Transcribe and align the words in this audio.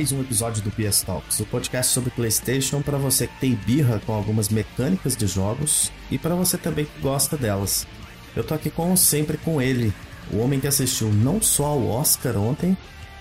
Mais 0.00 0.12
um 0.12 0.22
episódio 0.22 0.62
do 0.62 0.70
PS 0.70 1.02
Talks, 1.02 1.40
o 1.40 1.44
podcast 1.44 1.92
sobre 1.92 2.08
PlayStation 2.08 2.80
para 2.80 2.96
você 2.96 3.26
que 3.26 3.38
tem 3.38 3.54
birra 3.54 4.00
com 4.06 4.14
algumas 4.14 4.48
mecânicas 4.48 5.14
de 5.14 5.26
jogos 5.26 5.92
e 6.10 6.16
para 6.16 6.34
você 6.34 6.56
também 6.56 6.86
que 6.86 7.00
gosta 7.02 7.36
delas. 7.36 7.86
Eu 8.34 8.42
tô 8.42 8.54
aqui 8.54 8.70
como 8.70 8.96
sempre 8.96 9.36
com 9.36 9.60
ele, 9.60 9.92
o 10.32 10.38
homem 10.38 10.58
que 10.58 10.66
assistiu 10.66 11.12
não 11.12 11.42
só 11.42 11.66
ao 11.66 11.86
Oscar 11.86 12.38
ontem, 12.38 12.74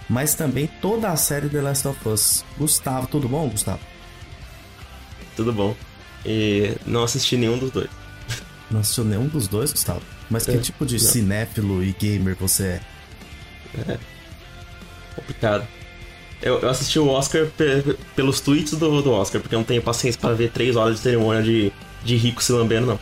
mas 0.09 0.35
também 0.35 0.67
toda 0.81 1.09
a 1.09 1.17
série 1.17 1.49
The 1.49 1.61
Last 1.61 1.85
of 1.85 2.07
Us. 2.07 2.45
Gustavo, 2.57 3.07
tudo 3.07 3.27
bom, 3.27 3.49
Gustavo? 3.49 3.81
Tudo 5.35 5.51
bom. 5.51 5.75
E 6.25 6.77
não 6.85 7.03
assisti 7.03 7.35
nenhum 7.35 7.57
dos 7.57 7.71
dois. 7.71 7.89
Não 8.71 8.79
assistiu 8.79 9.03
nenhum 9.03 9.27
dos 9.27 9.49
dois, 9.49 9.73
Gustavo? 9.73 10.01
Mas 10.29 10.45
que 10.45 10.51
É, 10.51 10.57
tipo 10.59 10.85
de 10.85 10.93
não. 10.95 11.01
cinéfilo 11.11 11.83
e 11.83 11.91
gamer 11.91 12.37
você 12.37 12.79
é? 13.85 13.99
Complicado. 15.13 15.67
Eu, 16.41 16.59
eu 16.59 16.69
assisti 16.69 16.97
o 16.99 17.07
Oscar 17.09 17.47
pe- 17.47 17.97
pelos 18.15 18.39
tweets 18.39 18.73
do, 18.73 19.01
do 19.01 19.11
Oscar, 19.11 19.41
porque 19.41 19.53
eu 19.55 19.59
não 19.59 19.65
tenho 19.65 19.81
paciência 19.81 20.19
para 20.19 20.33
ver 20.33 20.51
três 20.51 20.75
horas 20.75 20.95
de 20.95 21.01
cerimônia 21.01 21.43
de, 21.43 21.71
de 22.03 22.15
rico 22.15 22.41
se 22.43 22.51
lambendo, 22.53 22.87
não. 22.87 22.99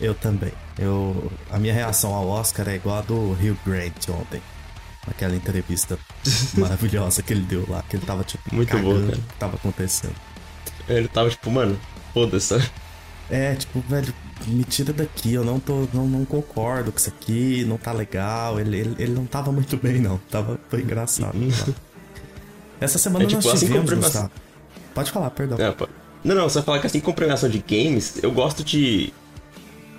Eu 0.00 0.14
também. 0.14 0.52
Eu, 0.78 1.30
a 1.50 1.58
minha 1.58 1.72
reação 1.72 2.12
ao 2.14 2.26
Oscar 2.28 2.68
é 2.68 2.74
igual 2.74 2.98
a 2.98 3.02
do 3.02 3.14
Hugh 3.32 3.56
Grant 3.64 4.08
ontem. 4.08 4.42
Aquela 5.06 5.36
entrevista 5.36 5.98
maravilhosa 6.58 7.22
que 7.22 7.32
ele 7.32 7.42
deu 7.42 7.64
lá, 7.68 7.82
que 7.88 7.96
ele 7.96 8.04
tava 8.06 8.24
tipo 8.24 8.42
Muito 8.52 8.68
cagando 8.70 8.88
boa, 8.88 8.98
o 8.98 9.06
cara. 9.06 9.16
que 9.18 9.34
tava 9.38 9.56
acontecendo. 9.56 10.14
Ele 10.88 11.08
tava 11.08 11.30
tipo, 11.30 11.50
mano, 11.50 11.78
foda-se. 12.12 12.54
É, 13.30 13.54
tipo, 13.54 13.80
velho, 13.88 14.12
me 14.46 14.64
tira 14.64 14.92
daqui, 14.92 15.32
eu 15.34 15.44
não 15.44 15.60
tô. 15.60 15.86
Não, 15.92 16.06
não 16.06 16.24
concordo 16.24 16.90
com 16.92 16.98
isso 16.98 17.08
aqui, 17.08 17.64
não 17.64 17.78
tá 17.78 17.92
legal. 17.92 18.58
Ele, 18.60 18.78
ele, 18.78 18.96
ele 18.98 19.12
não 19.12 19.26
tava 19.26 19.52
muito 19.52 19.76
bem, 19.76 20.00
não. 20.00 20.18
Tava, 20.30 20.58
foi 20.68 20.80
engraçado. 20.82 21.34
Essa 22.80 22.98
semana 22.98 23.24
É, 23.24 23.28
tipo, 23.28 23.42
nós 23.42 23.54
assim 23.54 23.66
tivemos, 23.66 23.90
como 23.90 24.02
Gustavo. 24.02 24.30
Pode 24.94 25.10
falar, 25.10 25.30
perdão. 25.30 25.58
É. 25.58 25.74
Não, 26.22 26.34
não, 26.34 26.48
você 26.48 26.54
vai 26.58 26.64
falar 26.64 26.78
que 26.80 26.86
assim 26.86 27.00
com 27.00 27.12
premiação 27.12 27.48
de 27.48 27.58
games, 27.58 28.18
eu 28.22 28.30
gosto 28.32 28.62
de. 28.64 29.12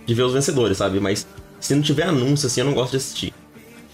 de 0.05 0.13
ver 0.13 0.23
os 0.23 0.33
vencedores, 0.33 0.77
sabe? 0.77 0.99
Mas 0.99 1.25
se 1.59 1.73
não 1.75 1.81
tiver 1.81 2.03
anúncio 2.03 2.47
assim, 2.47 2.61
eu 2.61 2.65
não 2.65 2.73
gosto 2.73 2.91
de 2.91 2.97
assistir. 2.97 3.33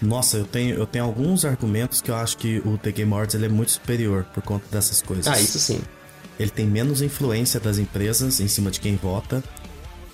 Nossa, 0.00 0.38
eu 0.38 0.44
tenho, 0.44 0.74
eu 0.76 0.84
tenho 0.86 1.04
alguns 1.04 1.44
argumentos 1.44 2.00
que 2.00 2.10
eu 2.10 2.16
acho 2.16 2.36
que 2.36 2.60
o 2.64 2.76
The 2.76 2.90
Game 2.90 3.12
Awards 3.12 3.34
ele 3.36 3.46
é 3.46 3.48
muito 3.48 3.70
superior 3.72 4.24
por 4.34 4.42
conta 4.42 4.64
dessas 4.70 5.00
coisas. 5.00 5.26
Ah, 5.28 5.40
isso 5.40 5.58
sim. 5.60 5.80
Ele 6.40 6.50
tem 6.50 6.66
menos 6.66 7.02
influência 7.02 7.60
das 7.60 7.78
empresas 7.78 8.40
em 8.40 8.48
cima 8.48 8.70
de 8.70 8.80
quem 8.80 8.96
vota. 8.96 9.42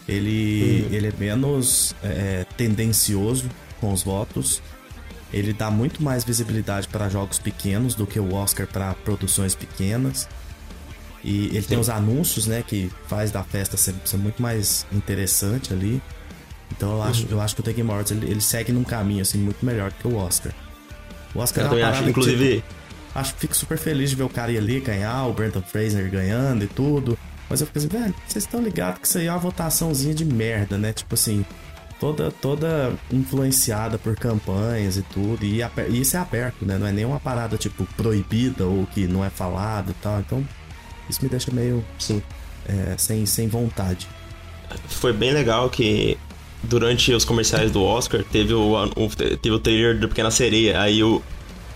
Ele, 0.06 0.86
Uhum. 0.88 0.94
ele 0.94 1.06
é 1.08 1.12
menos 1.18 1.94
é, 2.02 2.44
tendencioso 2.56 3.48
com 3.80 3.92
os 3.92 4.02
votos. 4.02 4.60
Ele 5.32 5.52
dá 5.52 5.70
muito 5.70 6.02
mais 6.02 6.24
visibilidade 6.24 6.88
para 6.88 7.08
jogos 7.08 7.38
pequenos 7.38 7.94
do 7.94 8.06
que 8.06 8.18
o 8.18 8.34
Oscar 8.34 8.66
para 8.66 8.94
produções 8.94 9.54
pequenas. 9.54 10.28
E 11.22 11.46
ele 11.48 11.62
tem 11.62 11.76
Sim. 11.76 11.80
os 11.80 11.88
anúncios, 11.90 12.46
né, 12.46 12.62
que 12.66 12.90
faz 13.08 13.30
da 13.30 13.42
festa 13.42 13.76
ser, 13.76 13.94
ser 14.04 14.16
muito 14.16 14.40
mais 14.40 14.86
interessante 14.92 15.72
ali. 15.72 16.00
Então 16.70 16.92
eu 16.92 17.02
acho, 17.02 17.22
Uhum. 17.24 17.28
eu 17.32 17.40
acho 17.40 17.54
que 17.54 17.60
o 17.60 17.64
The 17.64 17.72
Game 17.72 17.90
Awards 17.90 18.12
ele, 18.12 18.30
ele 18.30 18.40
segue 18.40 18.72
num 18.72 18.84
caminho 18.84 19.22
assim 19.22 19.38
muito 19.38 19.64
melhor 19.64 19.92
que 19.92 20.06
o 20.06 20.16
Oscar. 20.16 20.52
O 21.34 21.40
Oscar 21.40 21.66
Eu 21.66 21.78
é 21.78 21.82
uma 21.82 21.90
acho, 21.90 22.02
que, 22.04 22.10
inclusive. 22.10 22.56
tipo, 22.56 22.78
Acho 23.14 23.34
que 23.34 23.40
fico 23.40 23.56
super 23.56 23.76
feliz 23.78 24.10
de 24.10 24.16
ver 24.16 24.22
o 24.22 24.28
cara 24.28 24.52
ir 24.52 24.58
ali 24.58 24.78
ganhar, 24.80 25.24
o 25.26 25.32
Brendan 25.32 25.62
Fraser 25.62 26.08
ganhando 26.10 26.64
e 26.64 26.68
tudo. 26.68 27.18
Mas 27.50 27.60
eu 27.60 27.66
fico 27.66 27.78
assim, 27.78 27.88
velho, 27.88 28.14
vocês 28.26 28.44
estão 28.44 28.62
ligados 28.62 29.00
que 29.00 29.06
isso 29.08 29.18
aí 29.18 29.26
é 29.26 29.32
uma 29.32 29.38
votaçãozinha 29.38 30.14
de 30.14 30.24
merda, 30.24 30.76
né? 30.78 30.92
Tipo 30.92 31.14
assim, 31.14 31.44
toda, 32.00 32.30
toda 32.30 32.92
influenciada 33.12 33.98
por 33.98 34.14
campanhas 34.16 34.96
e 34.96 35.02
tudo. 35.02 35.44
E, 35.44 35.60
e 35.90 36.00
isso 36.00 36.16
é 36.16 36.20
aberto, 36.20 36.64
né? 36.64 36.78
Não 36.78 36.86
é 36.86 36.92
nenhuma 36.92 37.20
parada, 37.20 37.56
tipo, 37.56 37.86
proibida 37.96 38.64
ou 38.66 38.86
que 38.86 39.06
não 39.06 39.24
é 39.24 39.30
falado 39.30 39.90
e 39.90 39.94
tal. 39.94 40.20
Então, 40.20 40.46
isso 41.08 41.20
me 41.22 41.28
deixa 41.28 41.50
meio 41.52 41.84
Sim. 41.98 42.22
é, 42.68 42.94
sem, 42.96 43.24
sem 43.26 43.48
vontade. 43.48 44.06
foi 44.88 45.12
bem 45.12 45.32
legal 45.32 45.68
que 45.70 46.16
durante 46.62 47.12
os 47.12 47.24
comerciais 47.24 47.70
do 47.70 47.82
Oscar 47.82 48.22
teve 48.24 48.52
o, 48.52 48.72
o- 48.74 49.08
teve 49.16 49.50
o 49.54 49.58
trailer 49.58 49.98
do 49.98 50.08
Pequena 50.08 50.30
Sereia. 50.30 50.80
Aí 50.80 51.02
o, 51.02 51.22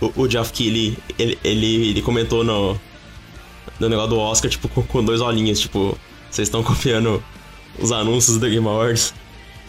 o, 0.01 0.21
o 0.23 0.29
Geoff 0.29 0.51
Keighley, 0.51 0.97
ele, 1.17 1.37
ele, 1.43 1.89
ele 1.89 2.01
comentou 2.01 2.43
no, 2.43 2.79
no 3.79 3.89
negócio 3.89 4.09
do 4.11 4.19
Oscar, 4.19 4.49
tipo, 4.51 4.67
com, 4.69 4.83
com 4.83 5.03
dois 5.03 5.21
olhinhos, 5.21 5.59
tipo, 5.59 5.97
vocês 6.29 6.47
estão 6.47 6.61
copiando 6.63 7.23
os 7.79 7.91
anúncios 7.91 8.37
do 8.37 8.47
Game 8.49 8.67
Awards. 8.67 9.13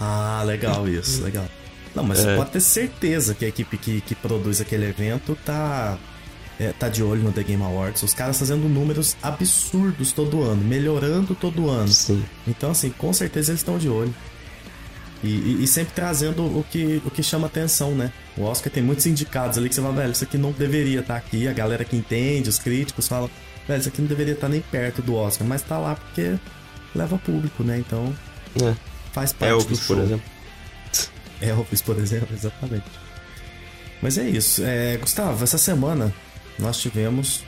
Ah, 0.00 0.42
legal 0.44 0.88
isso, 0.88 1.22
legal. 1.22 1.46
Não, 1.94 2.02
mas 2.02 2.18
você 2.18 2.30
É. 2.30 2.36
pode 2.36 2.50
ter 2.50 2.60
certeza 2.60 3.34
que 3.34 3.44
a 3.44 3.48
equipe 3.48 3.76
que, 3.78 4.00
que 4.00 4.14
produz 4.14 4.60
aquele 4.60 4.86
evento 4.86 5.38
tá, 5.44 5.96
é, 6.58 6.72
tá 6.72 6.88
de 6.88 7.02
olho 7.02 7.22
no 7.22 7.30
The 7.32 7.42
Game 7.44 7.62
Awards. 7.62 8.02
Os 8.02 8.12
caras 8.12 8.38
fazendo 8.38 8.68
números 8.68 9.16
absurdos 9.22 10.10
todo 10.12 10.42
ano, 10.42 10.62
melhorando 10.64 11.34
todo 11.34 11.70
ano. 11.70 11.88
Sim. 11.88 12.24
Então, 12.48 12.72
assim, 12.72 12.90
com 12.90 13.12
certeza 13.12 13.52
eles 13.52 13.60
estão 13.60 13.78
de 13.78 13.88
olho. 13.88 14.12
E, 15.22 15.28
e- 15.28 15.64
e 15.64 15.66
sempre 15.66 15.94
trazendo 15.94 16.42
o 16.44 16.64
que, 16.68 17.00
o 17.04 17.10
que 17.10 17.22
chama 17.22 17.46
atenção, 17.46 17.92
né? 17.92 18.12
O 18.36 18.42
Oscar 18.42 18.70
tem 18.72 18.82
muitos 18.82 19.06
indicados 19.06 19.56
ali 19.56 19.68
que 19.68 19.74
você 19.74 19.80
fala, 19.80 19.94
velho, 19.94 20.12
isso 20.12 20.24
aqui 20.24 20.36
não 20.36 20.50
deveria 20.52 21.00
estar 21.00 21.16
aqui. 21.16 21.48
A 21.48 21.52
galera 21.52 21.84
que 21.84 21.96
entende, 21.96 22.48
os 22.50 22.58
críticos 22.58 23.06
falam, 23.08 23.30
velho, 23.66 23.78
isso 23.80 23.88
aqui 23.88 24.02
não 24.02 24.08
deveria 24.08 24.34
estar 24.34 24.48
nem 24.48 24.60
perto 24.60 25.00
do 25.00 25.14
Oscar, 25.14 25.46
mas 25.46 25.62
tá 25.62 25.78
lá 25.78 25.94
porque 25.94 26.34
leva 26.94 27.16
público, 27.18 27.62
né? 27.62 27.78
Então 27.78 28.12
É. 28.62 28.74
faz 29.14 29.32
parte 29.32 29.50
do 29.52 29.60
Elvis, 29.60 29.78
show. 29.80 29.96
por 29.96 30.04
exemplo. 30.04 30.26
Elvis, 31.40 31.80
por 31.82 31.98
exemplo, 31.98 32.28
exatamente. 32.34 32.84
Mas 34.02 34.18
é 34.18 34.28
isso. 34.28 34.62
É, 34.64 34.96
Gustavo, 34.98 35.42
essa 35.42 35.56
semana 35.56 36.12
nós 36.58 36.78
tivemos 36.78 37.42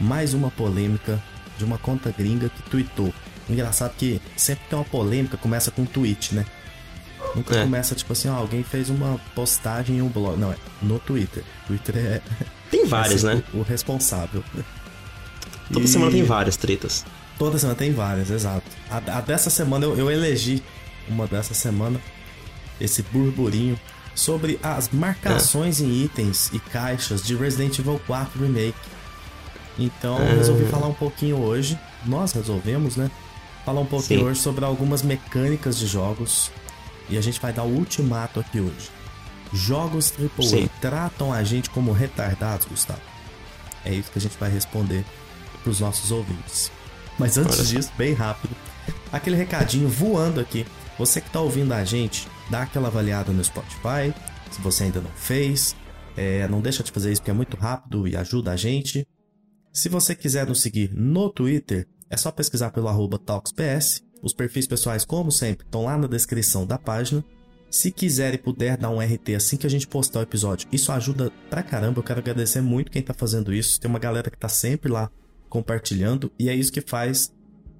mais 0.00 0.32
uma 0.34 0.50
polêmica 0.50 1.22
de 1.58 1.64
uma 1.64 1.76
conta 1.78 2.10
gringa 2.16 2.48
que 2.48 2.62
tweetou. 2.70 3.12
Engraçado 3.48 3.94
que 3.96 4.20
sempre 4.36 4.64
tem 4.70 4.78
uma 4.78 4.84
polêmica, 4.84 5.36
começa 5.36 5.70
com 5.70 5.82
um 5.82 5.86
tweet, 5.86 6.34
né? 6.34 6.46
Nunca 7.34 7.56
É. 7.56 7.62
começa 7.62 7.94
tipo 7.94 8.12
assim, 8.12 8.28
ó, 8.28 8.34
alguém 8.36 8.62
fez 8.62 8.88
uma 8.88 9.18
postagem 9.34 9.96
em 9.98 10.02
um 10.02 10.08
blog. 10.08 10.38
Não, 10.38 10.52
é 10.52 10.56
no 10.80 10.98
Twitter. 10.98 11.42
Twitter 11.66 11.96
é, 11.96 12.20
Tem 12.70 12.86
várias, 12.86 13.24
é 13.24 13.34
né? 13.34 13.42
o, 13.52 13.58
o 13.58 13.62
responsável. 13.62 14.42
Toda 15.72 15.84
E- 15.84 15.88
semana 15.88 16.10
tem 16.12 16.22
várias 16.24 16.56
tretas. 16.56 17.04
Toda 17.38 17.58
semana 17.58 17.76
tem 17.76 17.92
várias, 17.92 18.30
exato. 18.30 18.62
A, 18.90 18.96
a 19.18 19.20
dessa 19.20 19.50
semana 19.50 19.84
eu, 19.84 19.96
eu 19.98 20.10
elegi 20.10 20.62
uma 21.08 21.26
dessa 21.26 21.54
semana, 21.54 22.00
esse 22.80 23.02
burburinho, 23.02 23.78
sobre 24.14 24.58
as 24.62 24.90
marcações 24.90 25.80
em 25.80 26.04
itens 26.04 26.50
e 26.52 26.58
caixas 26.58 27.22
de 27.22 27.34
Resident 27.34 27.78
Evil 27.78 28.00
4 28.06 28.40
Remake. 28.40 28.74
Então 29.78 30.18
eu 30.18 30.36
resolvi 30.36 30.64
falar 30.66 30.86
um 30.86 30.94
pouquinho 30.94 31.40
hoje, 31.40 31.78
nós 32.06 32.32
resolvemos, 32.32 32.96
né? 32.96 33.10
Falar 33.64 33.80
um 33.80 33.86
pouquinho 33.86 34.20
Sim. 34.20 34.26
hoje 34.26 34.40
sobre 34.40 34.64
algumas 34.64 35.02
mecânicas 35.02 35.78
de 35.78 35.86
jogos. 35.86 36.50
E 37.08 37.18
a 37.18 37.20
gente 37.20 37.40
vai 37.40 37.52
dar 37.52 37.64
o 37.64 37.68
ultimato 37.68 38.40
aqui 38.40 38.60
hoje. 38.60 38.90
Jogos 39.52 40.12
AAA 40.18 40.46
Sim. 40.46 40.70
tratam 40.80 41.32
a 41.32 41.42
gente 41.42 41.70
como 41.70 41.92
retardados, 41.92 42.66
Gustavo? 42.66 43.00
É 43.84 43.92
isso 43.92 44.10
que 44.10 44.18
a 44.18 44.22
gente 44.22 44.36
vai 44.38 44.50
responder 44.50 45.04
pros 45.62 45.80
nossos 45.80 46.10
ouvintes. 46.10 46.70
Mas 47.18 47.38
antes 47.38 47.58
Olha 47.58 47.68
disso, 47.68 47.90
bem 47.96 48.14
rápido, 48.14 48.54
aquele 49.12 49.36
recadinho 49.36 49.88
voando 49.88 50.40
aqui. 50.40 50.66
Você 50.98 51.20
que 51.20 51.30
tá 51.30 51.40
ouvindo 51.40 51.72
a 51.72 51.84
gente, 51.84 52.28
dá 52.50 52.62
aquela 52.62 52.88
avaliada 52.88 53.32
no 53.32 53.44
Spotify, 53.44 54.14
se 54.50 54.60
você 54.60 54.84
ainda 54.84 55.00
não 55.00 55.10
fez. 55.10 55.74
É, 56.16 56.46
não 56.46 56.60
deixa 56.60 56.84
de 56.84 56.92
fazer 56.92 57.10
isso 57.10 57.20
porque 57.20 57.32
é 57.32 57.34
muito 57.34 57.56
rápido 57.56 58.06
e 58.06 58.16
ajuda 58.16 58.52
a 58.52 58.56
gente. 58.56 59.06
Se 59.72 59.88
você 59.88 60.14
quiser 60.14 60.46
nos 60.46 60.62
seguir 60.62 60.92
no 60.94 61.28
Twitter, 61.28 61.88
é 62.08 62.16
só 62.16 62.30
pesquisar 62.30 62.70
pelo 62.70 62.88
arroba 62.88 63.18
TalksPS. 63.18 64.02
Os 64.22 64.32
perfis 64.32 64.66
pessoais, 64.66 65.04
como 65.04 65.32
sempre, 65.32 65.66
estão 65.66 65.84
lá 65.84 65.98
na 65.98 66.06
descrição 66.06 66.64
da 66.64 66.78
página. 66.78 67.24
Se 67.68 67.90
quiser 67.90 68.32
e 68.34 68.38
puder 68.38 68.76
dar 68.76 68.90
um 68.90 69.00
RT 69.00 69.34
assim 69.34 69.56
que 69.56 69.66
a 69.66 69.70
gente 69.70 69.88
postar 69.88 70.20
o 70.20 70.22
episódio, 70.22 70.68
isso 70.70 70.92
ajuda 70.92 71.32
pra 71.50 71.62
caramba. 71.62 71.98
Eu 71.98 72.04
quero 72.04 72.20
agradecer 72.20 72.60
muito 72.60 72.92
quem 72.92 73.02
tá 73.02 73.12
fazendo 73.12 73.52
isso. 73.52 73.80
Tem 73.80 73.90
uma 73.90 73.98
galera 73.98 74.30
que 74.30 74.38
tá 74.38 74.48
sempre 74.48 74.92
lá 74.92 75.10
compartilhando 75.48 76.30
e 76.38 76.48
é 76.48 76.54
isso 76.54 76.72
que 76.72 76.80
faz 76.80 77.32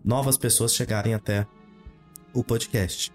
novas 0.04 0.36
pessoas 0.36 0.74
chegarem 0.74 1.14
até 1.14 1.46
o 2.34 2.42
podcast. 2.44 3.10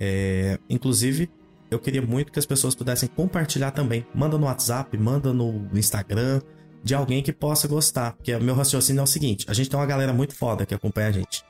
É, 0.00 0.58
inclusive, 0.68 1.30
eu 1.70 1.78
queria 1.78 2.02
muito 2.02 2.30
que 2.32 2.38
as 2.38 2.46
pessoas 2.46 2.74
pudessem 2.74 3.08
compartilhar 3.08 3.70
também. 3.72 4.06
Manda 4.14 4.38
no 4.38 4.46
WhatsApp, 4.46 4.96
manda 4.96 5.32
no 5.32 5.68
Instagram, 5.74 6.40
de 6.82 6.94
alguém 6.94 7.22
que 7.22 7.32
possa 7.32 7.66
gostar. 7.66 8.12
Porque 8.12 8.34
o 8.34 8.40
meu 8.42 8.54
raciocínio 8.54 9.00
é 9.00 9.02
o 9.02 9.06
seguinte: 9.06 9.44
a 9.48 9.52
gente 9.54 9.68
tem 9.68 9.78
uma 9.78 9.86
galera 9.86 10.12
muito 10.12 10.34
foda 10.34 10.64
que 10.64 10.74
acompanha 10.74 11.08
a 11.08 11.12
gente. 11.12 11.42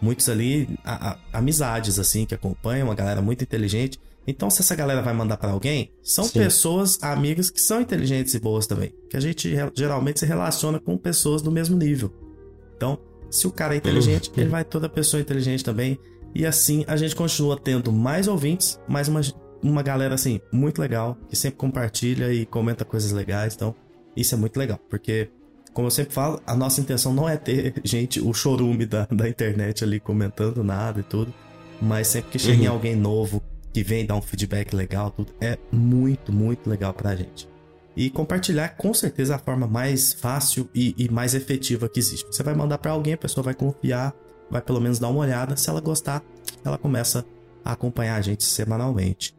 Muitos 0.00 0.28
ali, 0.30 0.78
a- 0.82 1.10
a- 1.10 1.18
amizades 1.38 1.98
assim, 1.98 2.24
que 2.24 2.34
acompanham, 2.34 2.88
uma 2.88 2.94
galera 2.94 3.20
muito 3.20 3.44
inteligente. 3.44 4.00
Então, 4.26 4.48
se 4.50 4.60
essa 4.62 4.74
galera 4.74 5.02
vai 5.02 5.12
mandar 5.12 5.36
pra 5.36 5.50
alguém, 5.50 5.92
são 6.02 6.24
Sim. 6.24 6.38
pessoas, 6.40 6.98
amigas 7.02 7.50
que 7.50 7.60
são 7.60 7.80
inteligentes 7.80 8.32
e 8.34 8.40
boas 8.40 8.66
também. 8.66 8.94
Que 9.10 9.16
a 9.16 9.20
gente 9.20 9.52
geralmente 9.74 10.20
se 10.20 10.26
relaciona 10.26 10.78
com 10.78 10.96
pessoas 10.96 11.42
do 11.42 11.50
mesmo 11.50 11.76
nível. 11.76 12.12
Então, 12.76 12.98
se 13.30 13.46
o 13.46 13.50
cara 13.50 13.74
é 13.74 13.78
inteligente, 13.78 14.28
Uhum. 14.28 14.34
ele 14.38 14.48
vai 14.50 14.64
toda 14.64 14.88
pessoa 14.88 15.20
inteligente 15.20 15.62
também. 15.64 15.98
E 16.34 16.46
assim 16.46 16.84
a 16.86 16.96
gente 16.96 17.14
continua 17.14 17.58
tendo 17.58 17.92
mais 17.92 18.28
ouvintes, 18.28 18.78
mais 18.88 19.08
uma, 19.08 19.20
uma 19.62 19.82
galera 19.82 20.14
assim, 20.14 20.40
muito 20.52 20.80
legal, 20.80 21.16
que 21.28 21.36
sempre 21.36 21.58
compartilha 21.58 22.32
e 22.32 22.46
comenta 22.46 22.84
coisas 22.84 23.12
legais. 23.12 23.54
Então, 23.54 23.74
Isso 24.16 24.34
é 24.34 24.38
muito 24.38 24.56
legal, 24.56 24.78
porque, 24.88 25.30
como 25.72 25.86
eu 25.86 25.90
sempre 25.90 26.12
falo, 26.12 26.40
a 26.46 26.54
nossa 26.54 26.80
intenção 26.80 27.12
não 27.14 27.28
é 27.28 27.36
ter 27.36 27.74
gente, 27.84 28.20
o 28.20 28.32
chorume 28.32 28.86
da, 28.86 29.06
da 29.06 29.28
internet 29.28 29.84
ali 29.84 30.00
comentando 30.00 30.62
nada 30.64 31.00
e 31.00 31.04
tudo. 31.04 31.32
Mas 31.80 32.08
sempre 32.08 32.32
que 32.32 32.38
chega 32.38 32.64
uhum. 32.64 32.72
alguém 32.72 32.94
novo 32.94 33.42
que 33.72 33.82
vem 33.82 34.04
dar 34.04 34.16
um 34.16 34.20
feedback 34.20 34.74
legal, 34.74 35.10
tudo, 35.10 35.32
é 35.40 35.56
muito, 35.72 36.32
muito 36.32 36.68
legal 36.68 36.92
pra 36.92 37.14
gente. 37.16 37.48
E 37.96 38.10
compartilhar 38.10 38.70
com 38.76 38.92
certeza 38.94 39.34
é 39.34 39.36
a 39.36 39.38
forma 39.38 39.66
mais 39.66 40.12
fácil 40.12 40.68
e, 40.74 40.94
e 40.96 41.08
mais 41.08 41.34
efetiva 41.34 41.88
que 41.88 41.98
existe. 41.98 42.26
Você 42.26 42.42
vai 42.42 42.54
mandar 42.54 42.78
para 42.78 42.92
alguém, 42.92 43.14
a 43.14 43.18
pessoa 43.18 43.44
vai 43.44 43.54
confiar, 43.54 44.14
vai 44.50 44.60
pelo 44.60 44.80
menos 44.80 44.98
dar 44.98 45.08
uma 45.08 45.20
olhada. 45.20 45.56
Se 45.56 45.70
ela 45.70 45.80
gostar, 45.80 46.22
ela 46.64 46.76
começa 46.76 47.24
a 47.64 47.72
acompanhar 47.72 48.16
a 48.16 48.20
gente 48.20 48.44
semanalmente. 48.44 49.34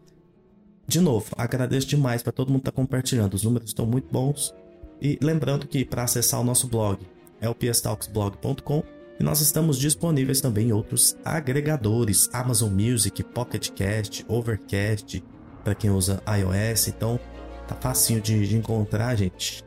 De 0.87 0.99
novo, 0.99 1.27
agradeço 1.37 1.87
demais 1.87 2.21
para 2.21 2.31
todo 2.31 2.49
mundo 2.49 2.59
estar 2.59 2.71
tá 2.71 2.75
compartilhando. 2.75 3.33
Os 3.33 3.43
números 3.43 3.69
estão 3.69 3.85
muito 3.85 4.11
bons. 4.11 4.53
E 5.01 5.17
lembrando 5.21 5.67
que 5.67 5.83
para 5.83 6.03
acessar 6.03 6.39
o 6.39 6.43
nosso 6.43 6.67
blog 6.67 6.99
é 7.39 7.49
o 7.49 7.55
pstalksblog.com 7.55 8.83
e 9.19 9.23
nós 9.23 9.39
estamos 9.39 9.77
disponíveis 9.77 10.41
também 10.41 10.69
em 10.69 10.73
outros 10.73 11.15
agregadores, 11.23 12.29
Amazon 12.33 12.71
Music, 12.71 13.23
Pocket 13.23 13.69
Cast, 13.69 14.25
Overcast, 14.27 15.23
para 15.63 15.75
quem 15.75 15.89
usa 15.89 16.21
iOS. 16.27 16.87
Então, 16.87 17.19
tá 17.67 17.75
facinho 17.75 18.19
de, 18.19 18.47
de 18.47 18.57
encontrar, 18.57 19.15
gente. 19.15 19.63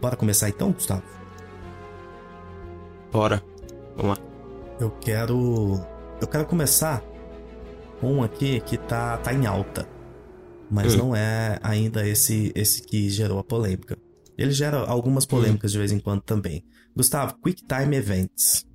Bora 0.00 0.16
começar 0.16 0.48
então, 0.48 0.72
Gustavo? 0.72 1.02
Bora. 3.10 3.42
Vamos 3.96 4.18
lá. 4.18 4.29
Eu 4.80 4.90
quero 4.90 5.78
eu 6.20 6.26
quero 6.26 6.46
começar 6.46 7.02
com 8.00 8.14
um 8.14 8.22
aqui 8.22 8.60
que 8.60 8.78
tá 8.78 9.18
tá 9.18 9.32
em 9.32 9.46
alta. 9.46 9.86
Mas 10.70 10.94
hum. 10.94 10.98
não 10.98 11.16
é 11.16 11.58
ainda 11.62 12.08
esse 12.08 12.50
esse 12.54 12.82
que 12.82 13.10
gerou 13.10 13.38
a 13.38 13.44
polêmica. 13.44 13.98
Ele 14.38 14.52
gera 14.52 14.78
algumas 14.78 15.26
polêmicas 15.26 15.70
hum. 15.70 15.74
de 15.74 15.78
vez 15.78 15.92
em 15.92 15.98
quando 15.98 16.22
também. 16.22 16.64
Gustavo, 16.96 17.36
QuickTime 17.42 17.94
Events. 17.94 18.66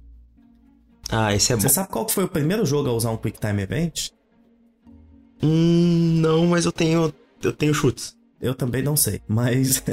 Ah, 1.10 1.34
esse 1.34 1.52
é 1.52 1.56
bom. 1.56 1.62
Você 1.64 1.70
sabe 1.70 1.90
qual 1.90 2.08
foi 2.08 2.24
o 2.24 2.30
primeiro 2.30 2.66
jogo 2.66 2.90
a 2.90 2.94
usar 2.94 3.10
um 3.10 3.18
QuickTime 3.18 3.64
Event? 3.64 4.10
Hum, 5.42 6.20
não, 6.22 6.46
mas 6.48 6.66
eu 6.66 6.72
tenho 6.72 7.12
eu 7.42 7.52
tenho 7.52 7.74
chutes. 7.74 8.16
Eu 8.40 8.54
também 8.54 8.84
não 8.84 8.96
sei, 8.96 9.22
mas 9.28 9.84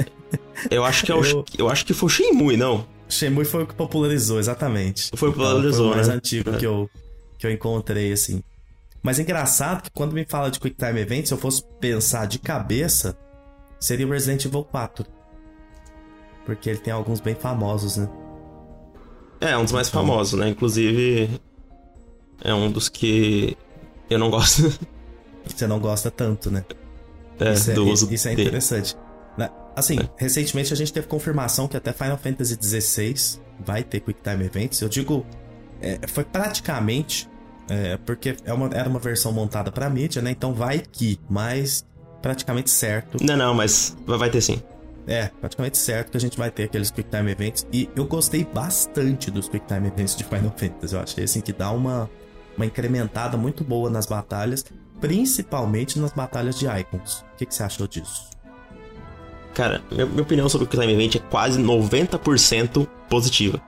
eu 0.69 0.83
acho 0.83 1.05
que 1.05 1.11
é 1.11 1.15
o, 1.15 1.23
eu... 1.25 1.45
eu 1.57 1.69
acho 1.69 1.85
que 1.85 1.93
foi 1.93 2.07
o 2.07 2.09
Shenmue, 2.09 2.55
não. 2.55 2.85
Shenmue 3.13 3.45
foi 3.45 3.63
o 3.63 3.67
que 3.67 3.73
popularizou, 3.73 4.39
exatamente. 4.39 5.09
Foi 5.15 5.29
o 5.29 5.31
que 5.31 5.39
popularizou, 5.39 5.85
foi 5.85 5.93
o 5.93 5.95
mais 5.95 6.07
né? 6.07 6.15
antigo 6.15 6.49
é. 6.51 6.57
que 6.57 6.65
eu 6.65 6.89
que 7.37 7.47
eu 7.47 7.51
encontrei 7.51 8.11
assim. 8.13 8.41
Mas 9.01 9.19
é 9.19 9.23
engraçado 9.23 9.83
que 9.83 9.91
quando 9.91 10.13
me 10.13 10.25
fala 10.25 10.49
de 10.49 10.59
QuickTime 10.59 11.01
Event, 11.01 11.25
se 11.25 11.33
eu 11.33 11.37
fosse 11.37 11.61
pensar 11.81 12.25
de 12.25 12.39
cabeça, 12.39 13.17
seria 13.77 14.07
o 14.07 14.09
Resident 14.09 14.45
Evil 14.45 14.63
4. 14.63 15.05
Porque 16.45 16.69
ele 16.69 16.79
tem 16.79 16.93
alguns 16.93 17.19
bem 17.19 17.35
famosos, 17.35 17.97
né? 17.97 18.09
É, 19.41 19.57
um 19.57 19.63
dos 19.63 19.73
mais 19.73 19.89
famosos, 19.89 20.39
né? 20.39 20.47
Inclusive, 20.47 21.41
é 22.41 22.53
um 22.53 22.71
dos 22.71 22.87
que 22.87 23.57
eu 24.09 24.17
não 24.17 24.29
gosto. 24.29 24.71
Você 25.45 25.67
não 25.67 25.79
gosta 25.79 26.09
tanto, 26.09 26.49
né? 26.49 26.63
É, 27.39 27.51
isso 27.51 27.71
é, 27.71 27.73
do 27.73 27.85
uso 27.85 28.13
Isso 28.13 28.29
é 28.29 28.33
interessante. 28.33 28.95
Assim, 29.75 29.97
recentemente 30.17 30.71
a 30.71 30.75
gente 30.75 30.93
teve 30.93 31.07
confirmação 31.07 31.67
que 31.67 31.75
até 31.75 31.91
Final 31.91 32.17
Fantasy 32.17 32.57
XVI 32.61 33.39
vai 33.59 33.83
ter 33.83 33.99
QuickTime 34.01 34.45
Events. 34.45 34.81
Eu 34.81 34.89
digo, 34.89 35.25
é, 35.81 35.99
foi 36.07 36.23
praticamente, 36.23 37.29
é, 37.69 37.97
porque 37.97 38.35
é 38.45 38.53
uma, 38.53 38.67
era 38.67 38.87
uma 38.87 38.99
versão 38.99 39.31
montada 39.31 39.71
para 39.71 39.89
mídia, 39.89 40.21
né? 40.21 40.31
Então 40.31 40.53
vai 40.53 40.79
que, 40.79 41.19
mas 41.29 41.85
praticamente 42.21 42.69
certo. 42.69 43.17
Não, 43.23 43.35
não, 43.35 43.53
mas 43.53 43.95
vai 44.05 44.29
ter 44.29 44.41
sim. 44.41 44.61
É, 45.05 45.27
praticamente 45.27 45.77
certo 45.77 46.11
que 46.11 46.17
a 46.17 46.19
gente 46.19 46.37
vai 46.37 46.49
ter 46.49 46.63
aqueles 46.63 46.89
Quick 46.89 47.09
Time 47.09 47.31
Events. 47.31 47.67
E 47.73 47.89
eu 47.95 48.05
gostei 48.05 48.45
bastante 48.45 49.29
dos 49.29 49.49
Quick 49.49 49.67
Time 49.67 49.87
Events 49.87 50.15
de 50.15 50.23
Final 50.23 50.53
Fantasy. 50.55 50.95
Eu 50.95 51.01
achei 51.01 51.23
assim 51.25 51.41
que 51.41 51.51
dá 51.51 51.71
uma, 51.71 52.09
uma 52.55 52.65
incrementada 52.65 53.35
muito 53.37 53.63
boa 53.63 53.89
nas 53.89 54.05
batalhas, 54.05 54.63
principalmente 55.01 55.99
nas 55.99 56.13
batalhas 56.13 56.57
de 56.57 56.67
Icons. 56.67 57.25
O 57.33 57.37
que, 57.37 57.45
que 57.45 57.53
você 57.53 57.63
achou 57.63 57.87
disso? 57.87 58.29
Cara, 59.53 59.83
minha, 59.91 60.05
opinião 60.05 60.49
sobre 60.49 60.65
o 60.65 60.69
Time 60.69 60.91
Event 60.91 61.15
é 61.15 61.19
quase 61.19 61.61
90% 61.61 62.87
positiva. 63.07 63.61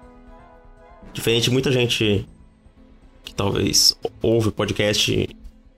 Diferente 1.14 1.46
de 1.46 1.52
muita 1.52 1.72
gente 1.72 2.28
que 3.24 3.34
talvez 3.34 3.98
ouve 4.22 4.50
o 4.50 4.52
podcast. 4.52 5.30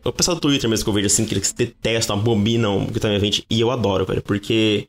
O 0.04 0.14
pessoal 0.14 0.36
do 0.36 0.42
Twitter 0.42 0.70
mesmo 0.70 0.86
que 0.86 0.90
eu 0.90 0.94
vejo 0.94 1.08
assim, 1.08 1.26
que 1.26 1.34
eles 1.34 1.52
detestam, 1.52 2.18
abominam 2.18 2.84
o 2.86 3.00
Time 3.00 3.16
Event. 3.16 3.42
E 3.50 3.60
eu 3.60 3.70
adoro, 3.70 4.06
velho, 4.06 4.22
porque 4.22 4.88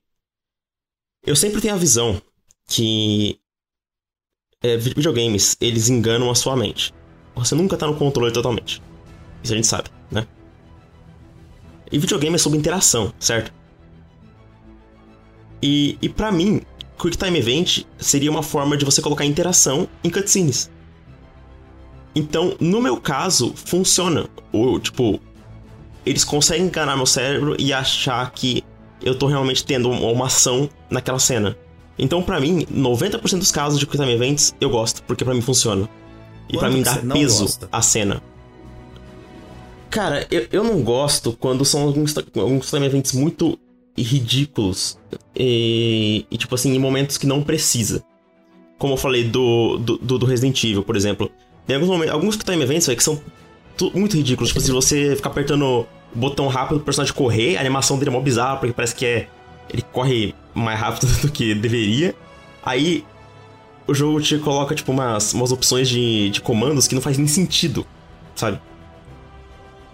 eu 1.26 1.34
sempre 1.34 1.60
tenho 1.60 1.74
a 1.74 1.78
visão 1.78 2.22
que 2.66 3.40
é, 4.62 4.76
videogames, 4.76 5.56
eles 5.60 5.88
enganam 5.88 6.30
a 6.30 6.34
sua 6.34 6.56
mente. 6.56 6.94
Você 7.34 7.54
nunca 7.54 7.76
tá 7.76 7.86
no 7.86 7.96
controle 7.96 8.32
totalmente. 8.32 8.82
Isso 9.42 9.52
a 9.52 9.56
gente 9.56 9.66
sabe, 9.66 9.90
né? 10.10 10.26
E 11.90 11.98
videogame 11.98 12.36
é 12.36 12.38
sobre 12.38 12.58
interação, 12.58 13.12
certo? 13.18 13.52
E, 15.62 15.98
e 16.00 16.08
para 16.08 16.30
mim, 16.30 16.62
Quick 17.00 17.16
Time 17.16 17.38
Event 17.38 17.84
seria 17.98 18.30
uma 18.30 18.42
forma 18.42 18.76
de 18.76 18.84
você 18.84 19.00
colocar 19.00 19.24
interação 19.24 19.88
em 20.02 20.10
cutscenes. 20.10 20.70
Então, 22.14 22.56
no 22.58 22.80
meu 22.80 22.96
caso, 22.96 23.52
funciona. 23.54 24.28
O, 24.52 24.78
tipo, 24.78 25.20
eles 26.04 26.24
conseguem 26.24 26.66
enganar 26.66 26.96
meu 26.96 27.06
cérebro 27.06 27.54
e 27.58 27.72
achar 27.72 28.30
que 28.32 28.64
eu 29.02 29.14
tô 29.14 29.26
realmente 29.26 29.64
tendo 29.64 29.90
uma 29.90 30.26
ação 30.26 30.68
naquela 30.90 31.18
cena. 31.18 31.56
Então, 31.98 32.22
para 32.22 32.40
mim, 32.40 32.64
90% 32.66 33.38
dos 33.38 33.52
casos 33.52 33.78
de 33.78 33.86
Quick 33.86 33.98
Time 33.98 34.12
Events 34.12 34.54
eu 34.60 34.70
gosto, 34.70 35.02
porque 35.04 35.24
para 35.24 35.34
mim 35.34 35.40
funciona. 35.40 35.88
E 36.48 36.56
para 36.56 36.70
mim 36.70 36.82
dá 36.82 36.96
peso 36.96 37.42
gosta? 37.42 37.68
à 37.70 37.82
cena. 37.82 38.22
Cara, 39.90 40.26
eu, 40.30 40.46
eu 40.50 40.64
não 40.64 40.82
gosto 40.82 41.32
quando 41.38 41.64
são 41.64 41.82
alguns, 41.82 42.14
alguns 42.16 42.70
time 42.70 42.86
events 42.86 43.12
muito 43.12 43.58
ridículos. 44.02 44.98
E, 45.34 46.26
e, 46.30 46.36
tipo 46.36 46.54
assim, 46.54 46.74
em 46.74 46.78
momentos 46.78 47.18
que 47.18 47.26
não 47.26 47.42
precisa. 47.42 48.02
Como 48.78 48.94
eu 48.94 48.96
falei 48.96 49.24
do, 49.24 49.78
do, 49.78 50.18
do 50.18 50.26
Resident 50.26 50.62
Evil, 50.64 50.82
por 50.82 50.96
exemplo. 50.96 51.30
Tem 51.66 51.76
alguns, 51.76 51.90
momentos, 51.90 52.14
alguns 52.14 52.36
time 52.36 52.62
events 52.62 52.86
véio, 52.86 52.96
que 52.96 53.04
são 53.04 53.20
muito 53.94 54.16
ridículos. 54.16 54.48
Tipo, 54.48 54.60
se 54.60 54.70
você 54.70 55.16
ficar 55.16 55.30
apertando 55.30 55.86
botão 56.14 56.48
rápido 56.48 56.76
pro 56.76 56.86
personagem 56.86 57.14
correr, 57.14 57.56
a 57.56 57.60
animação 57.60 57.98
dele 57.98 58.10
é 58.10 58.12
mó 58.12 58.20
bizarra, 58.20 58.56
porque 58.56 58.72
parece 58.72 58.94
que 58.94 59.04
é. 59.04 59.28
Ele 59.70 59.82
corre 59.82 60.34
mais 60.54 60.80
rápido 60.80 61.06
do 61.20 61.30
que 61.30 61.54
deveria. 61.54 62.14
Aí 62.64 63.04
o 63.86 63.94
jogo 63.94 64.20
te 64.20 64.38
coloca, 64.38 64.74
tipo, 64.74 64.92
umas, 64.92 65.32
umas 65.34 65.52
opções 65.52 65.88
de, 65.88 66.30
de 66.30 66.40
comandos 66.40 66.86
que 66.86 66.94
não 66.94 67.02
faz 67.02 67.16
nem 67.16 67.26
sentido, 67.26 67.86
sabe? 68.34 68.60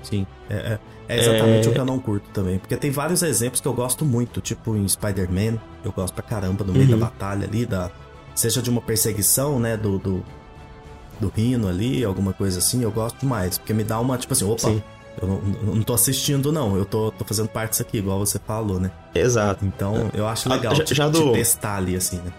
Sim, 0.02 0.26
é, 0.50 0.54
é, 0.54 0.78
é 1.08 1.18
exatamente 1.18 1.68
é... 1.68 1.70
o 1.70 1.74
que 1.74 1.80
eu 1.80 1.84
não 1.84 1.98
curto 1.98 2.28
também. 2.32 2.58
Porque 2.58 2.76
tem 2.76 2.90
vários 2.90 3.22
exemplos 3.22 3.60
que 3.60 3.68
eu 3.68 3.74
gosto 3.74 4.04
muito, 4.04 4.40
tipo 4.40 4.76
em 4.76 4.86
Spider-Man, 4.88 5.58
eu 5.84 5.92
gosto 5.92 6.14
pra 6.14 6.22
caramba 6.22 6.64
no 6.64 6.72
meio 6.72 6.84
uhum. 6.84 6.98
da 6.98 7.06
batalha 7.06 7.46
ali, 7.46 7.66
da, 7.66 7.90
seja 8.34 8.62
de 8.62 8.70
uma 8.70 8.80
perseguição, 8.80 9.58
né, 9.58 9.76
do, 9.76 9.98
do, 9.98 10.24
do 11.20 11.32
Rino 11.34 11.68
ali, 11.68 12.04
alguma 12.04 12.32
coisa 12.32 12.58
assim, 12.58 12.82
eu 12.82 12.90
gosto 12.90 13.18
demais. 13.20 13.58
Porque 13.58 13.72
me 13.72 13.84
dá 13.84 14.00
uma, 14.00 14.18
tipo 14.18 14.32
assim, 14.32 14.44
opa, 14.44 14.68
Sim. 14.68 14.82
Eu 15.20 15.28
não, 15.28 15.74
não 15.74 15.82
tô 15.82 15.94
assistindo, 15.94 16.50
não. 16.50 16.76
Eu 16.76 16.84
tô, 16.84 17.12
tô 17.12 17.24
fazendo 17.24 17.48
parte 17.48 17.70
disso 17.70 17.82
aqui, 17.82 17.98
igual 17.98 18.18
você 18.18 18.38
falou, 18.38 18.80
né? 18.80 18.90
Exato. 19.14 19.64
Então, 19.64 20.10
eu 20.12 20.26
acho 20.26 20.50
ah, 20.50 20.56
legal 20.56 20.74
já, 20.74 20.84
te, 20.84 20.94
já 20.94 21.08
do... 21.08 21.32
testar 21.32 21.76
ali, 21.76 21.94
assim, 21.94 22.16
né? 22.16 22.32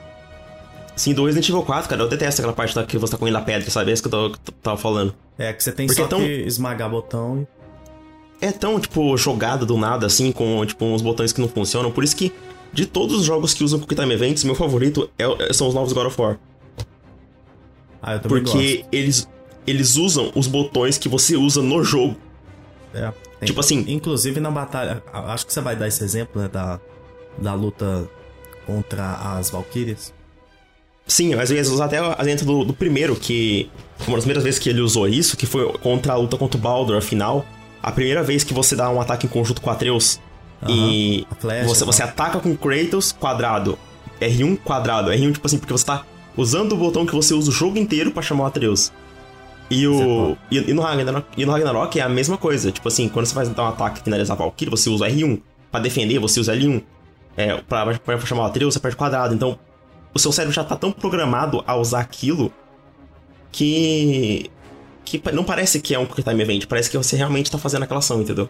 Sim, 0.95 1.13
do 1.13 1.25
Resident 1.25 1.49
Evil 1.49 1.63
4, 1.63 1.89
cara, 1.89 2.01
eu 2.03 2.07
detesto 2.07 2.41
aquela 2.41 2.53
parte 2.53 2.73
da 2.73 2.85
que 2.85 2.97
você 2.97 3.11
tá 3.11 3.17
comendo 3.17 3.37
a 3.37 3.41
pedra, 3.41 3.69
sabe? 3.69 3.91
É 3.91 3.93
isso 3.93 4.01
que 4.01 4.13
eu 4.13 4.31
tô, 4.31 4.37
tava 4.61 4.77
falando. 4.77 5.13
É, 5.37 5.51
que 5.51 5.61
você 5.61 5.71
tem 5.71 5.87
Porque 5.87 6.01
só 6.01 6.05
é 6.05 6.09
tão... 6.09 6.19
que 6.19 6.25
esmagar 6.25 6.89
botão 6.89 7.41
e... 7.41 7.64
É 8.41 8.51
tão, 8.51 8.79
tipo, 8.79 9.15
jogado 9.17 9.65
do 9.65 9.77
nada, 9.77 10.05
assim, 10.05 10.31
com, 10.31 10.65
tipo, 10.65 10.85
uns 10.85 11.01
botões 11.01 11.31
que 11.31 11.41
não 11.41 11.47
funcionam. 11.47 11.91
Por 11.91 12.03
isso 12.03 12.15
que, 12.15 12.31
de 12.73 12.85
todos 12.85 13.19
os 13.19 13.25
jogos 13.25 13.53
que 13.53 13.63
usam 13.63 13.79
Quick 13.79 13.95
Time 13.95 14.13
Events, 14.13 14.43
meu 14.43 14.55
favorito 14.55 15.09
é, 15.17 15.53
são 15.53 15.67
os 15.67 15.73
novos 15.73 15.93
God 15.93 16.07
of 16.07 16.21
War. 16.21 16.37
Ah, 18.01 18.13
eu 18.13 18.19
também 18.19 18.43
Porque 18.43 18.77
gosto. 18.77 18.87
eles 18.91 19.27
eles 19.65 19.95
usam 19.95 20.31
os 20.35 20.47
botões 20.47 20.97
que 20.97 21.09
você 21.09 21.35
usa 21.35 21.61
no 21.61 21.83
jogo. 21.83 22.15
É. 22.93 23.11
Tem, 23.39 23.47
tipo 23.47 23.59
assim. 23.59 23.83
Inclusive 23.87 24.39
na 24.39 24.51
batalha. 24.51 25.03
Acho 25.11 25.45
que 25.45 25.53
você 25.53 25.61
vai 25.61 25.75
dar 25.75 25.87
esse 25.87 26.03
exemplo, 26.03 26.41
né? 26.41 26.47
Da, 26.47 26.79
da 27.37 27.53
luta 27.53 28.07
contra 28.65 29.37
as 29.37 29.49
Valkyrias. 29.49 30.13
Sim, 31.07 31.35
mas 31.35 31.51
eu 31.51 31.57
ia 31.57 31.63
usar 31.63 31.85
até 31.85 32.23
dentro 32.23 32.45
do, 32.45 32.63
do, 32.63 32.73
primeiro, 32.73 33.15
que. 33.15 33.69
Uma 34.07 34.17
das 34.17 34.25
primeiras 34.25 34.43
vezes 34.43 34.59
que 34.59 34.69
ele 34.69 34.81
usou 34.81 35.07
isso, 35.07 35.37
que 35.37 35.45
foi 35.45 35.71
contra 35.79 36.13
a 36.13 36.15
luta 36.15 36.37
contra 36.37 36.57
o 36.57 36.61
Baldur, 36.61 36.97
afinal. 36.97 37.45
A 37.85 37.91
primeira 37.91 38.23
vez 38.23 38.43
que 38.43 38.51
você 38.51 38.75
dá 38.75 38.89
um 38.89 38.99
ataque 38.99 39.27
em 39.27 39.29
conjunto 39.29 39.61
com 39.61 39.69
Atreus. 39.69 40.19
Uhum, 40.63 40.71
e 40.71 41.27
flecha, 41.39 41.67
você, 41.67 41.85
você 41.85 42.01
ataca 42.01 42.39
com 42.39 42.57
Kratos 42.57 43.11
quadrado. 43.11 43.77
R1 44.19 44.57
quadrado. 44.57 45.11
R1, 45.11 45.33
tipo 45.33 45.45
assim, 45.45 45.59
porque 45.59 45.71
você 45.71 45.85
tá 45.85 46.03
usando 46.35 46.71
o 46.71 46.77
botão 46.77 47.05
que 47.05 47.13
você 47.13 47.35
usa 47.35 47.51
o 47.51 47.53
jogo 47.53 47.77
inteiro 47.77 48.09
para 48.09 48.23
chamar 48.23 48.45
o 48.45 48.47
Atreus. 48.47 48.91
E 49.69 49.87
o. 49.87 50.35
E, 50.49 50.57
e, 50.57 50.73
no 50.73 50.81
Ragnarok, 50.81 51.27
e 51.37 51.45
no 51.45 51.51
Ragnarok 51.51 51.99
é 51.99 52.01
a 52.01 52.09
mesma 52.09 52.39
coisa. 52.39 52.71
Tipo 52.71 52.87
assim, 52.87 53.07
quando 53.07 53.27
você 53.27 53.35
vai 53.35 53.45
dar 53.45 53.63
um 53.65 53.67
ataque 53.67 53.99
e 53.99 54.03
finalizar 54.03 54.35
Valkyrie, 54.35 54.71
você 54.71 54.89
usa 54.89 55.05
R1. 55.07 55.39
Pra 55.71 55.79
defender, 55.79 56.17
você 56.17 56.39
usa 56.39 56.55
L1. 56.55 56.81
É, 57.37 57.61
pra, 57.61 57.99
pra 57.99 58.19
chamar 58.21 58.47
o 58.47 58.49
trio, 58.49 58.71
você 58.71 58.79
aperte 58.79 58.97
quadrado. 58.97 59.35
Então, 59.35 59.59
o 60.11 60.17
seu 60.17 60.31
cérebro 60.31 60.55
já 60.55 60.63
tá 60.63 60.75
tão 60.75 60.91
programado 60.91 61.63
a 61.67 61.75
usar 61.75 61.99
aquilo 61.99 62.51
que. 63.51 64.49
Que 65.05 65.21
não 65.31 65.43
parece 65.43 65.79
que 65.79 65.93
é 65.93 65.99
um 65.99 66.05
Quick 66.05 66.23
Time 66.23 66.41
Event, 66.41 66.65
parece 66.65 66.89
que 66.89 66.97
você 66.97 67.15
realmente 67.15 67.49
tá 67.49 67.57
fazendo 67.57 67.83
aquela 67.83 67.99
ação, 67.99 68.21
entendeu? 68.21 68.49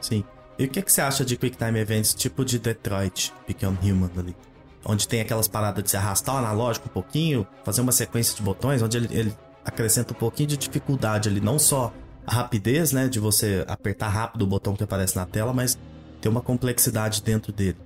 Sim. 0.00 0.22
E 0.58 0.64
o 0.64 0.68
que, 0.68 0.82
que 0.82 0.92
você 0.92 1.00
acha 1.00 1.24
de 1.24 1.36
Quick 1.36 1.56
Time 1.56 1.78
Events 1.78 2.14
tipo 2.14 2.44
de 2.44 2.58
Detroit, 2.58 3.32
Become 3.48 3.78
Human 3.82 4.10
ali? 4.16 4.36
Onde 4.84 5.08
tem 5.08 5.20
aquelas 5.20 5.48
paradas 5.48 5.82
de 5.82 5.90
se 5.90 5.96
arrastar 5.96 6.36
o 6.36 6.38
analógico 6.38 6.88
um 6.88 6.92
pouquinho, 6.92 7.46
fazer 7.64 7.80
uma 7.80 7.92
sequência 7.92 8.36
de 8.36 8.42
botões, 8.42 8.82
onde 8.82 8.98
ele, 8.98 9.08
ele 9.10 9.36
acrescenta 9.64 10.12
um 10.12 10.16
pouquinho 10.16 10.50
de 10.50 10.56
dificuldade 10.56 11.28
ali, 11.28 11.40
não 11.40 11.58
só 11.58 11.92
a 12.26 12.32
rapidez, 12.34 12.92
né, 12.92 13.08
de 13.08 13.18
você 13.18 13.64
apertar 13.66 14.08
rápido 14.08 14.42
o 14.42 14.46
botão 14.46 14.76
que 14.76 14.84
aparece 14.84 15.16
na 15.16 15.26
tela, 15.26 15.52
mas 15.52 15.78
tem 16.20 16.30
uma 16.30 16.40
complexidade 16.40 17.22
dentro 17.22 17.52
dele. 17.52 17.78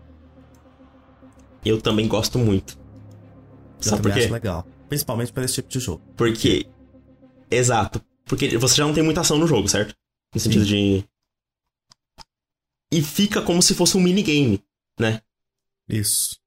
Eu 1.65 1.81
também 1.81 2.07
gosto 2.09 2.39
muito. 2.39 2.79
Eu 3.83 3.91
Sabe 3.91 4.03
por 4.03 4.13
quê? 4.13 4.21
acho 4.21 4.33
legal. 4.33 4.67
Principalmente 4.89 5.33
para 5.33 5.45
esse 5.45 5.55
tipo 5.55 5.69
de 5.69 5.79
jogo. 5.79 6.03
Porque. 6.17 6.67
Exato. 7.51 8.03
Porque 8.25 8.57
você 8.57 8.77
já 8.77 8.87
não 8.87 8.95
tem 8.95 9.03
muita 9.03 9.23
ação 9.23 9.39
no 9.39 9.47
jogo, 9.47 9.69
certo? 9.69 9.95
No 10.35 10.41
sentido 10.41 10.65
Sim. 10.65 10.69
de. 10.69 11.05
E 12.93 13.03
fica 13.03 13.43
como 13.43 13.63
se 13.63 13.75
fosse 13.75 13.97
um 13.97 14.01
minigame, 14.01 14.63
né? 14.99 15.21
Isso. 15.89 16.39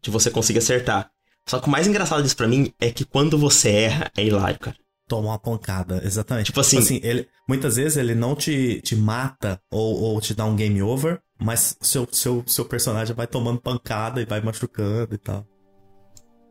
De 0.00 0.10
você 0.10 0.30
conseguir 0.30 0.58
acertar. 0.60 1.10
Só 1.46 1.58
que 1.58 1.66
o 1.66 1.70
mais 1.70 1.86
engraçado 1.86 2.22
disso 2.22 2.36
pra 2.36 2.46
mim 2.46 2.72
é 2.80 2.90
que 2.90 3.04
quando 3.04 3.36
você 3.36 3.70
erra, 3.70 4.10
é 4.16 4.24
hilário, 4.24 4.58
cara. 4.58 4.76
Toma 5.08 5.28
uma 5.28 5.38
pancada, 5.38 6.00
exatamente. 6.04 6.46
Tipo 6.46 6.60
assim, 6.60 6.80
tipo 6.80 6.96
assim 6.96 7.00
ele, 7.02 7.28
muitas 7.48 7.76
vezes 7.76 7.96
ele 7.98 8.14
não 8.14 8.36
te, 8.36 8.80
te 8.80 8.94
mata 8.94 9.60
ou, 9.70 10.00
ou 10.00 10.20
te 10.20 10.34
dá 10.34 10.44
um 10.44 10.54
game 10.54 10.80
over, 10.80 11.20
mas 11.38 11.76
seu, 11.80 12.08
seu, 12.10 12.44
seu 12.46 12.64
personagem 12.64 13.14
vai 13.14 13.26
tomando 13.26 13.60
pancada 13.60 14.22
e 14.22 14.24
vai 14.24 14.40
machucando 14.40 15.14
e 15.14 15.18
tal. 15.18 15.46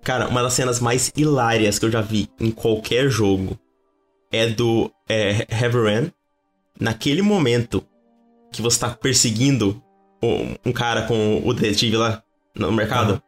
Cara, 0.03 0.27
uma 0.27 0.41
das 0.41 0.53
cenas 0.53 0.79
mais 0.79 1.11
hilárias 1.15 1.79
que 1.79 1.85
eu 1.85 1.91
já 1.91 2.01
vi 2.01 2.29
em 2.39 2.51
qualquer 2.51 3.09
jogo 3.09 3.57
é 4.31 4.47
do 4.47 4.91
é, 5.07 5.45
Heavy 5.49 5.81
Rain. 5.81 6.11
Naquele 6.79 7.21
momento 7.21 7.85
que 8.51 8.61
você 8.61 8.79
tá 8.79 8.89
perseguindo 8.89 9.81
um, 10.21 10.55
um 10.69 10.71
cara 10.71 11.03
com 11.03 11.41
o 11.43 11.53
detetive 11.53 11.97
lá 11.97 12.23
no 12.55 12.71
mercado. 12.71 13.21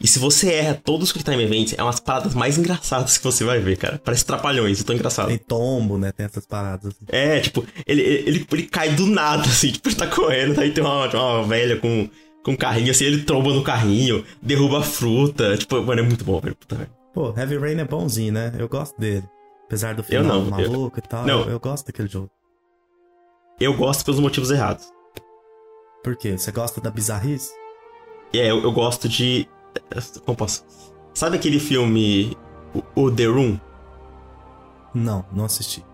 E 0.00 0.06
se 0.06 0.18
você 0.18 0.52
erra 0.52 0.74
todos 0.74 1.08
os 1.08 1.12
Quick 1.12 1.24
Time 1.24 1.42
Events, 1.42 1.74
é 1.78 1.82
umas 1.82 2.00
paradas 2.00 2.34
mais 2.34 2.58
engraçadas 2.58 3.16
que 3.16 3.24
você 3.24 3.44
vai 3.44 3.58
ver, 3.60 3.76
cara. 3.76 4.00
Parece 4.04 4.24
trapalhões, 4.26 4.82
tão 4.82 4.94
engraçado. 4.94 5.28
Tem 5.28 5.38
tombo, 5.38 5.96
né? 5.96 6.12
Tem 6.12 6.26
essas 6.26 6.44
paradas. 6.44 6.94
É, 7.08 7.40
tipo, 7.40 7.64
ele, 7.86 8.02
ele, 8.02 8.46
ele 8.52 8.62
cai 8.64 8.90
do 8.90 9.06
nada, 9.06 9.44
assim, 9.44 9.70
tipo, 9.72 9.88
ele 9.88 9.96
tá 9.96 10.06
correndo, 10.06 10.60
aí 10.60 10.72
tem 10.72 10.84
uma, 10.84 11.08
uma 11.08 11.44
velha 11.44 11.78
com, 11.78 12.08
com 12.42 12.52
um 12.52 12.56
carrinho, 12.56 12.90
assim, 12.90 13.04
ele 13.04 13.22
tromba 13.22 13.54
no 13.54 13.62
carrinho, 13.62 14.24
derruba 14.42 14.80
a 14.80 14.82
fruta. 14.82 15.56
Tipo, 15.56 15.82
mano, 15.82 16.00
é 16.00 16.04
muito 16.04 16.24
bom, 16.24 16.38
velho. 16.40 16.56
Puta, 16.56 16.76
velho. 16.76 16.90
Pô, 17.14 17.32
Heavy 17.34 17.56
Rain 17.56 17.78
é 17.78 17.84
bonzinho, 17.84 18.32
né? 18.32 18.52
Eu 18.58 18.68
gosto 18.68 19.00
dele. 19.00 19.24
Apesar 19.66 19.94
do 19.94 20.04
final 20.04 20.22
eu 20.22 20.28
não, 20.28 20.50
maluco 20.50 20.98
eu... 20.98 21.02
e 21.04 21.08
tal, 21.08 21.26
não. 21.26 21.42
Eu, 21.42 21.50
eu 21.50 21.60
gosto 21.60 21.86
daquele 21.86 22.08
jogo. 22.08 22.30
Eu 23.58 23.76
gosto 23.76 24.04
pelos 24.04 24.20
motivos 24.20 24.50
errados. 24.50 24.92
Por 26.02 26.16
quê? 26.16 26.36
Você 26.36 26.52
gosta 26.52 26.80
da 26.80 26.90
bizarrice? 26.90 27.52
É, 28.32 28.50
eu, 28.50 28.62
eu 28.62 28.72
gosto 28.72 29.08
de 29.08 29.48
como 30.24 30.36
posso? 30.36 30.64
Sabe 31.12 31.36
aquele 31.36 31.58
filme 31.58 32.36
o, 32.74 33.04
o 33.04 33.10
The 33.10 33.26
Room? 33.26 33.58
Não, 34.94 35.24
não 35.32 35.44
assisti. 35.44 35.84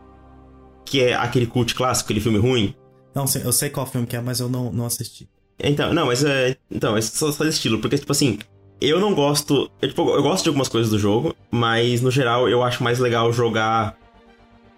Que 0.84 1.02
é 1.02 1.14
aquele 1.14 1.46
cult 1.46 1.74
clássico, 1.74 2.06
aquele 2.06 2.20
filme 2.20 2.38
ruim? 2.38 2.74
Não, 3.14 3.24
eu 3.42 3.52
sei 3.52 3.70
qual 3.70 3.86
filme 3.86 4.06
que 4.06 4.16
é, 4.16 4.20
mas 4.20 4.40
eu 4.40 4.48
não, 4.48 4.72
não 4.72 4.86
assisti. 4.86 5.28
Então, 5.58 5.92
não, 5.92 6.06
mas 6.06 6.24
é. 6.24 6.56
Então, 6.70 6.96
é 6.96 7.02
só, 7.02 7.30
só 7.30 7.44
estilo, 7.44 7.80
porque, 7.80 7.98
tipo 7.98 8.12
assim, 8.12 8.38
eu 8.80 9.00
não 9.00 9.14
gosto. 9.14 9.70
Eu, 9.80 9.88
tipo, 9.88 10.08
eu 10.10 10.22
gosto 10.22 10.44
de 10.44 10.48
algumas 10.48 10.68
coisas 10.68 10.90
do 10.90 10.98
jogo, 10.98 11.34
mas 11.50 12.00
no 12.00 12.10
geral 12.10 12.48
eu 12.48 12.62
acho 12.62 12.82
mais 12.82 12.98
legal 12.98 13.32
jogar. 13.32 13.96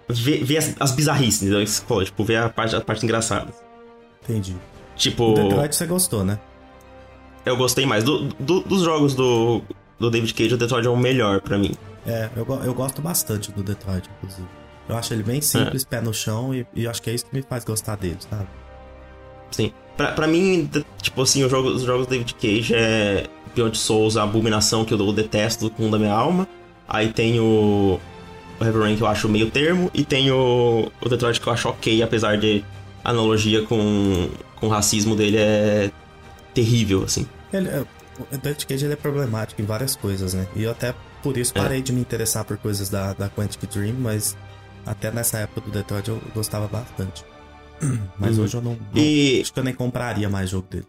Ver, 0.09 0.45
ver 0.45 0.59
as, 0.59 0.75
as 0.81 0.93
bizarrices, 0.93 1.43
entendeu? 1.43 1.65
Tipo, 2.05 2.25
ver 2.25 2.37
a 2.37 2.49
parte, 2.49 2.75
a 2.77 2.81
parte 2.81 3.05
engraçada. 3.05 3.53
Entendi. 4.23 4.55
Tipo. 4.97 5.33
O 5.33 5.35
Detroit 5.35 5.75
você 5.75 5.87
gostou, 5.87 6.25
né? 6.25 6.39
eu 7.45 7.57
gostei 7.57 7.87
mais. 7.87 8.05
Do, 8.05 8.25
do, 8.39 8.61
dos 8.61 8.83
jogos 8.83 9.15
do, 9.15 9.63
do 9.99 10.11
David 10.11 10.35
Cage, 10.35 10.55
o 10.55 10.59
Detroit 10.59 10.87
é 10.87 10.91
o 10.91 10.97
melhor 10.97 11.41
para 11.41 11.59
mim. 11.59 11.75
É, 12.07 12.29
eu, 12.37 12.47
eu 12.65 12.75
gosto 12.75 13.01
bastante 13.01 13.53
do 13.53 13.63
Detroit, 13.63 14.09
inclusive. 14.19 14.49
Eu 14.89 14.97
acho 14.97 15.15
ele 15.15 15.23
bem 15.23 15.41
simples, 15.41 15.85
é. 15.85 15.87
pé 15.87 16.01
no 16.01 16.13
chão, 16.13 16.55
e, 16.55 16.67
e 16.75 16.87
acho 16.87 17.01
que 17.01 17.11
é 17.11 17.15
isso 17.15 17.27
que 17.27 17.35
me 17.35 17.43
faz 17.43 17.65
gostar 17.65 17.97
dele, 17.97 18.19
sabe? 18.29 18.47
Sim. 19.51 19.73
Pra, 19.97 20.13
pra 20.13 20.27
mim, 20.27 20.69
tipo 21.01 21.23
assim, 21.23 21.45
os 21.45 21.51
jogos, 21.51 21.77
os 21.77 21.83
jogos 21.83 22.07
do 22.07 22.11
David 22.11 22.35
Cage 22.35 22.75
é 22.75 23.27
Beyond 23.55 23.77
Souls, 23.77 24.17
a 24.17 24.23
abominação 24.23 24.85
que 24.85 24.95
eu 24.95 25.13
detesto 25.13 25.71
com 25.71 25.91
da 25.91 25.99
minha 25.99 26.13
alma. 26.13 26.47
Aí 26.89 27.13
tem 27.13 27.41
o, 27.41 27.99
o 28.61 28.65
Heavy 28.65 28.79
Rain 28.79 28.97
que 28.97 29.03
eu 29.03 29.07
acho 29.07 29.29
meio 29.29 29.51
termo, 29.51 29.91
e 29.95 30.05
tem 30.05 30.31
o, 30.31 30.91
o 31.01 31.09
Detroit 31.09 31.41
que 31.41 31.47
eu 31.47 31.53
acho 31.53 31.69
ok, 31.69 32.03
apesar 32.03 32.37
de 32.37 32.65
analogia 33.05 33.63
com, 33.63 34.29
com 34.57 34.67
o 34.67 34.71
racismo 34.71 35.17
dele 35.17 35.39
é 35.39 35.91
terrível, 36.55 37.05
assim. 37.05 37.27
Ele, 37.53 37.69
é, 37.69 37.85
o 38.19 38.39
Death 38.39 38.67
Cage 38.67 38.85
ele 38.85 38.93
é 38.93 38.97
problemático 38.97 39.61
em 39.61 39.65
várias 39.65 39.97
coisas, 39.97 40.35
né? 40.35 40.47
E 40.55 40.65
eu 40.65 40.71
até 40.71 40.95
por 41.23 41.37
isso 41.37 41.55
parei 41.55 41.79
é. 41.79 41.83
de 41.83 41.93
me 41.93 42.01
interessar 42.01 42.45
por 42.45 42.57
coisas 42.57 42.89
da, 42.89 43.13
da 43.15 43.29
Quantic 43.29 43.67
Dream, 43.67 43.95
mas 43.99 44.37
até 44.85 45.11
nessa 45.11 45.39
época 45.39 45.63
do 45.63 45.71
Detroit 45.71 46.09
eu 46.09 46.21
gostava 46.35 46.67
bastante. 46.67 47.25
Mas 48.19 48.39
uhum. 48.39 48.45
hoje 48.45 48.57
eu 48.57 48.63
não, 48.63 48.73
não 48.73 49.03
e... 49.03 49.41
Acho 49.41 49.53
que 49.53 49.59
eu 49.59 49.65
nem 49.65 49.75
compraria 49.75 50.29
mais 50.29 50.51
jogo 50.51 50.69
dele. 50.71 50.87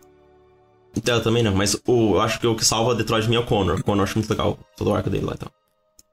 Então, 0.96 1.16
eu 1.16 1.24
também 1.24 1.42
não, 1.42 1.56
mas 1.56 1.74
o, 1.88 2.16
eu 2.16 2.22
acho 2.22 2.40
que 2.40 2.46
o 2.46 2.56
que 2.56 2.64
salva 2.64 2.94
Detroit 2.94 3.28
de 3.28 3.36
é 3.36 3.40
o 3.40 3.46
Connor. 3.46 3.80
O 3.80 3.84
Connor 3.84 4.02
eu 4.02 4.04
acho 4.04 4.18
muito 4.18 4.30
legal, 4.30 4.58
todo 4.78 4.92
o 4.92 4.96
arco 4.96 5.10
dele 5.10 5.26
lá 5.26 5.34
então. 5.34 5.52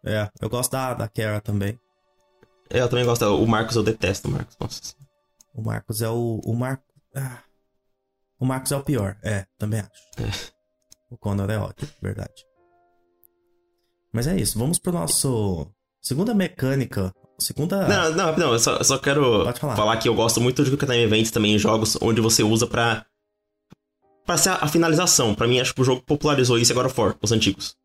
É, 0.05 0.29
eu 0.41 0.49
gosto 0.49 0.73
da, 0.73 0.95
da 0.95 1.09
Kara 1.09 1.41
também. 1.41 1.79
É, 2.71 2.81
eu 2.81 2.89
também 2.89 3.05
gosto. 3.05 3.25
O 3.25 3.47
Marcos 3.47 3.77
eu 3.77 3.83
detesto 3.83 4.29
o 4.29 4.31
Marcos, 4.31 4.57
nossa. 4.59 4.95
O 5.55 5.63
Marcos 5.63 6.01
é 6.01 6.09
o. 6.09 6.41
O 6.45 6.55
Marcos. 6.55 6.87
Ah, 7.15 7.41
o 8.39 8.47
Marcos 8.47 8.73
é 8.73 8.77
o 8.77 8.83
pior. 8.83 9.19
É, 9.23 9.45
também 9.59 9.81
acho. 9.81 9.91
É. 10.19 10.61
O 11.11 11.19
Connor 11.19 11.51
é 11.51 11.59
ótimo, 11.59 11.91
verdade. 12.01 12.47
Mas 14.13 14.27
é 14.27 14.37
isso. 14.37 14.59
Vamos 14.59 14.79
pro 14.79 14.93
nosso. 14.93 15.67
Segunda 16.01 16.33
mecânica. 16.33 17.13
Segunda. 17.39 17.87
Não, 17.89 18.13
não, 18.13 18.37
não. 18.37 18.53
Eu 18.53 18.59
só, 18.59 18.77
eu 18.77 18.85
só 18.85 18.99
quero 18.99 19.45
falar. 19.55 19.77
falar. 19.77 19.97
que 19.97 20.09
eu 20.09 20.15
gosto 20.15 20.41
muito 20.41 20.65
de 20.65 20.71
Quick 20.71 20.87
Time 20.87 21.03
Events 21.03 21.31
também 21.31 21.55
em 21.55 21.59
jogos 21.59 21.99
onde 22.01 22.21
você 22.21 22.43
usa 22.43 22.67
pra. 22.67 23.05
Pra 24.31 24.39
ser 24.39 24.51
a, 24.51 24.69
finalização. 24.69 25.35
Pra 25.35 25.49
mim, 25.49 25.59
acho 25.59 25.75
que 25.75 25.81
o 25.81 25.85
jogo 25.85 26.03
popularizou 26.03 26.57
isso 26.57 26.71
agora 26.71 26.89
for, 26.89 27.17
os 27.21 27.33
antigos. 27.33 27.77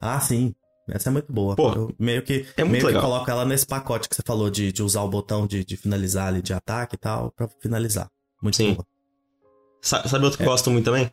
Ah, 0.00 0.20
sim. 0.20 0.54
Essa 0.88 1.10
é 1.10 1.12
muito 1.12 1.32
boa. 1.32 1.56
Pô, 1.56 1.72
eu 1.72 1.94
meio 1.98 2.22
que, 2.22 2.46
é 2.56 2.62
muito 2.62 2.72
meio 2.72 2.86
legal. 2.86 3.02
que 3.02 3.08
coloco 3.08 3.30
ela 3.30 3.44
nesse 3.44 3.66
pacote 3.66 4.08
que 4.08 4.14
você 4.14 4.22
falou 4.24 4.48
de, 4.48 4.70
de 4.70 4.82
usar 4.82 5.02
o 5.02 5.08
botão 5.08 5.46
de, 5.46 5.64
de 5.64 5.76
finalizar 5.76 6.28
ali, 6.28 6.40
de 6.40 6.54
ataque 6.54 6.94
e 6.94 6.98
tal, 6.98 7.32
pra 7.32 7.48
finalizar. 7.60 8.08
Muito 8.40 8.56
sim. 8.56 8.74
boa. 8.74 8.86
Sabe 9.82 10.24
outro 10.24 10.38
que 10.38 10.44
é. 10.44 10.46
gosto 10.46 10.70
muito 10.70 10.84
também? 10.84 11.10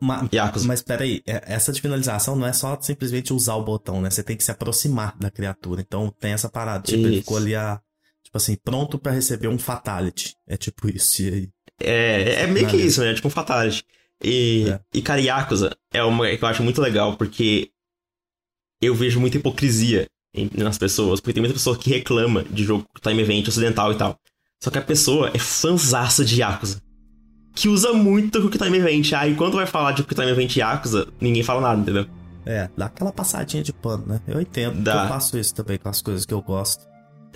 Ma 0.00 0.28
Yakuza. 0.32 0.66
Mas 0.66 0.82
peraí, 0.82 1.22
é, 1.26 1.42
essa 1.46 1.72
de 1.72 1.80
finalização 1.80 2.36
não 2.36 2.46
é 2.46 2.52
só 2.52 2.78
simplesmente 2.80 3.32
usar 3.32 3.54
o 3.54 3.64
botão, 3.64 4.02
né? 4.02 4.10
Você 4.10 4.22
tem 4.22 4.36
que 4.36 4.44
se 4.44 4.50
aproximar 4.50 5.16
da 5.18 5.30
criatura. 5.30 5.80
Então 5.80 6.14
tem 6.20 6.32
essa 6.32 6.48
parada. 6.48 6.84
Tipo, 6.84 6.98
isso. 6.98 7.08
ele 7.08 7.20
ficou 7.20 7.36
ali 7.38 7.56
a. 7.56 7.80
Tipo 8.22 8.36
assim, 8.36 8.54
pronto 8.54 8.98
para 8.98 9.12
receber 9.12 9.48
um 9.48 9.58
Fatality. 9.58 10.36
É 10.46 10.56
tipo 10.56 10.88
isso. 10.88 11.22
E 11.22 11.28
aí, 11.28 11.48
é, 11.80 12.42
é 12.42 12.46
meio 12.46 12.68
que 12.68 12.76
isso, 12.76 13.00
né? 13.00 13.10
É 13.10 13.14
tipo 13.14 13.28
um 13.28 13.30
Fatality. 13.30 13.84
E, 14.22 14.68
é. 14.68 14.80
e 14.94 15.02
cara, 15.02 15.20
Yakuza 15.20 15.76
é 15.92 16.02
uma 16.04 16.28
que 16.36 16.44
eu 16.44 16.48
acho 16.48 16.62
muito 16.62 16.80
legal, 16.80 17.16
porque 17.16 17.70
eu 18.80 18.94
vejo 18.94 19.20
muita 19.20 19.38
hipocrisia 19.38 20.06
nas 20.56 20.78
pessoas, 20.78 21.20
porque 21.20 21.34
tem 21.34 21.40
muita 21.40 21.54
pessoa 21.54 21.76
que 21.76 21.90
reclama 21.90 22.44
de 22.44 22.64
jogo 22.64 22.86
time 23.00 23.22
event 23.22 23.48
ocidental 23.48 23.92
e 23.92 23.96
tal. 23.96 24.16
Só 24.62 24.70
que 24.70 24.78
a 24.78 24.82
pessoa 24.82 25.30
é 25.34 25.38
fanzaça 25.38 26.24
de 26.24 26.40
Yakuza 26.40 26.82
que 27.54 27.68
usa 27.68 27.92
muito 27.92 28.38
o 28.38 28.50
Time 28.50 28.78
Event. 28.78 29.12
Aí 29.12 29.34
quando 29.34 29.54
vai 29.54 29.66
falar 29.66 29.92
de 29.92 30.02
Quick 30.02 30.14
Time 30.14 30.30
Event 30.30 30.56
Yakuza, 30.56 31.08
ninguém 31.20 31.42
fala 31.42 31.60
nada, 31.60 31.80
entendeu? 31.80 32.06
É, 32.46 32.68
dá 32.76 32.86
aquela 32.86 33.12
passadinha 33.12 33.62
de 33.62 33.72
pano, 33.72 34.04
né? 34.06 34.20
Eu 34.26 34.40
entendo. 34.40 34.82
Dá. 34.82 35.04
Eu 35.04 35.08
faço 35.08 35.38
isso 35.38 35.54
também 35.54 35.78
com 35.78 35.88
as 35.88 36.00
coisas 36.00 36.24
que 36.24 36.32
eu 36.32 36.40
gosto. 36.40 36.86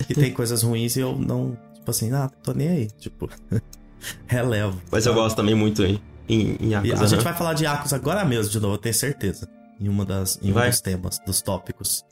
E 0.09 0.13
tem 0.13 0.31
coisas 0.33 0.63
ruins 0.63 0.95
e 0.95 1.01
eu 1.01 1.15
não, 1.15 1.57
tipo 1.73 1.91
assim, 1.91 2.11
ah, 2.11 2.29
tô 2.43 2.53
nem 2.53 2.67
aí. 2.67 2.87
Tipo, 2.97 3.29
relevo. 4.25 4.81
Mas 4.91 5.05
eu 5.05 5.13
gosto 5.13 5.35
também 5.35 5.55
muito 5.55 5.83
em, 5.83 6.01
em, 6.27 6.57
em 6.59 6.69
Yakuza. 6.71 6.93
E 6.93 7.05
a 7.05 7.07
gente 7.07 7.23
vai 7.23 7.33
falar 7.33 7.53
de 7.53 7.63
Yakuza 7.63 7.95
agora 7.95 8.23
mesmo, 8.25 8.51
de 8.51 8.59
novo, 8.59 8.75
eu 8.75 8.77
tenho 8.77 8.95
certeza. 8.95 9.47
Em, 9.79 9.89
uma 9.89 10.05
das, 10.05 10.39
em 10.41 10.51
um 10.51 10.53
dos 10.53 10.81
temas, 10.81 11.19
dos 11.25 11.41
tópicos. 11.41 12.05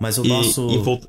Mas 0.00 0.18
o 0.18 0.24
e, 0.24 0.28
nosso. 0.28 0.70
E 0.70 0.78
volt... 0.78 1.04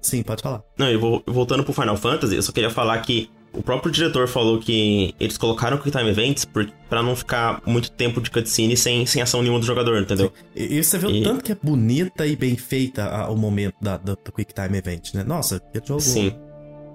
Sim, 0.00 0.22
pode 0.22 0.42
falar. 0.42 0.62
Não, 0.78 0.90
e 0.90 0.96
voltando 0.96 1.64
pro 1.64 1.72
Final 1.72 1.96
Fantasy, 1.96 2.36
eu 2.36 2.42
só 2.42 2.52
queria 2.52 2.70
falar 2.70 2.98
que 2.98 3.30
o 3.54 3.62
próprio 3.62 3.90
diretor 3.90 4.26
falou 4.26 4.58
que 4.58 5.14
eles 5.18 5.38
colocaram 5.38 5.78
Quick 5.78 5.96
Time 5.96 6.10
Events 6.10 6.46
para 6.88 7.02
não 7.02 7.14
ficar 7.14 7.62
muito 7.64 7.90
tempo 7.92 8.20
de 8.20 8.30
cutscene 8.30 8.76
sem, 8.76 9.06
sem 9.06 9.22
ação 9.22 9.42
nenhuma 9.42 9.60
do 9.60 9.64
jogador, 9.64 10.00
entendeu? 10.02 10.32
E, 10.54 10.78
e 10.78 10.84
você 10.84 10.98
vê 10.98 11.06
o 11.06 11.22
tanto 11.22 11.44
que 11.44 11.52
é 11.52 11.56
bonita 11.62 12.26
e 12.26 12.36
bem 12.36 12.56
feita 12.56 13.04
a, 13.04 13.30
o 13.30 13.36
momento 13.36 13.76
da, 13.80 13.96
do, 13.96 14.18
do 14.22 14.32
Quick 14.32 14.52
Time 14.52 14.76
Event, 14.76 15.14
né? 15.14 15.22
Nossa, 15.22 15.60
que 15.60 15.80
jogo. 15.86 16.00
Sim. 16.00 16.34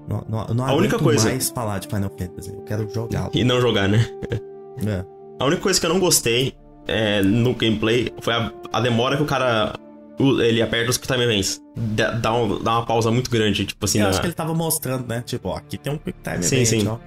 Não, 0.08 0.26
não, 0.28 0.54
não 0.54 0.66
a 0.66 0.74
única 0.74 1.00
coisa 1.00 1.30
mais 1.30 1.50
falar 1.50 1.80
de 1.80 1.88
Final 1.88 2.12
Fantasy. 2.18 2.52
Eu 2.52 2.62
quero 2.62 2.94
jogar. 2.94 3.30
E 3.34 3.44
não 3.44 3.62
jogar, 3.62 3.88
né? 3.88 4.06
é. 4.86 5.06
A 5.40 5.46
única 5.46 5.62
coisa 5.62 5.80
que 5.80 5.86
eu 5.86 5.90
não 5.90 6.00
gostei 6.00 6.56
é, 6.88 7.22
no 7.22 7.54
gameplay 7.54 8.12
foi 8.22 8.34
a, 8.34 8.52
a, 8.74 8.82
demora 8.82 9.16
que 9.16 9.24
o 9.24 9.26
cara. 9.26 9.74
Ele 10.20 10.62
aperta 10.62 10.90
os 10.90 10.98
Quick 10.98 11.14
Time 11.14 11.24
Events. 11.24 11.62
Dá, 11.78 12.12
dá, 12.12 12.34
um, 12.34 12.62
dá 12.62 12.72
uma 12.72 12.86
pausa 12.86 13.10
muito 13.10 13.32
grande, 13.32 13.66
tipo 13.66 13.86
assim. 13.86 14.00
Eu 14.00 14.06
na... 14.06 14.10
acho 14.10 14.20
que 14.20 14.28
ele 14.28 14.34
tava 14.34 14.54
mostrando, 14.54 15.08
né? 15.08 15.24
Tipo, 15.26 15.50
ó, 15.50 15.56
aqui 15.56 15.78
tem 15.78 15.94
um 15.94 15.98
Quick 15.98 16.20
Time 16.22 16.44
sim, 16.44 16.56
Event, 16.58 16.82
sim. 16.82 16.88
ó. 16.88 16.98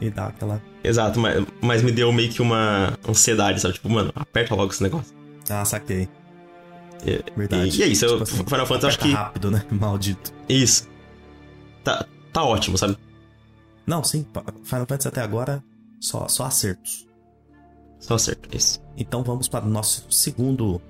E 0.00 0.10
dá 0.10 0.26
aquela. 0.26 0.62
Exato, 0.84 1.18
mas, 1.18 1.46
mas 1.62 1.82
me 1.82 1.90
deu 1.90 2.12
meio 2.12 2.30
que 2.30 2.42
uma 2.42 2.92
ansiedade, 3.08 3.60
sabe? 3.60 3.74
Tipo, 3.74 3.88
mano, 3.88 4.12
aperta 4.14 4.54
logo 4.54 4.70
esse 4.70 4.82
negócio. 4.82 5.14
Ah, 5.48 5.64
saquei. 5.64 6.08
É, 7.06 7.22
Verdade. 7.36 7.76
E, 7.76 7.80
e 7.80 7.82
é 7.82 7.86
isso, 7.86 8.06
Tipo 8.06 8.18
eu, 8.18 8.22
assim, 8.22 8.44
Final 8.44 8.66
Fantasy 8.66 8.86
acho 8.86 8.98
que. 8.98 9.12
rápido, 9.12 9.50
né? 9.50 9.64
Maldito. 9.70 10.32
Isso. 10.48 10.88
Tá, 11.82 12.04
tá 12.32 12.44
ótimo, 12.44 12.76
sabe? 12.76 12.98
Não, 13.86 14.04
sim. 14.04 14.26
Final 14.64 14.86
Fantasy 14.86 15.08
até 15.08 15.22
agora, 15.22 15.62
só, 16.00 16.28
só 16.28 16.44
acertos. 16.44 17.06
Só 17.98 18.18
certo, 18.18 18.54
isso. 18.54 18.80
Então 18.96 19.22
vamos 19.22 19.48
para 19.48 19.64
o 19.64 19.68
nosso 19.68 20.10
segundo 20.10 20.80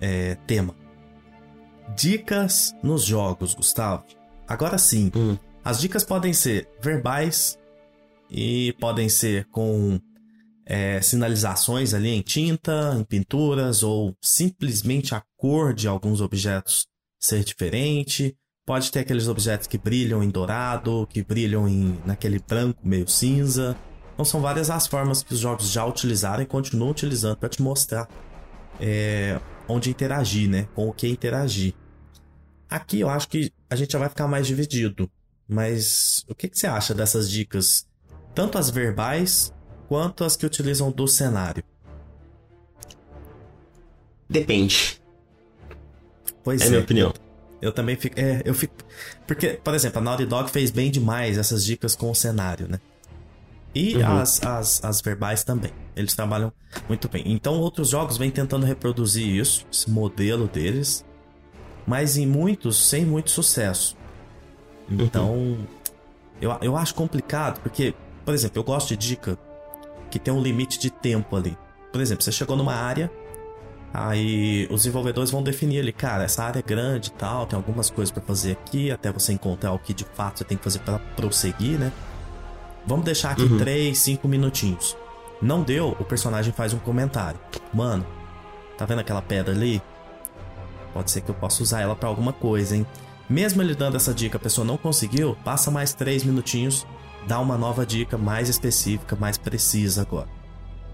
é, 0.00 0.34
tema. 0.46 0.74
Dicas 1.96 2.74
nos 2.82 3.04
jogos, 3.04 3.54
Gustavo. 3.54 4.04
Agora 4.48 4.78
sim, 4.78 5.10
Hum. 5.14 5.36
as 5.62 5.80
dicas 5.80 6.04
podem 6.04 6.32
ser 6.32 6.68
verbais 6.80 7.58
e 8.30 8.74
podem 8.80 9.08
ser 9.08 9.46
com 9.46 10.00
é, 10.66 11.00
sinalizações 11.00 11.92
ali 11.92 12.08
em 12.08 12.22
tinta, 12.22 12.96
em 12.98 13.04
pinturas, 13.04 13.82
ou 13.82 14.14
simplesmente 14.22 15.14
a 15.14 15.22
cor 15.36 15.74
de 15.74 15.86
alguns 15.86 16.20
objetos 16.20 16.86
ser 17.20 17.44
diferente. 17.44 18.36
Pode 18.66 18.90
ter 18.90 19.00
aqueles 19.00 19.28
objetos 19.28 19.66
que 19.66 19.76
brilham 19.76 20.22
em 20.22 20.30
dourado, 20.30 21.06
que 21.10 21.22
brilham 21.22 21.68
em 21.68 21.98
naquele 22.06 22.38
branco 22.38 22.80
meio 22.82 23.06
cinza. 23.06 23.76
Então 24.14 24.24
são 24.24 24.40
várias 24.40 24.70
as 24.70 24.86
formas 24.86 25.22
que 25.22 25.34
os 25.34 25.40
jogos 25.40 25.70
já 25.70 25.84
utilizaram 25.84 26.42
e 26.42 26.46
continuam 26.46 26.90
utilizando 26.90 27.36
para 27.36 27.48
te 27.48 27.60
mostrar 27.60 28.08
é, 28.80 29.40
onde 29.68 29.90
interagir, 29.90 30.48
né? 30.48 30.68
Com 30.74 30.88
o 30.88 30.92
que 30.92 31.08
interagir. 31.08 31.74
Aqui 32.70 33.00
eu 33.00 33.10
acho 33.10 33.28
que 33.28 33.52
a 33.68 33.76
gente 33.76 33.92
já 33.92 33.98
vai 33.98 34.08
ficar 34.08 34.26
mais 34.28 34.46
dividido. 34.46 35.10
Mas 35.48 36.24
o 36.28 36.34
que, 36.34 36.48
que 36.48 36.58
você 36.58 36.66
acha 36.66 36.94
dessas 36.94 37.28
dicas? 37.28 37.86
Tanto 38.34 38.56
as 38.56 38.70
verbais 38.70 39.52
quanto 39.88 40.24
as 40.24 40.36
que 40.36 40.46
utilizam 40.46 40.90
do 40.90 41.06
cenário. 41.06 41.62
Depende. 44.28 45.00
Pois 46.42 46.62
É 46.62 46.66
a 46.66 46.68
minha 46.70 46.80
opinião. 46.80 47.12
Eu 47.60 47.72
também 47.72 47.96
fico. 47.96 48.18
É, 48.18 48.42
eu 48.44 48.54
fico. 48.54 48.74
Porque, 49.26 49.60
por 49.62 49.74
exemplo, 49.74 49.98
a 49.98 50.02
Naughty 50.02 50.26
Dog 50.26 50.50
fez 50.50 50.70
bem 50.70 50.90
demais 50.90 51.38
essas 51.38 51.64
dicas 51.64 51.94
com 51.94 52.10
o 52.10 52.14
cenário, 52.14 52.68
né? 52.68 52.80
E 53.74 53.96
Uhum. 53.96 54.18
as, 54.18 54.42
as, 54.44 54.84
as 54.84 55.00
verbais 55.00 55.42
também. 55.42 55.72
Eles 55.96 56.14
trabalham 56.14 56.52
muito 56.88 57.08
bem. 57.08 57.24
Então, 57.26 57.54
outros 57.54 57.88
jogos 57.90 58.16
vêm 58.16 58.30
tentando 58.30 58.64
reproduzir 58.64 59.26
isso, 59.26 59.66
esse 59.72 59.90
modelo 59.90 60.46
deles, 60.46 61.04
mas 61.86 62.16
em 62.16 62.26
muitos 62.26 62.88
sem 62.88 63.04
muito 63.04 63.30
sucesso. 63.30 63.96
Então, 64.88 65.58
eu, 66.40 66.56
eu 66.60 66.76
acho 66.76 66.94
complicado, 66.94 67.60
porque, 67.60 67.94
por 68.24 68.34
exemplo, 68.34 68.58
eu 68.58 68.64
gosto 68.64 68.88
de 68.88 68.96
dica 68.96 69.38
que 70.10 70.18
tem 70.18 70.32
um 70.32 70.40
limite 70.40 70.78
de 70.78 70.90
tempo 70.90 71.34
ali. 71.36 71.56
Por 71.90 72.00
exemplo, 72.00 72.22
você 72.22 72.32
chegou 72.32 72.56
numa 72.56 72.74
área, 72.74 73.10
Aí 73.96 74.66
os 74.72 74.82
desenvolvedores 74.82 75.30
vão 75.30 75.40
definir 75.40 75.78
ali, 75.78 75.92
cara, 75.92 76.24
essa 76.24 76.42
área 76.42 76.58
é 76.58 76.62
grande 76.62 77.10
e 77.10 77.12
tal, 77.12 77.46
tem 77.46 77.56
algumas 77.56 77.90
coisas 77.90 78.10
pra 78.10 78.20
fazer 78.20 78.50
aqui, 78.50 78.90
até 78.90 79.12
você 79.12 79.32
encontrar 79.32 79.72
o 79.72 79.78
que 79.78 79.94
de 79.94 80.04
fato 80.04 80.38
você 80.38 80.44
tem 80.44 80.58
que 80.58 80.64
fazer 80.64 80.80
pra 80.80 80.98
prosseguir, 80.98 81.78
né? 81.78 81.92
Vamos 82.86 83.04
deixar 83.04 83.30
aqui 83.30 83.42
Uhum. 83.42 83.58
3, 83.58 83.96
5 83.96 84.28
minutinhos. 84.28 84.96
Não 85.40 85.62
deu, 85.62 85.96
o 85.98 86.04
personagem 86.04 86.52
faz 86.52 86.72
um 86.72 86.78
comentário. 86.78 87.40
Mano, 87.72 88.06
tá 88.78 88.84
vendo 88.84 89.00
aquela 89.00 89.22
pedra 89.22 89.54
ali? 89.54 89.82
Pode 90.92 91.10
ser 91.10 91.22
que 91.22 91.30
eu 91.30 91.34
possa 91.34 91.62
usar 91.62 91.80
ela 91.80 91.96
pra 91.96 92.08
alguma 92.08 92.32
coisa, 92.32 92.76
hein? 92.76 92.86
Mesmo 93.28 93.62
ele 93.62 93.74
dando 93.74 93.96
essa 93.96 94.14
dica, 94.14 94.36
a 94.36 94.40
pessoa 94.40 94.64
não 94.64 94.76
conseguiu, 94.76 95.36
passa 95.44 95.70
mais 95.70 95.92
3 95.94 96.24
minutinhos, 96.24 96.86
dá 97.26 97.40
uma 97.40 97.56
nova 97.56 97.84
dica 97.86 98.18
mais 98.18 98.48
específica, 98.48 99.16
mais 99.16 99.38
precisa 99.38 100.02
agora. 100.02 100.28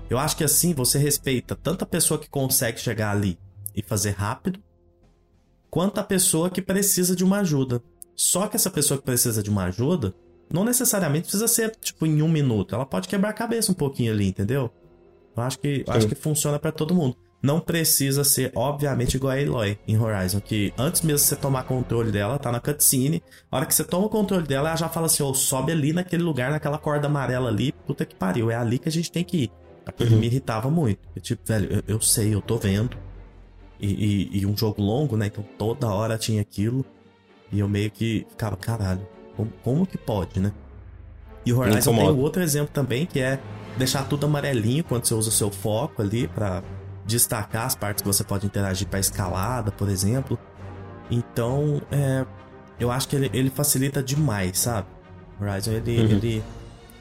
Eu 0.08 0.18
acho 0.18 0.36
que 0.36 0.44
assim 0.44 0.72
você 0.72 0.98
respeita 0.98 1.54
tanto 1.54 1.82
a 1.82 1.86
pessoa 1.86 2.18
que 2.18 2.28
consegue 2.28 2.80
chegar 2.80 3.10
ali 3.10 3.38
e 3.74 3.82
fazer 3.82 4.10
rápido, 4.12 4.60
quanto 5.70 5.98
a 5.98 6.04
pessoa 6.04 6.50
que 6.50 6.62
precisa 6.62 7.14
de 7.14 7.24
uma 7.24 7.40
ajuda. 7.40 7.82
Só 8.16 8.46
que 8.46 8.56
essa 8.56 8.70
pessoa 8.70 8.98
que 8.98 9.04
precisa 9.04 9.42
de 9.42 9.50
uma 9.50 9.64
ajuda, 9.64 10.14
não 10.52 10.64
necessariamente 10.64 11.22
precisa 11.24 11.46
ser 11.48 11.70
tipo 11.76 12.06
em 12.06 12.22
um 12.22 12.28
minuto. 12.28 12.74
Ela 12.74 12.86
pode 12.86 13.08
quebrar 13.08 13.30
a 13.30 13.32
cabeça 13.34 13.70
um 13.72 13.74
pouquinho 13.74 14.12
ali, 14.12 14.28
entendeu? 14.28 14.70
Eu 15.36 15.42
acho 15.42 15.58
que, 15.58 15.84
eu 15.86 15.92
acho 15.92 16.08
que 16.08 16.14
funciona 16.14 16.58
pra 16.58 16.72
todo 16.72 16.94
mundo. 16.94 17.16
Não 17.42 17.58
precisa 17.58 18.22
ser, 18.22 18.52
obviamente, 18.54 19.14
igual 19.16 19.32
a 19.32 19.40
Aloy 19.40 19.78
em 19.88 19.98
Horizon, 19.98 20.40
que 20.40 20.74
antes 20.76 21.00
mesmo 21.00 21.18
de 21.20 21.24
você 21.24 21.36
tomar 21.36 21.62
controle 21.64 22.12
dela, 22.12 22.38
tá 22.38 22.52
na 22.52 22.60
cutscene. 22.60 23.22
A 23.50 23.56
hora 23.56 23.64
que 23.66 23.74
você 23.74 23.82
toma 23.82 24.06
o 24.06 24.10
controle 24.10 24.46
dela, 24.46 24.68
ela 24.68 24.76
já 24.76 24.90
fala 24.90 25.06
assim: 25.06 25.22
ô, 25.22 25.32
sobe 25.32 25.72
ali 25.72 25.92
naquele 25.94 26.22
lugar, 26.22 26.50
naquela 26.50 26.76
corda 26.76 27.06
amarela 27.06 27.48
ali, 27.48 27.72
puta 27.72 28.04
que 28.04 28.14
pariu, 28.14 28.50
é 28.50 28.56
ali 28.56 28.78
que 28.78 28.88
a 28.90 28.92
gente 28.92 29.10
tem 29.10 29.24
que 29.24 29.44
ir. 29.44 29.50
Aquilo 29.86 30.16
me 30.18 30.26
irritava 30.26 30.70
muito. 30.70 30.98
Eu, 31.16 31.22
tipo, 31.22 31.40
velho, 31.46 31.72
eu, 31.72 31.94
eu 31.94 32.00
sei, 32.02 32.34
eu 32.34 32.42
tô 32.42 32.58
vendo. 32.58 32.94
E, 33.80 33.86
e- 34.34 34.40
e 34.40 34.46
um 34.46 34.54
jogo 34.54 34.82
longo, 34.82 35.16
né? 35.16 35.28
Então 35.28 35.42
toda 35.56 35.88
hora 35.88 36.18
tinha 36.18 36.42
aquilo. 36.42 36.84
E 37.50 37.58
eu 37.60 37.68
meio 37.68 37.90
que 37.90 38.26
ficava, 38.28 38.54
caralho, 38.56 39.00
como, 39.40 39.52
como 39.62 39.86
que 39.86 39.96
pode, 39.98 40.40
né? 40.40 40.52
E 41.44 41.52
o 41.52 41.58
Horizon 41.58 41.94
tem 41.96 42.08
outro 42.10 42.42
exemplo 42.42 42.70
também, 42.72 43.06
que 43.06 43.20
é 43.20 43.38
deixar 43.78 44.04
tudo 44.04 44.26
amarelinho 44.26 44.84
quando 44.84 45.06
você 45.06 45.14
usa 45.14 45.28
o 45.30 45.32
seu 45.32 45.50
foco 45.50 46.02
ali 46.02 46.28
pra 46.28 46.62
destacar 47.06 47.66
as 47.66 47.74
partes 47.74 48.02
que 48.02 48.06
você 48.08 48.22
pode 48.22 48.46
interagir 48.46 48.86
pra 48.86 49.00
escalada, 49.00 49.70
por 49.72 49.88
exemplo. 49.88 50.38
Então, 51.10 51.80
é, 51.90 52.24
eu 52.78 52.90
acho 52.90 53.08
que 53.08 53.16
ele, 53.16 53.30
ele 53.32 53.50
facilita 53.50 54.02
demais, 54.02 54.58
sabe? 54.58 54.86
O 55.40 55.44
Horizon, 55.44 55.72
ele, 55.72 55.98
Uhum. 55.98 56.04
ele, 56.10 56.44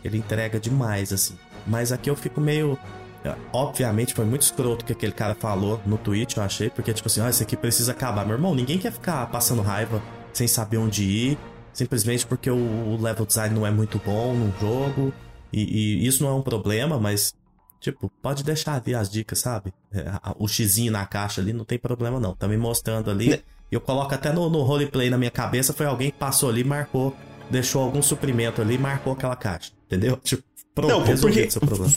ele 0.03 0.17
entrega 0.17 0.59
demais, 0.59 1.11
assim. 1.13 1.35
Mas 1.67 1.91
aqui 1.91 2.09
eu 2.09 2.15
fico 2.15 2.39
meio. 2.41 2.77
é, 3.23 3.35
Obviamente 3.51 4.13
foi 4.13 4.25
muito 4.25 4.43
escroto 4.43 4.83
o 4.83 4.85
que 4.85 4.93
aquele 4.93 5.11
cara 5.11 5.35
falou 5.35 5.79
no 5.85 5.97
tweet, 5.97 6.37
eu 6.37 6.43
achei, 6.43 6.69
porque, 6.69 6.93
tipo 6.93 7.07
assim, 7.07 7.21
ó, 7.21 7.27
isso 7.29 7.43
aqui 7.43 7.57
precisa 7.57 7.91
acabar. 7.91 8.25
Meu 8.25 8.35
irmão, 8.35 8.55
ninguém 8.55 8.77
quer 8.79 8.91
ficar 8.91 9.27
passando 9.27 9.61
raiva 9.61 10.01
sem 10.33 10.47
saber 10.47 10.77
onde 10.77 11.03
ir, 11.03 11.37
simplesmente 11.79 12.25
porque 12.25 12.51
o, 12.51 12.97
level 13.01 13.25
design 13.25 13.55
não 13.55 13.65
é 13.65 13.71
muito 13.71 14.01
bom 14.05 14.33
no 14.33 14.53
jogo. 14.59 15.13
E, 15.51 15.61
e 16.01 16.07
isso 16.07 16.21
não 16.21 16.29
é 16.29 16.33
um 16.33 16.41
problema, 16.41 16.99
mas, 16.99 17.33
tipo, 17.79 18.11
pode 18.21 18.43
deixar 18.43 18.81
ali 18.81 18.93
as 18.93 19.09
dicas, 19.09 19.39
sabe? 19.39 19.73
É, 19.91 20.11
o 20.37 20.47
xizinho 20.47 20.91
na 20.91 21.05
caixa 21.05 21.39
ali 21.39 21.53
não 21.53 21.63
tem 21.63 21.79
problema 21.79 22.19
não. 22.19 22.35
Tá 22.35 22.47
me 22.47 22.57
mostrando 22.57 23.09
ali. 23.09 23.29
Né? 23.29 23.39
Eu 23.71 23.79
coloco 23.79 24.13
até 24.13 24.33
no, 24.33 24.49
no 24.49 24.61
roleplay 24.61 25.09
na 25.09 25.17
minha 25.17 25.31
cabeça, 25.31 25.71
foi 25.71 25.85
alguém 25.85 26.11
que 26.11 26.17
passou 26.17 26.49
ali, 26.49 26.63
marcou, 26.63 27.15
deixou 27.49 27.81
algum 27.81 28.01
suprimento 28.01 28.61
ali, 28.61 28.77
marcou 28.77 29.13
aquela 29.13 29.35
caixa. 29.35 29.71
Entendeu? 29.85 30.17
Tipo, 30.21 30.43
pronto, 30.75 31.09
Não, 31.09 31.17
porque. 31.17 31.49
seu 31.49 31.61
problema. 31.61 31.91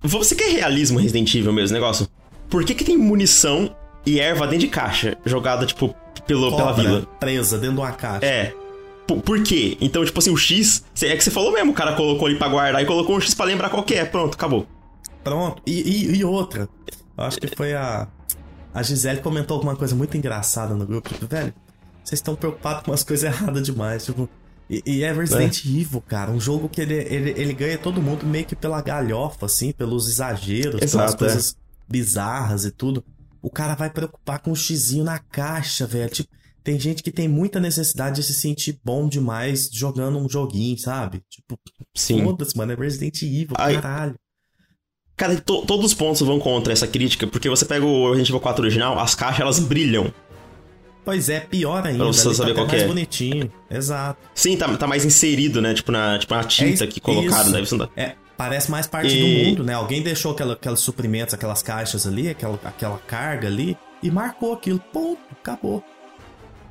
Você 0.00 0.34
quer 0.34 0.50
realismo 0.50 0.98
Resident 0.98 1.34
Evil 1.34 1.52
mesmo, 1.52 1.74
negócio? 1.74 2.08
Por 2.48 2.64
que, 2.64 2.74
que 2.74 2.84
tem 2.84 2.96
munição 2.96 3.74
e 4.06 4.18
erva 4.18 4.46
dentro 4.46 4.66
de 4.66 4.68
caixa 4.68 5.16
jogada, 5.24 5.66
tipo, 5.66 5.94
pelo, 6.26 6.50
pela 6.50 6.72
Cobra 6.72 6.82
vila? 6.82 7.06
presa 7.20 7.58
dentro 7.58 7.76
de 7.76 7.80
uma 7.80 7.92
caixa. 7.92 8.26
É. 8.26 8.61
Por, 9.06 9.42
quê? 9.42 9.76
Então, 9.80 10.04
tipo 10.04 10.18
assim, 10.18 10.30
o 10.30 10.36
X. 10.36 10.84
É 11.02 11.16
que 11.16 11.22
você 11.24 11.30
falou 11.30 11.52
mesmo, 11.52 11.72
o 11.72 11.74
cara 11.74 11.94
colocou 11.94 12.26
ali 12.28 12.38
pra 12.38 12.48
guardar 12.48 12.82
e 12.82 12.86
colocou 12.86 13.16
um 13.16 13.20
X 13.20 13.34
pra 13.34 13.44
lembrar 13.44 13.68
qual 13.68 13.82
que 13.82 13.94
é. 13.94 14.04
Pronto, 14.04 14.34
acabou. 14.34 14.66
Pronto. 15.24 15.60
E, 15.66 15.80
e- 15.80 16.16
e 16.16 16.24
outra. 16.24 16.68
Eu 17.16 17.24
acho 17.24 17.38
que 17.38 17.48
foi 17.56 17.74
a. 17.74 18.08
A 18.74 18.82
Gisele 18.82 19.20
comentou 19.20 19.56
alguma 19.56 19.76
coisa 19.76 19.94
muito 19.94 20.16
engraçada 20.16 20.74
no 20.74 20.86
grupo. 20.86 21.08
Tipo, 21.08 21.26
velho, 21.26 21.52
vocês 22.02 22.18
estão 22.18 22.34
preocupados 22.34 22.84
com 22.84 22.90
umas 22.90 23.02
coisas 23.04 23.24
erradas 23.24 23.62
demais. 23.64 24.04
Tipo. 24.04 24.28
E, 24.70 24.82
e 24.86 25.02
é 25.02 25.12
Resident 25.12 25.64
Evil, 25.66 26.00
cara. 26.00 26.30
Um 26.30 26.40
jogo 26.40 26.68
que 26.68 26.80
ele, 26.80 26.94
ele, 26.94 27.34
ele 27.36 27.52
ganha 27.52 27.76
todo 27.76 28.00
mundo 28.00 28.24
meio 28.24 28.46
que 28.46 28.56
pela 28.56 28.80
galhofa, 28.80 29.44
assim, 29.46 29.72
pelos 29.72 30.08
exageros, 30.08 30.76
pelas 30.80 30.94
Exato, 30.94 31.14
é. 31.14 31.18
coisas 31.18 31.56
bizarras 31.86 32.64
e 32.64 32.70
tudo. 32.70 33.04
O 33.42 33.50
cara 33.50 33.74
vai 33.74 33.90
preocupar 33.90 34.38
com 34.38 34.52
o 34.52 34.56
xizinho 34.56 35.04
na 35.04 35.18
caixa, 35.18 35.86
velho. 35.86 36.08
Tipo, 36.08 36.30
tem 36.62 36.78
gente 36.78 37.02
que 37.02 37.10
tem 37.10 37.28
muita 37.28 37.58
necessidade 37.60 38.16
de 38.16 38.22
se 38.22 38.34
sentir 38.34 38.78
bom 38.84 39.08
demais 39.08 39.68
jogando 39.72 40.18
um 40.18 40.28
joguinho, 40.28 40.78
sabe? 40.78 41.22
Tipo, 41.30 41.58
Sim. 41.94 42.22
foda-se, 42.24 42.56
mano. 42.56 42.72
É 42.72 42.76
Resident 42.76 43.20
Evil, 43.22 43.54
Ai, 43.58 43.74
caralho. 43.80 44.14
Cara, 45.16 45.40
to- 45.40 45.62
todos 45.66 45.86
os 45.86 45.94
pontos 45.94 46.20
vão 46.22 46.38
contra 46.40 46.72
essa 46.72 46.86
crítica, 46.86 47.26
porque 47.26 47.48
você 47.48 47.64
pega 47.64 47.84
o 47.84 48.06
Resident 48.08 48.30
Evil 48.30 48.40
4 48.40 48.62
original, 48.64 48.98
as 48.98 49.14
caixas 49.14 49.40
elas 49.40 49.58
brilham. 49.58 50.12
Pois 51.04 51.28
é, 51.28 51.40
pior 51.40 51.84
ainda. 51.84 51.98
Pra 51.98 52.06
você 52.06 52.28
ali 52.28 52.36
saber 52.36 52.50
tá 52.54 52.60
qual 52.60 52.68
mais 52.68 52.82
é. 52.82 52.86
bonitinho. 52.86 53.52
Exato. 53.70 54.20
Sim, 54.34 54.56
tá, 54.56 54.76
tá 54.76 54.86
mais 54.86 55.04
inserido, 55.04 55.60
né? 55.60 55.74
Tipo 55.74 55.90
na, 55.92 56.18
tipo 56.18 56.32
na 56.34 56.44
tinta 56.44 56.84
isso- 56.84 56.88
que 56.88 57.00
colocaram, 57.00 57.50
deve 57.50 57.66
ser. 57.68 57.88
É, 57.96 58.14
parece 58.36 58.70
mais 58.70 58.86
parte 58.86 59.12
E- 59.14 59.20
do 59.20 59.44
mundo, 59.50 59.64
né? 59.64 59.74
Alguém 59.74 60.00
deixou 60.00 60.30
aquela, 60.32 60.52
aqueles 60.54 60.78
suprimentos, 60.80 61.34
aquelas 61.34 61.60
caixas 61.62 62.06
ali, 62.06 62.28
aquela, 62.28 62.58
aquela 62.64 62.98
carga 62.98 63.48
ali, 63.48 63.76
e 64.02 64.10
marcou 64.12 64.52
aquilo. 64.54 64.78
Ponto, 64.92 65.20
acabou. 65.32 65.82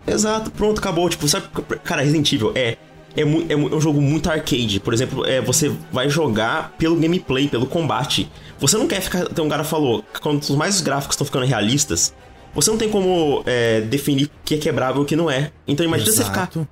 Exato, 0.05 0.51
pronto, 0.51 0.79
acabou. 0.79 1.07
Tipo, 1.09 1.27
sabe, 1.27 1.47
cara, 1.83 2.01
Resident 2.01 2.31
Evil 2.33 2.51
é 2.55 2.77
é, 3.15 3.25
mu 3.25 3.45
é, 3.49 3.55
um 3.55 3.81
jogo 3.81 4.01
muito 4.01 4.29
arcade. 4.29 4.79
Por 4.79 4.93
exemplo, 4.93 5.25
é, 5.25 5.41
você 5.41 5.71
vai 5.91 6.09
jogar 6.09 6.73
pelo 6.77 6.95
gameplay, 6.95 7.47
pelo 7.47 7.65
combate. 7.65 8.31
Você 8.59 8.77
não 8.77 8.87
quer 8.87 9.01
ficar. 9.01 9.25
Tem 9.25 9.43
um 9.43 9.49
cara 9.49 9.63
falou, 9.63 10.03
quanto 10.21 10.55
mais 10.55 10.75
os 10.75 10.81
gráficos 10.81 11.15
estão 11.15 11.25
ficando 11.25 11.45
realistas, 11.45 12.13
você 12.53 12.69
não 12.69 12.77
tem 12.77 12.89
como 12.89 13.43
é, 13.45 13.81
definir 13.81 14.25
o 14.25 14.29
que 14.43 14.55
é 14.55 14.57
quebrável 14.57 15.01
e 15.01 15.03
o 15.03 15.07
que 15.07 15.15
não 15.15 15.29
é. 15.29 15.51
Então 15.67 15.85
imagina 15.85 16.09
Exato. 16.09 16.29
você 16.29 16.59
ficar 16.59 16.67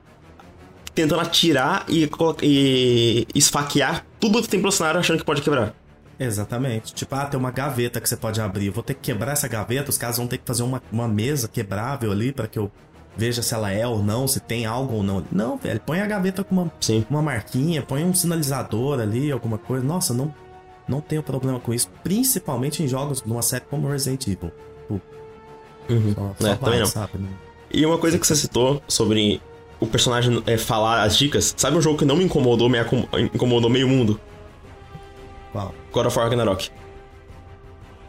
tentando 0.93 1.21
atirar 1.21 1.85
e, 1.87 2.09
e 2.41 3.27
esfaquear 3.33 4.05
tudo 4.19 4.41
que 4.41 4.49
tem 4.49 4.59
pelo 4.59 4.71
cenário 4.71 4.99
achando 4.99 5.19
que 5.19 5.25
pode 5.25 5.41
quebrar. 5.41 5.73
Exatamente. 6.19 6.93
Tipo, 6.93 7.15
ah, 7.15 7.25
tem 7.25 7.39
uma 7.39 7.51
gaveta 7.51 8.01
que 8.01 8.09
você 8.09 8.17
pode 8.17 8.41
abrir. 8.41 8.67
Eu 8.67 8.73
vou 8.73 8.83
ter 8.83 8.93
que 8.93 8.99
quebrar 8.99 9.31
essa 9.31 9.47
gaveta, 9.47 9.89
os 9.89 9.97
caras 9.97 10.17
vão 10.17 10.27
ter 10.27 10.37
que 10.37 10.43
fazer 10.45 10.63
uma, 10.63 10.83
uma 10.91 11.07
mesa 11.07 11.47
quebrável 11.47 12.11
ali 12.11 12.33
para 12.33 12.45
que 12.45 12.59
eu 12.59 12.69
veja 13.19 13.41
se 13.41 13.53
ela 13.53 13.69
é 13.69 13.85
ou 13.85 14.01
não, 14.01 14.27
se 14.27 14.39
tem 14.39 14.65
algo 14.65 14.95
ou 14.95 15.03
não. 15.03 15.23
Não, 15.29 15.57
velho, 15.57 15.81
põe 15.85 15.99
a 15.99 16.07
gaveta 16.07 16.43
com 16.43 16.55
uma, 16.55 16.71
Sim. 16.79 17.05
uma 17.09 17.21
marquinha, 17.21 17.81
põe 17.81 18.03
um 18.03 18.13
sinalizador 18.13 19.01
ali, 19.01 19.29
alguma 19.29 19.57
coisa. 19.57 19.85
Nossa, 19.85 20.13
não, 20.13 20.33
não 20.87 21.01
tenho 21.01 21.21
problema 21.21 21.59
com 21.59 21.73
isso. 21.73 21.89
Principalmente 22.01 22.81
em 22.81 22.87
jogos 22.87 23.21
numa 23.23 23.41
série 23.41 23.65
como 23.69 23.89
Resident 23.89 24.25
Evil. 24.27 24.51
Uhum. 25.89 26.13
Só, 26.13 26.35
só 26.39 26.47
é, 26.47 26.49
vai, 26.49 26.57
também 26.57 26.79
não. 26.79 26.85
Sabe, 26.85 27.17
né? 27.17 27.29
E 27.69 27.85
uma 27.85 27.97
coisa 27.97 28.17
que 28.17 28.25
você 28.25 28.35
citou 28.35 28.81
sobre 28.87 29.41
o 29.79 29.85
personagem 29.85 30.41
é, 30.45 30.57
falar 30.57 31.03
as 31.03 31.17
dicas, 31.17 31.53
sabe 31.57 31.77
um 31.77 31.81
jogo 31.81 31.97
que 31.97 32.05
não 32.05 32.15
me 32.15 32.23
incomodou, 32.23 32.69
me 32.69 32.77
incomodou 33.33 33.69
meio 33.69 33.87
mundo? 33.87 34.19
Qual? 35.51 35.73
God 35.91 36.05
of 36.05 36.17
War 36.17 36.29
Ragnarok. 36.29 36.69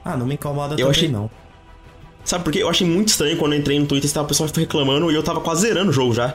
Ah, 0.04 0.16
não 0.16 0.26
me 0.26 0.34
incomoda 0.34 0.74
eu 0.74 0.78
também 0.78 0.90
achei... 0.90 1.08
não. 1.08 1.30
Sabe 2.24 2.44
por 2.44 2.52
quê? 2.52 2.62
Eu 2.62 2.68
achei 2.68 2.86
muito 2.86 3.08
estranho 3.08 3.36
quando 3.36 3.54
eu 3.54 3.58
entrei 3.58 3.78
no 3.78 3.86
Twitter 3.86 4.10
e 4.10 4.12
tava 4.12 4.26
o 4.26 4.28
pessoal 4.28 4.48
reclamando 4.54 5.10
e 5.10 5.14
eu 5.14 5.22
tava 5.22 5.40
quase 5.40 5.62
zerando 5.62 5.90
o 5.90 5.92
jogo 5.92 6.14
já. 6.14 6.34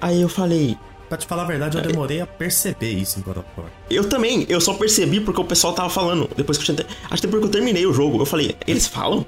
Aí 0.00 0.20
eu 0.20 0.28
falei. 0.28 0.76
Pra 1.08 1.16
te 1.16 1.26
falar 1.26 1.42
a 1.42 1.46
verdade, 1.46 1.76
eu 1.76 1.84
é. 1.84 1.86
demorei 1.86 2.20
a 2.20 2.26
perceber 2.26 2.90
isso 2.90 3.18
em 3.18 3.22
God 3.22 3.38
of 3.38 3.46
War. 3.56 3.68
Eu 3.88 4.08
também, 4.08 4.44
eu 4.48 4.60
só 4.60 4.74
percebi 4.74 5.20
porque 5.20 5.40
o 5.40 5.44
pessoal 5.44 5.72
tava 5.72 5.88
falando. 5.88 6.28
Depois 6.36 6.58
que 6.58 6.70
eu 6.70 6.74
tinha. 6.74 6.86
Acho 7.04 7.22
que 7.22 7.26
depois 7.26 7.42
que 7.42 7.46
eu 7.48 7.52
terminei 7.52 7.86
o 7.86 7.92
jogo, 7.92 8.20
eu 8.20 8.26
falei, 8.26 8.56
eles 8.66 8.86
falam? 8.86 9.24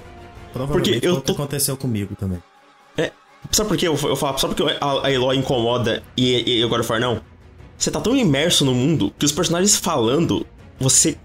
Provavelmente 0.52 0.92
porque 0.92 1.06
eu 1.06 1.20
tô... 1.20 1.32
aconteceu 1.32 1.76
comigo 1.76 2.16
também. 2.16 2.42
É. 2.96 3.12
Sabe 3.52 3.68
por 3.68 3.78
quê? 3.78 3.86
Eu, 3.86 3.96
eu 4.02 4.16
falo, 4.16 4.38
sabe 4.38 4.54
por 4.54 4.66
que 4.66 4.76
a, 4.80 5.06
a 5.06 5.12
Eloy 5.12 5.36
incomoda 5.36 6.02
e, 6.16 6.58
e 6.58 6.64
o 6.64 6.68
God 6.68 6.80
of 6.80 6.90
War 6.90 7.00
não? 7.00 7.20
Você 7.76 7.92
tá 7.92 8.00
tão 8.00 8.16
imerso 8.16 8.64
no 8.64 8.74
mundo 8.74 9.12
que 9.16 9.24
os 9.24 9.30
personagens 9.30 9.76
falando, 9.76 10.44
você, 10.80 11.16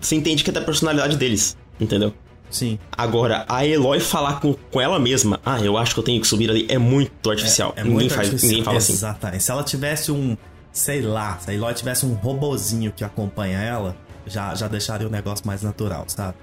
você 0.00 0.16
entende 0.16 0.42
que 0.42 0.48
é 0.48 0.52
da 0.52 0.62
personalidade 0.62 1.18
deles, 1.18 1.54
entendeu? 1.78 2.14
Sim. 2.50 2.78
Agora, 2.92 3.44
a 3.48 3.66
Eloy 3.66 4.00
falar 4.00 4.40
com, 4.40 4.54
com 4.54 4.80
ela 4.80 4.98
mesma, 4.98 5.40
ah, 5.44 5.60
eu 5.60 5.76
acho 5.76 5.94
que 5.94 6.00
eu 6.00 6.04
tenho 6.04 6.20
que 6.20 6.26
subir 6.26 6.50
ali, 6.50 6.66
é 6.68 6.78
muito 6.78 7.30
artificial. 7.30 7.72
É, 7.76 7.80
é 7.80 7.84
ninguém, 7.84 7.98
muito 7.98 8.14
faz, 8.14 8.28
artificial. 8.28 8.50
ninguém 8.50 8.64
fala 8.64 8.78
assim. 8.78 8.92
Exatamente. 8.92 9.42
Se 9.42 9.50
ela 9.50 9.64
tivesse 9.64 10.12
um, 10.12 10.36
sei 10.72 11.02
lá, 11.02 11.38
se 11.38 11.50
a 11.50 11.54
Eloy 11.54 11.74
tivesse 11.74 12.06
um 12.06 12.14
robozinho 12.14 12.92
que 12.92 13.04
acompanha 13.04 13.58
ela, 13.58 13.96
já, 14.26 14.54
já 14.54 14.68
deixaria 14.68 15.06
o 15.06 15.10
negócio 15.10 15.46
mais 15.46 15.62
natural, 15.62 16.04
sabe? 16.08 16.36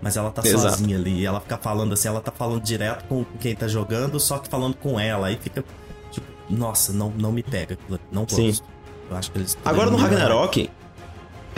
Mas 0.00 0.16
ela 0.16 0.30
tá 0.30 0.42
Exato. 0.44 0.76
sozinha 0.76 0.96
ali, 0.96 1.20
e 1.20 1.26
ela 1.26 1.40
fica 1.40 1.56
falando 1.56 1.92
assim, 1.92 2.08
ela 2.08 2.20
tá 2.20 2.30
falando 2.30 2.62
direto 2.62 3.04
com 3.06 3.24
quem 3.40 3.54
tá 3.54 3.66
jogando, 3.66 4.20
só 4.20 4.38
que 4.38 4.48
falando 4.48 4.76
com 4.76 4.98
ela, 4.98 5.26
aí 5.26 5.38
fica 5.40 5.64
tipo, 6.10 6.26
nossa, 6.48 6.92
não, 6.92 7.10
não 7.10 7.32
me 7.32 7.42
pega, 7.42 7.76
não 8.12 8.22
gosto. 8.22 8.36
Sim. 8.36 8.54
Eu 9.10 9.16
acho 9.16 9.32
que 9.32 9.38
eles 9.38 9.58
Agora 9.64 9.90
no 9.90 9.96
Ragnarok, 9.96 10.70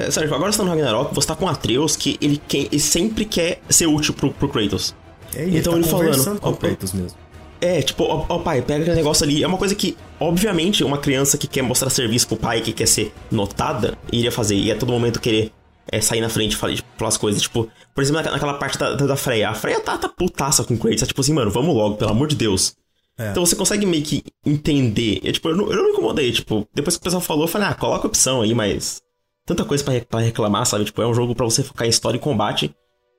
é, 0.06 0.10
Sérgio, 0.10 0.34
agora 0.34 0.52
você 0.52 0.58
tá 0.58 0.64
no 0.64 0.70
Ragnarok, 0.70 1.14
você 1.14 1.28
tá 1.28 1.36
com 1.36 1.48
Atreus 1.48 1.96
que 1.96 2.16
ele, 2.20 2.40
quer, 2.48 2.66
ele 2.66 2.80
sempre 2.80 3.24
quer 3.24 3.60
ser 3.68 3.86
útil 3.86 4.14
pro, 4.14 4.30
pro 4.32 4.48
Kratos. 4.48 4.94
É, 5.34 5.42
ele 5.42 5.58
então 5.58 5.72
tá 5.74 5.78
ele 5.78 5.88
falando. 5.88 6.40
Com 6.40 6.50
o 6.50 6.56
Kratos 6.56 6.92
mesmo. 6.92 7.18
É, 7.60 7.82
tipo, 7.82 8.04
ó, 8.04 8.24
ó, 8.28 8.38
pai, 8.38 8.62
pega 8.62 8.82
aquele 8.82 8.96
negócio 8.96 9.24
ali. 9.24 9.42
É 9.42 9.46
uma 9.46 9.58
coisa 9.58 9.74
que, 9.74 9.96
obviamente, 10.18 10.82
uma 10.82 10.96
criança 10.96 11.36
que 11.36 11.46
quer 11.46 11.62
mostrar 11.62 11.90
serviço 11.90 12.26
pro 12.26 12.36
pai, 12.36 12.62
que 12.62 12.72
quer 12.72 12.86
ser 12.86 13.12
notada, 13.30 13.98
iria 14.10 14.32
fazer. 14.32 14.56
E 14.56 14.72
a 14.72 14.76
todo 14.76 14.90
momento 14.90 15.20
querer 15.20 15.52
é, 15.92 16.00
sair 16.00 16.22
na 16.22 16.30
frente 16.30 16.52
e 16.52 16.56
falar 16.56 16.74
tipo, 16.74 17.04
as 17.04 17.18
coisas. 17.18 17.42
Tipo, 17.42 17.68
por 17.94 18.02
exemplo, 18.02 18.22
naquela 18.22 18.54
parte 18.54 18.78
da, 18.78 18.94
da, 18.94 19.16
Freya. 19.16 19.50
A 19.50 19.54
Freya 19.54 19.80
tá, 19.80 19.98
tá 19.98 20.08
putaça 20.08 20.64
com 20.64 20.74
o 20.74 20.78
Kratos. 20.78 21.02
É 21.02 21.06
tipo 21.06 21.20
assim, 21.20 21.34
mano, 21.34 21.50
vamos 21.50 21.74
logo, 21.74 21.96
pelo 21.96 22.10
amor 22.10 22.28
de 22.28 22.36
Deus. 22.36 22.74
É. 23.18 23.30
Então 23.30 23.44
você 23.44 23.54
consegue 23.54 23.84
meio 23.84 24.02
que 24.02 24.24
entender. 24.46 25.20
Eu, 25.22 25.32
tipo, 25.32 25.50
eu 25.50 25.56
não, 25.56 25.70
eu 25.70 25.76
não 25.76 25.84
me 25.84 25.90
incomodei. 25.90 26.32
Tipo, 26.32 26.66
depois 26.74 26.96
que 26.96 27.00
o 27.02 27.04
pessoal 27.04 27.20
falou, 27.20 27.44
eu 27.44 27.48
falei, 27.48 27.68
ah, 27.68 27.74
coloca 27.74 28.06
a 28.06 28.08
opção 28.08 28.40
aí, 28.40 28.54
mas 28.54 29.02
tanta 29.50 29.64
coisa 29.64 29.84
para 30.08 30.20
reclamar, 30.20 30.64
sabe? 30.64 30.84
Tipo, 30.84 31.02
é 31.02 31.06
um 31.06 31.14
jogo 31.14 31.34
para 31.34 31.44
você 31.44 31.62
focar 31.64 31.86
em 31.86 31.90
história 31.90 32.16
e 32.16 32.20
combate. 32.20 32.74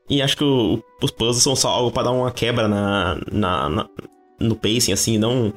E 0.09 0.21
acho 0.21 0.37
que 0.37 0.43
o, 0.43 0.81
os 1.01 1.11
puzzles 1.11 1.43
são 1.43 1.55
só 1.55 1.69
algo 1.69 1.91
para 1.91 2.03
dar 2.03 2.11
uma 2.11 2.31
quebra 2.31 2.69
na, 2.69 3.19
na, 3.29 3.69
na, 3.69 3.89
no 4.39 4.55
pacing, 4.55 4.93
assim, 4.93 5.17
não. 5.17 5.53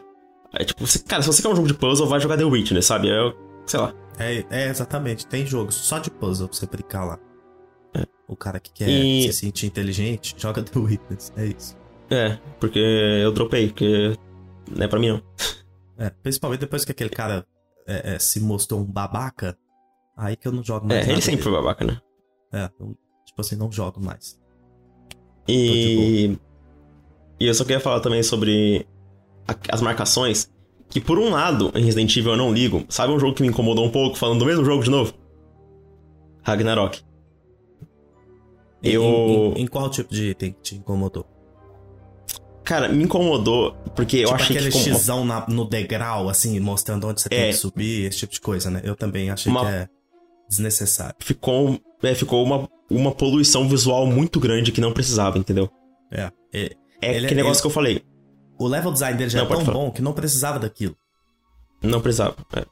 É 0.52 0.64
tipo, 0.64 0.84
você, 0.84 0.98
cara, 0.98 1.22
se 1.22 1.28
você 1.28 1.42
quer 1.42 1.48
um 1.48 1.56
jogo 1.56 1.68
de 1.68 1.74
puzzle, 1.74 2.08
vai 2.08 2.20
jogar 2.20 2.36
The 2.36 2.44
Witness, 2.44 2.86
sabe? 2.86 3.08
É, 3.08 3.32
sei 3.66 3.80
lá. 3.80 3.94
É, 4.18 4.44
é 4.50 4.68
exatamente. 4.68 5.26
Tem 5.26 5.46
jogos 5.46 5.76
só 5.76 5.98
de 5.98 6.10
puzzle 6.10 6.48
pra 6.48 6.56
você 6.56 6.66
brincar 6.66 7.04
lá. 7.04 7.18
É. 7.94 8.04
O 8.26 8.36
cara 8.36 8.58
que 8.58 8.72
quer 8.72 8.88
e... 8.88 9.22
se 9.22 9.32
sentir 9.32 9.66
inteligente, 9.66 10.34
joga 10.38 10.62
The 10.62 10.78
Witness. 10.78 11.32
É 11.36 11.46
isso. 11.46 11.76
É, 12.10 12.38
porque 12.58 12.78
eu 12.78 13.32
dropei, 13.32 13.68
porque 13.68 14.16
não 14.70 14.84
é 14.84 14.88
pra 14.88 14.98
mim 14.98 15.08
não. 15.08 15.22
É, 15.96 16.10
principalmente 16.10 16.60
depois 16.60 16.84
que 16.84 16.90
aquele 16.90 17.10
cara 17.10 17.46
é, 17.86 18.14
é, 18.14 18.18
se 18.18 18.40
mostrou 18.40 18.80
um 18.80 18.84
babaca, 18.84 19.56
Aí 20.16 20.36
que 20.36 20.46
eu 20.46 20.52
não 20.52 20.62
jogo 20.62 20.86
mais. 20.86 21.06
É, 21.06 21.10
ele 21.10 21.20
sempre 21.20 21.42
foi 21.42 21.52
babaca, 21.52 21.84
né? 21.84 22.00
É, 22.52 22.70
eu, 22.78 22.96
tipo 23.26 23.40
assim, 23.40 23.56
não 23.56 23.70
jogo 23.70 24.00
mais. 24.00 24.38
E. 25.48 26.38
E 27.40 27.46
eu 27.46 27.54
só 27.54 27.64
queria 27.64 27.80
falar 27.80 28.00
também 28.00 28.22
sobre 28.22 28.86
a, 29.48 29.74
as 29.74 29.80
marcações. 29.80 30.50
Que 30.88 31.00
por 31.00 31.18
um 31.18 31.30
lado, 31.30 31.72
em 31.74 31.84
Resident 31.84 32.16
Evil 32.16 32.32
eu 32.32 32.36
não 32.36 32.52
ligo. 32.52 32.84
Sabe 32.88 33.12
um 33.12 33.18
jogo 33.18 33.34
que 33.34 33.42
me 33.42 33.48
incomodou 33.48 33.84
um 33.84 33.90
pouco, 33.90 34.16
falando 34.16 34.38
do 34.38 34.46
mesmo 34.46 34.64
jogo 34.64 34.84
de 34.84 34.90
novo? 34.90 35.12
Ragnarok. 36.42 37.02
Eu. 38.82 39.02
Em, 39.02 39.60
em, 39.60 39.62
em 39.62 39.66
qual 39.66 39.90
tipo 39.90 40.14
de 40.14 40.30
item 40.30 40.54
te 40.62 40.76
incomodou? 40.76 41.26
Cara, 42.62 42.88
me 42.88 43.04
incomodou, 43.04 43.74
porque 43.94 44.18
tipo 44.18 44.30
eu 44.30 44.34
achei 44.34 44.56
aquele 44.56 44.70
que... 44.70 44.78
aquele 44.78 44.96
xão 44.96 45.24
na, 45.24 45.46
no 45.48 45.66
degrau, 45.66 46.30
assim, 46.30 46.58
mostrando 46.60 47.06
onde 47.06 47.20
você 47.20 47.28
é. 47.30 47.36
tem 47.36 47.50
que 47.50 47.56
subir, 47.56 48.06
esse 48.06 48.18
tipo 48.18 48.32
de 48.32 48.40
coisa, 48.40 48.70
né? 48.70 48.80
Eu 48.84 48.96
também 48.96 49.30
achei 49.30 49.50
uma... 49.50 49.60
que 49.60 49.66
é 49.66 49.88
desnecessário. 50.48 51.16
Ficou, 51.20 51.80
é, 52.02 52.14
ficou 52.14 52.44
uma, 52.44 52.68
uma 52.90 53.12
poluição 53.12 53.68
visual 53.68 54.06
muito 54.06 54.38
grande 54.38 54.72
que 54.72 54.80
não 54.80 54.92
precisava, 54.92 55.38
entendeu? 55.38 55.70
É. 56.10 56.30
É, 56.52 56.76
é 57.02 57.10
aquele 57.18 57.34
negócio 57.34 57.58
ele, 57.58 57.62
que 57.62 57.66
eu 57.66 57.70
falei. 57.70 58.02
O 58.58 58.68
level 58.68 58.92
design 58.92 59.18
dele 59.18 59.30
já 59.30 59.38
não, 59.38 59.46
é 59.46 59.48
tão 59.48 59.64
falar. 59.64 59.78
bom 59.78 59.90
que 59.90 60.02
não 60.02 60.12
precisava 60.12 60.58
daquilo. 60.58 60.96
Não 61.82 62.00
precisava, 62.00 62.36
é. 62.56 62.64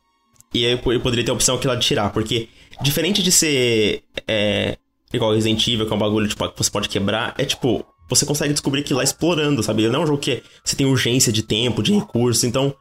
E 0.54 0.66
aí 0.66 0.72
eu 0.72 1.00
poderia 1.00 1.24
ter 1.24 1.30
a 1.30 1.34
opção 1.34 1.56
aqui 1.56 1.66
lá 1.66 1.74
de 1.74 1.84
tirar, 1.84 2.10
porque 2.12 2.48
diferente 2.82 3.22
de 3.22 3.32
ser 3.32 4.02
é, 4.28 4.76
igual 5.12 5.32
Resident 5.32 5.66
Evil, 5.66 5.86
que 5.86 5.92
é 5.92 5.96
um 5.96 5.98
bagulho 5.98 6.28
tipo, 6.28 6.48
que 6.50 6.62
você 6.62 6.70
pode 6.70 6.88
quebrar, 6.88 7.34
é 7.38 7.44
tipo, 7.44 7.84
você 8.08 8.26
consegue 8.26 8.52
descobrir 8.52 8.80
aquilo 8.80 8.98
lá 8.98 9.04
explorando, 9.04 9.62
sabe? 9.62 9.88
Não 9.88 10.00
é 10.00 10.04
um 10.04 10.06
jogo 10.06 10.18
que 10.18 10.42
você 10.62 10.76
tem 10.76 10.86
urgência 10.86 11.32
de 11.32 11.42
tempo, 11.42 11.82
de 11.82 11.94
recurso, 11.94 12.46
então 12.46 12.74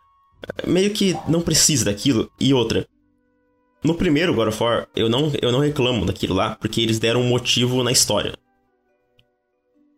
meio 0.65 0.91
que 0.91 1.15
não 1.27 1.41
precisa 1.41 1.85
daquilo. 1.85 2.29
E 2.39 2.53
outra, 2.53 2.85
no 3.83 3.95
primeiro 3.95 4.33
God 4.33 4.49
of 4.49 4.63
War, 4.63 4.87
eu 4.95 5.09
não, 5.09 5.31
eu 5.41 5.51
não 5.51 5.59
reclamo 5.59 6.05
daquilo 6.05 6.35
lá, 6.35 6.55
porque 6.55 6.81
eles 6.81 6.99
deram 6.99 7.21
um 7.21 7.27
motivo 7.27 7.83
na 7.83 7.91
história. 7.91 8.33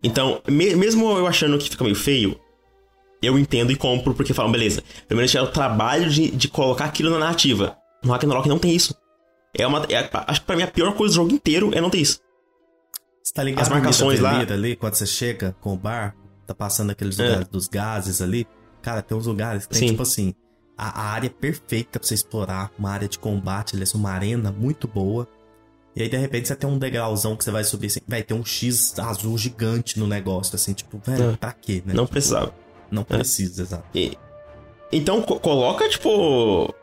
Então, 0.03 0.41
me, 0.47 0.75
mesmo 0.75 1.17
eu 1.17 1.27
achando 1.27 1.57
que 1.57 1.69
fica 1.69 1.83
meio 1.83 1.95
feio, 1.95 2.39
eu 3.21 3.39
entendo 3.39 3.71
e 3.71 3.75
compro, 3.75 4.13
porque 4.13 4.33
falam, 4.33 4.51
beleza, 4.51 4.83
primeiro 5.07 5.21
eles 5.23 5.31
tiveram 5.31 5.49
o 5.49 5.53
trabalho 5.53 6.09
de, 6.09 6.29
de 6.31 6.47
colocar 6.47 6.85
aquilo 6.85 7.09
na 7.09 7.19
narrativa. 7.19 7.77
No 8.03 8.11
Ragnarok 8.11 8.49
não 8.49 8.59
tem 8.59 8.75
isso. 8.75 8.95
É 9.57 9.65
uma, 9.65 9.85
é, 9.89 10.09
acho 10.27 10.41
que 10.41 10.47
pra 10.47 10.55
mim 10.55 10.63
a 10.63 10.67
pior 10.67 10.93
coisa 10.95 11.13
do 11.13 11.15
jogo 11.15 11.31
inteiro 11.31 11.71
é 11.73 11.79
não 11.79 11.89
ter 11.89 11.99
isso. 11.99 12.19
Você 13.23 13.33
tá 13.33 13.43
ligado 13.43 13.61
As 13.61 13.69
marcações 13.69 14.19
lá 14.19 14.39
ali, 14.39 14.75
quando 14.75 14.95
você 14.95 15.05
chega 15.05 15.55
com 15.61 15.73
o 15.73 15.77
bar, 15.77 16.15
tá 16.45 16.53
passando 16.53 16.89
aqueles 16.89 17.17
é. 17.19 17.23
lugares 17.23 17.47
dos 17.47 17.67
gases 17.67 18.21
ali. 18.21 18.45
Cara, 18.81 19.01
tem 19.01 19.17
uns 19.17 19.27
lugares 19.27 19.65
que 19.65 19.73
tem, 19.73 19.79
Sim. 19.79 19.87
tipo 19.87 20.01
assim, 20.01 20.35
a, 20.77 21.01
área 21.11 21.29
perfeita 21.29 21.99
pra 21.99 22.07
você 22.07 22.13
explorar, 22.13 22.71
uma 22.77 22.89
área 22.89 23.07
de 23.07 23.19
combate, 23.19 23.75
aliás, 23.75 23.93
uma 23.93 24.11
arena 24.11 24.51
muito 24.51 24.87
boa. 24.87 25.27
E 25.95 26.01
aí, 26.01 26.09
de 26.09 26.17
repente, 26.17 26.47
você 26.47 26.55
tem 26.55 26.69
um 26.69 26.77
degrauzão 26.77 27.35
que 27.35 27.43
você 27.43 27.51
vai 27.51 27.63
subir, 27.63 27.87
assim, 27.87 27.99
vai 28.07 28.23
ter 28.23 28.33
um 28.33 28.43
X 28.43 28.97
azul 28.97 29.37
gigante 29.37 29.99
no 29.99 30.07
negócio, 30.07 30.55
assim, 30.55 30.73
tipo, 30.73 30.99
velho, 31.05 31.31
é. 31.31 31.37
pra 31.37 31.51
quê, 31.51 31.83
né? 31.85 31.93
Não 31.93 32.05
tipo, 32.05 32.13
precisava. 32.13 32.53
Não 32.89 33.03
é. 33.03 33.05
precisa, 33.05 33.61
é. 33.61 33.63
exato. 33.63 33.85
E... 33.93 34.17
Então, 34.91 35.21
co 35.21 35.39
coloca, 35.39 35.87
tipo. 35.89 36.73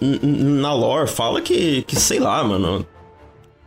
Na 0.00 0.72
lore, 0.72 1.08
fala 1.08 1.42
que, 1.42 1.82
que 1.82 1.96
sei 1.96 2.18
lá, 2.18 2.42
mano. 2.42 2.86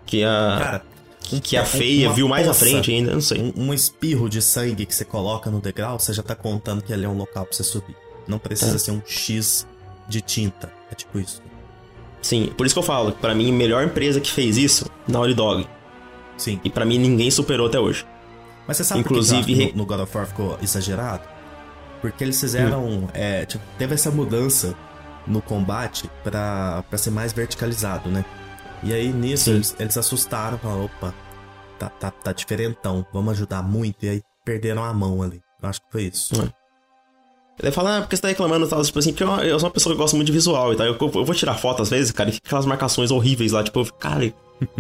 Que 0.06 0.24
a. 0.24 0.58
Cara, 0.60 0.86
que, 1.24 1.40
que 1.40 1.58
a 1.58 1.66
feia 1.66 2.12
viu 2.12 2.28
mais 2.28 2.48
poça, 2.48 2.66
à 2.66 2.68
frente 2.68 2.92
ainda, 2.92 3.14
não 3.14 3.22
sei. 3.22 3.54
Um, 3.56 3.70
um, 3.70 3.74
espirro 3.74 4.28
de 4.28 4.42
sangue 4.42 4.86
que 4.86 4.94
você 4.94 5.06
coloca 5.06 5.50
no 5.50 5.62
degrau, 5.62 6.00
você 6.00 6.14
já 6.14 6.22
tá 6.22 6.36
contando 6.36 6.84
que 6.84 6.92
ali 6.92 7.06
é 7.06 7.10
um 7.10 7.18
local 7.18 7.46
pra 7.46 7.56
você 7.56 7.64
subir. 7.64 7.96
Não 8.28 8.40
precisa 8.40 8.76
é. 8.76 8.80
ser 8.80 8.92
um 8.92 9.02
X 9.06 9.68
de 10.08 10.22
tinta. 10.22 10.72
É 10.92 10.96
tipo 10.96 11.20
isso. 11.20 11.42
Sim, 12.22 12.54
por 12.58 12.66
isso 12.66 12.74
que 12.74 12.80
eu 12.80 12.84
falo, 12.84 13.12
para 13.12 13.36
mim, 13.36 13.50
a 13.50 13.54
melhor 13.54 13.84
empresa 13.84 14.22
que 14.22 14.32
fez 14.32 14.58
isso, 14.58 14.90
Naughty 15.08 15.34
Dog. 15.34 15.68
Sim. 16.38 16.60
E 16.64 16.70
para 16.70 16.86
mim 16.86 16.98
ninguém 16.98 17.30
superou 17.30 17.68
até 17.68 17.80
hoje. 17.80 18.06
Mas 18.68 18.78
você 18.78 18.84
sabe 18.84 19.02
Inclusive, 19.02 19.42
por 19.42 19.46
que 19.46 19.72
no, 19.74 19.78
no 19.80 19.86
God 19.86 20.00
of 20.00 20.18
War 20.18 20.26
ficou 20.26 20.58
exagerado? 20.62 21.28
Porque 22.02 22.24
eles 22.24 22.40
fizeram. 22.40 22.86
Hum. 22.86 23.08
É, 23.14 23.46
tipo, 23.46 23.64
teve 23.78 23.94
essa 23.94 24.10
mudança 24.10 24.76
no 25.28 25.42
combate 25.42 26.10
pra, 26.24 26.84
pra 26.90 26.98
ser 26.98 27.12
mais 27.12 27.34
verticalizado, 27.34 28.10
né? 28.10 28.26
E 28.82 28.94
aí 28.94 29.14
nisso 29.14 29.50
eles, 29.50 29.76
eles, 29.80 29.98
assustaram, 29.98 30.58
falaram, 30.58 30.86
opa, 30.86 31.14
tá, 31.80 31.90
tá, 31.90 32.12
tá 32.12 32.34
diferentão, 32.34 33.06
vamos 33.14 33.34
ajudar 33.34 33.64
muito. 33.64 34.06
E 34.06 34.10
aí 34.10 34.22
perderam 34.44 34.84
a 34.84 34.94
mão 34.94 35.22
ali. 35.22 35.42
Eu 35.62 35.70
acho 35.70 35.80
que 35.82 35.88
foi 35.92 36.04
isso. 36.04 36.42
É. 36.42 36.63
Ele 37.62 37.72
fala, 37.72 37.98
ah, 37.98 38.02
porque 38.02 38.16
você 38.16 38.22
tá 38.22 38.28
reclamando, 38.30 38.68
tal, 38.68 38.82
tipo 38.84 38.98
assim, 38.98 39.12
porque 39.12 39.24
eu, 39.24 39.30
eu, 39.30 39.60
sou 39.60 39.68
uma 39.68 39.74
pessoa 39.74 39.94
que 39.94 40.02
gosta 40.02 40.16
muito 40.16 40.28
de 40.28 40.34
visual 40.34 40.74
e 40.74 40.76
tal. 40.76 40.88
Eu, 40.88 40.98
eu, 41.00 41.26
vou 41.26 41.36
tirar 41.36 41.56
foto 41.56 41.82
às 41.82 41.90
vezes, 41.90 42.12
cara, 42.12 42.30
e 42.30 42.34
fica 42.34 42.48
aquelas 42.48 42.66
marcações 42.66 43.12
horríveis 43.12 43.52
lá, 43.52 43.64
tipo, 43.64 43.80
eu 43.80 43.86
fico, 43.86 43.98
cara, 44.00 44.34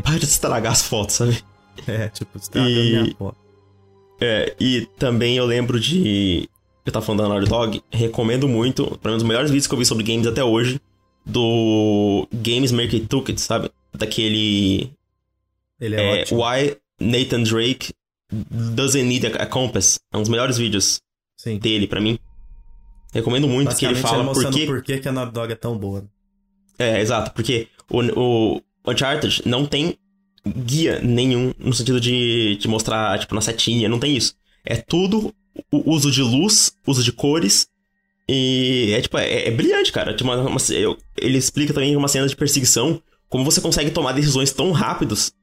para 0.04 0.18
de 0.18 0.26
estragar 0.26 0.72
as 0.72 0.82
fotos, 0.82 1.16
sabe? 1.16 1.44
É, 1.88 2.08
tipo, 2.10 2.38
estraga 2.38 2.70
e... 2.70 2.92
minha 2.92 3.16
foto. 3.16 3.38
É, 4.22 4.56
e 4.60 4.88
também 4.98 5.38
eu 5.38 5.46
lembro 5.46 5.80
de. 5.80 6.48
Eu 6.86 6.92
tava 6.92 7.06
falando 7.06 7.24
da 7.24 7.30
Naughty 7.30 7.50
Dog, 7.50 7.84
recomendo 7.92 8.48
muito, 8.48 8.98
para 9.02 9.12
um 9.12 9.16
dos 9.16 9.24
melhores 9.24 9.50
vídeos 9.50 9.68
que 9.68 9.74
eu 9.74 9.80
vi 9.80 9.86
sobre 9.86 10.04
games 10.04 10.28
até 10.28 10.44
hoje, 10.44 10.80
do 11.26 12.28
Games 12.32 12.72
Market 12.72 13.08
Toolkit, 13.08 13.40
sabe? 13.40 13.72
Daquele. 13.94 14.92
Ele 15.80 15.96
é, 15.96 16.22
é 16.22 16.26
Why 16.32 16.78
Nathan 17.00 17.44
Drake 17.44 17.94
Doesn't 18.32 19.04
Need 19.04 19.28
a 19.28 19.46
Compass. 19.46 20.00
É 20.12 20.18
um 20.18 20.22
dos 20.22 20.30
melhores 20.30 20.58
vídeos 20.58 21.02
Sim. 21.38 21.58
dele 21.58 21.88
para 21.88 22.02
mim. 22.02 22.18
Recomendo 23.14 23.48
muito 23.48 23.76
que 23.76 23.86
ele 23.86 23.96
fala 23.96 24.34
por 24.34 24.50
que... 24.52 24.66
por 24.66 24.82
que 24.82 25.08
a 25.08 25.12
Naughty 25.12 25.34
Dog 25.34 25.54
é 25.54 25.56
tão 25.56 25.78
boa. 25.78 26.04
É, 26.80 27.00
exato, 27.00 27.32
porque 27.32 27.68
o, 27.90 28.02
o 28.20 28.62
Uncharted 28.88 29.44
não 29.46 29.66
tem 29.66 29.96
guia 30.46 31.00
nenhum 31.00 31.54
no 31.58 31.74
sentido 31.74 32.02
de 32.02 32.58
te 32.60 32.68
mostrar, 32.68 33.18
tipo, 33.20 33.36
na 33.36 33.42
setinha, 33.42 33.88
não 33.88 34.00
tem 34.00 34.18
isso. 34.18 34.36
É 34.66 34.76
tudo 34.76 35.34
o 35.72 35.92
uso 35.92 36.12
de 36.12 36.22
luz, 36.22 36.76
uso 36.86 37.04
de 37.04 37.12
cores, 37.12 37.68
e 38.28 38.92
é 38.96 39.02
tipo, 39.02 39.18
é, 39.18 39.48
é 39.48 39.52
brilhante, 39.52 39.92
cara. 39.92 40.16
Tipo, 40.16 40.32
uma, 40.32 40.50
uma, 40.50 40.58
ele 41.18 41.38
explica 41.38 41.74
também 41.74 41.96
uma 41.96 42.08
cena 42.08 42.28
de 42.28 42.36
perseguição, 42.36 43.02
como 43.30 43.46
você 43.46 43.62
consegue 43.62 43.92
tomar 43.92 44.14
decisões 44.14 44.52
tão 44.52 44.72
rápidos 44.72 45.34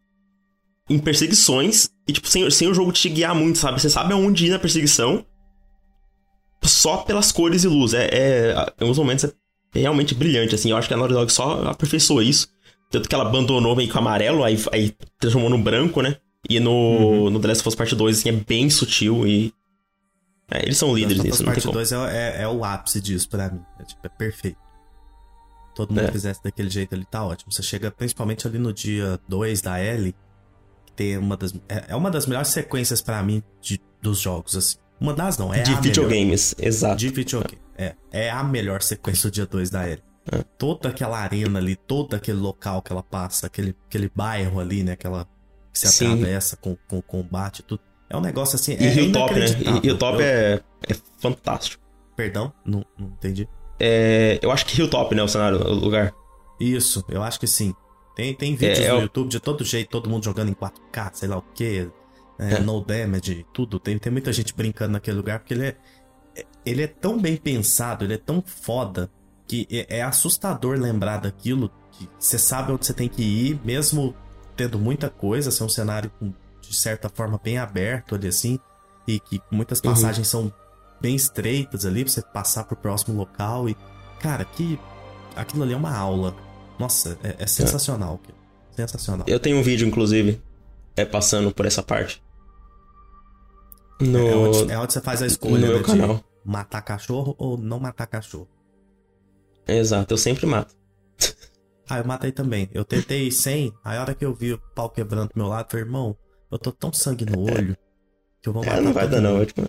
em 0.88 0.98
perseguições, 0.98 1.90
e 2.08 2.12
tipo, 2.12 2.28
sem, 2.28 2.50
sem 2.50 2.68
o 2.68 2.74
jogo 2.74 2.90
te 2.90 3.08
guiar 3.08 3.34
muito, 3.34 3.58
sabe? 3.58 3.80
Você 3.80 3.88
sabe 3.88 4.12
aonde 4.12 4.46
ir 4.46 4.50
na 4.50 4.58
perseguição, 4.58 5.24
só 6.68 6.98
pelas 6.98 7.32
cores 7.32 7.64
e 7.64 7.68
luz. 7.68 7.94
É, 7.94 8.08
é, 8.12 8.52
em 8.78 8.82
alguns 8.82 8.98
momentos 8.98 9.24
é 9.24 9.32
realmente 9.74 10.14
brilhante, 10.14 10.54
assim. 10.54 10.70
Eu 10.70 10.76
acho 10.76 10.88
que 10.88 10.94
a 10.94 10.96
Naughty 10.96 11.14
Dog 11.14 11.32
só 11.32 11.68
aperfeiçoou 11.68 12.22
isso. 12.22 12.48
Tanto 12.90 13.08
que 13.08 13.14
ela 13.14 13.24
abandonou 13.24 13.76
meio 13.76 13.90
com 13.90 13.98
amarelo, 13.98 14.42
aí, 14.42 14.58
aí 14.72 14.94
transformou 15.18 15.48
no 15.48 15.58
branco, 15.58 16.02
né? 16.02 16.16
E 16.48 16.58
no, 16.58 16.72
uhum. 16.72 17.30
no 17.30 17.38
The 17.38 17.48
Last 17.48 17.60
of 17.60 17.68
Us 17.68 17.74
Part 17.74 17.94
2, 17.94 18.18
assim, 18.18 18.28
é 18.30 18.32
bem 18.32 18.68
sutil 18.68 19.26
e... 19.26 19.54
É, 20.50 20.64
eles 20.64 20.76
são 20.76 20.92
líderes 20.92 21.22
nisso, 21.22 21.44
não 21.44 21.52
tem 21.52 21.62
como. 21.62 21.74
Part 21.74 21.90
2 21.90 21.92
é, 21.92 22.38
é, 22.38 22.42
é, 22.42 22.48
o 22.48 22.64
ápice 22.64 23.00
disso 23.00 23.28
pra 23.28 23.48
mim. 23.50 23.62
É, 23.78 23.84
tipo, 23.84 24.00
é 24.04 24.08
perfeito. 24.08 24.58
Todo 25.76 25.90
mundo 25.94 26.08
é. 26.08 26.10
fizesse 26.10 26.42
daquele 26.42 26.68
jeito 26.68 26.92
ali, 26.92 27.04
tá 27.04 27.24
ótimo. 27.24 27.52
Você 27.52 27.62
chega 27.62 27.92
principalmente 27.92 28.48
ali 28.48 28.58
no 28.58 28.72
dia 28.72 29.20
2 29.28 29.62
da 29.62 29.80
Ellie, 29.80 30.14
que 30.86 30.92
tem 30.92 31.16
uma 31.16 31.36
das... 31.36 31.54
É, 31.68 31.84
é 31.90 31.96
uma 31.96 32.10
das 32.10 32.26
melhores 32.26 32.48
sequências 32.48 33.00
para 33.00 33.22
mim 33.22 33.40
de, 33.60 33.80
dos 34.02 34.18
jogos, 34.18 34.56
assim. 34.56 34.78
Uma 35.00 35.14
das 35.14 35.38
não, 35.38 35.52
é 35.52 35.62
De 35.62 35.72
a 35.72 35.80
videogames, 35.80 36.54
melhor. 36.58 36.68
exato. 36.68 36.96
De 36.96 37.08
videogame, 37.08 37.58
é. 37.76 37.94
É 38.12 38.30
a 38.30 38.44
melhor 38.44 38.82
sequência 38.82 39.30
do 39.30 39.32
dia 39.32 39.46
2 39.46 39.70
da 39.70 39.88
Ellie. 39.88 40.02
É. 40.30 40.44
Toda 40.58 40.90
aquela 40.90 41.18
arena 41.18 41.58
ali, 41.58 41.74
todo 41.74 42.14
aquele 42.14 42.38
local 42.38 42.82
que 42.82 42.92
ela 42.92 43.02
passa, 43.02 43.46
aquele, 43.46 43.74
aquele 43.88 44.10
bairro 44.14 44.60
ali, 44.60 44.82
né? 44.82 44.96
Que 44.96 45.08
se 45.72 45.88
Sim. 45.88 46.12
atravessa 46.12 46.56
com, 46.56 46.76
com 46.88 47.00
combate, 47.00 47.62
tudo. 47.62 47.80
É 48.08 48.16
um 48.16 48.20
negócio 48.20 48.56
assim. 48.56 48.76
E 48.78 48.86
é 48.86 48.94
Hilltop, 48.94 49.34
né? 49.34 49.46
E 49.82 49.86
Hilltop 49.86 50.18
eu... 50.18 50.24
é, 50.24 50.60
é 50.88 50.94
fantástico. 51.18 51.82
Perdão? 52.14 52.52
Não, 52.64 52.84
não 52.98 53.08
entendi. 53.08 53.48
É, 53.78 54.38
eu 54.42 54.50
acho 54.50 54.66
que 54.66 54.78
Hilltop, 54.78 55.14
né? 55.14 55.22
O 55.22 55.28
cenário, 55.28 55.58
o 55.58 55.72
lugar. 55.72 56.12
Isso, 56.60 57.02
eu 57.08 57.22
acho 57.22 57.40
que 57.40 57.46
sim. 57.46 57.74
Tem, 58.14 58.34
tem 58.34 58.54
vídeos 58.54 58.80
é, 58.80 58.92
no 58.92 58.98
é 58.98 59.02
YouTube 59.02 59.30
de 59.30 59.40
todo 59.40 59.64
jeito, 59.64 59.88
todo 59.88 60.10
mundo 60.10 60.24
jogando 60.24 60.50
em 60.50 60.54
4K, 60.54 61.10
sei 61.14 61.28
lá 61.28 61.38
o 61.38 61.44
quê 61.54 61.88
é, 62.40 62.54
é. 62.54 62.60
no 62.60 62.82
damage, 62.82 63.46
tudo. 63.52 63.78
Tem, 63.78 63.98
tem 63.98 64.10
muita 64.10 64.32
gente 64.32 64.54
brincando 64.54 64.92
naquele 64.92 65.18
lugar 65.18 65.40
porque 65.40 65.52
ele 65.52 65.66
é, 65.66 65.76
ele 66.64 66.82
é 66.82 66.86
tão 66.86 67.20
bem 67.20 67.36
pensado, 67.36 68.04
ele 68.04 68.14
é 68.14 68.18
tão 68.18 68.42
foda 68.44 69.10
que 69.46 69.66
é, 69.70 69.98
é 69.98 70.02
assustador 70.02 70.78
lembrar 70.78 71.18
daquilo. 71.18 71.70
Que 71.92 72.08
você 72.18 72.38
sabe 72.38 72.72
onde 72.72 72.86
você 72.86 72.94
tem 72.94 73.08
que 73.08 73.22
ir, 73.22 73.60
mesmo 73.62 74.14
tendo 74.56 74.78
muita 74.78 75.10
coisa, 75.10 75.50
ser 75.50 75.64
um 75.64 75.68
cenário 75.68 76.10
com, 76.18 76.32
de 76.62 76.74
certa 76.74 77.10
forma 77.10 77.38
bem 77.42 77.58
aberto 77.58 78.14
ali 78.14 78.28
assim, 78.28 78.58
e 79.06 79.20
que 79.20 79.40
muitas 79.50 79.80
uhum. 79.80 79.90
passagens 79.90 80.32
uhum. 80.32 80.44
são 80.44 80.52
bem 81.00 81.14
estreitas 81.14 81.84
ali 81.84 82.04
pra 82.04 82.12
você 82.12 82.22
passar 82.22 82.64
pro 82.64 82.76
próximo 82.76 83.16
local 83.16 83.68
e 83.68 83.76
cara, 84.20 84.44
que 84.44 84.78
aquilo 85.36 85.62
ali 85.62 85.74
é 85.74 85.76
uma 85.76 85.94
aula. 85.94 86.34
Nossa, 86.78 87.18
é, 87.22 87.36
é 87.40 87.46
sensacional, 87.46 88.18
é. 88.28 88.76
sensacional. 88.76 89.26
Eu 89.28 89.38
tenho 89.38 89.58
um 89.58 89.62
vídeo 89.62 89.86
inclusive 89.86 90.40
é 90.96 91.04
passando 91.04 91.52
por 91.52 91.66
essa 91.66 91.82
parte. 91.82 92.22
No... 94.00 94.18
É, 94.18 94.34
onde, 94.34 94.72
é 94.72 94.78
onde 94.78 94.92
você 94.92 95.00
faz 95.00 95.22
a 95.22 95.26
escolha 95.26 95.68
no 95.68 95.76
né, 95.78 95.82
canal. 95.82 96.24
matar 96.44 96.82
cachorro 96.82 97.34
ou 97.38 97.58
não 97.58 97.78
matar 97.78 98.06
cachorro. 98.06 98.48
Exato, 99.66 100.14
eu 100.14 100.18
sempre 100.18 100.46
mato. 100.46 100.74
ah, 101.88 101.98
eu 101.98 102.04
matei 102.04 102.32
também. 102.32 102.68
Eu 102.72 102.84
tentei 102.84 103.30
sem, 103.30 103.72
aí 103.84 103.98
a 103.98 104.00
hora 104.00 104.14
que 104.14 104.24
eu 104.24 104.34
vi 104.34 104.52
o 104.54 104.58
pau 104.74 104.88
quebrando 104.88 105.28
do 105.28 105.38
meu 105.38 105.48
lado, 105.48 105.66
eu 105.66 105.70
falei, 105.70 105.86
irmão, 105.86 106.16
eu 106.50 106.58
tô 106.58 106.72
tão 106.72 106.92
sangue 106.92 107.26
no 107.26 107.40
olho 107.42 107.76
que 108.42 108.48
eu 108.48 108.52
vou 108.52 108.64
é, 108.64 108.66
matar. 108.66 108.78
É, 108.78 108.82
não 108.82 108.92
vai 108.92 109.08
dar 109.08 109.20
não, 109.20 109.38
eu, 109.38 109.46
tipo... 109.46 109.60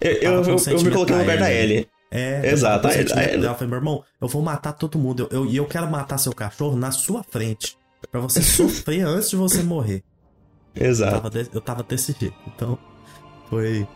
eu, 0.00 0.12
eu, 0.12 0.32
eu, 0.32 0.56
eu, 0.56 0.82
me 0.82 0.90
coloquei 0.90 1.14
no 1.14 1.22
lugar 1.22 1.38
da 1.38 1.52
Ellie. 1.52 1.88
É, 2.10 2.50
exato. 2.50 2.88
Aí, 2.88 3.04
aí, 3.14 3.34
eu 3.34 3.54
falei, 3.54 3.68
meu 3.68 3.78
irmão, 3.78 4.04
eu 4.20 4.28
vou 4.28 4.40
matar 4.42 4.72
todo 4.72 4.98
mundo. 4.98 5.28
E 5.30 5.34
eu, 5.34 5.44
eu, 5.44 5.52
eu 5.52 5.66
quero 5.66 5.90
matar 5.90 6.18
seu 6.18 6.32
cachorro 6.32 6.76
na 6.76 6.90
sua 6.90 7.22
frente. 7.22 7.76
para 8.10 8.20
você 8.20 8.40
sofrer 8.42 9.02
antes 9.02 9.30
de 9.30 9.36
você 9.36 9.62
morrer. 9.62 10.02
Exato. 10.74 11.16
Eu 11.16 11.20
tava, 11.20 11.30
de, 11.30 11.50
eu 11.52 11.60
tava 11.60 11.82
desse 11.82 12.16
jeito. 12.18 12.36
Então, 12.46 12.78
foi. 13.48 13.86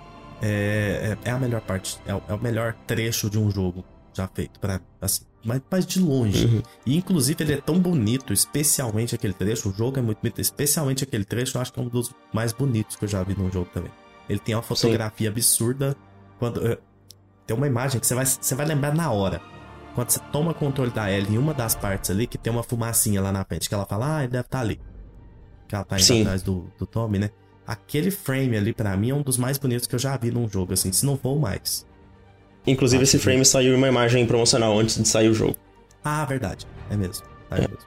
É, 0.42 1.16
é, 1.24 1.28
é, 1.28 1.30
a 1.30 1.38
melhor 1.38 1.60
parte. 1.60 1.98
É, 2.06 2.10
é, 2.10 2.34
o 2.34 2.38
melhor 2.38 2.74
trecho 2.86 3.28
de 3.28 3.38
um 3.38 3.50
jogo 3.50 3.84
já 4.14 4.26
feito. 4.28 4.58
para 4.58 4.80
assim, 5.00 5.24
mas, 5.44 5.60
mas 5.70 5.86
de 5.86 6.00
longe. 6.00 6.46
Uhum. 6.46 6.62
E 6.84 6.96
inclusive 6.96 7.42
ele 7.44 7.54
é 7.54 7.60
tão 7.60 7.78
bonito, 7.78 8.32
especialmente 8.32 9.14
aquele 9.14 9.32
trecho. 9.32 9.70
O 9.70 9.72
jogo 9.72 9.98
é 9.98 10.02
muito 10.02 10.18
bonito, 10.18 10.40
especialmente 10.40 11.04
aquele 11.04 11.24
trecho. 11.24 11.56
Eu 11.56 11.62
acho 11.62 11.72
que 11.72 11.80
é 11.80 11.82
um 11.82 11.88
dos 11.88 12.12
mais 12.32 12.52
bonitos 12.52 12.96
que 12.96 13.04
eu 13.04 13.08
já 13.08 13.22
vi 13.22 13.34
num 13.36 13.50
jogo 13.50 13.68
também. 13.72 13.90
Ele 14.28 14.38
tem 14.38 14.54
uma 14.54 14.62
fotografia 14.62 15.28
Sim. 15.28 15.32
absurda. 15.32 15.96
Quando. 16.38 16.58
Uh, 16.58 16.78
tem 17.46 17.56
uma 17.56 17.66
imagem 17.66 18.00
que 18.00 18.06
você 18.06 18.14
vai, 18.14 18.24
você 18.24 18.54
vai 18.54 18.64
lembrar 18.64 18.94
na 18.94 19.10
hora. 19.10 19.40
Quando 19.94 20.10
você 20.10 20.20
toma 20.30 20.54
controle 20.54 20.90
da 20.92 21.10
Ellie 21.10 21.34
em 21.34 21.38
uma 21.38 21.52
das 21.52 21.74
partes 21.74 22.08
ali, 22.10 22.26
que 22.26 22.38
tem 22.38 22.52
uma 22.52 22.62
fumacinha 22.62 23.20
lá 23.20 23.32
na 23.32 23.44
frente, 23.44 23.68
que 23.68 23.74
ela 23.74 23.84
fala, 23.84 24.18
ah, 24.18 24.22
ele 24.22 24.32
deve 24.32 24.46
estar 24.46 24.58
tá 24.58 24.64
ali. 24.64 24.80
Que 25.66 25.74
ela 25.74 25.84
tá 25.84 25.96
indo 25.96 26.04
Sim. 26.04 26.20
atrás 26.22 26.42
do, 26.42 26.70
do 26.78 26.86
Tommy, 26.86 27.18
né? 27.18 27.30
Aquele 27.70 28.10
frame 28.10 28.56
ali 28.56 28.72
para 28.72 28.96
mim 28.96 29.10
é 29.10 29.14
um 29.14 29.22
dos 29.22 29.36
mais 29.36 29.56
bonitos 29.56 29.86
que 29.86 29.94
eu 29.94 29.98
já 29.98 30.16
vi 30.16 30.32
num 30.32 30.48
jogo, 30.48 30.72
assim, 30.72 30.90
se 30.90 31.06
não 31.06 31.16
for 31.16 31.38
mais. 31.38 31.86
Inclusive, 32.66 33.04
esse 33.04 33.18
frame 33.18 33.44
saiu 33.44 33.72
em 33.72 33.76
uma 33.76 33.86
imagem 33.86 34.26
promocional 34.26 34.76
antes 34.78 35.00
de 35.00 35.06
sair 35.06 35.28
o 35.28 35.34
jogo. 35.34 35.56
Ah, 36.04 36.24
verdade. 36.24 36.66
É 36.90 36.96
mesmo. 36.96 37.24
É, 37.50 37.56
é 37.56 37.60
mesmo. 37.60 37.78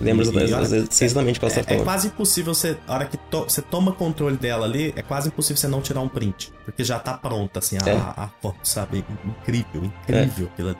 Lembra 0.00 0.24
exatamente 0.24 1.38
qual 1.38 1.52
é, 1.52 1.62
tá 1.62 1.74
É 1.74 1.84
quase 1.84 2.08
impossível 2.08 2.54
você. 2.54 2.76
A 2.86 2.94
hora 2.94 3.04
que 3.04 3.16
to, 3.16 3.44
você 3.44 3.62
toma 3.62 3.92
controle 3.92 4.36
dela 4.36 4.66
ali, 4.66 4.92
é 4.96 5.02
quase 5.02 5.28
impossível 5.28 5.56
você 5.56 5.68
não 5.68 5.80
tirar 5.80 6.00
um 6.00 6.08
print. 6.08 6.52
Porque 6.64 6.82
já 6.82 6.98
tá 6.98 7.14
pronta, 7.14 7.60
assim, 7.60 7.76
a, 7.76 7.88
é. 7.88 7.96
a, 7.96 8.14
a 8.16 8.28
foto, 8.40 8.66
sabe? 8.66 9.04
Incrível, 9.24 9.84
incrível. 9.84 10.46
É. 10.46 10.52
Aquilo 10.52 10.76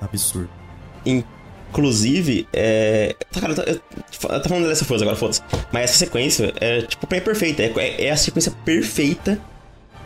absurdo. 0.00 0.50
Inclusive, 1.72 2.46
é. 2.52 3.16
Tá, 3.30 3.40
cara, 3.40 3.54
eu 3.54 4.40
tô, 4.40 4.48
falando 4.48 4.68
dessa 4.68 4.84
coisa 4.84 5.04
agora, 5.04 5.16
foda-se. 5.16 5.40
Mas 5.72 5.84
essa 5.84 6.00
sequência 6.00 6.52
é, 6.60 6.82
tipo, 6.82 7.06
pra 7.06 7.16
mim 7.16 7.22
é 7.22 7.24
perfeita. 7.24 7.62
É, 7.62 8.04
é 8.04 8.10
a 8.10 8.16
sequência 8.16 8.52
perfeita 8.62 9.40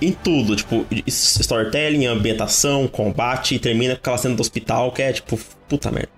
em 0.00 0.12
tudo. 0.12 0.54
Tipo, 0.54 0.86
storytelling, 1.08 2.06
ambientação, 2.06 2.86
combate, 2.86 3.56
e 3.56 3.58
termina 3.58 3.94
com 3.94 4.00
aquela 4.00 4.16
cena 4.16 4.36
do 4.36 4.40
hospital 4.40 4.92
que 4.92 5.02
é, 5.02 5.12
tipo, 5.12 5.36
puta 5.68 5.90
merda. 5.90 6.08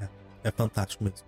É, 0.00 0.48
é 0.48 0.50
fantástico 0.52 1.02
mesmo. 1.02 1.18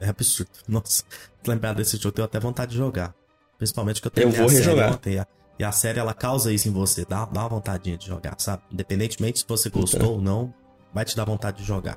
É, 0.00 0.06
é 0.06 0.08
absurdo. 0.08 0.50
Nossa, 0.66 1.04
lembrar 1.46 1.74
desse 1.74 1.96
jogo, 1.96 2.08
eu 2.08 2.12
tenho 2.12 2.24
até 2.26 2.40
vontade 2.40 2.72
de 2.72 2.76
jogar. 2.76 3.14
Principalmente 3.56 4.00
que 4.00 4.08
eu 4.08 4.10
tenho 4.10 4.28
Eu 4.28 4.32
vou 4.32 4.48
rejogar. 4.48 4.94
Ontem, 4.94 5.24
e 5.58 5.64
a 5.64 5.70
série, 5.72 6.00
ela 6.00 6.12
causa 6.12 6.52
isso 6.52 6.68
em 6.68 6.72
você. 6.72 7.04
Dá, 7.04 7.24
dá 7.24 7.42
uma 7.42 7.48
vontadinha 7.50 7.96
de 7.96 8.06
jogar, 8.08 8.34
sabe? 8.38 8.64
Independentemente 8.72 9.38
se 9.38 9.44
você 9.46 9.70
gostou 9.70 10.00
então. 10.00 10.12
ou 10.14 10.20
não, 10.20 10.52
vai 10.92 11.04
te 11.04 11.16
dar 11.16 11.24
vontade 11.24 11.58
de 11.58 11.64
jogar. 11.64 11.96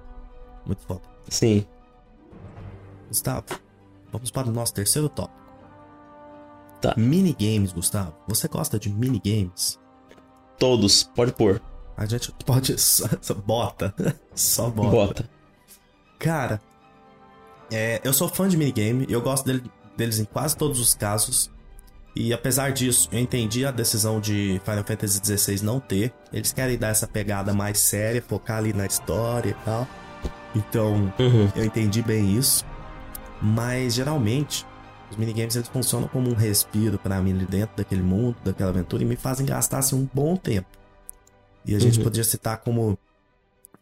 Muito 0.69 0.83
foda. 0.83 1.01
Sim. 1.27 1.65
Gustavo, 3.07 3.43
vamos 4.11 4.29
para 4.29 4.47
o 4.47 4.51
nosso 4.51 4.71
terceiro 4.71 5.09
tópico. 5.09 5.39
Tá. 6.79 6.93
Minigames, 6.95 7.71
Gustavo. 7.71 8.13
Você 8.27 8.47
gosta 8.47 8.77
de 8.77 8.87
minigames? 8.87 9.79
Todos, 10.59 11.01
pode 11.01 11.31
pôr. 11.31 11.59
A 11.97 12.05
gente 12.05 12.31
pode. 12.45 12.77
Só, 12.77 13.07
bota. 13.43 13.95
Só 14.35 14.69
bota. 14.69 14.91
Bota. 14.91 15.29
Cara, 16.19 16.61
é, 17.71 17.99
eu 18.03 18.13
sou 18.13 18.29
fã 18.29 18.47
de 18.47 18.55
minigame. 18.55 19.07
Eu 19.09 19.23
gosto 19.23 19.47
dele, 19.47 19.63
deles 19.97 20.19
em 20.19 20.25
quase 20.25 20.55
todos 20.55 20.79
os 20.79 20.93
casos. 20.93 21.49
E 22.15 22.31
apesar 22.31 22.73
disso, 22.73 23.09
eu 23.11 23.17
entendi 23.17 23.65
a 23.65 23.71
decisão 23.71 24.21
de 24.21 24.61
Final 24.63 24.83
Fantasy 24.83 25.19
XVI 25.23 25.63
não 25.63 25.79
ter. 25.79 26.13
Eles 26.31 26.53
querem 26.53 26.77
dar 26.77 26.89
essa 26.89 27.07
pegada 27.07 27.55
mais 27.55 27.79
séria, 27.79 28.21
focar 28.21 28.57
ali 28.57 28.71
na 28.71 28.85
história 28.85 29.49
e 29.49 29.65
tal. 29.65 29.87
Então, 30.55 31.13
Uhum. 31.19 31.49
eu 31.55 31.65
entendi 31.65 32.01
bem 32.01 32.35
isso. 32.37 32.65
Mas 33.41 33.93
geralmente, 33.93 34.65
os 35.09 35.15
minigames 35.17 35.55
eles 35.55 35.67
funcionam 35.69 36.07
como 36.07 36.29
um 36.29 36.33
respiro 36.33 36.97
pra 36.97 37.21
mim 37.21 37.31
ali 37.31 37.45
dentro 37.45 37.77
daquele 37.77 38.01
mundo, 38.01 38.35
daquela 38.43 38.69
aventura, 38.71 39.03
e 39.03 39.05
me 39.05 39.15
fazem 39.15 39.45
gastar 39.45 39.77
assim, 39.79 39.95
um 39.95 40.09
bom 40.13 40.35
tempo. 40.35 40.67
E 41.65 41.75
a 41.75 41.79
gente 41.79 41.97
Uhum. 41.99 42.03
podia 42.03 42.23
citar 42.23 42.57
como 42.57 42.97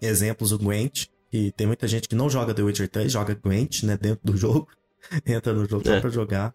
exemplos 0.01 0.51
o 0.51 0.57
Gwent, 0.59 1.07
que 1.31 1.51
tem 1.53 1.65
muita 1.65 1.87
gente 1.87 2.07
que 2.07 2.15
não 2.15 2.29
joga 2.29 2.53
The 2.53 2.61
Witcher 2.61 2.87
3, 2.89 3.11
joga 3.11 3.33
Gwent, 3.35 3.83
né, 3.83 3.97
dentro 3.97 4.19
do 4.23 4.35
jogo. 4.37 4.67
Entra 5.25 5.53
no 5.53 5.65
jogo 5.65 5.85
só 5.85 5.93
É. 5.93 5.99
pra 6.01 6.09
jogar. 6.09 6.53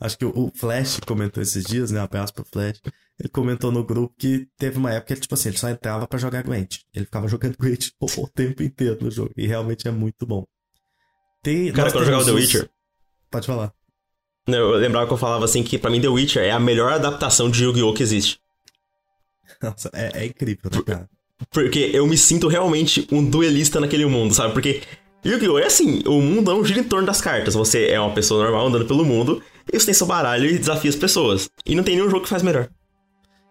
Acho 0.00 0.18
que 0.18 0.24
o- 0.24 0.50
Flash 0.54 1.00
comentou 1.06 1.42
esses 1.42 1.64
dias, 1.64 1.90
né? 1.90 2.00
Abraço 2.00 2.34
pro 2.34 2.44
Flash. 2.44 2.80
Ele 3.18 3.28
comentou 3.28 3.70
no 3.70 3.84
grupo 3.84 4.14
que 4.18 4.48
teve 4.58 4.76
uma 4.76 4.92
época 4.92 5.14
que, 5.14 5.20
tipo 5.20 5.34
assim, 5.34 5.50
ele 5.50 5.58
só 5.58 5.68
entrava 5.68 6.06
pra 6.06 6.18
jogar 6.18 6.42
Gwent. 6.42 6.78
Ele 6.92 7.04
ficava 7.04 7.28
jogando 7.28 7.56
Gwent 7.58 7.90
o, 8.00 8.28
tempo 8.28 8.62
inteiro 8.62 8.98
no 9.00 9.10
jogo. 9.10 9.30
E 9.36 9.46
realmente 9.46 9.86
é 9.86 9.90
muito 9.90 10.26
bom. 10.26 10.44
Tem, 11.42 11.70
Cara, 11.72 11.90
quando 11.92 12.02
eu 12.02 12.06
jogava 12.06 12.24
The 12.24 12.32
Witcher, 12.32 12.70
Pode 13.30 13.46
falar. 13.46 13.72
eu 14.48 14.70
lembrava 14.72 15.06
que 15.06 15.12
eu 15.12 15.16
falava 15.18 15.44
assim 15.44 15.62
que 15.62 15.78
pra 15.78 15.90
mim 15.90 16.00
The 16.00 16.08
Witcher 16.08 16.42
é 16.42 16.50
a 16.50 16.58
melhor 16.58 16.92
adaptação 16.92 17.50
de 17.50 17.62
Yu-Gi-Oh! 17.64 17.92
que 17.94 18.02
existe. 18.02 18.40
Nossa, 19.62 19.90
é, 19.92 20.22
é 20.22 20.26
incrível, 20.26 20.70
né, 20.72 20.82
cara? 20.84 21.10
Porque 21.50 21.90
eu 21.92 22.06
me 22.06 22.16
sinto 22.16 22.48
realmente 22.48 23.06
um 23.12 23.24
duelista 23.28 23.80
naquele 23.80 24.06
mundo, 24.06 24.34
sabe? 24.34 24.52
Porque 24.54 24.82
Yu-Gi-Oh! 25.24 25.58
é 25.58 25.66
assim, 25.66 26.02
o 26.06 26.20
mundo 26.20 26.50
não 26.52 26.64
gira 26.64 26.80
em 26.80 26.84
torno 26.84 27.06
das 27.06 27.20
cartas. 27.20 27.54
Você 27.54 27.88
é 27.88 28.00
uma 28.00 28.14
pessoa 28.14 28.42
normal 28.42 28.66
andando 28.66 28.86
pelo 28.86 29.04
mundo 29.04 29.42
e 29.74 29.80
você 29.80 29.86
tem 29.86 29.94
seu 29.94 30.06
baralho 30.06 30.46
e 30.46 30.58
desafia 30.58 30.90
as 30.90 30.96
pessoas. 30.96 31.48
E 31.66 31.74
não 31.74 31.82
tem 31.82 31.96
nenhum 31.96 32.08
jogo 32.08 32.22
que 32.22 32.28
faz 32.28 32.42
melhor. 32.42 32.68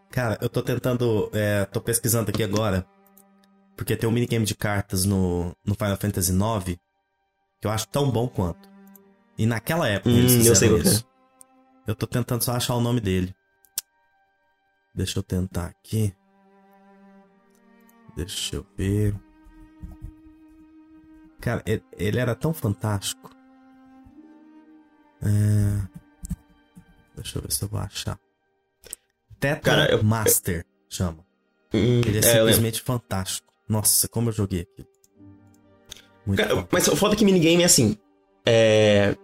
Cara, 0.09 0.38
eu 0.41 0.47
tô 0.47 0.62
tentando. 0.62 1.29
É, 1.33 1.65
tô 1.65 1.81
pesquisando 1.81 2.29
aqui 2.29 2.43
agora. 2.43 2.86
Porque 3.75 3.95
tem 3.95 4.07
um 4.07 4.12
minigame 4.12 4.45
de 4.45 4.55
cartas 4.55 5.03
no, 5.03 5.51
no 5.65 5.73
Final 5.73 5.97
Fantasy 5.97 6.31
IX 6.31 6.77
que 7.59 7.67
eu 7.67 7.71
acho 7.71 7.88
tão 7.88 8.12
bom 8.12 8.27
quanto. 8.27 8.69
E 9.38 9.45
naquela 9.45 9.88
época 9.88 10.09
Hum, 10.09 10.17
eles 10.17 10.45
eu 10.45 10.55
sei 10.55 10.69
que 10.69 10.75
é. 10.75 10.77
isso. 10.79 11.07
Eu 11.88 11.95
tô 11.95 12.05
tentando 12.05 12.43
só 12.43 12.53
achar 12.53 12.75
o 12.75 12.81
nome 12.81 13.01
dele. 13.01 13.33
Deixa 14.93 15.17
eu 15.17 15.23
tentar 15.23 15.65
aqui. 15.65 16.13
Deixa 18.15 18.57
eu 18.57 18.65
ver. 18.77 19.15
Cara, 21.41 21.63
ele, 21.65 21.83
ele 21.97 22.19
era 22.19 22.36
tão 22.36 22.53
fantástico. 22.53 23.29
É... 25.21 26.02
Deixa 27.15 27.38
eu 27.38 27.41
ver 27.41 27.52
se 27.52 27.63
eu 27.63 27.67
vou 27.69 27.80
achar. 27.80 28.19
Tetra 29.39 29.62
Cara, 29.76 29.91
eu- 29.91 30.04
Master 30.04 30.65
chama. 30.89 31.26
Hum, 31.73 32.02
Ele 32.06 32.17
é, 32.17 32.19
é, 32.19 32.21
simplesmente 32.23 32.82
fantástico. 32.82 33.52
Nossa, 33.67 34.08
como 34.08 34.30
eu 34.30 34.34
joguei 34.34 34.62
aquilo. 34.62 34.88
Muito 36.26 36.41
Cara, 36.41 36.56
bom. 36.56 36.67
mas 36.71 36.88
o 36.88 36.95
foda 36.95 37.15
é 37.15 37.17
que 37.17 37.26
minigame 37.26 37.63
é 37.63 37.65
assim. 37.65 37.97
É. 38.45 39.15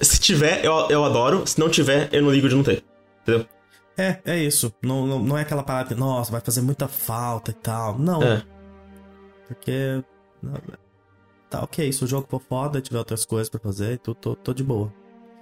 Se 0.00 0.18
tiver, 0.20 0.64
eu, 0.64 0.72
eu 0.90 1.04
adoro. 1.04 1.46
Se 1.46 1.58
não 1.58 1.70
tiver, 1.70 2.08
eu 2.12 2.22
não 2.22 2.30
ligo 2.30 2.48
de 2.48 2.54
não 2.54 2.62
ter. 2.62 2.84
Entendeu? 3.22 3.46
É, 3.96 4.20
é 4.26 4.38
isso. 4.38 4.74
Não, 4.82 5.06
não, 5.06 5.18
não 5.20 5.38
é 5.38 5.42
aquela 5.42 5.62
parada 5.62 5.88
que, 5.88 5.94
nossa, 5.94 6.30
vai 6.30 6.40
fazer 6.40 6.60
muita 6.60 6.86
falta 6.86 7.50
e 7.50 7.54
tal. 7.54 7.98
Não. 7.98 8.22
É. 8.22 8.42
Porque. 9.48 10.02
não, 10.42 10.54
tá 11.48 11.62
ok, 11.62 11.90
se 11.92 12.04
o 12.04 12.06
jogo 12.06 12.26
for 12.28 12.42
foda 12.42 12.78
e 12.78 12.82
tiver 12.82 12.98
outras 12.98 13.24
coisas 13.24 13.48
pra 13.48 13.60
fazer, 13.60 13.98
tô, 14.00 14.14
tô, 14.14 14.34
tô 14.36 14.52
de 14.52 14.62
boa. 14.62 14.92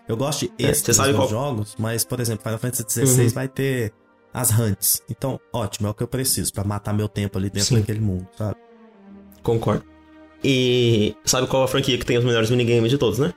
Eu 0.08 0.16
gosto 0.16 0.40
de 0.46 0.64
É, 0.64 0.68
extras 0.70 0.98
nos 0.98 1.16
qual- 1.16 1.28
jogos, 1.28 1.74
mas, 1.78 2.04
por 2.04 2.20
exemplo, 2.20 2.42
Final 2.42 2.58
Fantasy 2.58 2.84
XVI 2.88 3.22
Uhum. 3.24 3.28
vai 3.30 3.48
ter 3.48 3.92
as 4.32 4.50
hunts. 4.50 5.02
Então, 5.08 5.40
ótimo, 5.52 5.88
é 5.88 5.90
o 5.90 5.94
que 5.94 6.02
eu 6.02 6.08
preciso 6.08 6.52
pra 6.52 6.62
matar 6.64 6.92
meu 6.92 7.08
tempo 7.08 7.38
ali 7.38 7.48
dentro 7.48 7.68
Sim. 7.68 7.80
daquele 7.80 8.00
mundo, 8.00 8.26
sabe? 8.36 8.56
Concordo. 9.42 9.84
E 10.42 11.14
sabe 11.24 11.46
qual 11.46 11.62
a 11.62 11.68
franquia 11.68 11.96
que 11.96 12.04
tem 12.04 12.18
os 12.18 12.24
melhores 12.24 12.50
minigames 12.50 12.90
de 12.90 12.98
todos, 12.98 13.18
né? 13.18 13.32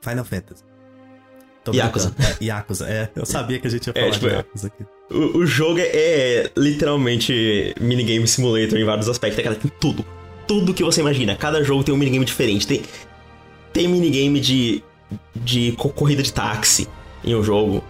Final 0.00 0.24
Fantasy. 0.24 0.62
Tô 1.64 1.72
Yakuza. 1.72 2.14
É, 2.18 2.36
Yakuza, 2.44 2.88
é. 2.88 3.10
Eu 3.16 3.26
sabia 3.26 3.58
que 3.58 3.66
a 3.66 3.70
gente 3.70 3.86
ia 3.88 3.92
É, 3.96 4.00
falar 4.00 4.12
tipo, 4.12 4.28
de 4.28 4.32
é. 4.32 4.36
Yakuza 4.36 4.66
aqui. 4.68 4.86
O, 5.10 5.38
o 5.38 5.46
jogo 5.46 5.80
é, 5.80 5.86
é 5.86 6.50
literalmente 6.56 7.74
minigame 7.80 8.28
simulator 8.28 8.78
em 8.78 8.84
vários 8.84 9.08
aspectos. 9.08 9.42
Cara, 9.42 9.56
tem 9.56 9.70
tudo. 9.80 10.04
Tudo 10.46 10.72
que 10.72 10.84
você 10.84 11.00
imagina. 11.00 11.34
Cada 11.34 11.62
jogo 11.64 11.82
tem 11.82 11.92
um 11.92 11.98
minigame 11.98 12.24
diferente. 12.24 12.66
Tem, 12.66 12.82
tem 13.72 13.88
minigame 13.88 14.38
de, 14.40 14.82
de 15.34 15.72
co- 15.72 15.88
corrida 15.90 16.22
de 16.22 16.32
táxi 16.32 16.88
em 17.24 17.34
um 17.34 17.42
jogo. 17.42 17.82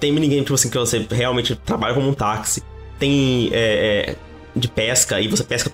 Tem 0.00 0.12
minigame, 0.12 0.42
tipo 0.42 0.54
assim, 0.54 0.70
que 0.70 0.78
você 0.78 1.06
realmente 1.10 1.54
trabalha 1.56 1.94
como 1.94 2.08
um 2.08 2.14
táxi. 2.14 2.62
Tem 2.98 3.48
é, 3.52 4.10
é, 4.10 4.16
de 4.54 4.68
pesca 4.68 5.20
e 5.20 5.28
você 5.28 5.42
pesca. 5.44 5.70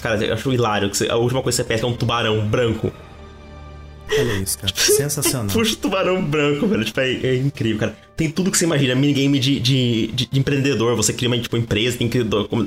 Cara, 0.00 0.24
eu 0.24 0.34
acho 0.34 0.52
hilário. 0.52 0.90
Que 0.90 0.96
você- 0.96 1.08
a 1.08 1.16
última 1.16 1.42
coisa 1.42 1.56
que 1.56 1.62
você 1.66 1.68
pesca 1.68 1.86
é 1.86 1.90
um 1.90 1.94
tubarão 1.94 2.46
branco. 2.46 2.92
Olha 4.10 4.32
isso, 4.34 4.58
cara. 4.58 4.72
Sensacional. 4.76 5.46
Puxa 5.52 5.72
o 5.74 5.76
tubarão 5.76 6.22
branco, 6.22 6.66
velho. 6.66 6.84
Tipo, 6.84 7.00
é, 7.00 7.12
é 7.12 7.36
incrível, 7.36 7.78
cara. 7.80 7.96
Tem 8.16 8.30
tudo 8.30 8.50
que 8.50 8.58
você 8.58 8.64
imagina. 8.64 8.94
Minigame 8.94 9.38
de, 9.38 9.58
de, 9.58 10.06
de, 10.08 10.26
de 10.26 10.38
empreendedor. 10.38 10.94
Você 10.96 11.12
cria 11.12 11.28
uma 11.28 11.38
tipo, 11.38 11.56
empresa, 11.56 11.96
tem 11.96 12.08
que 12.08 12.18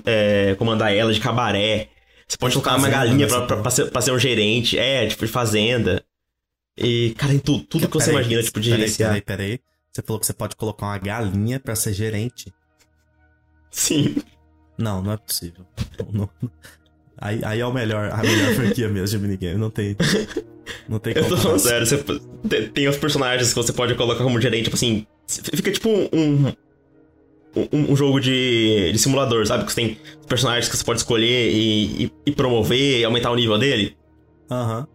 é, 0.06 0.56
comandar 0.58 0.94
ela 0.94 1.14
de 1.14 1.20
cabaré. 1.20 1.90
Você 2.28 2.38
pode 2.38 2.54
De 2.56 2.60
colocar 2.62 2.78
uma 2.78 2.90
galinha 2.90 3.28
né, 3.28 3.28
pra, 3.28 3.42
pra, 3.42 3.58
pra 3.58 3.72
ser, 3.72 3.92
pra 3.92 4.02
ser 4.02 4.12
um 4.12 4.20
gerente. 4.20 4.78
É, 4.80 5.06
tipo, 5.08 5.26
de 5.26 5.32
fazenda. 5.32 6.04
E, 6.78 7.14
cara, 7.18 7.32
tem 7.32 7.40
tudo. 7.40 7.64
Tudo 7.66 7.88
que 7.88 7.94
você 7.94 8.08
Peraí, 8.12 8.22
imagina, 8.24 8.44
tipo, 8.44 8.60
de 8.60 8.70
peraí, 8.70 8.82
gerenciar. 8.82 9.10
Peraí, 9.10 9.22
peraí. 9.22 9.60
Você 9.94 10.02
falou 10.02 10.20
que 10.20 10.26
você 10.26 10.34
pode 10.34 10.56
colocar 10.56 10.86
uma 10.88 10.98
galinha 10.98 11.60
pra 11.60 11.76
ser 11.76 11.94
gerente. 11.94 12.54
Sim. 13.72 14.16
Não, 14.78 15.02
não 15.02 15.14
é 15.14 15.18
possível. 15.18 15.66
Não- 16.12 16.30
não- 16.42 16.52
Aí, 17.18 17.40
aí 17.46 17.60
é 17.62 17.66
o 17.66 17.74
melhor, 17.74 18.12
a 18.12 18.18
melhor 18.18 18.54
franquia 18.56 18.90
mesmo 18.90 19.18
de 19.18 19.26
minigame. 19.26 19.58
Não 19.58 19.70
tem. 19.70 19.96
Não 20.90 21.00
tem 21.00 21.14
Eu 21.16 21.30
tô 21.30 21.38
falando 21.38 21.60
sério. 21.60 21.88
Você, 21.88 21.98
tem- 22.50 22.68
tem 22.70 22.88
os 22.90 22.98
personagens 22.98 23.50
que 23.50 23.56
você 23.56 23.72
pode 23.72 23.96
colocar 23.96 24.22
como 24.24 24.40
gerente, 24.42 24.66
tipo 24.66 24.76
assim. 24.76 25.08
Fica 25.28 25.72
tipo 25.72 25.88
um. 25.90 26.54
Um, 27.56 27.92
um 27.94 27.96
jogo 27.96 28.20
de, 28.20 28.92
de 28.92 29.00
simulador, 29.00 29.48
sabe? 29.48 29.64
Que 29.64 29.72
você 29.72 29.76
tem 29.82 29.98
personagens 30.28 30.68
que 30.70 30.76
você 30.76 30.84
pode 30.84 31.00
escolher 31.00 31.50
e, 31.54 32.04
e, 32.06 32.12
e 32.26 32.32
promover 32.34 33.00
e 33.00 33.06
aumentar 33.06 33.32
o 33.32 33.36
nível 33.38 33.58
dele. 33.58 33.96
Aham. 34.52 34.86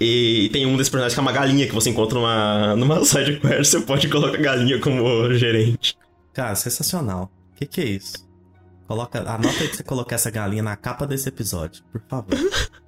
E 0.00 0.48
tem 0.52 0.64
um 0.64 0.76
desses 0.76 0.88
personagens 0.88 1.12
que 1.14 1.20
é 1.20 1.22
uma 1.22 1.32
galinha 1.32 1.66
que 1.66 1.74
você 1.74 1.90
encontra 1.90 2.18
numa, 2.18 2.74
numa 2.76 3.04
side 3.04 3.38
quest, 3.38 3.70
você 3.72 3.80
pode 3.82 4.08
colocar 4.08 4.38
a 4.38 4.40
galinha 4.40 4.78
como 4.80 5.32
gerente. 5.34 5.96
Cara, 6.32 6.54
sensacional. 6.54 7.30
O 7.52 7.56
que, 7.58 7.66
que 7.66 7.80
é 7.82 7.84
isso? 7.84 8.26
Coloca, 8.88 9.18
anota 9.20 9.60
aí 9.60 9.68
que 9.68 9.76
você 9.76 9.82
colocar 9.82 10.16
essa 10.16 10.30
galinha 10.30 10.62
na 10.62 10.74
capa 10.74 11.06
desse 11.06 11.28
episódio, 11.28 11.82
por 11.92 12.00
favor. 12.08 12.30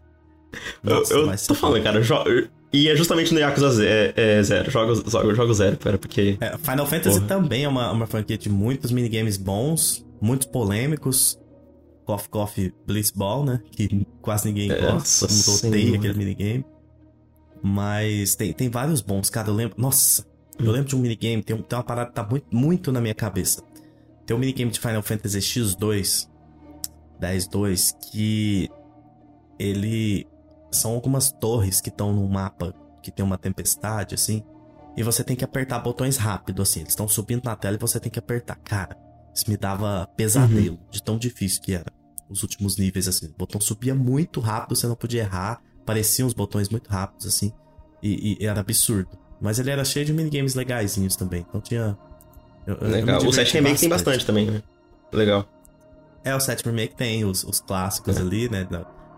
Nossa, 0.82 1.14
eu 1.14 1.30
eu 1.30 1.36
tô 1.46 1.54
falando, 1.54 1.82
cara, 1.82 2.00
jo- 2.00 2.48
e 2.72 2.88
é 2.88 2.96
justamente 2.96 3.32
no 3.32 3.40
Yakuza 3.40 3.70
Ze- 3.70 3.86
é, 3.86 4.12
é 4.16 4.42
Zero, 4.42 4.70
jogo, 4.70 4.94
jogo, 5.10 5.34
jogo 5.34 5.54
Zero, 5.54 5.76
cara, 5.76 5.98
porque... 5.98 6.36
É, 6.40 6.56
Final 6.58 6.86
Fantasy 6.86 7.16
Porra. 7.20 7.28
também 7.28 7.64
é 7.64 7.68
uma, 7.68 7.92
uma 7.92 8.06
franquia 8.06 8.36
de 8.38 8.48
muitos 8.48 8.90
minigames 8.90 9.36
bons, 9.36 10.04
muitos 10.20 10.46
polêmicos. 10.48 11.38
Coffee 12.04 12.28
Coffee 12.30 12.74
Blitzball, 12.86 13.44
né? 13.44 13.60
Que 13.70 14.04
quase 14.20 14.48
ninguém 14.48 14.72
É, 14.72 14.80
gosta, 14.80 15.26
odeia 15.68 15.96
aquele 15.96 16.14
minigame. 16.14 16.64
Mas 17.62 18.34
tem, 18.34 18.52
tem 18.52 18.68
vários 18.68 19.00
bons, 19.00 19.30
cara. 19.30 19.48
Eu 19.48 19.54
lembro. 19.54 19.80
Nossa, 19.80 20.26
eu 20.58 20.70
lembro 20.72 20.88
de 20.88 20.96
um 20.96 20.98
minigame, 20.98 21.42
tem, 21.42 21.54
um- 21.56 21.62
tem 21.62 21.76
uma 21.78 21.84
parada 21.84 22.08
que 22.10 22.14
tá 22.16 22.26
muito, 22.28 22.46
muito 22.54 22.90
na 22.92 23.00
minha 23.00 23.14
cabeça. 23.14 23.62
Tem 24.26 24.36
um 24.36 24.40
minigame 24.40 24.70
de 24.70 24.80
Final 24.80 25.02
Fantasy 25.02 25.38
X2, 25.38 26.28
10-2, 27.20 27.92
que 28.10 28.68
ele. 29.58 30.26
São 30.70 30.92
algumas 30.94 31.30
torres 31.30 31.80
que 31.80 31.90
estão 31.90 32.12
num 32.14 32.26
mapa 32.26 32.74
que 33.02 33.10
tem 33.10 33.24
uma 33.24 33.36
tempestade, 33.36 34.14
assim. 34.14 34.42
E 34.96 35.02
você 35.02 35.22
tem 35.22 35.36
que 35.36 35.44
apertar 35.44 35.78
botões 35.80 36.16
rápido, 36.16 36.62
assim. 36.62 36.80
Eles 36.80 36.92
estão 36.92 37.06
subindo 37.06 37.44
na 37.44 37.54
tela 37.56 37.76
e 37.76 37.78
você 37.78 38.00
tem 38.00 38.10
que 38.10 38.18
apertar. 38.18 38.56
Cara, 38.56 38.96
isso 39.34 39.48
me 39.50 39.56
dava 39.56 40.08
pesadelo 40.16 40.78
de 40.90 41.02
tão 41.02 41.18
difícil 41.18 41.60
que 41.62 41.74
era. 41.74 41.92
Os 42.28 42.42
últimos 42.42 42.76
níveis, 42.78 43.06
assim. 43.08 43.26
O 43.26 43.34
botão 43.36 43.60
subia 43.60 43.94
muito 43.94 44.40
rápido, 44.40 44.74
você 44.76 44.86
não 44.86 44.96
podia 44.96 45.22
errar. 45.22 45.60
Pareciam 45.84 46.26
os 46.28 46.34
botões 46.34 46.68
muito 46.68 46.88
rápidos, 46.88 47.26
assim. 47.26 47.52
E, 48.02 48.36
e 48.40 48.46
era 48.46 48.60
absurdo. 48.60 49.10
Mas 49.40 49.58
ele 49.58 49.70
era 49.70 49.84
cheio 49.84 50.04
de 50.06 50.12
minigames 50.12 50.54
legaisinhos 50.54 51.16
também. 51.16 51.44
Então 51.48 51.60
tinha. 51.60 51.96
eu- 52.66 52.74
eu- 52.74 52.80
eu 52.82 52.88
Legal. 52.88 53.16
O 53.16 53.18
diverti 53.20 53.34
7 53.50 53.54
Remake 53.54 53.80
tem 53.80 53.88
bastante 53.88 54.24
também, 54.26 54.50
né? 54.50 54.62
Legal. 55.12 55.46
É, 56.24 56.34
o 56.34 56.40
7 56.40 56.64
Remake 56.64 56.94
tem 56.94 57.24
os, 57.24 57.42
os 57.44 57.58
clássicos 57.60 58.16
É. 58.16 58.20
ali, 58.20 58.48
né? 58.48 58.66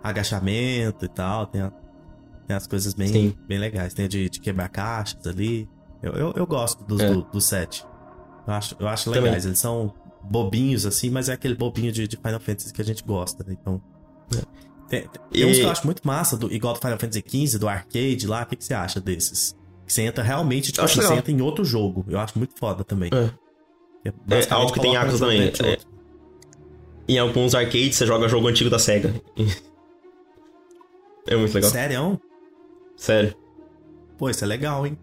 Agachamento 0.02 1.04
e 1.04 1.08
tal. 1.08 1.46
Tem, 1.46 1.60
a- 1.62 1.72
tem 2.46 2.56
as 2.56 2.66
coisas 2.66 2.94
bem, 2.94 3.08
Sim. 3.08 3.34
bem 3.46 3.58
legais. 3.58 3.92
Tem 3.94 4.06
a 4.06 4.08
de, 4.08 4.28
de 4.30 4.40
quebrar 4.40 4.68
caixas 4.68 5.26
ali. 5.26 5.68
Eu, 6.02 6.12
eu, 6.12 6.32
eu 6.36 6.46
gosto 6.46 6.84
dos 6.84 7.00
É. 7.00 7.10
do, 7.12 7.22
do 7.22 7.40
7. 7.40 7.84
Eu 8.46 8.52
acho, 8.54 8.76
eu 8.78 8.88
acho 8.88 9.04
Também. 9.06 9.22
legais. 9.22 9.44
Eles 9.46 9.58
são 9.58 9.92
bobinhos, 10.22 10.84
assim, 10.86 11.10
mas 11.10 11.28
é 11.28 11.32
aquele 11.34 11.54
bobinho 11.54 11.92
de, 11.92 12.06
de 12.08 12.16
Final 12.16 12.40
Fantasy 12.40 12.72
que 12.72 12.80
a 12.80 12.84
gente 12.84 13.02
gosta, 13.02 13.44
né? 13.46 13.56
Então. 13.60 13.80
Tem, 15.00 15.08
tem 15.08 15.42
E- 15.42 15.44
uns 15.44 15.56
que 15.56 15.62
eu 15.62 15.70
acho 15.70 15.86
muito 15.86 16.06
massa, 16.06 16.36
do, 16.36 16.52
igual 16.52 16.74
do 16.74 16.80
Final 16.80 16.98
Fantasy 16.98 17.24
XV, 17.26 17.58
do 17.58 17.68
arcade 17.68 18.26
lá. 18.26 18.42
O 18.42 18.46
que, 18.46 18.56
que 18.56 18.64
você 18.64 18.74
acha 18.74 19.00
desses? 19.00 19.56
Que 19.86 19.92
Você 19.92 20.02
entra 20.02 20.22
realmente, 20.22 20.72
tipo 20.72 20.84
assim, 20.84 21.00
você 21.00 21.14
entra 21.14 21.32
em 21.32 21.40
outro 21.40 21.64
jogo. 21.64 22.04
Eu 22.08 22.18
acho 22.18 22.38
muito 22.38 22.54
foda 22.58 22.84
também. 22.84 23.10
É, 23.12 24.08
é, 24.08 24.40
é 24.40 24.52
algo 24.52 24.72
que 24.72 24.80
tem 24.80 24.94
Yakuza 24.94 25.18
também. 25.18 25.42
É, 25.48 25.78
em 27.06 27.18
alguns 27.18 27.54
arcades 27.54 27.96
você 27.96 28.06
joga 28.06 28.28
jogo 28.28 28.48
antigo 28.48 28.70
da 28.70 28.78
SEGA. 28.78 29.14
É 31.26 31.36
muito 31.36 31.54
legal. 31.54 31.70
Sério? 31.70 32.20
Sério. 32.96 33.34
Pô, 34.18 34.28
isso 34.28 34.44
é 34.44 34.46
legal, 34.46 34.86
hein? 34.86 34.98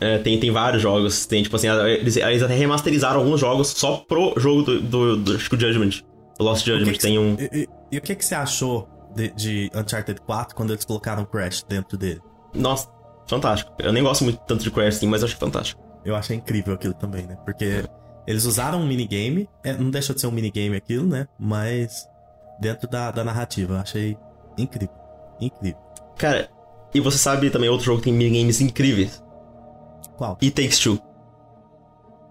É, 0.00 0.18
tem, 0.18 0.38
tem 0.38 0.50
vários 0.50 0.82
jogos. 0.82 1.26
Tem, 1.26 1.42
tipo 1.42 1.56
assim, 1.56 1.68
eles, 1.68 2.16
eles 2.16 2.42
até 2.42 2.54
remasterizaram 2.54 3.18
alguns 3.18 3.40
jogos 3.40 3.68
só 3.68 3.96
pro 3.96 4.34
jogo 4.36 4.62
do, 4.62 4.80
do, 4.80 5.16
do 5.16 5.34
acho 5.34 5.48
que 5.48 5.56
o 5.56 5.60
Judgment. 5.60 6.04
Lost 6.38 6.66
Judgment 6.66 6.92
que 6.92 6.98
que 6.98 6.98
tem 7.00 7.18
um. 7.18 7.34
E, 7.34 7.62
e, 7.62 7.68
e, 7.92 7.98
o 7.98 8.00
que, 8.00 8.14
que 8.14 8.24
você 8.24 8.34
achou 8.34 8.86
de, 9.16 9.32
de, 9.32 9.70
Uncharted 9.74 10.20
4 10.20 10.54
quando 10.54 10.72
eles 10.72 10.84
colocaram 10.84 11.24
Crash 11.24 11.64
dentro 11.68 11.96
dele? 11.96 12.20
Nossa, 12.54 12.88
fantástico. 13.26 13.72
Eu 13.78 13.92
nem 13.92 14.02
gosto 14.02 14.22
muito 14.24 14.38
tanto 14.46 14.62
de 14.62 14.70
Crash, 14.70 14.96
assim, 14.96 15.06
mas 15.06 15.22
eu 15.22 15.26
achei 15.26 15.38
fantástico. 15.38 15.82
Eu 16.04 16.14
achei 16.14 16.36
incrível 16.36 16.74
aquilo 16.74 16.94
também, 16.94 17.26
né? 17.26 17.36
Porque 17.44 17.64
é. 17.64 17.84
eles 18.26 18.44
usaram 18.44 18.80
um 18.80 18.86
minigame. 18.86 19.48
É, 19.64 19.72
não 19.72 19.90
deixa 19.90 20.14
de 20.14 20.20
ser 20.20 20.28
um 20.28 20.30
minigame 20.30 20.76
aquilo, 20.76 21.06
né? 21.06 21.26
Mas 21.38 22.08
dentro 22.60 22.88
da, 22.88 23.10
da 23.10 23.24
narrativa. 23.24 23.74
Eu 23.74 23.80
achei 23.80 24.16
incrível. 24.56 24.94
Incrível. 25.40 25.80
Cara, 26.16 26.48
e 26.94 27.00
você 27.00 27.18
sabe 27.18 27.50
também 27.50 27.68
outro 27.68 27.86
jogo 27.86 27.98
que 27.98 28.04
tem 28.04 28.12
minigames 28.12 28.60
incríveis? 28.60 29.22
Qual? 30.16 30.38
It 30.42 30.50
Takes 30.52 30.78
Two. 30.78 30.98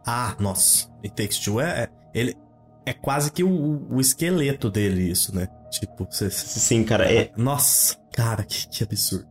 Ah, 0.05 0.35
nossa. 0.39 0.89
It 1.03 1.15
Takes 1.15 1.39
Two 1.39 1.59
é. 1.59 1.83
é 1.83 1.89
ele, 2.13 2.37
é 2.85 2.93
quase 2.93 3.31
que 3.31 3.43
o, 3.43 3.87
o 3.89 3.99
esqueleto 3.99 4.69
dele, 4.69 5.09
isso, 5.09 5.35
né? 5.35 5.47
Tipo, 5.71 6.07
você. 6.09 6.29
Sim, 6.29 6.83
cara, 6.83 7.11
é. 7.11 7.31
Nossa, 7.35 7.97
cara, 8.13 8.43
que, 8.43 8.67
que 8.67 8.83
absurdo. 8.83 9.27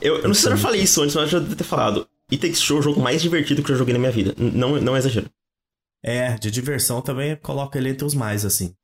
Eu, 0.00 0.18
eu 0.18 0.28
não 0.28 0.34
sei 0.34 0.42
se 0.42 0.48
eu 0.48 0.56
já 0.56 0.62
falei 0.62 0.82
isso 0.82 1.02
antes, 1.02 1.14
mas 1.14 1.24
eu 1.24 1.30
já 1.30 1.38
devo 1.38 1.56
ter 1.56 1.64
falado. 1.64 2.06
It 2.30 2.40
Takes 2.40 2.60
Two 2.60 2.76
é 2.76 2.80
o 2.80 2.82
jogo 2.82 3.00
mais 3.00 3.20
divertido 3.20 3.62
que 3.62 3.72
eu 3.72 3.76
joguei 3.76 3.92
na 3.92 3.98
minha 3.98 4.12
vida. 4.12 4.34
Não, 4.38 4.80
não 4.80 4.96
é 4.96 4.98
exagero. 4.98 5.28
É, 6.02 6.34
de 6.38 6.50
diversão 6.50 7.02
também 7.02 7.36
coloca 7.36 7.78
ele 7.78 7.90
entre 7.90 8.04
os 8.04 8.14
mais, 8.14 8.44
assim. 8.44 8.74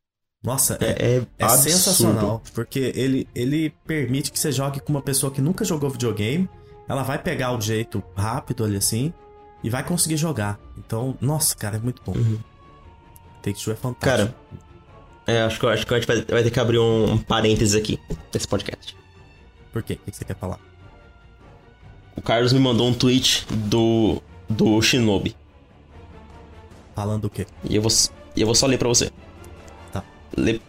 Nossa, 0.43 0.79
é, 0.81 1.17
é, 1.17 1.27
é 1.39 1.49
sensacional. 1.49 2.43
Porque 2.55 2.93
ele, 2.95 3.27
ele 3.35 3.71
permite 3.87 4.31
que 4.31 4.39
você 4.39 4.53
jogue 4.53 4.81
com 4.81 4.93
uma 4.93 5.03
pessoa 5.03 5.33
que 5.33 5.41
nunca 5.41 5.65
jogou 5.65 5.89
videogame. 5.91 6.49
Ela 6.89 7.03
vai 7.03 7.21
pegar 7.21 7.57
o 7.57 7.61
jeito 7.61 8.03
rápido 8.15 8.65
ali 8.65 8.77
assim 8.77 9.13
e 9.65 9.71
vai 9.71 9.83
conseguir 9.83 10.17
jogar. 10.17 10.61
Então, 10.79 11.17
nossa, 11.21 11.57
cara, 11.57 11.77
é 11.77 11.81
muito 11.81 12.03
bom. 12.05 12.13
Uhum. 12.13 12.39
Take 13.47 13.63
Two 13.63 13.73
é 13.73 13.77
fantástico. 13.77 14.01
Cara, 14.05 14.35
é, 15.25 15.43
acho, 15.43 15.61
que, 15.61 15.67
acho 15.67 15.87
que 15.87 15.95
a 15.95 16.01
gente 16.01 16.07
vai, 16.07 16.23
vai 16.23 16.43
ter 16.43 16.51
que 16.51 16.59
abrir 16.59 16.79
um, 16.79 17.13
um 17.13 17.19
parênteses 17.19 17.77
aqui 17.77 18.01
nesse 18.35 18.49
podcast. 18.49 18.97
Por 19.73 19.85
quê? 19.85 19.95
O 19.95 20.11
que 20.11 20.17
você 20.17 20.25
quer 20.25 20.35
falar? 20.35 20.59
O 22.17 22.23
Carlos 22.23 22.53
me 22.53 22.59
mandou 22.59 22.89
um 22.89 22.95
tweet 22.95 23.47
do, 23.51 24.21
do 24.49 24.83
Shinobi. 24.83 25.37
Falando 26.95 27.27
o 27.27 27.31
quê? 27.31 27.47
E 27.63 27.77
eu 27.77 27.83
vou, 27.83 27.93
eu 28.37 28.47
vou 28.47 28.55
só 28.55 28.67
ler 28.67 28.79
pra 28.79 28.89
você. 28.89 29.13
Le 30.37 30.61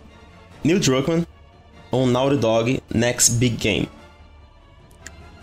Neil 0.63 0.80
Druckmann 0.80 1.25
on 1.91 2.11
Naughty 2.11 2.38
Dog 2.38 2.82
Next 2.93 3.39
Big 3.39 3.57
Game. 3.57 3.89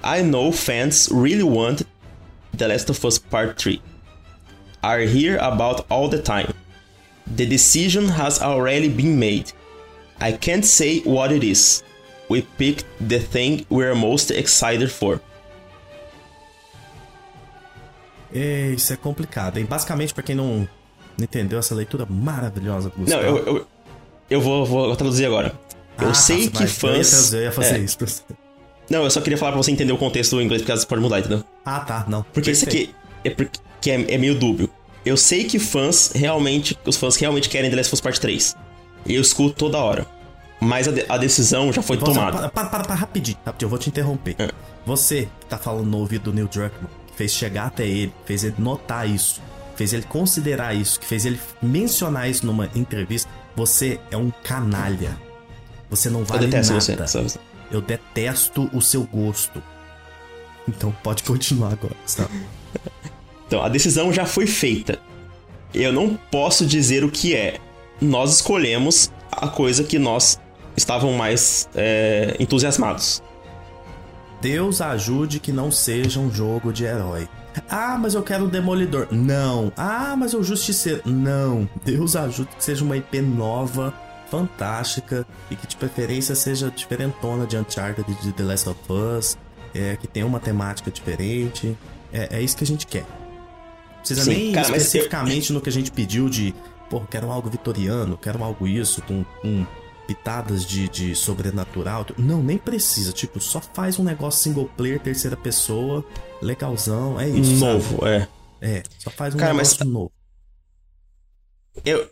I 0.04 0.22
know 0.22 0.52
fans 0.52 1.08
really 1.10 1.42
want 1.42 1.82
The 2.56 2.68
Last 2.68 2.90
of 2.90 3.04
Us 3.04 3.18
Part 3.18 3.60
3. 3.60 3.82
Are 4.82 5.00
here 5.00 5.36
about 5.38 5.84
all 5.90 6.08
the 6.08 6.22
time. 6.22 6.54
The 7.26 7.46
decision 7.46 8.08
has 8.08 8.40
already 8.40 8.88
been 8.88 9.18
made. 9.18 9.52
I 10.20 10.32
can't 10.32 10.64
say 10.64 11.00
what 11.04 11.34
it 11.34 11.44
is. 11.44 11.82
We 12.28 12.42
picked 12.58 12.86
the 13.00 13.18
thing 13.18 13.66
we're 13.70 13.94
most 13.94 14.30
excited 14.30 14.90
for. 14.90 15.20
É, 18.34 18.72
isso 18.72 18.92
é 18.92 18.96
complicado, 18.96 19.58
hein? 19.58 19.64
Basicamente, 19.64 20.12
para 20.12 20.22
quem 20.22 20.34
não, 20.34 20.68
entendeu 21.20 21.58
essa 21.58 21.74
leitura 21.74 22.06
maravilhosa 22.08 22.90
do 22.90 22.96
Gustavo. 22.96 23.22
Não, 23.22 23.28
eu, 23.28 23.46
eu, 23.46 23.66
eu 24.30 24.40
vou, 24.40 24.66
vou 24.66 24.96
traduzir 24.96 25.26
agora. 25.26 25.52
Eu 26.00 26.10
ah, 26.10 26.14
sei 26.14 26.48
tá, 26.48 26.58
que 26.58 26.66
fãs. 26.66 27.32
Eu 27.32 27.42
ia 27.42 27.52
fazer 27.52 27.76
é. 27.76 27.78
isso 27.78 27.96
pra 27.96 28.06
você. 28.06 28.22
Não, 28.90 29.04
eu 29.04 29.10
só 29.10 29.20
queria 29.20 29.38
falar 29.38 29.52
pra 29.52 29.62
você 29.62 29.70
entender 29.70 29.92
o 29.92 29.98
contexto 29.98 30.36
do 30.36 30.42
inglês, 30.42 30.62
porque 30.62 30.76
você 30.76 30.86
pode 30.86 31.00
mudar, 31.00 31.20
entendeu? 31.20 31.44
Ah, 31.64 31.80
tá, 31.80 32.04
não. 32.08 32.22
Porque 32.22 32.50
isso 32.50 32.64
aqui 32.64 32.94
é, 33.24 33.30
porque 33.30 33.90
é, 33.90 34.14
é 34.14 34.18
meio 34.18 34.34
dúbio. 34.34 34.68
Eu 35.04 35.16
sei 35.16 35.44
que 35.44 35.58
fãs 35.58 36.12
realmente. 36.14 36.78
Os 36.84 36.96
fãs 36.96 37.16
realmente 37.16 37.48
querem 37.48 37.70
The 37.70 37.76
Last 37.76 37.90
of 37.90 37.94
Us 37.94 38.00
Part 38.00 38.20
3. 38.20 38.56
E 39.06 39.14
eu 39.14 39.20
escuto 39.20 39.54
toda 39.54 39.78
hora. 39.78 40.06
Mas 40.60 40.88
a, 40.88 40.92
de, 40.92 41.04
a 41.08 41.18
decisão 41.18 41.72
já 41.72 41.82
foi 41.82 41.96
você, 41.96 42.06
tomada. 42.06 42.48
Para, 42.48 42.68
para, 42.68 42.84
para, 42.84 42.94
rapidinho, 42.94 43.36
rapidinho, 43.44 43.66
eu 43.66 43.70
vou 43.70 43.78
te 43.78 43.88
interromper. 43.90 44.34
É. 44.38 44.50
Você 44.86 45.28
que 45.40 45.46
tá 45.46 45.58
falando 45.58 45.86
no 45.86 45.98
ouvido 45.98 46.24
do 46.24 46.32
Neil 46.32 46.48
Druckmann, 46.48 46.88
que 47.06 47.16
fez 47.16 47.32
chegar 47.32 47.66
até 47.66 47.86
ele, 47.86 48.14
fez 48.24 48.44
ele 48.44 48.54
notar 48.58 49.08
isso, 49.08 49.42
fez 49.76 49.92
ele 49.92 50.04
considerar 50.04 50.74
isso, 50.74 50.98
que 50.98 51.06
fez 51.06 51.26
ele 51.26 51.38
mencionar 51.60 52.30
isso 52.30 52.46
numa 52.46 52.70
entrevista, 52.74 53.28
você 53.54 54.00
é 54.10 54.16
um 54.16 54.30
canalha. 54.42 55.18
Você 55.90 56.08
não 56.08 56.24
vale 56.24 56.46
eu 56.46 56.48
detesto 56.48 56.72
nada. 56.72 57.06
Você, 57.06 57.28
sabe? 57.28 57.44
Eu 57.70 57.80
detesto 57.80 58.70
o 58.72 58.80
seu 58.80 59.04
gosto. 59.04 59.62
Então 60.66 60.94
pode 61.02 61.22
continuar 61.24 61.72
agora, 61.72 61.94
sabe? 62.06 62.30
então, 63.46 63.62
a 63.62 63.68
decisão 63.68 64.12
já 64.12 64.24
foi 64.24 64.46
feita. 64.46 64.98
Eu 65.72 65.92
não 65.92 66.18
posso 66.30 66.64
dizer 66.64 67.04
o 67.04 67.10
que 67.10 67.34
é. 67.34 67.58
Nós 68.00 68.34
escolhemos 68.34 69.10
a 69.30 69.48
coisa 69.48 69.84
que 69.84 69.98
nós 69.98 70.40
estávamos 70.76 71.16
mais 71.16 71.68
é, 71.74 72.36
entusiasmados. 72.38 73.22
Deus 74.40 74.80
ajude 74.80 75.40
que 75.40 75.52
não 75.52 75.70
seja 75.70 76.20
um 76.20 76.32
jogo 76.32 76.72
de 76.72 76.84
herói. 76.84 77.28
Ah, 77.68 77.96
mas 77.98 78.14
eu 78.14 78.22
quero 78.22 78.44
o 78.44 78.48
Demolidor. 78.48 79.08
Não. 79.10 79.72
Ah, 79.76 80.14
mas 80.16 80.34
o 80.34 80.42
Justiceiro. 80.42 81.02
Não. 81.04 81.68
Deus 81.84 82.14
ajude 82.16 82.50
que 82.56 82.62
seja 82.64 82.84
uma 82.84 82.96
IP 82.96 83.20
nova, 83.20 83.94
fantástica 84.30 85.26
e 85.50 85.56
que 85.56 85.66
de 85.66 85.76
preferência 85.76 86.34
seja 86.34 86.70
diferentona 86.70 87.46
de 87.46 87.56
Uncharted 87.56 88.04
de 88.20 88.32
The 88.32 88.42
Last 88.42 88.68
of 88.68 88.80
Us, 88.90 89.38
é, 89.74 89.96
que 89.96 90.06
tenha 90.06 90.26
uma 90.26 90.40
temática 90.40 90.90
diferente. 90.90 91.76
É, 92.12 92.36
é 92.38 92.42
isso 92.42 92.56
que 92.56 92.64
a 92.64 92.66
gente 92.66 92.86
quer. 92.86 93.04
Não 94.04 94.16
precisa 94.16 94.24
Sim, 94.24 94.30
nem 94.30 94.52
cara, 94.52 94.66
especificamente 94.66 95.50
eu... 95.50 95.54
no 95.54 95.60
que 95.62 95.68
a 95.68 95.72
gente 95.72 95.90
pediu 95.90 96.28
de, 96.28 96.54
pô, 96.90 97.00
quero 97.00 97.30
algo 97.30 97.48
vitoriano, 97.48 98.18
quero 98.18 98.44
algo 98.44 98.68
isso, 98.68 99.00
com, 99.02 99.24
com 99.40 99.66
pitadas 100.06 100.66
de, 100.66 100.88
de 100.88 101.14
sobrenatural. 101.14 102.06
Não, 102.18 102.42
nem 102.42 102.58
precisa. 102.58 103.12
Tipo, 103.12 103.40
só 103.40 103.60
faz 103.60 103.98
um 103.98 104.04
negócio 104.04 104.42
single 104.42 104.68
player, 104.76 105.00
terceira 105.00 105.36
pessoa, 105.36 106.04
legalzão. 106.42 107.18
É 107.18 107.28
isso. 107.28 107.54
Novo, 107.54 108.00
sabe? 108.00 108.10
é. 108.10 108.28
É, 108.60 108.82
só 108.98 109.10
faz 109.10 109.34
um 109.34 109.38
Cara, 109.38 109.52
negócio 109.52 109.76
mas... 109.80 109.88
novo. 109.88 110.12
Eu. 111.84 112.10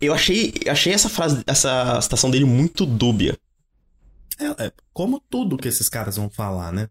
Eu 0.00 0.12
achei, 0.12 0.54
achei 0.68 0.92
essa 0.92 1.08
frase, 1.08 1.42
essa 1.46 2.00
citação 2.00 2.30
dele 2.30 2.44
muito 2.44 2.84
dúbia. 2.84 3.36
É, 4.38 4.66
é, 4.66 4.72
como 4.92 5.20
tudo 5.30 5.56
que 5.56 5.66
esses 5.66 5.88
caras 5.88 6.16
vão 6.16 6.28
falar, 6.28 6.70
né? 6.72 6.88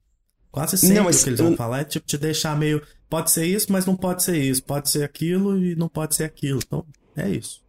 Quase 0.52 0.78
sempre 0.78 0.96
não, 0.96 1.04
mas, 1.04 1.22
o 1.22 1.24
que 1.24 1.30
eles 1.30 1.40
vão 1.40 1.56
falar 1.56 1.82
é 1.82 1.84
tipo 1.84 2.06
te 2.06 2.18
deixar 2.18 2.58
meio. 2.58 2.82
Pode 3.10 3.32
ser 3.32 3.46
isso, 3.46 3.72
mas 3.72 3.86
não 3.86 3.96
pode 3.96 4.24
ser 4.24 4.38
isso. 4.38 4.64
Pode 4.64 4.90
ser 4.90 5.04
aquilo 5.04 5.58
e 5.58 5.76
não 5.76 5.88
pode 5.88 6.16
ser 6.16 6.24
aquilo. 6.24 6.60
Então, 6.66 6.86
é 7.16 7.30
isso. 7.30 7.64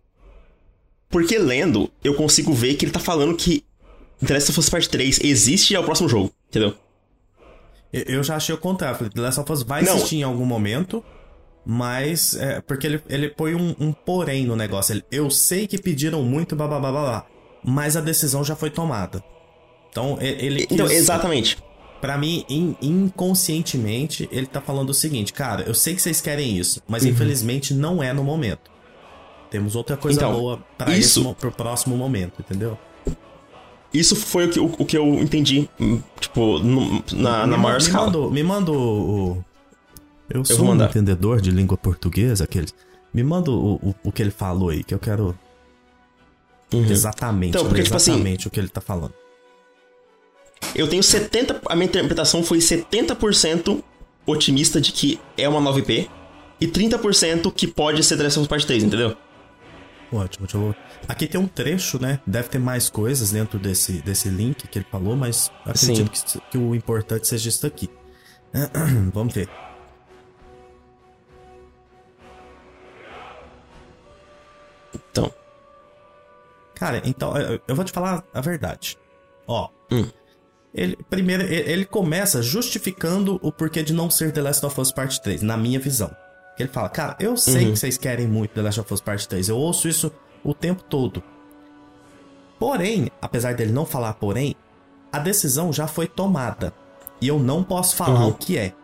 Porque 1.08 1.38
lendo, 1.38 1.90
eu 2.02 2.14
consigo 2.14 2.52
ver 2.52 2.74
que 2.74 2.84
ele 2.84 2.92
tá 2.92 2.98
falando 3.00 3.36
que 3.36 3.64
The 4.24 4.34
Last 4.34 4.50
of 4.50 4.60
Us 4.60 4.68
Part 4.68 4.88
3 4.88 5.20
existe 5.22 5.72
e 5.72 5.76
é 5.76 5.80
o 5.80 5.84
próximo 5.84 6.08
jogo, 6.08 6.32
entendeu? 6.48 6.74
Eu 7.92 8.22
já 8.22 8.36
achei 8.36 8.54
o 8.54 8.58
contrário. 8.58 9.08
The 9.10 9.20
Last 9.20 9.40
of 9.40 9.52
Us 9.52 9.62
vai 9.62 9.82
Não. 9.82 9.94
existir 9.94 10.16
em 10.16 10.22
algum 10.22 10.44
momento, 10.44 11.04
mas. 11.64 12.34
É, 12.34 12.60
porque 12.60 12.86
ele, 12.86 13.02
ele 13.08 13.28
põe 13.30 13.54
um, 13.54 13.74
um 13.78 13.92
porém 13.92 14.44
no 14.44 14.56
negócio. 14.56 14.92
Ele, 14.92 15.04
eu 15.10 15.30
sei 15.30 15.66
que 15.66 15.78
pediram 15.78 16.22
muito, 16.22 16.56
blá, 16.56 16.66
blá, 16.66 16.80
blá, 16.80 16.90
blá, 16.90 17.26
mas 17.62 17.96
a 17.96 18.00
decisão 18.00 18.44
já 18.44 18.56
foi 18.56 18.70
tomada. 18.70 19.22
Então, 19.90 20.18
ele. 20.20 20.66
Então, 20.70 20.86
exatamente. 20.90 21.56
Para 22.00 22.18
mim, 22.18 22.44
in, 22.48 22.76
inconscientemente, 22.80 24.28
ele 24.30 24.46
tá 24.46 24.60
falando 24.60 24.90
o 24.90 24.94
seguinte, 24.94 25.32
cara, 25.32 25.62
eu 25.62 25.74
sei 25.74 25.94
que 25.94 26.02
vocês 26.02 26.20
querem 26.20 26.56
isso, 26.56 26.82
mas 26.86 27.04
uhum. 27.04 27.10
infelizmente 27.10 27.72
não 27.72 28.02
é 28.02 28.12
no 28.12 28.22
momento. 28.22 28.70
Temos 29.50 29.74
outra 29.74 29.96
coisa 29.96 30.18
então, 30.18 30.32
boa 30.32 30.58
para 30.76 30.96
isso 30.96 31.34
pro 31.34 31.50
próximo 31.52 31.96
momento, 31.96 32.40
entendeu? 32.40 32.78
Isso 33.92 34.14
foi 34.16 34.46
o 34.46 34.50
que, 34.50 34.60
o, 34.60 34.66
o 34.78 34.84
que 34.84 34.98
eu 34.98 35.14
entendi, 35.14 35.68
hum, 35.80 36.02
tipo, 36.20 36.58
no, 36.58 37.02
na, 37.14 37.46
na 37.46 37.56
maior 37.56 37.78
me 37.78 37.82
escala. 37.82 38.06
Manda, 38.06 38.30
me 38.30 38.42
manda 38.42 38.72
o. 38.72 39.42
Eu 40.28 40.44
sou 40.44 40.66
eu 40.66 40.72
um 40.72 40.84
entendedor 40.84 41.40
de 41.40 41.50
língua 41.50 41.78
portuguesa, 41.78 42.44
aqueles. 42.44 42.74
Me 43.14 43.22
manda 43.22 43.50
o, 43.50 43.76
o, 43.76 43.94
o 44.04 44.12
que 44.12 44.20
ele 44.20 44.30
falou 44.30 44.70
aí, 44.70 44.84
que 44.84 44.92
eu 44.92 44.98
quero. 44.98 45.38
Uhum. 46.74 46.84
Exatamente, 46.84 47.50
então, 47.50 47.64
porque, 47.64 47.80
exatamente 47.80 48.38
tipo 48.40 48.48
assim, 48.48 48.48
o 48.48 48.50
que 48.50 48.60
ele 48.60 48.68
tá 48.68 48.80
falando. 48.80 49.14
Eu 50.74 50.88
tenho 50.88 51.02
70. 51.02 51.62
A 51.66 51.74
minha 51.74 51.86
interpretação 51.86 52.42
foi 52.42 52.58
70% 52.58 53.82
otimista 54.26 54.80
de 54.80 54.92
que 54.92 55.20
é 55.36 55.48
uma 55.48 55.60
9P 55.60 56.08
e 56.60 56.66
30% 56.66 57.52
que 57.52 57.66
pode 57.66 58.02
ser 58.02 58.16
Last 58.16 58.38
of 58.38 58.44
Us 58.44 58.48
Part 58.48 58.66
3, 58.66 58.84
entendeu? 58.84 59.16
Ótimo, 60.12 60.46
deixa 60.46 60.56
eu... 60.56 60.74
Aqui 61.08 61.26
tem 61.26 61.40
um 61.40 61.46
trecho, 61.46 62.00
né? 62.00 62.20
Deve 62.26 62.48
ter 62.48 62.58
mais 62.58 62.88
coisas 62.88 63.30
dentro 63.30 63.58
desse, 63.58 64.00
desse 64.02 64.28
link 64.28 64.66
que 64.66 64.78
ele 64.78 64.86
falou, 64.90 65.16
mas 65.16 65.50
acredito 65.64 66.10
que, 66.10 66.40
que, 66.50 66.58
o 66.58 66.74
importante 66.74 67.26
seja 67.26 67.48
isso 67.48 67.66
aqui. 67.66 67.90
Vamos 69.12 69.34
ver. 69.34 69.48
Então. 74.94 75.32
Cara, 76.74 77.02
então, 77.04 77.32
eu 77.66 77.74
vou 77.74 77.84
te 77.84 77.92
falar 77.92 78.24
a 78.32 78.40
verdade. 78.40 78.96
Ó. 79.46 79.68
Hum. 79.90 80.08
Ele, 80.76 80.96
primeiro, 81.08 81.42
ele 81.42 81.86
começa 81.86 82.42
justificando 82.42 83.40
o 83.42 83.50
porquê 83.50 83.82
de 83.82 83.94
não 83.94 84.10
ser 84.10 84.30
The 84.30 84.42
Last 84.42 84.66
of 84.66 84.78
Us 84.78 84.92
Part 84.92 85.22
3, 85.22 85.40
na 85.40 85.56
minha 85.56 85.80
visão. 85.80 86.14
Ele 86.58 86.68
fala, 86.68 86.88
cara, 86.90 87.16
eu 87.18 87.36
sei 87.36 87.64
uhum. 87.64 87.72
que 87.72 87.78
vocês 87.78 87.96
querem 87.96 88.26
muito 88.26 88.52
The 88.52 88.62
Last 88.62 88.80
of 88.80 88.92
Us 88.92 89.00
Part 89.00 89.26
3, 89.26 89.48
eu 89.48 89.56
ouço 89.56 89.88
isso 89.88 90.12
o 90.44 90.52
tempo 90.52 90.82
todo. 90.82 91.22
Porém, 92.58 93.10
apesar 93.20 93.54
dele 93.54 93.72
não 93.72 93.86
falar 93.86 94.14
porém, 94.14 94.54
a 95.10 95.18
decisão 95.18 95.72
já 95.72 95.86
foi 95.86 96.06
tomada. 96.06 96.74
E 97.20 97.28
eu 97.28 97.38
não 97.38 97.62
posso 97.64 97.96
falar 97.96 98.20
uhum. 98.24 98.28
o 98.28 98.34
que 98.34 98.58
é. 98.58 98.74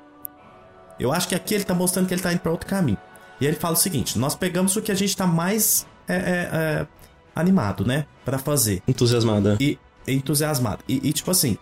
Eu 0.99 1.12
acho 1.12 1.28
que 1.28 1.34
aqui 1.34 1.55
ele 1.55 1.64
tá 1.64 1.74
mostrando 1.74 2.07
que 2.07 2.14
ele 2.14 2.22
tá 2.22 2.32
indo 2.32 2.40
pra 2.40 2.53
outro 2.53 2.66
caminho. 2.66 2.99
E 3.38 3.47
ele 3.47 3.57
fala 3.57 3.74
o 3.74 3.78
seguinte: 3.78 4.18
nós 4.18 4.34
pegamos 4.34 4.74
o 4.76 4.82
que 4.82 4.90
a 4.90 4.95
gente 4.95 5.14
tá 5.14 5.26
mais 5.26 5.86
é, 6.09 6.14
é, 6.14 6.18
é, 6.20 6.86
animado, 7.34 7.84
né? 7.84 8.07
para 8.24 8.38
fazer. 8.38 8.82
Entusiasmado. 8.86 9.57
E 9.61 9.78
entusiasmado. 10.07 10.82
E, 10.88 11.09
e, 11.09 11.12
tipo 11.12 11.30
assim. 11.30 11.59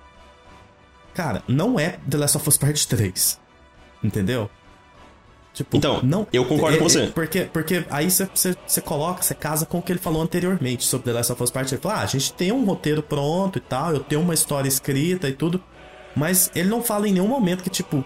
Cara, 1.15 1.43
não 1.49 1.79
é 1.79 1.99
The 2.09 2.17
Last 2.17 2.37
of 2.37 2.49
Us 2.49 2.57
Part 2.57 2.87
3. 2.87 3.41
Entendeu? 4.03 4.51
Tipo, 5.53 5.77
então, 5.77 6.01
não, 6.03 6.27
eu 6.33 6.45
concordo 6.45 6.77
é, 6.77 6.79
com 6.79 6.89
você. 6.89 7.03
É, 7.03 7.07
porque, 7.09 7.43
porque 7.43 7.85
aí 7.91 8.09
você 8.11 8.81
coloca, 8.81 9.23
você 9.23 9.35
casa 9.35 9.67
com 9.67 9.79
o 9.79 9.83
que 9.83 9.93
ele 9.93 9.99
falou 9.99 10.23
anteriormente 10.23 10.85
sobre 10.85 11.07
The 11.07 11.13
Last 11.13 11.33
of 11.33 11.43
Us 11.43 11.51
Part 11.51 11.69
3. 11.69 11.73
Ele 11.73 11.83
fala, 11.83 12.01
ah, 12.01 12.05
a 12.05 12.07
gente 12.07 12.33
tem 12.33 12.53
um 12.53 12.65
roteiro 12.65 13.03
pronto 13.03 13.59
e 13.59 13.61
tal, 13.61 13.93
eu 13.93 14.01
tenho 14.01 14.21
uma 14.21 14.35
história 14.35 14.69
escrita 14.69 15.29
e 15.29 15.33
tudo. 15.33 15.63
Mas 16.15 16.51
ele 16.55 16.69
não 16.69 16.83
fala 16.83 17.09
em 17.09 17.13
nenhum 17.13 17.27
momento 17.27 17.63
que, 17.63 17.71
tipo, 17.71 18.05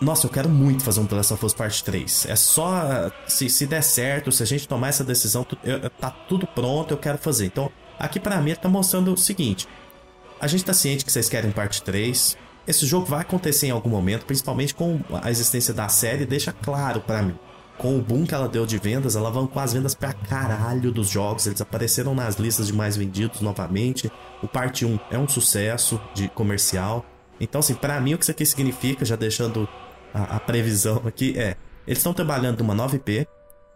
nossa, 0.00 0.26
eu 0.26 0.30
quero 0.30 0.48
muito 0.48 0.82
fazer 0.82 1.00
um 1.00 1.06
The 1.06 1.16
Last 1.16 1.34
of 1.34 1.44
Us 1.44 1.54
Part 1.54 1.84
3. 1.84 2.26
É 2.26 2.36
só. 2.36 3.10
Se, 3.26 3.48
se 3.50 3.66
der 3.66 3.82
certo, 3.82 4.32
se 4.32 4.42
a 4.42 4.46
gente 4.46 4.66
tomar 4.66 4.88
essa 4.88 5.04
decisão, 5.04 5.46
eu, 5.62 5.90
tá 5.90 6.10
tudo 6.10 6.46
pronto, 6.46 6.92
eu 6.92 6.98
quero 6.98 7.18
fazer. 7.18 7.46
Então, 7.46 7.70
aqui 7.98 8.18
para 8.18 8.40
mim, 8.40 8.50
ele 8.50 8.58
tá 8.58 8.68
mostrando 8.68 9.12
o 9.12 9.16
seguinte: 9.16 9.68
a 10.40 10.46
gente 10.46 10.64
tá 10.64 10.72
ciente 10.72 11.04
que 11.04 11.12
vocês 11.12 11.28
querem 11.28 11.50
parte 11.50 11.82
3. 11.82 12.36
Esse 12.66 12.86
jogo 12.86 13.06
vai 13.06 13.20
acontecer 13.20 13.66
em 13.66 13.70
algum 13.70 13.90
momento, 13.90 14.24
principalmente 14.24 14.74
com 14.74 15.00
a 15.22 15.30
existência 15.30 15.74
da 15.74 15.88
série, 15.88 16.24
deixa 16.24 16.52
claro 16.52 17.00
para 17.00 17.22
mim. 17.22 17.38
Com 17.76 17.98
o 17.98 18.02
boom 18.02 18.26
que 18.26 18.34
ela 18.34 18.48
deu 18.48 18.66
de 18.66 18.76
vendas, 18.78 19.16
ela 19.16 19.30
com 19.48 19.58
as 19.58 19.72
vendas 19.72 19.94
pra 19.94 20.12
caralho 20.12 20.92
dos 20.92 21.08
jogos. 21.08 21.46
Eles 21.46 21.60
apareceram 21.60 22.14
nas 22.14 22.36
listas 22.36 22.66
de 22.66 22.72
mais 22.72 22.96
vendidos 22.96 23.40
novamente. 23.40 24.10
O 24.42 24.48
parte 24.48 24.84
1 24.84 24.98
é 25.10 25.18
um 25.18 25.28
sucesso 25.28 26.00
de 26.14 26.28
comercial. 26.28 27.04
Então, 27.40 27.58
assim, 27.58 27.74
para 27.74 27.98
mim 28.00 28.14
o 28.14 28.18
que 28.18 28.24
isso 28.24 28.30
aqui 28.30 28.44
significa, 28.44 29.04
já 29.04 29.16
deixando 29.16 29.66
a, 30.12 30.36
a 30.36 30.40
previsão 30.40 31.02
aqui 31.06 31.38
é: 31.38 31.56
eles 31.86 31.98
estão 31.98 32.12
trabalhando 32.12 32.62
numa 32.62 32.74
9P 32.74 33.26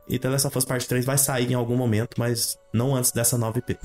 e 0.08 0.18
The 0.18 0.28
Last 0.28 0.46
of 0.46 0.58
Us 0.58 0.64
Part 0.64 0.86
3 0.86 1.04
vai 1.04 1.16
sair 1.16 1.50
em 1.50 1.54
algum 1.54 1.76
momento, 1.76 2.14
mas 2.18 2.58
não 2.72 2.94
antes 2.94 3.10
dessa 3.10 3.38
9P. 3.38 3.78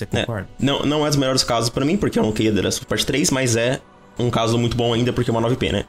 Você 0.00 0.16
é, 0.16 0.20
concorda? 0.20 0.48
É, 0.60 0.64
não, 0.64 0.80
não 0.80 1.06
é 1.06 1.08
dos 1.08 1.16
melhores 1.16 1.44
casos 1.44 1.70
para 1.70 1.84
mim, 1.84 1.96
porque 1.96 2.18
eu 2.18 2.22
não 2.22 2.32
queria 2.32 2.52
The 2.52 2.62
Last 2.62 2.78
of 2.78 2.84
Us 2.84 2.88
Part 2.88 3.06
3, 3.06 3.30
mas 3.30 3.56
é 3.56 3.80
um 4.18 4.30
caso 4.30 4.58
muito 4.58 4.76
bom 4.76 4.92
ainda 4.92 5.12
porque 5.12 5.30
é 5.30 5.32
uma 5.32 5.48
9P, 5.48 5.72
né? 5.72 5.84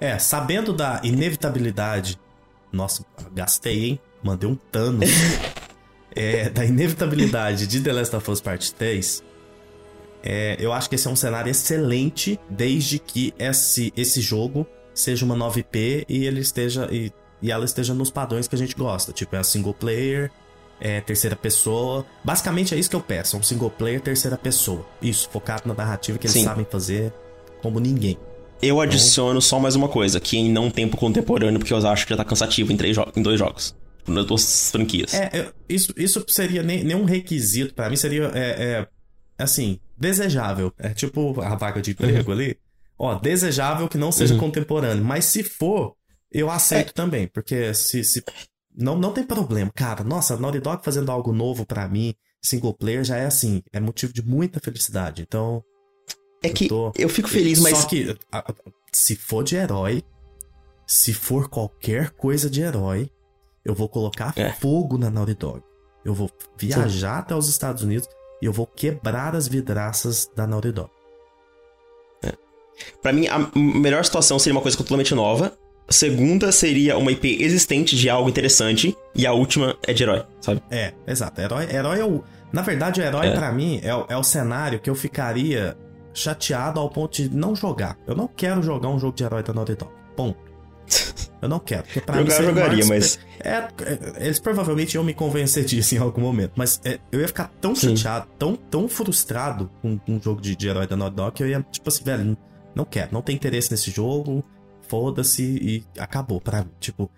É, 0.00 0.18
sabendo 0.18 0.72
da 0.72 1.00
inevitabilidade. 1.02 2.18
Nossa, 2.72 3.04
gastei, 3.34 3.84
hein? 3.84 4.00
Mandei 4.22 4.48
um 4.48 4.54
tano. 4.54 5.00
é, 6.14 6.48
da 6.50 6.64
inevitabilidade 6.64 7.66
de 7.66 7.80
The 7.80 7.92
Last 7.92 8.14
of 8.14 8.30
Us 8.30 8.40
Part 8.40 8.72
3. 8.74 9.24
É, 10.22 10.56
eu 10.58 10.72
acho 10.72 10.88
que 10.88 10.94
esse 10.94 11.06
é 11.06 11.10
um 11.10 11.16
cenário 11.16 11.50
excelente, 11.50 12.38
desde 12.48 12.98
que 12.98 13.32
esse, 13.38 13.92
esse 13.96 14.20
jogo 14.20 14.66
seja 14.92 15.24
uma 15.24 15.36
9P 15.36 16.04
e 16.08 16.26
ele 16.26 16.40
esteja 16.40 16.88
e, 16.90 17.12
e 17.40 17.52
ela 17.52 17.64
esteja 17.64 17.94
nos 17.94 18.10
padrões 18.10 18.48
que 18.48 18.54
a 18.54 18.58
gente 18.58 18.74
gosta, 18.74 19.12
tipo 19.12 19.36
é 19.36 19.38
a 19.38 19.44
single 19.44 19.72
player, 19.72 20.30
é 20.80 21.00
terceira 21.00 21.36
pessoa. 21.36 22.04
Basicamente 22.22 22.74
é 22.74 22.78
isso 22.78 22.90
que 22.90 22.96
eu 22.96 23.00
peço, 23.00 23.36
um 23.36 23.42
single 23.42 23.70
player 23.70 24.00
terceira 24.00 24.36
pessoa. 24.36 24.86
Isso, 25.00 25.28
focado 25.30 25.62
na 25.66 25.74
narrativa 25.74 26.18
que 26.18 26.26
eles 26.26 26.34
Sim. 26.34 26.44
sabem 26.44 26.66
fazer 26.70 27.12
como 27.62 27.80
ninguém. 27.80 28.18
Eu 28.60 28.76
então... 28.76 28.80
adiciono 28.80 29.40
só 29.40 29.58
mais 29.60 29.74
uma 29.74 29.88
coisa, 29.88 30.18
que 30.18 30.36
em 30.36 30.50
não 30.50 30.70
tempo 30.70 30.96
contemporâneo, 30.96 31.58
porque 31.58 31.72
eu 31.72 31.86
acho 31.86 32.06
que 32.06 32.10
já 32.10 32.16
tá 32.16 32.24
cansativo 32.24 32.72
em, 32.72 32.76
três 32.76 32.96
em 33.16 33.22
dois 33.22 33.38
jogos. 33.38 33.74
Nas 34.06 34.24
duas 34.24 34.70
franquias. 34.70 35.12
É, 35.12 35.52
isso, 35.68 35.92
isso 35.96 36.24
seria 36.28 36.62
nem, 36.62 36.82
nem 36.82 36.96
um 36.96 37.04
requisito 37.04 37.74
para 37.74 37.90
mim, 37.90 37.96
seria 37.96 38.30
é, 38.34 38.40
é, 38.40 38.88
assim, 39.38 39.78
desejável. 39.96 40.72
É 40.78 40.90
tipo 40.90 41.40
a 41.42 41.54
vaga 41.54 41.80
de 41.82 41.90
emprego 41.90 42.30
uhum. 42.30 42.38
ali. 42.38 42.56
Ó, 42.98 43.14
desejável 43.16 43.86
que 43.86 43.98
não 43.98 44.10
seja 44.10 44.34
uhum. 44.34 44.40
contemporâneo. 44.40 45.04
Mas 45.04 45.26
se 45.26 45.42
for, 45.42 45.94
eu 46.32 46.50
aceito 46.50 46.88
é. 46.88 46.92
também. 46.92 47.26
Porque 47.28 47.72
se, 47.74 48.02
se. 48.02 48.24
Não, 48.78 48.96
não 48.96 49.12
tem 49.12 49.24
problema. 49.24 49.72
Cara, 49.74 50.04
nossa, 50.04 50.36
Naughty 50.36 50.60
Dog 50.60 50.84
fazendo 50.84 51.10
algo 51.10 51.32
novo 51.32 51.66
para 51.66 51.88
mim, 51.88 52.14
single 52.40 52.72
player, 52.72 53.02
já 53.02 53.16
é 53.16 53.26
assim. 53.26 53.60
É 53.72 53.80
motivo 53.80 54.12
de 54.12 54.22
muita 54.22 54.60
felicidade. 54.60 55.22
Então. 55.22 55.64
É 56.40 56.48
eu 56.48 56.54
que 56.54 56.68
tô... 56.68 56.92
eu 56.96 57.08
fico 57.08 57.28
feliz, 57.28 57.58
mas. 57.58 57.76
Só 57.76 57.88
que, 57.88 58.16
se 58.92 59.16
for 59.16 59.42
de 59.42 59.56
herói, 59.56 60.04
se 60.86 61.12
for 61.12 61.48
qualquer 61.48 62.10
coisa 62.10 62.48
de 62.48 62.62
herói, 62.62 63.10
eu 63.64 63.74
vou 63.74 63.88
colocar 63.88 64.32
é. 64.36 64.52
fogo 64.52 64.96
na 64.96 65.10
Naughty 65.10 65.34
Dog. 65.34 65.62
Eu 66.04 66.14
vou 66.14 66.30
viajar 66.56 67.16
Sim. 67.16 67.20
até 67.20 67.34
os 67.34 67.48
Estados 67.48 67.82
Unidos 67.82 68.08
e 68.40 68.46
eu 68.46 68.52
vou 68.52 68.66
quebrar 68.66 69.34
as 69.34 69.48
vidraças 69.48 70.30
da 70.36 70.46
Naughty 70.46 70.70
Dog. 70.70 70.90
É. 72.22 72.32
Pra 73.02 73.12
mim, 73.12 73.26
a 73.26 73.50
melhor 73.58 74.04
situação 74.04 74.38
seria 74.38 74.56
uma 74.56 74.62
coisa 74.62 74.76
totalmente 74.76 75.14
nova. 75.16 75.58
Segunda 75.88 76.52
seria 76.52 76.98
uma 76.98 77.10
IP 77.10 77.42
existente 77.42 77.96
de 77.96 78.10
algo 78.10 78.28
interessante. 78.28 78.96
E 79.14 79.26
a 79.26 79.32
última 79.32 79.76
é 79.86 79.92
de 79.92 80.02
herói, 80.02 80.24
sabe? 80.40 80.62
É, 80.70 80.92
exato. 81.06 81.40
Herói, 81.40 81.66
herói 81.72 82.00
é 82.00 82.04
o. 82.04 82.22
Na 82.52 82.62
verdade, 82.62 83.00
o 83.00 83.04
herói, 83.04 83.28
é. 83.28 83.30
para 83.32 83.50
mim, 83.52 83.80
é, 83.82 83.88
é 84.12 84.16
o 84.16 84.22
cenário 84.22 84.78
que 84.80 84.88
eu 84.88 84.94
ficaria 84.94 85.76
chateado 86.12 86.78
ao 86.80 86.90
ponto 86.90 87.14
de 87.14 87.34
não 87.34 87.54
jogar. 87.54 87.96
Eu 88.06 88.14
não 88.14 88.28
quero 88.28 88.62
jogar 88.62 88.88
um 88.88 88.98
jogo 88.98 89.16
de 89.16 89.24
herói 89.24 89.42
da 89.42 89.52
Naughty 89.52 89.76
Dog. 89.76 89.92
Ponto. 90.16 90.38
Eu 91.40 91.48
não 91.48 91.60
quero, 91.60 91.84
porque 91.84 92.00
pra 92.00 92.16
Jogar, 92.16 92.40
mim 92.40 92.46
jogaria, 92.46 92.86
mas. 92.86 93.18
É, 93.38 93.50
é, 93.58 93.68
eles 94.24 94.40
provavelmente 94.40 94.94
iam 94.94 95.04
me 95.04 95.14
convencer 95.14 95.62
disso 95.64 95.94
em 95.94 95.98
algum 95.98 96.20
momento, 96.20 96.54
mas 96.56 96.80
é, 96.84 96.98
eu 97.12 97.20
ia 97.20 97.28
ficar 97.28 97.48
tão 97.60 97.76
Sim. 97.76 97.94
chateado, 97.96 98.26
tão, 98.36 98.56
tão 98.56 98.88
frustrado 98.88 99.70
com, 99.80 99.96
com 99.98 100.16
um 100.16 100.20
jogo 100.20 100.40
de, 100.40 100.56
de 100.56 100.66
herói 100.66 100.88
da 100.88 100.96
Naughty 100.96 101.14
Dog 101.14 101.36
que 101.36 101.44
eu 101.44 101.48
ia, 101.48 101.64
tipo 101.70 101.88
assim, 101.88 102.02
velho, 102.02 102.36
não 102.74 102.84
quero, 102.84 103.10
não 103.12 103.22
tem 103.22 103.36
interesse 103.36 103.70
nesse 103.70 103.88
jogo, 103.88 104.44
foda-se 104.88 105.42
e 105.42 105.84
acabou 105.98 106.40
pra 106.40 106.62
mim. 106.62 106.70
Tipo, 106.80 107.10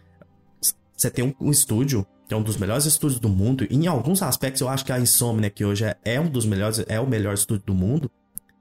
você 0.96 1.10
tem 1.10 1.24
um, 1.24 1.34
um, 1.40 1.50
estúdio, 1.50 2.06
que 2.28 2.34
é 2.34 2.36
um 2.36 2.42
dos 2.42 2.56
melhores 2.56 2.84
estúdios 2.84 3.20
do 3.20 3.28
mundo, 3.28 3.66
e 3.70 3.74
em 3.74 3.86
alguns 3.86 4.22
aspectos 4.22 4.60
eu 4.60 4.68
acho 4.68 4.84
que 4.84 4.92
a 4.92 5.00
Insomnia, 5.00 5.50
que 5.50 5.64
hoje 5.64 5.84
é, 5.84 5.96
é 6.04 6.20
um 6.20 6.28
dos 6.28 6.44
melhores, 6.44 6.84
é 6.88 7.00
o 7.00 7.06
melhor 7.06 7.34
estúdio 7.34 7.64
do 7.66 7.74
mundo, 7.74 8.10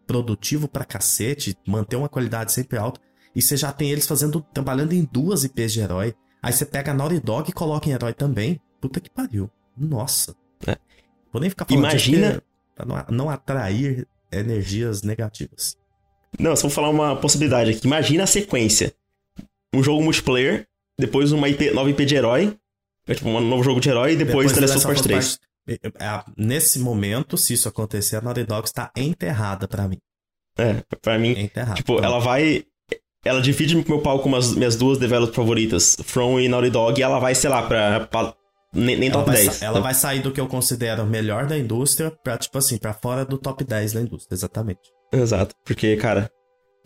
produtivo 0.07 0.68
pra 0.68 0.86
cacete, 0.86 1.55
manter 1.68 1.95
uma 1.95 2.10
qualidade 2.10 2.51
sempre 2.51 2.78
alta. 2.78 2.99
E 3.36 3.41
você 3.41 3.55
já 3.55 3.72
tem 3.72 3.91
eles 3.91 4.07
fazendo, 4.07 4.41
trabalhando 4.53 4.93
em 4.93 5.07
duas 5.12 5.43
IPs 5.43 5.74
de 5.74 5.82
herói. 5.82 6.16
Aí 6.41 6.51
você 6.51 6.66
pega 6.66 6.91
a 6.91 6.93
Naughty 6.95 7.20
Dog 7.20 7.49
e 7.49 7.53
coloca 7.53 7.88
em 7.88 7.91
herói 7.91 8.14
também. 8.14 8.60
Puta 8.82 8.99
que 8.99 9.10
pariu. 9.10 9.51
Nossa. 9.78 10.36
É. 10.66 10.78
Vou 11.32 11.39
nem 11.39 11.49
ficar 11.49 11.66
falando 11.66 11.84
Imagina... 11.84 12.41
pra 12.76 12.86
não, 12.86 13.05
não 13.10 13.30
atrair 13.30 14.07
energias 14.32 15.03
negativas. 15.03 15.78
Não, 16.38 16.55
só 16.55 16.64
vou 16.64 16.72
falar 16.72 16.89
uma 16.89 17.16
possibilidade 17.16 17.72
aqui. 17.72 17.88
Imagina 17.88 18.24
a 18.24 18.28
sequência. 18.28 18.93
Um 19.74 19.84
jogo 19.84 20.02
multiplayer, 20.02 20.68
depois 21.00 21.32
uma 21.32 21.48
IP, 21.48 21.72
nova 21.72 21.90
IP 21.90 22.06
de 22.06 22.16
herói, 22.16 22.58
é 23.08 23.16
tipo 23.16 23.30
um 23.30 23.40
novo 23.40 23.64
jogo 23.64 23.80
de 23.80 23.90
herói, 23.90 24.14
e 24.14 24.16
depois, 24.16 24.52
depois 24.52 24.84
Last 24.84 25.04
3. 25.04 25.40
Nesse 26.38 26.80
momento, 26.80 27.38
se 27.38 27.54
isso 27.54 27.68
acontecer, 27.68 28.16
a 28.16 28.22
Naughty 28.22 28.44
Dog 28.44 28.66
está 28.66 28.92
enterrada 28.96 29.68
para 29.68 29.88
mim. 29.88 29.98
É, 30.58 30.84
pra 31.02 31.20
mim. 31.20 31.32
Enterrada. 31.32 31.76
Tipo, 31.76 31.94
então, 31.94 32.06
ela 32.06 32.20
vai 32.20 32.66
ela 33.24 33.42
divide 33.42 33.76
meu 33.76 34.00
pau 34.00 34.20
com 34.20 34.34
as 34.36 34.54
minhas 34.54 34.76
duas 34.76 34.98
developers 34.98 35.36
favoritas, 35.36 35.98
From 36.04 36.40
e 36.40 36.48
Naughty 36.48 36.70
Dog, 36.70 37.00
e 37.00 37.04
ela 37.04 37.20
vai, 37.20 37.36
sei 37.36 37.50
lá, 37.50 37.64
pra. 37.64 38.02
pra 38.08 38.34
nem, 38.74 38.98
nem 38.98 39.12
top 39.12 39.30
10. 39.32 39.62
Ela 39.62 39.72
então. 39.72 39.82
vai 39.82 39.94
sair 39.94 40.22
do 40.22 40.32
que 40.32 40.40
eu 40.40 40.48
considero 40.48 41.06
melhor 41.06 41.48
da 41.48 41.58
indústria 41.58 42.12
pra, 42.24 42.38
tipo 42.38 42.58
assim, 42.58 42.78
pra 42.78 42.94
fora 42.94 43.26
do 43.26 43.38
top 43.38 43.64
10 43.64 43.94
da 43.94 44.02
indústria, 44.02 44.36
exatamente. 44.36 44.82
Exato, 45.12 45.56
porque, 45.66 45.98
cara, 45.98 46.30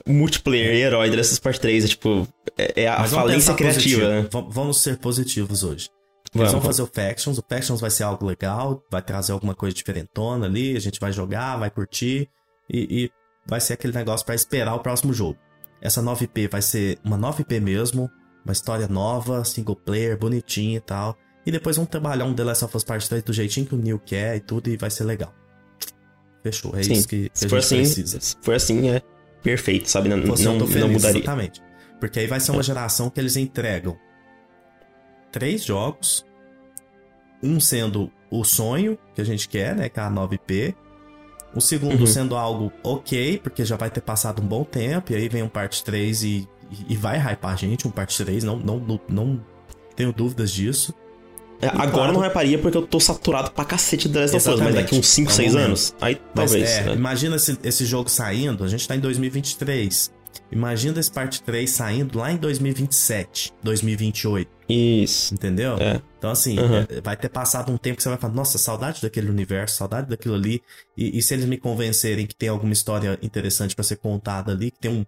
multiplayer 0.07 0.73
e 0.75 0.81
herói 0.81 1.09
dessas 1.09 1.39
Part 1.39 1.59
3 1.59 1.85
é 1.85 1.87
tipo. 1.87 2.27
É, 2.57 2.83
é 2.83 2.87
a 2.87 3.03
falência 3.05 3.53
criativa, 3.53 4.07
né? 4.07 4.29
Vamos 4.49 4.81
ser 4.81 4.97
positivos 4.97 5.63
hoje. 5.63 5.89
Eles 6.35 6.51
vão 6.51 6.61
fazer 6.61 6.81
o 6.81 6.87
Factions, 6.87 7.37
o 7.37 7.43
Factions 7.47 7.79
vai 7.79 7.91
ser 7.91 8.03
algo 8.03 8.25
legal, 8.25 8.83
vai 8.89 9.03
trazer 9.03 9.33
alguma 9.33 9.53
coisa 9.53 9.75
diferentona 9.75 10.47
ali, 10.47 10.75
a 10.75 10.79
gente 10.79 10.99
vai 10.99 11.11
jogar, 11.11 11.57
vai 11.57 11.69
curtir, 11.69 12.27
e, 12.67 13.03
e 13.03 13.11
vai 13.45 13.61
ser 13.61 13.73
aquele 13.73 13.93
negócio 13.93 14.25
para 14.25 14.33
esperar 14.33 14.73
o 14.73 14.79
próximo 14.79 15.13
jogo. 15.13 15.37
Essa 15.79 16.01
9P 16.01 16.49
vai 16.49 16.61
ser 16.61 16.97
uma 17.03 17.19
9P 17.19 17.59
mesmo, 17.59 18.09
uma 18.43 18.51
história 18.51 18.87
nova, 18.87 19.45
single 19.45 19.75
player, 19.75 20.17
bonitinha 20.17 20.77
e 20.77 20.81
tal. 20.81 21.15
E 21.45 21.51
depois 21.51 21.75
vamos 21.75 21.91
trabalhar 21.91 22.25
um 22.25 22.33
The 22.33 22.43
Last 22.43 22.65
of 22.65 22.77
Us 22.77 22.83
Part 22.83 23.07
3 23.07 23.21
do 23.21 23.33
jeitinho 23.33 23.67
que 23.67 23.75
o 23.75 23.77
Neil 23.77 23.99
quer 23.99 24.37
e 24.37 24.39
tudo, 24.39 24.69
e 24.69 24.77
vai 24.77 24.89
ser 24.89 25.03
legal. 25.03 25.33
Fechou, 26.41 26.75
é 26.75 26.83
Sim, 26.83 26.93
isso 26.93 27.07
que, 27.07 27.29
que 27.29 27.45
a 27.45 27.47
gente 27.47 27.55
assim, 27.55 27.75
precisa. 27.77 28.19
Se 28.19 28.35
for 28.41 28.55
assim, 28.55 28.89
é. 28.89 29.01
Perfeito, 29.43 29.89
sabe? 29.89 30.09
Não, 30.09 30.25
Fosse 30.25 30.45
não, 30.45 30.59
feliz, 30.59 30.75
não 30.75 30.89
mudaria. 30.89 31.17
Exatamente. 31.17 31.61
Porque 31.99 32.19
aí 32.19 32.27
vai 32.27 32.39
ser 32.39 32.51
uma 32.51 32.63
geração 32.63 33.09
que 33.09 33.19
eles 33.19 33.35
entregam 33.35 33.97
três 35.31 35.63
jogos, 35.63 36.25
um 37.41 37.59
sendo 37.59 38.11
o 38.31 38.43
sonho 38.43 38.97
que 39.13 39.21
a 39.21 39.23
gente 39.23 39.47
quer, 39.47 39.75
né, 39.75 39.89
que 39.89 39.99
é 39.99 40.03
a 40.03 40.09
9P. 40.09 40.75
O 41.55 41.61
segundo 41.61 41.99
Uhum. 41.99 42.07
sendo 42.07 42.35
algo 42.35 42.71
ok, 42.83 43.37
porque 43.37 43.63
já 43.63 43.75
vai 43.75 43.89
ter 43.89 44.01
passado 44.01 44.41
um 44.41 44.47
bom 44.47 44.63
tempo, 44.63 45.11
e 45.11 45.15
aí 45.15 45.29
vem 45.29 45.43
um 45.43 45.49
parte 45.49 45.83
3 45.83 46.23
e, 46.23 46.49
e, 46.71 46.93
e 46.93 46.95
vai 46.95 47.19
hypar 47.19 47.53
a 47.53 47.55
gente, 47.55 47.87
um 47.87 47.91
parte 47.91 48.17
3, 48.23 48.43
não, 48.43 48.57
não, 48.57 48.79
não, 48.79 48.99
não 49.07 49.45
tenho 49.95 50.11
dúvidas 50.11 50.51
disso. 50.51 50.93
É, 51.63 51.67
Agora 51.69 51.89
claro- 51.91 52.13
não 52.13 52.25
hyparia 52.25 52.57
porque 52.59 52.77
eu 52.77 52.85
tô 52.87 52.99
saturado 52.99 53.51
pra 53.51 53.63
cacete 53.65 54.07
de 54.09 54.17
Last 54.17 54.35
of 54.35 54.49
Us, 54.49 54.59
mas 54.59 54.75
daqui 54.75 54.95
uns 54.95 55.07
5, 55.07 55.29
É 55.29 55.33
um 55.33 55.35
6 55.35 55.51
momento. 55.53 55.65
anos, 55.67 55.95
aí 56.01 56.21
Mas 56.35 56.51
talvez. 56.51 56.69
é, 56.69 56.83
né? 56.85 56.93
imagina 56.93 57.35
esse, 57.35 57.57
esse 57.63 57.85
jogo 57.85 58.09
saindo, 58.09 58.63
a 58.63 58.67
gente 58.67 58.87
tá 58.87 58.95
em 58.95 58.99
2023. 58.99 60.11
Imagina 60.51 60.99
esse 60.99 61.11
parte 61.11 61.41
3 61.43 61.69
saindo 61.69 62.17
lá 62.19 62.31
em 62.31 62.37
2027, 62.37 63.53
2028, 63.63 64.49
Isso. 64.69 65.33
entendeu? 65.33 65.77
É. 65.79 66.01
Então, 66.17 66.31
assim, 66.31 66.59
Uhum. 66.59 66.77
é, 66.89 67.01
vai 67.01 67.15
ter 67.17 67.29
passado 67.29 67.71
um 67.71 67.77
tempo 67.77 67.97
que 67.97 68.03
você 68.03 68.09
vai 68.09 68.17
falar, 68.17 68.33
nossa, 68.33 68.57
saudade 68.57 69.01
daquele 69.01 69.29
universo, 69.29 69.77
saudade 69.77 70.09
daquilo 70.09 70.35
ali. 70.35 70.61
E, 70.97 71.17
e 71.17 71.21
se 71.21 71.33
eles 71.33 71.45
me 71.45 71.57
convencerem 71.57 72.25
que 72.25 72.35
tem 72.35 72.49
alguma 72.49 72.73
história 72.73 73.17
interessante 73.21 73.75
pra 73.75 73.83
ser 73.83 73.97
contada 73.97 74.51
ali, 74.51 74.71
que 74.71 74.79
tem, 74.79 74.91
um, 74.91 75.05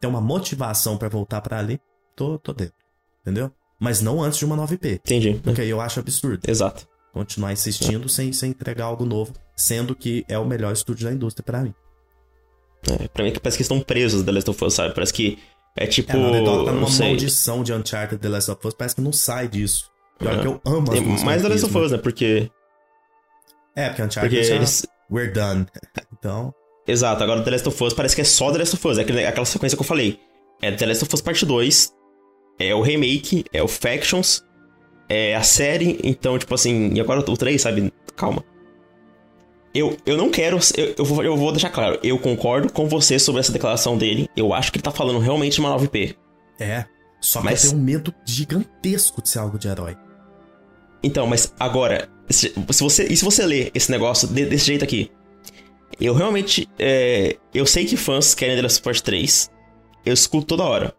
tem 0.00 0.08
uma 0.08 0.20
motivação 0.20 0.96
pra 0.96 1.08
voltar 1.08 1.40
pra 1.40 1.58
ali, 1.58 1.80
tô, 2.16 2.38
tô 2.38 2.52
dentro. 2.52 2.74
Entendeu? 3.22 3.50
Mas 3.80 4.00
não 4.00 4.22
antes 4.22 4.38
de 4.38 4.44
uma 4.44 4.56
9P. 4.56 4.94
Entendi. 4.94 5.40
Porque 5.42 5.60
aí 5.60 5.70
eu 5.70 5.80
acho 5.80 6.00
absurdo 6.00 6.40
Exato. 6.48 6.88
continuar 7.12 7.52
insistindo 7.52 8.08
sem, 8.08 8.32
sem 8.32 8.50
entregar 8.50 8.84
algo 8.86 9.04
novo, 9.04 9.32
sendo 9.56 9.94
que 9.94 10.24
é 10.28 10.38
o 10.38 10.44
melhor 10.44 10.72
estúdio 10.72 11.06
da 11.08 11.12
indústria 11.14 11.44
pra 11.44 11.62
mim. 11.62 11.72
É, 13.00 13.08
pra 13.08 13.24
mim 13.24 13.32
que 13.32 13.40
parece 13.40 13.56
que 13.56 13.62
estão 13.62 13.80
presos 13.80 14.22
The 14.24 14.32
Last 14.32 14.50
of 14.50 14.64
Us, 14.64 14.74
sabe? 14.74 14.94
Parece 14.94 15.12
que 15.12 15.38
é 15.76 15.86
tipo. 15.86 16.12
É, 16.12 16.14
a 16.16 16.20
Naughty 16.20 16.44
tá 16.44 16.72
não 16.72 16.80
numa 16.80 16.90
maldição 16.90 17.62
de 17.62 17.72
Uncharted 17.72 18.20
The 18.20 18.28
Last 18.28 18.50
of 18.50 18.66
Us, 18.66 18.74
parece 18.74 18.94
que 18.96 19.00
não 19.00 19.12
sai 19.12 19.48
disso. 19.48 19.90
Pior 20.18 20.34
É. 20.34 20.40
que 20.40 20.46
eu 20.46 20.60
amo 20.64 20.92
as 20.92 21.22
mais 21.22 21.42
The 21.42 21.48
Last 21.48 21.66
of 21.66 21.78
Us, 21.78 21.92
né? 21.92 21.98
Porque. 21.98 22.50
É, 23.76 23.88
porque 23.88 24.02
Uncharted 24.02 24.34
Porque 24.34 24.44
já... 24.44 24.54
eles. 24.56 24.86
We're 25.10 25.32
done. 25.32 25.66
Então, 26.18 26.52
Exato, 26.84 27.22
agora 27.22 27.42
The 27.44 27.50
Last 27.52 27.68
of 27.68 27.84
Us 27.84 27.94
parece 27.94 28.16
que 28.16 28.22
é 28.22 28.24
só 28.24 28.50
The 28.50 28.58
Last 28.58 28.74
of 28.74 28.88
Us, 28.88 28.98
é 28.98 29.26
aquela 29.28 29.46
sequência 29.46 29.76
que 29.76 29.82
eu 29.82 29.86
falei. 29.86 30.18
É 30.60 30.72
The 30.72 30.86
Last 30.86 31.04
of 31.04 31.14
Us 31.14 31.20
Parte 31.20 31.46
2, 31.46 31.92
é 32.58 32.74
o 32.74 32.80
remake, 32.80 33.44
é 33.52 33.62
o 33.62 33.68
Factions, 33.68 34.44
é 35.08 35.34
a 35.34 35.42
série, 35.42 35.98
então, 36.02 36.38
tipo 36.38 36.54
assim, 36.54 36.92
e 36.92 37.00
agora 37.00 37.20
o 37.20 37.36
3, 37.36 37.60
sabe? 37.60 37.92
Calma. 38.16 38.44
Eu, 39.74 39.96
eu 40.06 40.16
não 40.16 40.30
quero. 40.30 40.58
Eu, 40.76 40.94
eu, 40.98 41.04
vou, 41.04 41.22
eu 41.24 41.36
vou 41.36 41.52
deixar 41.52 41.70
claro, 41.70 41.98
eu 42.02 42.18
concordo 42.18 42.72
com 42.72 42.88
você 42.88 43.18
sobre 43.18 43.40
essa 43.40 43.52
declaração 43.52 43.96
dele. 43.96 44.28
Eu 44.36 44.52
acho 44.52 44.72
que 44.72 44.78
ele 44.78 44.82
tá 44.82 44.90
falando 44.90 45.18
realmente 45.18 45.54
de 45.54 45.60
uma 45.60 45.76
9P. 45.78 46.16
é. 46.58 46.84
Só 47.20 47.40
que 47.40 47.46
Mas- 47.46 47.64
eu 47.64 47.70
tenho 47.70 47.82
um 47.82 47.84
medo 47.84 48.14
gigantesco 48.24 49.20
de 49.20 49.28
ser 49.28 49.40
algo 49.40 49.58
de 49.58 49.66
herói. 49.66 49.96
Então, 51.02 51.26
mas 51.26 51.52
agora, 51.58 52.08
se, 52.30 52.52
você, 52.78 53.04
e 53.10 53.16
se 53.16 53.24
você 53.24 53.44
ler 53.44 53.72
esse 53.74 53.90
negócio 53.90 54.28
de- 54.28 54.46
desse 54.46 54.66
jeito 54.66 54.84
aqui? 54.84 55.10
Eu 56.00 56.14
realmente. 56.14 56.68
é, 56.78 57.36
eu 57.52 57.66
sei 57.66 57.86
que 57.86 57.96
fãs 57.96 58.34
querem 58.36 58.54
The 58.54 58.62
Last 58.62 58.80
of 58.80 58.90
Us 58.90 59.00
3. 59.00 59.50
Eu 60.06 60.14
escuto 60.14 60.46
toda 60.46 60.62
hora. 60.62 60.94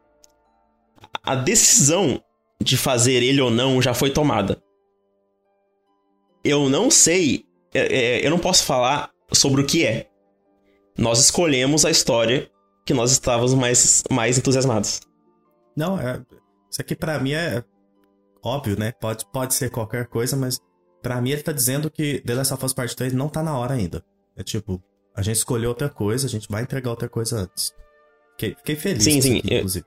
A 1.24 1.36
decisão 1.36 2.24
de 2.62 2.78
fazer 2.78 3.24
ele 3.24 3.42
ou 3.42 3.50
não 3.52 3.82
já 3.82 3.94
foi 3.94 4.10
tomada. 4.12 4.62
Eu 6.44 6.70
não 6.70 6.90
sei. 6.90 7.46
é, 7.74 7.80
é, 8.20 8.26
eu 8.26 8.30
não 8.32 8.40
posso 8.40 8.64
falar 8.64 9.12
sobre 9.32 9.62
o 9.62 9.66
que 9.66 9.86
é. 9.86 10.08
Nós 10.98 11.20
escolhemos 11.20 11.86
a 11.86 11.92
história 11.92 12.50
que 12.86 12.94
nós 12.94 13.12
estávamos 13.12 13.54
mais, 13.54 14.04
mais 14.12 14.38
entusiasmados. 14.38 15.02
Não, 15.76 16.00
é... 16.00 16.22
isso 16.70 16.82
aqui 16.82 16.96
pra 16.96 17.20
mim 17.20 17.34
é 17.34 17.64
óbvio, 18.44 18.78
né? 18.78 18.92
Pode, 18.94 19.26
pode 19.32 19.54
ser 19.54 19.70
qualquer 19.70 20.08
coisa, 20.08 20.36
mas 20.36 20.60
pra 21.02 21.22
mim 21.22 21.32
ele 21.32 21.44
tá 21.44 21.52
dizendo 21.52 21.90
que 21.90 22.20
The 22.22 22.34
Last 22.34 22.54
of 22.54 22.66
Us 22.66 22.74
Part 22.74 22.96
3 22.96 23.14
não 23.14 23.30
tá 23.30 23.44
na 23.44 23.58
hora 23.58 23.76
ainda. 23.76 24.04
É 24.36 24.44
tipo, 24.44 24.82
a 25.16 25.22
gente 25.22 25.38
escolheu 25.38 25.70
outra 25.70 25.90
coisa, 25.90 26.26
a 26.26 26.30
gente 26.30 26.48
vai 26.50 26.64
entregar 26.64 26.90
outra 26.90 27.08
coisa 27.08 27.42
antes. 27.42 27.74
Fiquei, 28.32 28.56
fiquei 28.56 28.76
feliz 28.76 29.04
Sim, 29.04 29.22
sim, 29.22 29.38
aqui, 29.40 29.54
eu- 29.54 29.58
inclusive. 29.58 29.86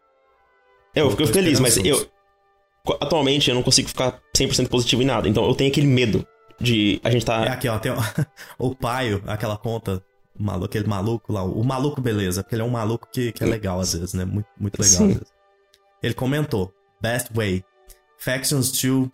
Eu 0.95 1.07
Eu 1.07 1.11
fico 1.11 1.27
feliz, 1.27 1.61
mas 1.61 1.77
eu. 1.79 2.07
Atualmente 3.01 3.49
eu 3.49 3.55
não 3.55 3.63
consigo 3.63 3.89
ficar 3.89 4.21
100% 4.37 4.69
positivo 4.69 5.03
em 5.03 5.07
nada. 5.07 5.29
Então 5.29 5.45
eu 5.47 5.55
tenho 5.55 5.71
aquele 5.71 5.87
medo 5.87 6.27
de 6.61 7.01
a 7.03 7.11
gente 7.11 7.23
É 7.23 7.27
tá. 7.27 7.43
aqui, 7.45 7.69
ó, 7.69 7.79
tem 7.79 7.93
o, 8.59 8.75
Paio, 8.75 9.23
aquela 9.27 9.57
conta, 9.57 10.03
maluco, 10.39 10.67
aquele 10.67 10.87
maluco 10.87 11.33
lá, 11.33 11.43
o 11.43 11.63
maluco 11.65 12.01
beleza, 12.01 12.43
porque 12.43 12.55
ele 12.55 12.63
é 12.63 12.65
um 12.65 12.71
maluco 12.71 13.09
que, 13.13 13.33
que 13.33 13.43
é 13.43 13.47
legal 13.47 13.81
às 13.81 13.93
vezes, 13.93 14.15
né? 14.15 14.25
Muito, 14.25 14.49
muito 14.59 14.81
legal 14.81 14.99
Sim. 14.99 15.09
às 15.09 15.15
vezes. 15.15 15.33
Ele 16.03 16.15
comentou, 16.15 16.73
Best 17.01 17.31
Way, 17.33 17.65
Factions 18.19 18.71
2, 18.73 19.09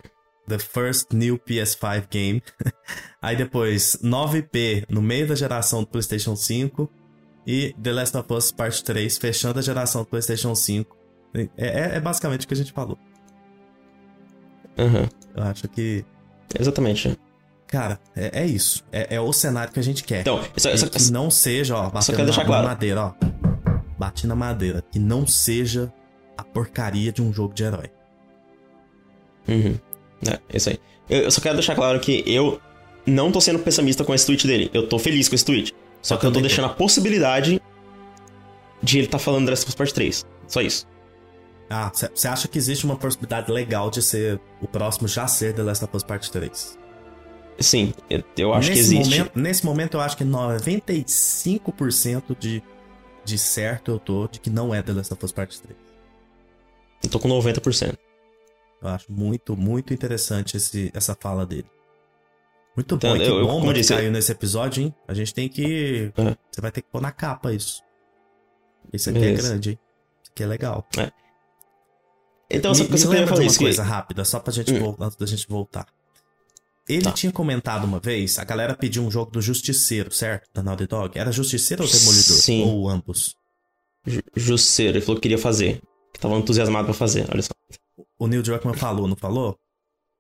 the 0.46 0.58
first 0.58 1.12
new 1.12 1.38
PS5 1.38 2.06
game. 2.10 2.42
Aí 3.20 3.36
depois, 3.36 3.98
9P 4.02 4.86
no 4.88 5.02
meio 5.02 5.26
da 5.26 5.34
geração 5.34 5.82
do 5.82 5.86
PlayStation 5.88 6.34
5 6.34 6.90
e 7.46 7.74
The 7.82 7.92
Last 7.92 8.16
of 8.16 8.32
Us 8.32 8.52
Part 8.52 8.82
3, 8.82 9.18
fechando 9.18 9.58
a 9.58 9.62
geração 9.62 10.02
do 10.02 10.08
PlayStation 10.08 10.54
5. 10.54 10.97
É, 11.34 11.48
é- 11.56 11.96
é 11.96 12.00
basicamente 12.00 12.44
o 12.44 12.48
que 12.48 12.54
a 12.54 12.56
gente 12.56 12.72
falou. 12.72 12.98
Aham, 14.78 15.08
Eu 15.34 15.42
acho 15.44 15.68
que, 15.68 16.04
Exatamente. 16.58 17.18
cara, 17.66 17.98
é, 18.16 18.42
é 18.42 18.46
isso. 18.46 18.84
É, 18.92 19.16
é 19.16 19.20
o 19.20 19.32
cenário 19.32 19.72
que 19.72 19.78
a 19.80 19.82
gente 19.82 20.04
quer. 20.04 20.20
Então, 20.20 20.40
E 20.40 20.74
isso, 20.74 20.90
que 20.90 21.12
não 21.12 21.30
seja, 21.30 21.76
ó, 21.76 21.90
batendo 21.90 22.24
na, 22.24 22.44
claro. 22.44 22.66
madeira, 22.68 23.02
ó. 23.02 23.12
Bate 23.98 24.26
na 24.26 24.34
madeira. 24.36 24.82
Que 24.90 24.98
não 24.98 25.26
seja 25.26 25.92
a 26.36 26.44
porcaria 26.44 27.10
de 27.12 27.20
um 27.20 27.32
jogo 27.32 27.52
de 27.54 27.64
herói. 27.64 27.90
Uhum. 29.48 29.76
É, 30.26 30.38
isso 30.56 30.68
aí. 30.70 30.78
Eu, 31.10 31.22
eu 31.22 31.30
só 31.30 31.40
quero 31.40 31.54
deixar 31.56 31.74
claro 31.74 31.98
que 31.98 32.22
eu 32.26 32.60
não 33.06 33.32
tô 33.32 33.40
sendo 33.40 33.58
pessimista 33.58 34.04
com 34.04 34.14
esse 34.14 34.26
tweet 34.26 34.46
dele. 34.46 34.70
Eu 34.72 34.88
tô 34.88 34.98
feliz 34.98 35.28
com 35.28 35.34
esse 35.34 35.44
tweet. 35.44 35.74
Só 36.00 36.14
Eu 36.14 36.18
que 36.20 36.26
eu 36.26 36.32
tô 36.32 36.40
deixando 36.40 36.66
a 36.66 36.68
possibilidade 36.68 37.60
de 38.80 38.98
ele 38.98 39.08
tá 39.08 39.18
falando 39.18 39.46
The 39.46 39.50
Last 39.50 39.64
of 39.64 39.70
Us 39.70 39.74
Part 39.74 39.94
3. 39.94 40.26
Só 40.46 40.60
isso. 40.60 40.86
Ah, 41.70 41.90
você 41.92 42.26
acha 42.28 42.48
que 42.48 42.56
existe 42.56 42.84
uma 42.86 42.96
possibilidade 42.96 43.52
legal 43.52 43.90
de 43.90 44.00
ser 44.02 44.40
o 44.60 44.66
próximo 44.66 45.06
já 45.06 45.26
ser 45.28 45.54
The 45.54 45.62
Last 45.62 45.84
of 45.84 45.94
Us 45.96 46.02
Part 46.02 46.30
3? 46.30 46.78
Sim, 47.60 47.92
eu, 48.08 48.22
eu 48.36 48.54
acho 48.54 48.70
nesse 48.70 48.90
que 48.90 48.96
existe. 49.00 49.18
Momento, 49.18 49.38
nesse 49.38 49.66
momento 49.66 49.94
eu 49.96 50.00
acho 50.00 50.16
que 50.16 50.24
95% 50.24 52.36
de, 52.38 52.62
de 53.24 53.38
certo 53.38 53.90
eu 53.90 53.98
tô 53.98 54.28
de 54.28 54.38
que 54.40 54.48
não 54.50 54.72
é 54.74 54.80
The 54.82 54.92
Last 54.92 55.12
of 55.12 55.24
Us 55.24 55.32
Part 55.32 55.60
3. 55.60 55.76
Eu 57.04 57.10
tô 57.10 57.18
com 57.18 57.28
90%. 57.28 57.96
Eu 58.80 58.88
acho 58.88 59.10
muito, 59.12 59.56
muito 59.56 59.92
interessante 59.92 60.56
esse, 60.56 60.90
essa 60.94 61.16
fala 61.20 61.44
dele. 61.44 61.66
Muito 62.76 62.94
Então, 62.94 63.10
bom, 63.10 63.16
e 63.16 63.20
que 63.20 63.26
eu- 63.26 63.38
eu- 63.40 63.46
bomba 63.46 63.72
eu 63.72 63.74
que 63.74 63.84
caiu 63.88 64.12
nesse 64.12 64.30
episódio, 64.30 64.84
hein? 64.84 64.94
A 65.08 65.14
gente 65.14 65.34
tem 65.34 65.48
que... 65.48 66.12
É. 66.16 66.36
Você 66.50 66.60
vai 66.60 66.70
ter 66.70 66.82
que 66.82 66.88
pôr 66.88 67.02
na 67.02 67.10
capa 67.10 67.52
isso. 67.52 67.82
Isso 68.92 69.10
aqui 69.10 69.18
Beleza. 69.18 69.48
é 69.48 69.50
grande, 69.50 69.70
hein? 69.70 69.78
Isso 70.22 70.30
aqui 70.32 70.42
é 70.44 70.46
legal. 70.46 70.86
Então, 72.50 72.70
me, 72.72 72.76
só, 72.78 72.84
me 72.84 72.98
só 72.98 73.08
lembra 73.10 73.34
de 73.34 73.40
uma 73.40 73.46
isso. 73.46 73.58
que- 73.58 73.64
coisa 73.64 73.82
rápida, 73.82 74.24
só 74.24 74.40
pra 74.40 74.52
gente, 74.52 74.72
Hum. 74.72 74.78
vol- 74.78 74.96
antes 75.00 75.16
da 75.16 75.26
gente 75.26 75.46
voltar. 75.48 75.86
Ele 76.88 77.02
Tá. 77.02 77.12
tinha 77.12 77.30
comentado 77.30 77.84
uma 77.84 78.00
vez, 78.00 78.38
a 78.38 78.44
galera 78.44 78.74
pediu 78.74 79.02
um 79.04 79.10
jogo 79.10 79.30
do 79.30 79.42
Justiceiro, 79.42 80.10
certo? 80.10 80.48
Da 80.54 80.62
Naughty 80.62 80.86
Dog. 80.86 81.18
Era 81.18 81.30
Justiceiro 81.30 81.82
ou 81.84 81.88
Demolidor? 81.90 82.22
Sim. 82.36 82.62
Ou 82.64 82.88
ambos? 82.88 83.36
Ju- 84.06 84.22
Jusceiro, 84.34 84.96
ele 84.96 85.04
falou 85.04 85.16
que 85.16 85.22
queria 85.22 85.36
fazer. 85.38 85.82
Que 86.14 86.18
tava 86.18 86.34
entusiasmado 86.36 86.86
pra 86.86 86.94
fazer, 86.94 87.26
olha 87.30 87.42
só. 87.42 87.50
O 88.18 88.26
Neil 88.26 88.42
Druckmann 88.42 88.74
falou, 88.74 89.06
não 89.06 89.16
falou? 89.16 89.58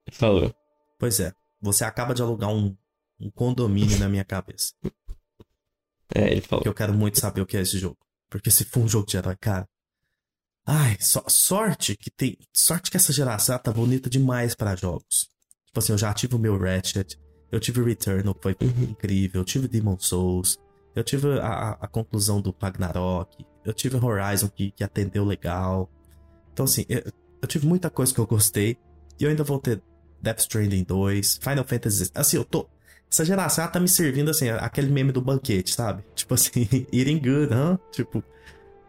Ele 0.06 0.14
falou. 0.16 0.54
Pois 0.98 1.18
é. 1.20 1.32
Você 1.62 1.84
acaba 1.84 2.12
de 2.14 2.20
alugar 2.20 2.50
um, 2.50 2.76
um 3.18 3.30
condomínio 3.30 3.98
na 3.98 4.08
minha 4.08 4.24
cabeça. 4.24 4.72
É, 6.14 6.30
ele 6.30 6.40
falou. 6.40 6.60
Porque 6.62 6.68
eu 6.70 6.74
quero 6.74 6.94
muito 6.94 7.18
saber 7.18 7.42
o 7.42 7.46
que 7.46 7.54
é 7.56 7.60
esse 7.60 7.78
jogo. 7.78 7.98
Porque 8.30 8.50
se 8.50 8.64
for 8.64 8.80
um 8.80 8.88
jogo 8.88 9.06
de 9.06 9.16
herói, 9.18 9.36
cara. 9.38 9.68
Ai, 10.70 10.98
só, 11.00 11.24
sorte 11.28 11.96
que 11.96 12.10
tem. 12.10 12.36
Sorte 12.52 12.90
que 12.90 12.98
essa 12.98 13.10
geração 13.10 13.58
tá 13.58 13.72
bonita 13.72 14.10
demais 14.10 14.54
pra 14.54 14.76
jogos. 14.76 15.30
Tipo 15.64 15.78
assim, 15.78 15.92
eu 15.92 15.98
já 15.98 16.12
tive 16.12 16.34
o 16.34 16.38
meu 16.38 16.58
Ratchet. 16.58 17.18
Eu 17.50 17.58
tive 17.58 17.80
o 17.80 17.84
Returnal, 17.84 18.34
que 18.34 18.42
foi 18.42 18.56
Uhum. 18.60 18.90
incrível. 18.90 19.40
Eu 19.40 19.44
tive 19.46 19.66
Demon 19.66 19.98
Souls. 19.98 20.58
Eu 20.94 21.02
tive 21.02 21.40
a, 21.40 21.70
a, 21.80 21.88
conclusão 21.88 22.38
do 22.42 22.54
Ragnarok. 22.60 23.46
Eu 23.64 23.72
tive 23.72 23.96
o 23.96 24.04
Horizon, 24.04 24.48
que, 24.48 24.70
que 24.72 24.84
atendeu 24.84 25.24
legal. 25.24 25.90
Então, 26.52 26.64
assim, 26.66 26.84
eu, 26.86 27.02
eu 27.40 27.48
tive 27.48 27.66
muita 27.66 27.88
coisa 27.88 28.12
que 28.12 28.18
eu 28.20 28.26
gostei. 28.26 28.76
E 29.18 29.24
eu 29.24 29.30
ainda 29.30 29.44
vou 29.44 29.58
ter 29.58 29.82
Death 30.20 30.40
Stranding 30.40 30.84
2, 30.84 31.38
Final 31.42 31.64
Fantasy. 31.64 32.10
Assim, 32.14 32.36
eu 32.36 32.44
tô. 32.44 32.68
Essa 33.10 33.24
geração 33.24 33.66
tá 33.68 33.80
me 33.80 33.88
servindo 33.88 34.30
assim, 34.30 34.50
aquele 34.50 34.90
meme 34.90 35.12
do 35.12 35.22
banquete, 35.22 35.72
sabe? 35.72 36.04
Tipo 36.14 36.34
assim, 36.34 36.68
eating 36.92 37.18
good, 37.20 37.54
hã? 37.54 37.78
Tipo. 37.90 38.22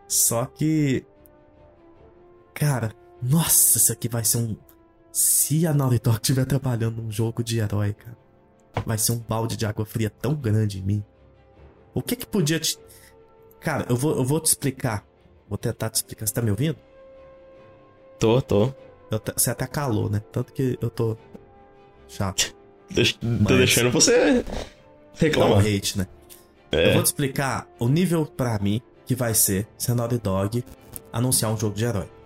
Só 0.09 0.45
que. 0.45 1.05
Cara, 2.59 2.91
nossa, 3.21 3.77
isso 3.77 3.93
aqui 3.93 4.09
vai 4.09 4.25
ser 4.25 4.37
um. 4.37 4.57
Se 5.13 5.65
a 5.65 5.73
Naughty 5.73 5.97
Dog 5.99 6.17
estiver 6.17 6.45
trabalhando 6.45 7.01
num 7.01 7.09
jogo 7.09 7.41
de 7.41 7.57
herói, 7.57 7.93
cara, 7.93 8.17
vai 8.85 8.97
ser 8.97 9.13
um 9.13 9.17
balde 9.17 9.55
de 9.55 9.65
água 9.65 9.85
fria 9.85 10.09
tão 10.09 10.35
grande 10.35 10.79
em 10.79 10.81
mim. 10.81 11.03
O 11.93 12.01
que 12.01 12.17
que 12.17 12.27
podia 12.27 12.59
te. 12.59 12.77
Cara, 13.61 13.85
eu 13.87 13.95
vou, 13.95 14.17
eu 14.17 14.25
vou 14.25 14.41
te 14.41 14.47
explicar. 14.47 15.05
Vou 15.47 15.57
tentar 15.57 15.89
te 15.89 15.95
explicar. 15.95 16.27
Você 16.27 16.33
tá 16.33 16.41
me 16.41 16.51
ouvindo? 16.51 16.75
Tô, 18.19 18.41
tô. 18.41 18.67
Te, 18.67 19.33
você 19.37 19.51
até 19.51 19.65
calou, 19.65 20.09
né? 20.09 20.21
Tanto 20.29 20.51
que 20.51 20.77
eu 20.81 20.89
tô 20.89 21.17
chato. 22.09 22.53
Deixa, 22.91 23.15
Mas... 23.21 23.47
Tô 23.47 23.55
deixando 23.55 23.89
você 23.89 24.43
reclamar. 25.13 25.63
Não, 25.63 25.75
hate, 25.77 25.97
né? 25.97 26.07
É. 26.73 26.89
Eu 26.89 26.93
vou 26.95 27.03
te 27.03 27.07
explicar 27.07 27.69
o 27.79 27.87
nível 27.87 28.25
pra 28.25 28.59
mim 28.59 28.81
que 29.05 29.15
vai 29.15 29.33
ser 29.33 29.65
se 29.77 29.89
a 29.91 29.95
Naughty 29.95 30.17
Dog 30.17 30.63
anunciar 31.13 31.53
um 31.53 31.57
jogo 31.57 31.73
de 31.73 31.85
herói. 31.85 32.18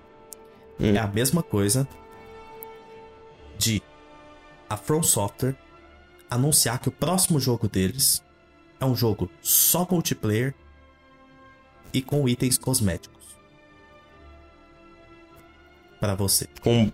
Hum. 0.83 0.95
É 0.95 0.99
a 0.99 1.07
mesma 1.07 1.41
coisa 1.41 1.87
de 3.57 3.81
a 4.69 4.75
From 4.75 5.01
Software 5.01 5.55
anunciar 6.29 6.79
que 6.79 6.89
o 6.89 6.91
próximo 6.91 7.39
jogo 7.39 7.69
deles 7.69 8.21
é 8.79 8.85
um 8.85 8.95
jogo 8.95 9.31
só 9.41 9.87
multiplayer 9.89 10.53
e 11.93 12.01
com 12.01 12.27
itens 12.27 12.57
cosméticos. 12.57 13.23
Para 16.01 16.15
você. 16.15 16.47
Com, 16.61 16.91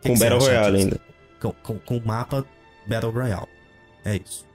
que 0.00 0.08
com 0.08 0.14
que 0.14 0.20
Battle 0.20 0.38
Royale 0.38 0.78
ainda. 0.78 1.00
Com, 1.38 1.52
com, 1.52 1.78
com 1.80 2.00
mapa 2.02 2.46
Battle 2.86 3.12
Royale. 3.12 3.48
É 4.04 4.16
isso. 4.16 4.46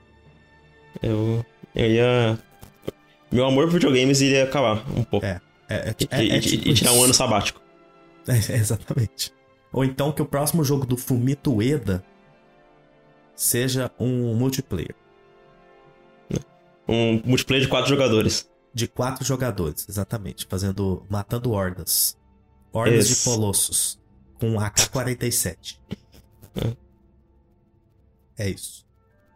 Eu, 1.00 1.44
eu 1.76 1.86
ia. 1.86 2.38
Meu 3.30 3.46
amor 3.46 3.66
por 3.66 3.74
videogames 3.74 4.20
iria 4.20 4.44
acabar 4.44 4.82
um 4.96 5.04
pouco. 5.04 5.24
É. 5.24 5.40
é, 5.68 5.74
é, 5.76 5.94
é, 6.10 6.24
e, 6.24 6.30
é 6.30 6.40
tipo 6.40 6.66
e 6.68 6.74
tirar 6.74 6.92
um 6.92 7.04
ano 7.04 7.14
sabático. 7.14 7.67
É, 8.28 8.54
exatamente. 8.56 9.32
Ou 9.72 9.84
então 9.84 10.12
que 10.12 10.20
o 10.20 10.26
próximo 10.26 10.62
jogo 10.62 10.84
do 10.84 10.96
Fumito 10.96 11.54
Ueda 11.54 12.04
seja 13.34 13.90
um 13.98 14.34
multiplayer. 14.34 14.94
Um 16.88 17.22
multiplayer 17.24 17.62
de 17.64 17.68
quatro 17.68 17.88
jogadores. 17.88 18.50
De 18.72 18.88
quatro 18.88 19.24
jogadores, 19.24 19.86
exatamente. 19.88 20.46
Fazendo. 20.46 21.04
matando 21.08 21.52
hordas. 21.52 22.16
Hordas 22.72 23.10
Esse. 23.10 23.18
de 23.18 23.24
colossos. 23.24 24.00
Com 24.40 24.58
AK-47. 24.58 25.78
É. 28.38 28.48
isso. 28.50 28.86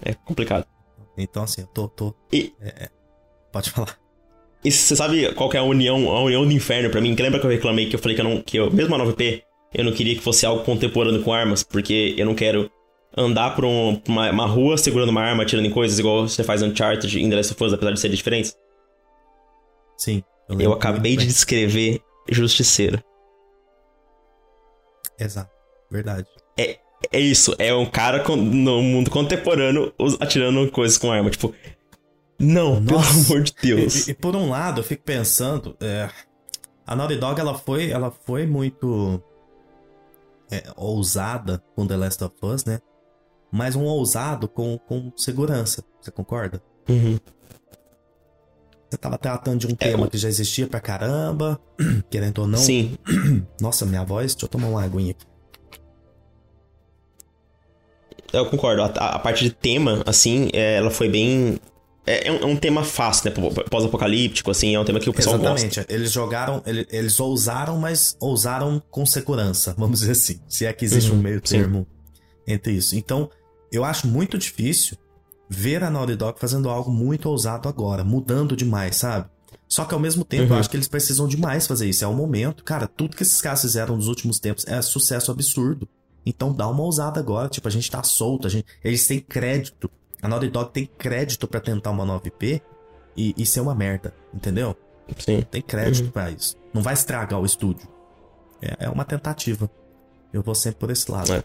É 0.00 0.14
complicado. 0.14 0.66
Então, 1.16 1.42
assim, 1.42 1.62
eu 1.62 1.66
tô. 1.66 1.88
tô 1.88 2.14
e... 2.32 2.54
É, 2.60 2.84
é. 2.84 2.90
Pode 3.52 3.70
falar. 3.70 3.98
E 4.64 4.70
você 4.70 4.94
sabe 4.94 5.32
qual 5.34 5.52
é 5.52 5.58
a 5.58 5.62
união, 5.62 6.08
a 6.10 6.22
união 6.22 6.46
do 6.46 6.52
inferno 6.52 6.90
para 6.90 7.00
mim? 7.00 7.14
Que 7.14 7.22
lembra 7.22 7.40
que 7.40 7.46
eu 7.46 7.50
reclamei 7.50 7.88
que 7.88 7.96
eu 7.96 8.00
falei 8.00 8.14
que 8.14 8.20
eu 8.20 8.24
não. 8.24 8.40
Que 8.40 8.56
eu, 8.58 8.70
mesmo 8.70 8.94
a 8.94 8.98
9P, 8.98 9.42
eu 9.74 9.84
não 9.84 9.92
queria 9.92 10.14
que 10.14 10.20
fosse 10.20 10.46
algo 10.46 10.64
contemporâneo 10.64 11.22
com 11.22 11.32
armas, 11.32 11.62
porque 11.62 12.14
eu 12.16 12.26
não 12.26 12.34
quero 12.34 12.70
andar 13.16 13.54
por 13.54 13.64
um, 13.64 14.00
uma, 14.08 14.30
uma, 14.30 14.46
rua 14.46 14.78
segurando 14.78 15.10
uma 15.10 15.20
arma, 15.20 15.42
atirando 15.42 15.66
em 15.66 15.70
coisas, 15.70 15.98
igual 15.98 16.28
você 16.28 16.42
faz 16.44 16.62
Uncharted 16.62 17.18
e 17.18 17.28
The 17.28 17.36
Last 17.36 17.52
of 17.52 17.64
Us, 17.64 17.72
apesar 17.72 17.92
de 17.92 18.00
serem 18.00 18.16
diferentes. 18.16 18.56
Sim. 19.96 20.22
Eu, 20.48 20.60
eu 20.60 20.72
acabei 20.72 21.16
de 21.16 21.26
descrever 21.26 22.00
Justiceiro. 22.30 23.02
Exato. 25.18 25.50
Verdade. 25.90 26.26
É, 26.58 26.78
é 27.10 27.20
isso. 27.20 27.54
É 27.58 27.74
um 27.74 27.86
cara 27.86 28.22
no 28.28 28.82
mundo 28.82 29.10
contemporâneo 29.10 29.92
atirando 30.20 30.70
coisas 30.70 30.96
com 30.98 31.10
arma. 31.10 31.30
Tipo, 31.30 31.54
não, 32.42 32.80
Nossa. 32.80 33.08
pelo 33.08 33.24
amor 33.24 33.42
de 33.44 33.54
Deus. 33.62 34.08
E, 34.08 34.10
e, 34.10 34.14
por 34.14 34.34
um 34.34 34.50
lado, 34.50 34.80
eu 34.80 34.84
fico 34.84 35.04
pensando, 35.04 35.76
é, 35.80 36.10
a 36.84 36.96
Naughty 36.96 37.16
Dog 37.16 37.40
ela 37.40 37.56
foi, 37.56 37.90
ela 37.90 38.10
foi 38.10 38.46
muito 38.46 39.22
é, 40.50 40.64
ousada 40.76 41.62
com 41.76 41.86
The 41.86 41.96
Last 41.96 42.24
of 42.24 42.34
Us, 42.42 42.64
né? 42.64 42.80
Mas 43.50 43.76
um 43.76 43.84
ousado 43.84 44.48
com, 44.48 44.76
com 44.76 45.12
segurança. 45.16 45.84
Você 46.00 46.10
concorda? 46.10 46.60
Uhum. 46.88 47.16
Você 48.90 48.96
tava 48.98 49.16
tratando 49.16 49.60
de 49.60 49.66
um 49.68 49.72
é, 49.72 49.74
tema 49.76 50.08
que 50.08 50.18
já 50.18 50.28
existia 50.28 50.66
pra 50.66 50.80
caramba, 50.80 51.60
querendo 52.10 52.40
ou 52.40 52.48
não. 52.48 52.58
Sim. 52.58 52.98
Nossa, 53.60 53.86
minha 53.86 54.04
voz, 54.04 54.34
deixa 54.34 54.46
eu 54.46 54.50
tomar 54.50 54.66
uma 54.66 54.82
aguinha 54.82 55.12
aqui. 55.12 55.26
Eu 58.32 58.46
concordo. 58.46 58.82
A, 58.82 58.86
a 58.86 59.18
parte 59.18 59.44
de 59.44 59.50
tema, 59.50 60.02
assim, 60.06 60.50
é, 60.52 60.76
ela 60.76 60.90
foi 60.90 61.08
bem 61.08 61.60
é, 62.06 62.28
é, 62.28 62.32
um, 62.32 62.36
é 62.36 62.46
um 62.46 62.56
tema 62.56 62.82
fácil, 62.82 63.30
né? 63.30 63.52
Pós-apocalíptico, 63.70 64.50
assim, 64.50 64.74
é 64.74 64.80
um 64.80 64.84
tema 64.84 64.98
que 64.98 65.08
o 65.08 65.12
pessoal 65.12 65.36
Exatamente. 65.36 65.76
gosta. 65.76 65.92
Eles 65.92 66.10
jogaram, 66.10 66.62
eles, 66.66 66.86
eles 66.90 67.20
ousaram, 67.20 67.78
mas 67.78 68.16
ousaram 68.20 68.82
com 68.90 69.06
segurança, 69.06 69.74
vamos 69.78 70.00
dizer 70.00 70.12
assim. 70.12 70.40
Se 70.48 70.66
é 70.66 70.72
que 70.72 70.84
existe 70.84 71.10
uhum, 71.10 71.18
um 71.18 71.22
meio 71.22 71.40
termo 71.40 71.86
sim. 72.46 72.54
entre 72.54 72.72
isso. 72.72 72.96
Então, 72.96 73.30
eu 73.70 73.84
acho 73.84 74.08
muito 74.08 74.36
difícil 74.36 74.96
ver 75.48 75.84
a 75.84 75.90
Naughty 75.90 76.16
Dog 76.16 76.40
fazendo 76.40 76.68
algo 76.68 76.90
muito 76.90 77.28
ousado 77.28 77.68
agora, 77.68 78.02
mudando 78.02 78.56
demais, 78.56 78.96
sabe? 78.96 79.28
Só 79.68 79.84
que 79.84 79.94
ao 79.94 80.00
mesmo 80.00 80.24
tempo, 80.24 80.44
uhum. 80.44 80.56
eu 80.56 80.56
acho 80.56 80.68
que 80.68 80.76
eles 80.76 80.88
precisam 80.88 81.28
demais 81.28 81.66
fazer 81.66 81.88
isso. 81.88 82.04
É 82.04 82.06
o 82.06 82.12
momento. 82.12 82.64
Cara, 82.64 82.86
tudo 82.86 83.16
que 83.16 83.22
esses 83.22 83.40
caras 83.40 83.62
fizeram 83.62 83.96
nos 83.96 84.08
últimos 84.08 84.38
tempos 84.38 84.66
é 84.66 84.82
sucesso 84.82 85.30
absurdo. 85.30 85.88
Então 86.26 86.52
dá 86.52 86.68
uma 86.68 86.82
ousada 86.82 87.20
agora. 87.20 87.48
Tipo, 87.48 87.68
a 87.68 87.70
gente 87.70 87.90
tá 87.90 88.02
solto, 88.02 88.46
a 88.46 88.50
gente, 88.50 88.66
eles 88.84 89.06
têm 89.06 89.20
crédito 89.20 89.90
a 90.22 90.28
Naughty 90.28 90.48
Dog 90.48 90.70
tem 90.70 90.86
crédito 90.86 91.48
para 91.48 91.60
tentar 91.60 91.90
uma 91.90 92.06
9P 92.06 92.62
e, 93.16 93.34
e 93.36 93.44
ser 93.44 93.60
uma 93.60 93.74
merda, 93.74 94.14
entendeu? 94.32 94.76
Sim. 95.18 95.42
Tem 95.50 95.60
crédito 95.60 96.06
uhum. 96.06 96.12
para 96.12 96.30
isso. 96.30 96.56
Não 96.72 96.80
vai 96.80 96.94
estragar 96.94 97.40
o 97.40 97.44
estúdio. 97.44 97.88
É, 98.62 98.86
é, 98.86 98.88
uma 98.88 99.04
tentativa. 99.04 99.68
Eu 100.32 100.40
vou 100.40 100.54
sempre 100.54 100.78
por 100.78 100.90
esse 100.90 101.10
lado. 101.10 101.32
É. 101.32 101.42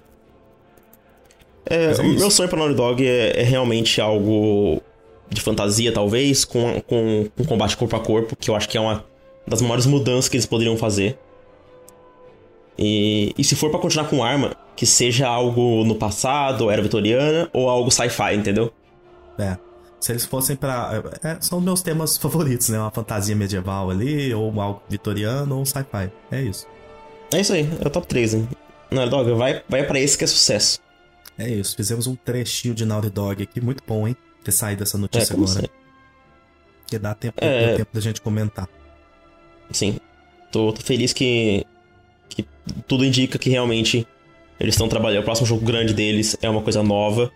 É, 1.70 1.92
é 1.92 2.02
o 2.02 2.20
meu 2.20 2.30
sonho 2.32 2.48
pra 2.48 2.60
Naughty 2.60 2.76
Dog 2.76 3.06
é, 3.06 3.42
é, 3.42 3.44
realmente 3.44 4.00
algo 4.00 4.82
de 5.28 5.42
fantasia, 5.42 5.92
talvez, 5.92 6.46
com, 6.46 6.80
com, 6.82 7.28
com 7.36 7.46
combate 7.46 7.76
corpo 7.76 7.96
a 7.96 8.00
corpo, 8.00 8.36
que 8.36 8.50
eu 8.50 8.56
acho 8.56 8.70
que 8.70 8.78
é 8.78 8.82
uma 8.82 9.04
das 9.46 9.62
maiores 9.62 9.86
mudanças 9.86 10.30
que 10.30 10.38
eles 10.38 10.46
poderiam 10.46 10.78
fazer. 10.78 11.18
E, 12.78 13.34
e 13.38 13.44
se 13.44 13.56
for 13.56 13.72
para 13.72 13.80
continuar 13.80 14.08
com 14.08 14.24
arma, 14.24 14.56
que 14.78 14.86
seja 14.86 15.28
algo 15.28 15.84
no 15.84 15.96
passado, 15.96 16.70
era 16.70 16.84
vitoriana, 16.84 17.50
ou 17.52 17.68
algo 17.68 17.90
sci-fi, 17.90 18.36
entendeu? 18.36 18.72
É. 19.40 19.58
Se 20.00 20.12
eles 20.12 20.24
fossem 20.24 20.56
pra. 20.56 21.04
É, 21.24 21.38
são 21.42 21.60
meus 21.60 21.82
temas 21.82 22.16
favoritos, 22.22 22.70
né? 22.70 22.80
Uma 22.80 22.92
fantasia 22.92 23.36
medieval 23.36 23.90
ali, 23.90 24.32
ou 24.36 24.62
algo 24.62 24.84
vitoriano, 24.88 25.58
ou 25.58 25.66
sci-fi. 25.66 26.12
É 26.32 26.42
isso. 26.44 26.68
É 27.34 27.42
isso 27.42 27.52
aí, 27.54 27.68
é 27.84 27.88
o 27.88 27.90
top 27.90 28.06
3, 28.06 28.36
hein? 28.36 28.50
Naughty 28.92 29.10
Dog, 29.10 29.34
vai, 29.34 29.64
vai 29.68 29.84
pra 29.84 30.00
esse 30.00 30.18
que 30.18 30.24
é 30.24 30.28
sucesso. 30.28 30.80
É 31.38 31.50
isso, 31.50 31.76
fizemos 31.76 32.08
um 32.08 32.16
trechinho 32.16 32.74
de 32.74 32.86
Naughty 32.86 33.10
Dog 33.10 33.44
aqui, 33.44 33.60
muito 33.60 33.84
bom, 33.86 34.08
hein? 34.08 34.16
Ter 34.44 34.52
saído 34.52 34.84
essa 34.84 34.98
notícia 34.98 35.34
é, 35.34 35.36
agora. 35.36 35.52
Sei. 35.52 35.70
Porque 36.82 37.00
dá 37.00 37.16
tempo, 37.16 37.38
é... 37.42 37.76
tempo 37.76 37.90
da 37.92 38.00
gente 38.00 38.22
comentar. 38.22 38.70
Sim. 39.72 40.00
Tô, 40.52 40.72
tô 40.72 40.82
feliz 40.82 41.12
que, 41.12 41.66
que 42.30 42.48
tudo 42.88 43.04
indica 43.04 43.38
que 43.38 43.50
realmente 43.50 44.08
eles 44.60 44.76
estão 44.76 44.88
trabalhando. 44.88 45.22
O 45.22 45.26
próximo 45.26 45.48
jogo 45.48 45.66
grande 45.66 45.94
deles 45.94 46.38
é 46.42 46.50
uma 46.50 46.62
coisa 46.62 46.82
nova. 46.84 47.32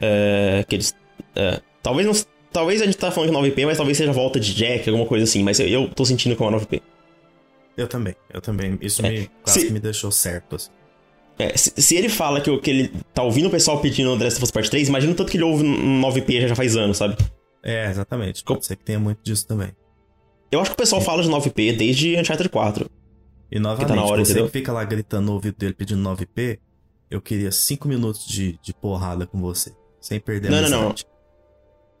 É, 0.00 0.64
que 0.68 0.76
eles. 0.76 0.94
É, 1.34 1.60
talvez 1.82 2.06
não. 2.06 2.32
Talvez 2.52 2.82
a 2.82 2.84
gente 2.84 2.98
tá 2.98 3.10
falando 3.10 3.30
de 3.30 3.36
9P, 3.36 3.64
mas 3.64 3.78
talvez 3.78 3.96
seja 3.96 4.12
volta 4.12 4.38
de 4.38 4.54
Jack, 4.54 4.86
alguma 4.88 5.06
coisa 5.06 5.24
assim. 5.24 5.42
Mas 5.42 5.58
eu, 5.58 5.68
eu 5.68 5.88
tô 5.88 6.04
sentindo 6.04 6.36
que 6.36 6.42
é 6.42 6.46
uma 6.46 6.58
9P. 6.58 6.82
Eu 7.76 7.88
também, 7.88 8.14
eu 8.32 8.40
também. 8.40 8.78
Isso 8.82 9.04
é, 9.04 9.10
me, 9.10 9.30
quase 9.42 9.60
se, 9.60 9.66
que 9.66 9.72
me 9.72 9.80
deixou 9.80 10.10
certo. 10.10 10.56
Assim. 10.56 10.70
É, 11.38 11.56
se, 11.56 11.72
se, 11.76 11.96
ele 11.96 12.10
fala 12.10 12.40
que, 12.40 12.54
que 12.58 12.70
ele 12.70 12.92
tá 13.14 13.22
ouvindo 13.22 13.48
o 13.48 13.50
pessoal 13.50 13.80
pedindo 13.80 14.16
The 14.18 14.24
Last 14.24 14.36
of 14.36 14.44
Us 14.44 14.50
Part 14.50 14.70
3, 14.70 14.88
imagina 14.88 15.12
o 15.12 15.16
tanto 15.16 15.30
que 15.30 15.38
ele 15.38 15.44
ouve 15.44 15.64
9P 15.64 16.48
já 16.48 16.54
faz 16.54 16.76
anos, 16.76 16.98
sabe? 16.98 17.16
É, 17.62 17.88
exatamente. 17.88 18.44
Pode 18.44 18.66
ser 18.66 18.76
que 18.76 18.84
tenha 18.84 18.98
muito 18.98 19.20
disso 19.22 19.46
também. 19.46 19.70
Eu 20.50 20.60
acho 20.60 20.70
que 20.70 20.74
o 20.74 20.76
pessoal 20.76 21.00
é. 21.00 21.04
fala 21.04 21.22
de 21.22 21.30
9P 21.30 21.76
desde 21.76 22.16
Uncharted 22.18 22.50
4. 22.50 22.90
E 23.52 23.58
novamente, 23.60 23.88
tá 23.88 23.94
na 23.94 24.02
hora, 24.02 24.24
você 24.24 24.32
entendeu? 24.32 24.46
que 24.46 24.52
fica 24.52 24.72
lá 24.72 24.82
gritando 24.82 25.26
no 25.26 25.34
ouvido 25.34 25.58
dele 25.58 25.74
pedindo 25.74 26.02
9P, 26.02 26.58
eu 27.10 27.20
queria 27.20 27.52
5 27.52 27.86
minutos 27.86 28.24
de, 28.24 28.58
de 28.62 28.72
porrada 28.72 29.26
com 29.26 29.38
você. 29.42 29.76
Sem 30.00 30.18
perder 30.18 30.50
não, 30.50 30.58
a 30.58 30.70
Não, 30.70 30.94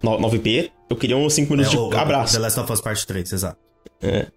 não, 0.02 0.18
não. 0.18 0.30
9P, 0.30 0.72
eu 0.88 0.96
queria 0.96 1.14
uns 1.14 1.34
5 1.34 1.50
minutos 1.50 1.74
é, 1.74 1.76
de 1.76 1.82
o, 1.82 1.94
abraço. 1.94 2.32
The 2.32 2.38
Last 2.38 2.58
of 2.58 2.72
Us 2.72 2.80
Part 2.80 3.06
3, 3.06 3.32
exato. 3.34 3.60
É. 4.00 4.28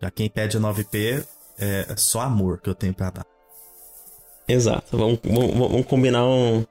Já 0.00 0.10
quem 0.10 0.30
pede 0.30 0.58
9P 0.58 1.26
é 1.58 1.94
só 1.94 2.22
amor 2.22 2.58
que 2.58 2.70
eu 2.70 2.74
tenho 2.74 2.94
pra 2.94 3.10
dar. 3.10 3.26
Exato. 4.48 4.96
Vamos, 4.96 5.20
vamos, 5.22 5.54
vamos 5.54 5.86
combinar 5.86 6.24
um. 6.24 6.64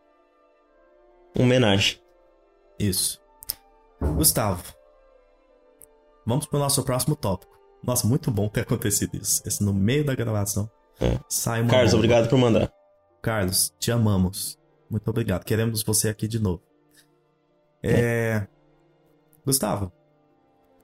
Um 1.37 1.43
homenagem. 1.43 1.99
Isso. 2.79 3.21
Gustavo. 4.01 4.63
Vamos 6.25 6.47
pro 6.47 6.57
nosso 6.57 6.81
próximo 6.81 7.15
tópico. 7.15 7.54
Nossa, 7.85 8.07
muito 8.07 8.31
bom 8.31 8.47
ter 8.49 8.61
acontecido 8.61 9.15
isso. 9.15 9.41
Esse 9.45 9.63
no 9.63 9.73
meio 9.73 10.03
da 10.03 10.15
gravação. 10.15 10.69
É. 10.99 11.19
Sai 11.29 11.61
uma 11.61 11.69
Carlos, 11.69 11.91
bomba. 11.91 11.97
obrigado 11.97 12.29
por 12.29 12.37
mandar. 12.37 12.71
Carlos, 13.21 13.73
te 13.79 13.91
amamos. 13.91 14.57
Muito 14.89 15.07
obrigado. 15.09 15.43
Queremos 15.43 15.83
você 15.83 16.09
aqui 16.09 16.27
de 16.27 16.39
novo. 16.39 16.61
É. 17.83 17.91
é... 17.91 18.47
Gustavo, 19.45 19.91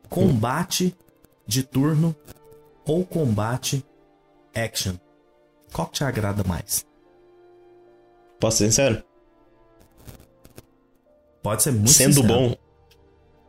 combate 0.10 0.96
de 1.48 1.64
turno 1.64 2.16
ou 2.86 3.04
combate 3.04 3.84
action? 4.54 4.94
Qual 5.74 5.88
te 5.88 6.04
agrada 6.04 6.44
mais? 6.44 6.86
Posso 8.40 8.58
ser 8.58 8.66
sincero? 8.66 9.04
Pode 11.42 11.64
ser 11.64 11.72
muito 11.72 11.90
Sendo 11.92 12.22
sincero. 12.22 12.28
bom, 12.28 12.56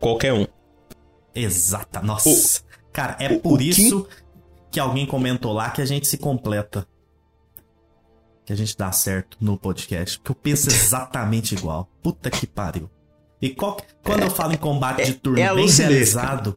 qualquer 0.01 0.33
um. 0.33 0.47
Exata. 1.35 2.01
Nossa. 2.01 2.63
Cara, 2.93 3.17
é 3.19 3.33
o, 3.33 3.41
por 3.41 3.59
o 3.59 3.63
isso 3.63 4.05
que... 4.05 4.11
que 4.73 4.81
alguém 4.81 5.07
comentou 5.07 5.53
lá 5.53 5.71
que 5.71 5.81
a 5.81 5.85
gente 5.85 6.07
se 6.07 6.19
completa. 6.19 6.87
Que 8.45 8.53
a 8.53 8.57
gente 8.57 8.77
dá 8.77 8.93
certo 8.93 9.39
no 9.41 9.57
podcast. 9.57 10.19
Porque 10.19 10.33
eu 10.33 10.35
penso 10.35 10.69
exatamente 10.71 11.55
igual. 11.55 11.89
Puta 12.03 12.31
que 12.31 12.47
pariu. 12.47 12.91
E 13.41 13.51
qual, 13.51 13.77
quando 14.05 14.23
é, 14.23 14.27
eu 14.27 14.31
falo 14.31 14.53
em 14.53 14.57
combate 14.57 15.03
é, 15.03 15.05
de 15.07 15.15
turno 15.15 15.41
é 15.41 15.55
bem 15.55 15.69
realizado, 15.69 16.57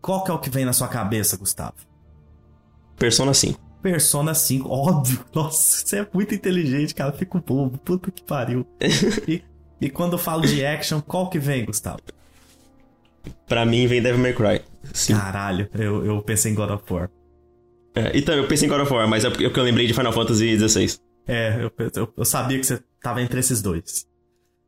qual 0.00 0.22
que 0.22 0.30
é 0.30 0.34
o 0.34 0.38
que 0.38 0.48
vem 0.48 0.64
na 0.64 0.72
sua 0.72 0.86
cabeça, 0.86 1.36
Gustavo? 1.36 1.74
Persona 2.96 3.34
5. 3.34 3.58
Persona 3.82 4.34
5, 4.34 4.68
óbvio. 4.68 5.24
Nossa, 5.34 5.84
você 5.84 6.00
é 6.00 6.08
muito 6.12 6.34
inteligente, 6.34 6.94
cara. 6.94 7.12
Fico 7.12 7.40
bobo. 7.40 7.78
Puta 7.78 8.10
que 8.10 8.22
pariu. 8.22 8.66
e, 9.26 9.42
e 9.80 9.90
quando 9.90 10.12
eu 10.12 10.18
falo 10.18 10.46
de 10.46 10.64
action, 10.64 11.00
qual 11.00 11.28
que 11.28 11.38
vem, 11.38 11.64
Gustavo? 11.64 12.00
Pra 13.46 13.64
mim 13.64 13.86
vem 13.86 14.02
Devil 14.02 14.20
May 14.20 14.32
Cry. 14.32 14.60
Sim. 14.92 15.14
Caralho, 15.14 15.68
eu, 15.74 16.04
eu 16.04 16.22
pensei 16.22 16.52
em 16.52 16.54
God 16.54 16.70
of 16.70 16.92
War. 16.92 17.10
É, 17.94 18.16
então, 18.16 18.34
eu 18.34 18.46
pensei 18.46 18.66
em 18.66 18.70
God 18.70 18.80
of 18.82 18.92
War, 18.92 19.08
mas 19.08 19.24
é 19.24 19.30
porque 19.30 19.46
eu 19.46 19.62
lembrei 19.62 19.86
de 19.86 19.94
Final 19.94 20.12
Fantasy 20.12 20.56
XVI. 20.56 20.98
É, 21.26 21.56
eu, 21.62 21.72
eu, 21.94 22.12
eu, 22.16 22.24
sabia 22.24 22.58
que 22.58 22.64
você 22.64 22.82
tava 23.02 23.20
entre 23.20 23.40
esses 23.40 23.60
dois. 23.60 24.06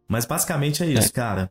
Mas 0.09 0.25
basicamente 0.25 0.83
é 0.83 0.87
isso, 0.87 1.09
é. 1.09 1.11
cara. 1.11 1.51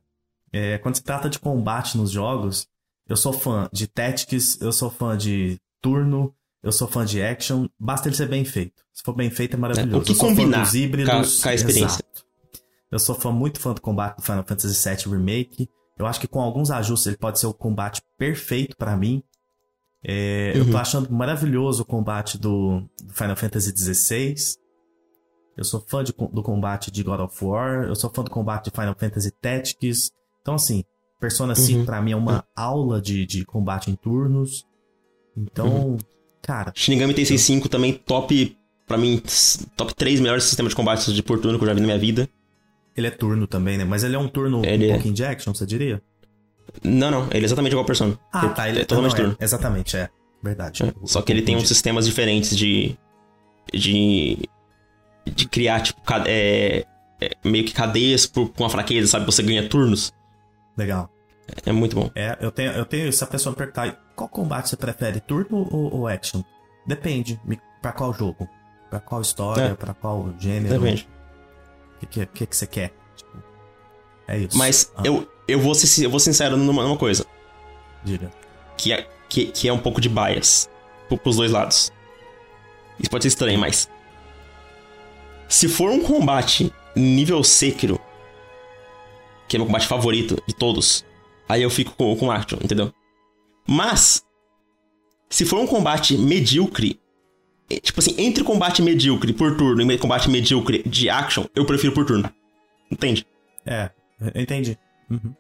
É, 0.54 0.78
quando 0.78 0.96
se 0.96 1.04
trata 1.04 1.30
de 1.30 1.40
combate 1.40 1.98
nos 1.98 2.12
jogos, 2.12 2.68
eu 3.08 3.16
sou 3.16 3.34
fã 3.34 3.70
de 3.72 3.88
Tactics, 3.88 4.60
eu 4.62 4.72
sou 4.72 4.90
fã 4.90 5.18
de 5.18 5.58
turno, 5.82 6.34
eu 6.62 6.72
sou 6.72 6.88
fã 6.88 7.06
de 7.06 7.22
action. 7.22 7.68
Basta 7.80 8.08
ele 8.08 8.16
ser 8.16 8.28
bem 8.28 8.46
feito. 8.46 8.84
Se 8.94 9.02
for 9.04 9.14
bem 9.14 9.30
feito, 9.30 9.56
é 9.56 9.60
maravilhoso. 9.60 9.96
É, 9.96 10.00
o 10.00 10.04
que 10.04 10.12
eu 10.12 10.16
sou 10.16 10.30
combinar 10.30 10.58
fã 10.58 10.64
dos 10.64 10.76
híbridos. 10.76 11.12
Com 11.12 11.20
a, 11.20 11.44
com 11.44 11.50
a 11.50 11.54
experiência. 11.54 11.86
Exato. 11.86 12.26
Eu 12.92 13.00
sou 13.00 13.16
fã, 13.16 13.32
muito 13.32 13.60
fã 13.60 13.74
do 13.74 13.82
combate 13.82 14.18
do 14.18 14.24
Final 14.24 14.44
Fantasy 14.46 14.90
VII 14.90 15.14
Remake. 15.14 15.70
Eu 15.98 16.06
acho 16.06 16.20
que 16.20 16.28
com 16.28 16.42
alguns 16.42 16.72
ajustes 16.72 17.08
ele 17.08 17.18
pode 17.18 17.40
ser 17.40 17.48
o 17.48 17.54
combate 17.54 18.02
perfeito 18.18 18.76
para 18.76 18.98
mim. 18.98 19.24
É, 20.04 20.54
uhum. 20.56 20.62
Eu 20.62 20.66
tô 20.66 20.72
uhum. 20.72 20.78
achando 20.78 21.14
maravilhoso 21.14 21.84
o 21.84 21.86
combate 21.86 22.38
do, 22.38 22.82
do 23.04 23.14
Final 23.14 23.36
Fantasy 23.36 23.72
XVI. 23.76 24.36
Eu 25.56 25.64
sou 25.64 25.80
fã 25.80 26.04
de, 26.04 26.12
do 26.12 26.42
combate 26.42 26.90
de 26.92 27.04
God 27.04 27.20
of 27.20 27.46
War. 27.46 27.84
Eu 27.84 27.96
sou 27.96 28.10
fã 28.10 28.24
do 28.24 28.32
combate 28.32 28.66
de 28.66 28.72
Final 28.72 28.96
Fantasy 28.98 29.32
Tactics. 29.42 30.12
Então, 30.42 30.56
assim, 30.56 30.84
Persona 31.20 31.54
5 31.54 31.80
uhum. 31.80 31.86
pra 31.86 32.02
mim 32.02 32.14
é 32.14 32.16
uma 32.16 32.38
uhum. 32.38 32.42
aula 32.56 33.00
de, 33.00 33.28
de 33.28 33.46
combate 33.46 33.92
em 33.92 33.96
turnos. 33.96 34.66
Então, 35.38 35.68
uhum. 35.68 35.98
cara. 36.42 36.74
Shinigami 36.76 37.14
Tensei 37.14 37.38
5 37.38 37.70
também 37.70 37.94
top, 37.94 38.58
pra 38.88 38.98
mim, 38.98 39.22
top 39.78 39.94
3 39.94 40.20
melhores 40.20 40.46
sistemas 40.46 40.72
de 40.72 40.76
combate 40.76 41.14
de 41.14 41.22
por 41.22 41.40
turno 41.40 41.60
que 41.60 41.64
eu 41.64 41.68
já 41.68 41.76
vi 41.76 41.82
na 41.82 41.86
minha 41.86 42.00
vida. 42.00 42.28
Ele 43.02 43.08
é 43.08 43.12
turno 43.12 43.48
também, 43.48 43.78
né? 43.78 43.84
Mas 43.84 44.04
ele 44.04 44.16
é 44.16 44.20
um 44.20 44.28
turno 44.28 44.64
ele 44.64 44.86
um 44.86 44.90
é... 44.90 44.94
pouquinho 44.94 45.14
de 45.14 45.26
action, 45.26 45.54
você 45.54 45.66
diria? 45.66 46.02
Não, 46.84 47.10
não. 47.10 47.28
Ele 47.32 47.44
é 47.44 47.46
exatamente 47.46 47.72
igual 47.72 47.82
ao 47.82 47.88
Persona. 47.88 48.18
Ah, 48.32 48.50
tá. 48.50 48.70
Ele 48.70 48.82
é 48.82 48.86
totalmente 48.86 49.14
não, 49.14 49.18
é. 49.18 49.22
turno. 49.24 49.38
É, 49.40 49.44
exatamente, 49.44 49.98
é. 49.98 50.10
Verdade. 50.42 50.84
É. 50.84 50.94
Só 51.06 51.22
que 51.22 51.32
ele 51.32 51.42
tem 51.42 51.56
uns 51.56 51.68
sistemas 51.68 52.06
diferentes 52.06 52.56
de. 52.56 52.96
de. 53.74 54.38
de 55.26 55.48
criar, 55.48 55.82
tipo, 55.82 56.00
é, 56.28 56.86
é, 57.20 57.32
meio 57.44 57.66
que 57.66 57.74
cadeias 57.74 58.26
por, 58.26 58.50
com 58.50 58.64
uma 58.64 58.70
fraqueza, 58.70 59.08
sabe? 59.08 59.26
Você 59.26 59.42
ganha 59.42 59.68
turnos. 59.68 60.14
Legal. 60.78 61.10
É, 61.66 61.72
é 61.72 61.74
muito 61.74 61.96
bom. 61.96 62.10
É, 62.16 62.38
eu 62.40 62.52
tenho, 62.52 62.72
eu 62.72 62.86
tenho. 62.86 63.12
Se 63.12 63.24
a 63.24 63.28
pessoa 63.28 63.56
perguntar 63.56 64.00
qual 64.16 64.30
combate 64.30 64.70
você 64.70 64.78
prefere, 64.78 65.20
turno 65.20 65.68
ou, 65.72 65.94
ou 65.94 66.08
action? 66.08 66.44
Depende. 66.88 67.40
Pra 67.82 67.92
qual 67.92 68.14
jogo? 68.14 68.48
Pra 68.90 69.00
qual 69.00 69.22
história? 69.22 69.64
É. 69.64 69.74
Pra 69.74 69.94
qual 69.94 70.34
gênero? 70.40 70.80
Depende. 70.80 71.08
O 72.02 72.08
que, 72.08 72.26
que, 72.26 72.46
que, 72.48 72.56
você 72.56 72.68
quer? 72.68 72.94
Tipo, 73.16 73.44
é 74.28 74.38
isso. 74.40 74.58
Mas 74.58 74.92
ah. 74.98 75.04
eu, 75.06 75.28
eu, 75.48 75.60
vou 75.60 75.76
ser, 75.76 76.06
eu 76.06 76.10
vou 76.10 76.20
sincero 76.20 76.58
numa, 76.58 76.84
numa 76.84 76.98
coisa. 76.98 77.26
Diga. 78.04 78.32
Que 78.78 78.94
é, 78.94 79.08
que, 79.30 79.46
que 79.48 79.68
é 79.68 79.74
um 79.74 79.80
pouco 79.80 80.02
de 80.02 80.10
bias 80.10 80.70
pros 81.18 81.36
dois 81.36 81.52
lados. 81.52 81.92
Isso 83.00 83.10
pode 83.10 83.24
ser 83.24 83.30
estranho, 83.30 83.60
mas. 83.60 83.90
Se 85.50 85.68
for 85.68 85.90
um 85.90 86.02
combate 86.02 86.72
nível 86.96 87.44
Sekiro, 87.44 88.00
que 89.48 89.58
é 89.58 89.60
meu 89.60 89.66
combate 89.66 89.86
favorito 89.86 90.42
de 90.48 90.56
todos, 90.56 91.06
aí 91.48 91.62
eu 91.62 91.70
fico 91.70 91.94
com, 91.94 92.16
com 92.16 92.32
Action, 92.32 92.58
entendeu? 92.64 92.94
Mas, 93.68 94.26
se 95.30 95.44
for 95.46 95.60
um 95.60 95.68
combate 95.68 96.18
medíocre, 96.18 97.01
tipo 97.80 98.00
assim, 98.00 98.16
entre 98.18 98.44
combate 98.44 98.82
medíocre 98.82 99.34
por 99.34 99.56
turno 99.56 99.92
e 99.92 99.98
combate 99.98 100.30
medíocre 100.30 100.84
de 100.86 101.10
action, 101.10 101.46
eu 101.56 101.66
prefiro 101.66 101.94
por 101.94 102.06
turno. 102.06 102.32
Entende? 102.90 103.26
É, 103.66 103.90
entendi. 104.36 104.78
Uhum. 105.10 105.34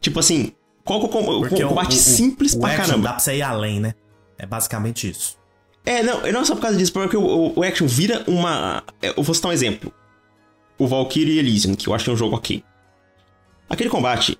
Tipo 0.00 0.20
assim, 0.20 0.52
qual 0.84 1.00
que 1.00 1.06
é 1.06 1.08
o, 1.08 1.68
combate 1.68 1.92
o, 1.92 1.96
o, 1.96 2.00
simples 2.00 2.54
o, 2.54 2.60
pra 2.60 2.70
action 2.70 2.86
caramba? 2.86 3.04
Dá 3.04 3.10
pra 3.12 3.20
você 3.20 3.36
ir 3.36 3.42
além, 3.42 3.80
né? 3.80 3.94
É 4.38 4.46
basicamente 4.46 5.08
isso. 5.08 5.36
É, 5.84 6.02
não, 6.02 6.20
não 6.20 6.40
é 6.40 6.44
só 6.44 6.54
por 6.54 6.62
causa 6.62 6.76
disso, 6.76 6.92
porque 6.92 7.16
o, 7.16 7.52
o, 7.56 7.62
action 7.62 7.86
vira 7.86 8.22
uma. 8.26 8.82
É, 9.00 9.10
eu 9.10 9.22
vou 9.22 9.34
citar 9.34 9.50
um 9.50 9.54
exemplo. 9.54 9.92
O 10.78 10.86
Valkyrie 10.86 11.38
Elysium, 11.38 11.74
que 11.74 11.88
eu 11.88 11.94
acho 11.94 12.04
que 12.04 12.10
é 12.10 12.12
um 12.12 12.16
jogo 12.16 12.36
ok. 12.36 12.62
Aquele 13.68 13.90
combate 13.90 14.38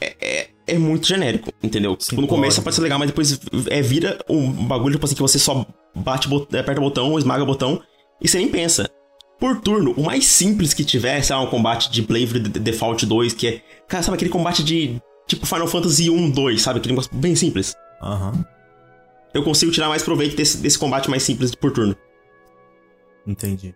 é, 0.00 0.16
é, 0.20 0.48
é 0.66 0.78
muito 0.78 1.06
genérico, 1.06 1.52
entendeu? 1.62 1.96
Sim, 1.98 2.10
tipo, 2.10 2.22
no 2.22 2.26
começo 2.26 2.62
pode 2.62 2.74
ser 2.74 2.82
legal, 2.82 2.98
mas 2.98 3.08
depois 3.08 3.38
é, 3.68 3.80
vira 3.82 4.18
um 4.28 4.50
bagulho, 4.50 4.94
tipo 4.94 5.04
assim, 5.04 5.14
que 5.14 5.22
você 5.22 5.38
só 5.38 5.66
bate, 5.94 6.28
aperta 6.28 6.80
o 6.80 6.84
botão, 6.84 7.18
esmaga 7.18 7.42
o 7.42 7.46
botão, 7.46 7.82
e 8.20 8.28
você 8.28 8.38
nem 8.38 8.48
pensa. 8.48 8.88
Por 9.38 9.60
turno, 9.60 9.92
o 9.96 10.04
mais 10.04 10.26
simples 10.26 10.74
que 10.74 10.84
tiver, 10.84 11.22
sei 11.22 11.34
lá, 11.34 11.42
um 11.42 11.46
combate 11.46 11.90
de 11.90 12.02
Bravely 12.02 12.40
Default 12.40 13.06
2, 13.06 13.32
que 13.32 13.48
é, 13.48 13.62
cara, 13.88 14.02
sabe 14.02 14.16
aquele 14.16 14.30
combate 14.30 14.62
de, 14.62 15.00
tipo, 15.26 15.46
Final 15.46 15.66
Fantasy 15.66 16.10
1, 16.10 16.30
2, 16.30 16.60
sabe? 16.60 16.78
Aquele 16.78 16.92
negócio 16.92 17.14
bem 17.14 17.34
simples. 17.34 17.74
Aham. 18.02 18.32
Uhum. 18.32 18.44
Eu 19.32 19.44
consigo 19.44 19.70
tirar 19.70 19.88
mais 19.88 20.02
proveito 20.02 20.36
desse, 20.36 20.56
desse 20.58 20.78
combate 20.78 21.08
mais 21.08 21.22
simples 21.22 21.54
por 21.54 21.70
turno. 21.70 21.96
Entendi. 23.24 23.74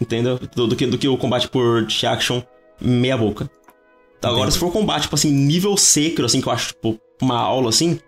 Entendeu? 0.00 0.38
Do, 0.38 0.66
do, 0.66 0.76
que, 0.76 0.86
do 0.86 0.98
que 0.98 1.08
o 1.08 1.16
combate 1.16 1.48
por 1.48 1.86
action 2.04 2.42
meia 2.80 3.16
boca. 3.16 3.50
Então, 4.18 4.32
agora, 4.32 4.50
se 4.50 4.58
for 4.58 4.66
um 4.66 4.72
combate, 4.72 5.02
tipo 5.02 5.14
assim, 5.14 5.30
nível 5.30 5.76
secro, 5.76 6.26
assim, 6.26 6.40
que 6.40 6.48
eu 6.48 6.52
acho, 6.52 6.68
tipo, 6.68 6.98
uma 7.22 7.38
aula, 7.38 7.68
assim, 7.68 8.00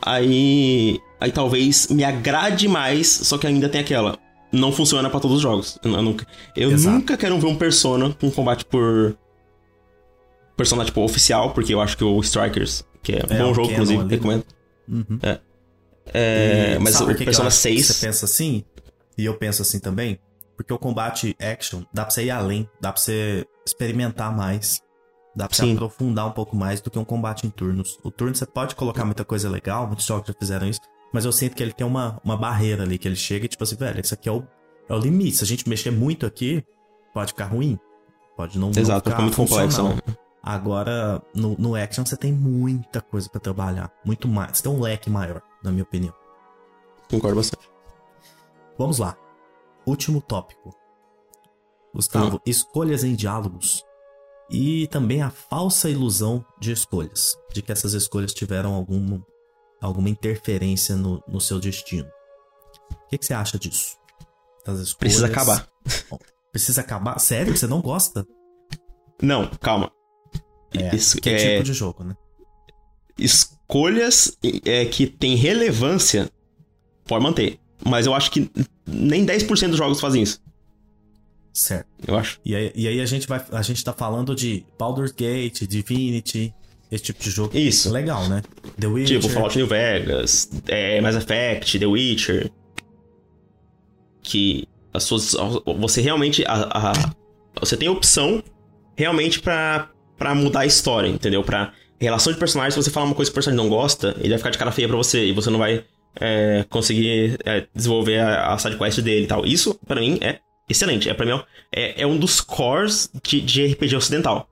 aí 0.00 0.98
aí 1.22 1.30
talvez 1.30 1.86
me 1.86 2.02
agrade 2.02 2.66
mais, 2.66 3.06
só 3.06 3.38
que 3.38 3.46
ainda 3.46 3.68
tem 3.68 3.80
aquela. 3.80 4.18
Não 4.50 4.72
funciona 4.72 5.08
para 5.08 5.20
todos 5.20 5.36
os 5.36 5.42
jogos. 5.42 5.78
Eu, 5.82 6.02
nunca, 6.02 6.26
eu 6.54 6.70
nunca 6.76 7.16
quero 7.16 7.38
ver 7.38 7.46
um 7.46 7.56
Persona 7.56 8.12
com 8.20 8.30
combate 8.30 8.64
por. 8.64 9.16
Persona, 10.56 10.84
tipo, 10.84 11.00
oficial, 11.00 11.54
porque 11.54 11.72
eu 11.72 11.80
acho 11.80 11.96
que 11.96 12.04
o 12.04 12.20
Strikers, 12.20 12.84
que 13.02 13.12
é 13.12 13.22
um 13.30 13.34
é, 13.34 13.38
bom 13.38 13.54
jogo, 13.54 13.70
inclusive, 13.70 14.00
ali, 14.00 14.10
recomendo. 14.10 14.44
Uhum. 14.86 15.18
É. 15.22 15.40
é 16.12 16.78
mas 16.78 17.00
o 17.00 17.14
que 17.14 17.24
Persona 17.24 17.48
que 17.48 17.54
6. 17.54 17.86
Você 17.86 18.06
pensa 18.06 18.26
assim, 18.26 18.64
e 19.16 19.24
eu 19.24 19.34
penso 19.38 19.62
assim 19.62 19.78
também, 19.78 20.18
porque 20.56 20.72
o 20.72 20.78
combate 20.78 21.34
action 21.40 21.82
dá 21.94 22.02
pra 22.04 22.10
você 22.10 22.24
ir 22.24 22.30
além, 22.30 22.68
dá 22.80 22.92
pra 22.92 23.00
você 23.00 23.46
experimentar 23.64 24.36
mais. 24.36 24.82
Dá 25.34 25.48
pra 25.48 25.56
Sim. 25.56 25.72
aprofundar 25.72 26.26
um 26.26 26.32
pouco 26.32 26.54
mais 26.54 26.82
do 26.82 26.90
que 26.90 26.98
um 26.98 27.04
combate 27.04 27.46
em 27.46 27.50
turnos. 27.50 27.98
O 28.02 28.10
turno 28.10 28.34
você 28.34 28.44
pode 28.44 28.74
colocar 28.74 29.06
muita 29.06 29.24
coisa 29.24 29.48
legal, 29.48 29.86
muitos 29.86 30.04
jogos 30.04 30.28
já 30.28 30.34
fizeram 30.38 30.68
isso, 30.68 30.80
mas 31.12 31.24
eu 31.24 31.32
sinto 31.32 31.54
que 31.54 31.62
ele 31.62 31.72
tem 31.72 31.86
uma, 31.86 32.20
uma 32.24 32.36
barreira 32.36 32.82
ali, 32.82 32.98
que 32.98 33.06
ele 33.06 33.16
chega 33.16 33.44
e 33.44 33.48
tipo 33.48 33.62
assim, 33.62 33.76
velho, 33.76 34.00
isso 34.00 34.14
aqui 34.14 34.28
é 34.28 34.32
o, 34.32 34.44
é 34.88 34.94
o 34.94 34.98
limite. 34.98 35.36
Se 35.36 35.44
a 35.44 35.46
gente 35.46 35.68
mexer 35.68 35.90
muito 35.90 36.24
aqui, 36.24 36.64
pode 37.12 37.32
ficar 37.32 37.46
ruim. 37.46 37.78
Pode 38.36 38.58
não, 38.58 38.70
Exato, 38.70 39.08
não 39.08 39.16
ficar 39.16 39.22
muito 39.22 39.36
complexo, 39.36 39.82
né? 39.82 39.96
Agora, 40.42 41.22
no, 41.34 41.54
no 41.56 41.76
action 41.76 42.04
você 42.04 42.16
tem 42.16 42.32
muita 42.32 43.00
coisa 43.00 43.28
para 43.28 43.40
trabalhar. 43.40 43.92
Muito 44.04 44.26
mais. 44.26 44.56
Você 44.56 44.64
tem 44.64 44.72
um 44.72 44.80
leque 44.80 45.08
maior, 45.08 45.40
na 45.62 45.70
minha 45.70 45.84
opinião. 45.84 46.14
Concordo 47.08 47.36
bastante. 47.36 47.70
Vamos 48.76 48.98
lá. 48.98 49.16
Último 49.86 50.20
tópico. 50.20 50.74
Gustavo, 51.94 52.36
hum. 52.36 52.40
escolhas 52.46 53.04
em 53.04 53.14
diálogos. 53.14 53.84
E 54.50 54.86
também 54.88 55.22
a 55.22 55.30
falsa 55.30 55.88
ilusão 55.88 56.44
de 56.58 56.72
escolhas. 56.72 57.36
De 57.52 57.62
que 57.62 57.70
essas 57.70 57.92
escolhas 57.92 58.34
tiveram 58.34 58.74
algum, 58.74 59.20
alguma 59.82 60.08
interferência 60.08 60.96
no, 60.96 61.22
no 61.26 61.40
seu 61.40 61.58
destino. 61.58 62.08
O 62.90 63.08
que, 63.08 63.18
que 63.18 63.26
você 63.26 63.34
acha 63.34 63.58
disso? 63.58 63.96
Das 64.64 64.94
Precisa 64.94 65.26
acabar. 65.26 65.68
Precisa 66.52 66.80
acabar? 66.80 67.18
Sério? 67.18 67.56
Você 67.56 67.66
não 67.66 67.80
gosta? 67.82 68.24
Não, 69.20 69.48
calma. 69.60 69.90
É, 70.72 70.94
Isso, 70.94 71.20
que 71.20 71.28
é, 71.28 71.54
tipo 71.54 71.64
de 71.64 71.72
jogo, 71.72 72.04
né? 72.04 72.16
Escolhas 73.18 74.36
é, 74.64 74.86
que 74.86 75.06
tem 75.06 75.34
relevância, 75.34 76.30
pode 77.04 77.22
manter. 77.22 77.58
Mas 77.84 78.06
eu 78.06 78.14
acho 78.14 78.30
que 78.30 78.50
nem 78.86 79.26
10% 79.26 79.68
dos 79.68 79.76
jogos 79.76 80.00
fazem 80.00 80.22
isso. 80.22 80.40
Certo. 81.52 81.88
Eu 82.06 82.16
acho. 82.16 82.40
E 82.44 82.54
aí, 82.54 82.72
e 82.74 82.88
aí 82.88 83.00
a 83.00 83.06
gente 83.06 83.26
vai. 83.26 83.44
A 83.52 83.60
gente 83.60 83.84
tá 83.84 83.92
falando 83.92 84.34
de 84.34 84.64
Baldur's 84.78 85.12
Gate, 85.12 85.66
Divinity, 85.66 86.54
esse 86.92 87.04
tipo 87.04 87.22
de 87.22 87.30
jogo. 87.30 87.56
Isso. 87.56 87.90
Legal, 87.90 88.28
né? 88.28 88.42
The 88.78 88.86
Witcher. 88.86 89.18
Tipo, 89.18 89.32
Fallout 89.32 89.56
New 89.56 89.66
Vegas, 89.66 90.50
é, 90.68 91.00
Mass 91.00 91.16
Effect, 91.16 91.78
The 91.78 91.86
Witcher. 91.86 92.50
Que 94.22 94.68
as 94.92 95.04
suas. 95.04 95.34
Você 95.78 96.02
realmente. 96.02 96.44
A, 96.46 96.90
a 96.90 97.14
você 97.58 97.76
tem 97.76 97.88
opção 97.88 98.42
realmente 98.96 99.40
para 99.40 99.88
para 100.18 100.34
mudar 100.34 100.60
a 100.60 100.66
história, 100.66 101.08
entendeu? 101.08 101.42
Para 101.42 101.72
relação 101.98 102.32
de 102.32 102.38
personagens, 102.38 102.74
se 102.74 102.82
você 102.82 102.90
falar 102.90 103.06
uma 103.06 103.14
coisa 103.14 103.30
que 103.30 103.32
o 103.32 103.34
personagem 103.34 103.64
não 103.64 103.70
gosta, 103.70 104.14
ele 104.18 104.28
vai 104.28 104.38
ficar 104.38 104.50
de 104.50 104.58
cara 104.58 104.70
feia 104.70 104.86
pra 104.86 104.96
você 104.96 105.24
e 105.26 105.32
você 105.32 105.50
não 105.50 105.58
vai 105.58 105.84
é, 106.20 106.64
conseguir 106.68 107.38
é, 107.44 107.66
desenvolver 107.74 108.18
a, 108.18 108.52
a 108.52 108.58
sidequest 108.58 109.00
dele 109.00 109.24
e 109.24 109.26
tal. 109.26 109.44
Isso, 109.46 109.74
para 109.86 110.00
mim, 110.00 110.18
é 110.20 110.38
excelente. 110.68 111.08
É, 111.08 111.14
pra 111.14 111.26
mim, 111.26 111.40
é, 111.74 112.02
é 112.02 112.06
um 112.06 112.16
dos 112.16 112.40
cores 112.40 113.10
de, 113.22 113.40
de 113.40 113.66
RPG 113.66 113.96
ocidental. 113.96 114.48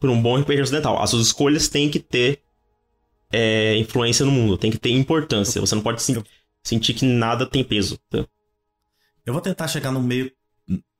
Por 0.00 0.10
um 0.10 0.20
bom 0.20 0.38
RPG 0.40 0.62
ocidental. 0.62 1.02
As 1.02 1.10
suas 1.10 1.26
escolhas 1.26 1.68
têm 1.68 1.90
que 1.90 1.98
ter 1.98 2.42
é, 3.32 3.76
influência 3.76 4.24
no 4.24 4.32
mundo, 4.32 4.58
tem 4.58 4.70
que 4.70 4.78
ter 4.78 4.90
importância. 4.90 5.60
Você 5.60 5.74
não 5.74 5.82
pode 5.82 6.02
se, 6.02 6.22
sentir 6.62 6.94
que 6.94 7.04
nada 7.04 7.46
tem 7.46 7.64
peso. 7.64 7.98
Tá? 8.10 8.26
Eu 9.24 9.32
vou 9.32 9.42
tentar 9.42 9.68
chegar 9.68 9.90
no 9.90 10.00
meio, 10.00 10.30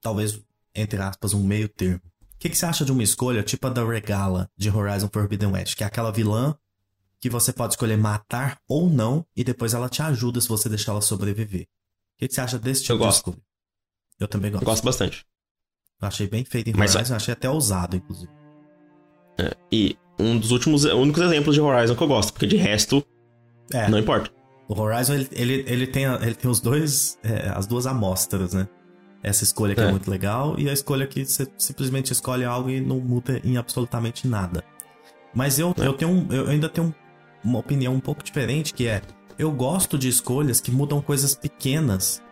talvez, 0.00 0.40
entre 0.74 1.00
aspas, 1.00 1.34
um 1.34 1.42
meio 1.42 1.68
termo. 1.68 2.00
O 2.34 2.38
que, 2.38 2.50
que, 2.50 2.56
você 2.56 2.66
acha 2.66 2.84
de 2.84 2.92
uma 2.92 3.02
escolha 3.02 3.42
tipo 3.42 3.66
a 3.66 3.70
da 3.70 3.84
Regala 3.84 4.50
de 4.56 4.70
Horizon 4.70 5.08
Forbidden 5.12 5.52
West? 5.52 5.74
Que 5.74 5.84
é 5.84 5.86
aquela 5.86 6.12
vilã 6.12 6.56
que 7.18 7.30
você 7.30 7.52
pode 7.52 7.72
escolher 7.72 7.96
matar 7.96 8.60
ou 8.68 8.90
não, 8.90 9.26
e 9.34 9.42
depois 9.42 9.72
ela 9.72 9.88
te 9.88 10.02
ajuda 10.02 10.40
se 10.40 10.48
você 10.48 10.68
deixar 10.68 10.92
ela 10.92 11.00
sobreviver. 11.00 11.62
O 11.62 12.18
que, 12.18 12.28
que 12.28 12.34
você 12.34 12.40
acha 12.40 12.58
desse 12.58 12.82
tipo 12.82 12.94
eu 12.94 12.98
gosto. 12.98 13.24
de 13.24 13.30
escolha? 13.30 13.46
Eu 14.20 14.28
também 14.28 14.50
gosto. 14.50 14.62
Eu 14.62 14.66
gosto 14.66 14.84
bastante. 14.84 15.26
Eu 16.00 16.08
achei 16.08 16.28
bem 16.28 16.44
feito 16.44 16.68
em 16.68 16.74
Mas- 16.74 16.94
Horizon, 16.94 17.14
eu 17.14 17.16
achei 17.16 17.32
até 17.32 17.48
ousado, 17.48 17.96
inclusive. 17.96 18.30
É, 19.38 19.54
e 19.70 19.96
um 20.18 20.38
dos 20.38 20.50
últimos, 20.50 20.84
únicos 20.84 21.22
exemplos 21.22 21.54
de 21.54 21.60
Horizon 21.60 21.94
que 21.94 22.02
eu 22.02 22.08
gosto, 22.08 22.32
porque 22.32 22.46
de 22.46 22.56
resto, 22.56 23.04
É, 23.72 23.88
não 23.88 23.98
importa. 23.98 24.30
o 24.68 24.80
Horizon 24.80 25.14
ele, 25.14 25.28
ele, 25.32 25.64
ele, 25.66 25.86
tem, 25.86 26.06
a- 26.06 26.18
ele 26.22 26.34
tem 26.34 26.50
os 26.50 26.60
dois, 26.60 27.18
é, 27.22 27.48
as 27.54 27.66
duas 27.66 27.86
amostras, 27.86 28.54
né? 28.54 28.66
Essa 29.22 29.44
escolha 29.44 29.74
que 29.74 29.80
é. 29.80 29.84
É. 29.84 29.90
muito 29.90 30.10
legal 30.10 30.54
e 30.58 30.68
a 30.70 30.72
escolha 30.72 31.06
que 31.06 31.24
você 31.24 31.46
simplesmente 31.58 32.12
escolhe 32.12 32.44
algo 32.44 32.70
e 32.70 32.80
não 32.80 32.98
muda 33.00 33.40
em 33.44 33.56
absolutamente 33.56 34.26
nada. 34.28 34.62
Mas 35.34 35.58
eu, 35.58 35.74
É. 35.78 35.86
eu, 35.86 35.92
tenho 35.92 36.26
eu 36.30 36.48
ainda 36.48 36.68
tenho 36.68 36.88
um- 36.88 37.48
uma 37.50 37.58
opinião 37.58 37.92
um 37.94 38.00
pouco 38.00 38.22
diferente, 38.22 38.72
que 38.72 38.86
é... 38.86 39.02
Eu 39.38 39.50
gosto 39.52 39.98
de 39.98 40.08
escolhas 40.08 40.60
que 40.62 40.70
mudam 40.70 41.00
coisas 41.02 41.34
pequenas, 41.34 42.22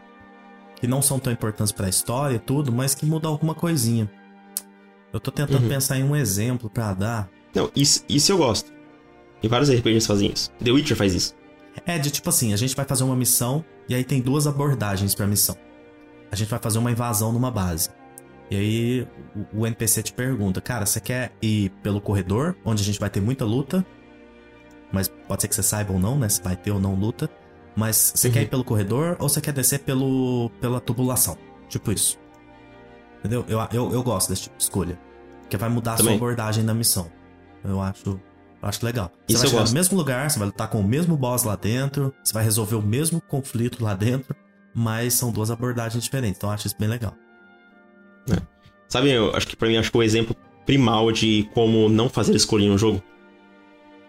que 0.76 0.86
não 0.86 1.02
são 1.02 1.18
tão 1.18 1.30
importantes 1.32 1.70
pra 1.72 1.86
história 1.88 2.36
e 2.36 2.38
tudo, 2.38 2.72
mas 2.72 2.94
que 2.94 3.04
mudam 3.04 3.30
alguma 3.32 3.54
coisinha. 3.54 4.10
Eu 5.14 5.20
tô 5.20 5.30
tentando 5.30 5.62
Uhum. 5.62 5.68
pensar 5.68 5.96
em 5.98 6.02
um 6.02 6.14
exemplo 6.16 6.68
pra 6.68 6.92
dar. 6.92 7.30
Não, 7.54 7.70
isso, 7.74 8.04
isso 8.08 8.30
eu 8.32 8.36
gosto. 8.36 8.70
E 9.42 9.48
vários 9.48 9.70
RPGs 9.70 10.06
fazem 10.06 10.30
isso. 10.32 10.50
The 10.62 10.70
Witcher 10.72 10.96
faz 10.96 11.14
isso. 11.14 11.34
É 11.86 11.98
de 11.98 12.10
tipo 12.10 12.28
assim, 12.28 12.52
a 12.52 12.56
gente 12.56 12.74
vai 12.74 12.84
fazer 12.84 13.04
uma 13.04 13.14
missão 13.16 13.64
e 13.88 13.94
aí 13.94 14.02
tem 14.04 14.20
duas 14.20 14.46
abordagens 14.46 15.14
pra 15.14 15.26
missão. 15.26 15.56
A 16.32 16.36
gente 16.36 16.48
vai 16.48 16.58
fazer 16.58 16.78
uma 16.78 16.90
invasão 16.90 17.32
numa 17.32 17.50
base. 17.50 17.90
E 18.50 18.56
aí 18.56 19.08
o, 19.54 19.66
NPC 19.66 20.02
te 20.02 20.12
pergunta, 20.12 20.60
cara, 20.60 20.84
você 20.84 21.00
quer 21.00 21.32
ir 21.40 21.70
pelo 21.82 22.00
corredor, 22.00 22.56
onde 22.64 22.82
a 22.82 22.84
gente 22.84 22.98
vai 23.00 23.08
ter 23.08 23.20
muita 23.20 23.44
luta? 23.44 23.84
Mas 24.92 25.08
pode 25.08 25.42
ser 25.42 25.48
que 25.48 25.54
você 25.54 25.62
saiba 25.62 25.92
ou 25.92 25.98
não, 25.98 26.18
né? 26.18 26.28
Se 26.28 26.42
vai 26.42 26.56
ter 26.56 26.70
ou 26.70 26.80
não 26.80 26.94
luta. 26.94 27.28
Mas 27.76 28.12
você 28.14 28.30
quer 28.30 28.40
Uhum. 28.40 28.44
ir 28.44 28.48
pelo 28.48 28.64
corredor 28.64 29.16
ou 29.18 29.28
você 29.28 29.40
quer 29.40 29.52
descer 29.52 29.80
pelo, 29.80 30.50
pela 30.60 30.80
tubulação? 30.80 31.36
Tipo 31.68 31.90
isso. 31.92 32.18
Entendeu? 33.24 33.44
Eu, 33.48 33.58
eu, 33.72 33.92
eu 33.92 34.02
gosto 34.02 34.28
desse 34.28 34.42
tipo 34.42 34.56
de 34.56 34.62
escolha. 34.62 34.98
Porque 35.40 35.56
vai 35.56 35.68
mudar 35.70 35.92
a 35.94 35.96
sua 35.96 36.04
Também. 36.04 36.16
abordagem 36.16 36.64
da 36.64 36.74
missão. 36.74 37.10
Eu 37.64 37.80
acho, 37.80 38.10
eu 38.10 38.20
acho 38.62 38.84
legal. 38.84 39.10
Você 39.26 39.32
Isso 39.32 39.38
vai 39.38 39.48
chegar 39.48 39.60
gosto. 39.62 39.72
no 39.72 39.78
mesmo 39.78 39.96
lugar, 39.96 40.30
você 40.30 40.38
vai 40.38 40.46
lutar 40.46 40.68
com 40.68 40.80
o 40.80 40.84
mesmo 40.84 41.16
boss 41.16 41.42
lá 41.44 41.56
dentro, 41.56 42.14
você 42.22 42.32
vai 42.34 42.44
resolver 42.44 42.74
o 42.76 42.82
mesmo 42.82 43.20
conflito 43.22 43.82
lá 43.82 43.94
dentro, 43.94 44.36
mas 44.74 45.14
são 45.14 45.32
duas 45.32 45.50
abordagens 45.50 46.04
diferentes. 46.04 46.36
Então 46.36 46.50
eu 46.50 46.54
acho 46.54 46.66
isso 46.66 46.76
bem 46.78 46.88
legal. 46.88 47.14
Sabe, 48.88 49.10
eu 49.10 49.34
acho 49.34 49.46
que 49.46 49.56
pra 49.56 49.68
mim, 49.68 49.76
acho 49.76 49.90
que 49.90 49.96
o 49.96 50.02
exemplo 50.02 50.36
primal 50.66 51.10
de 51.10 51.48
como 51.54 51.88
não 51.88 52.08
fazer 52.08 52.34
escolha 52.34 52.64
em 52.64 52.70
um 52.70 52.78
jogo, 52.78 53.02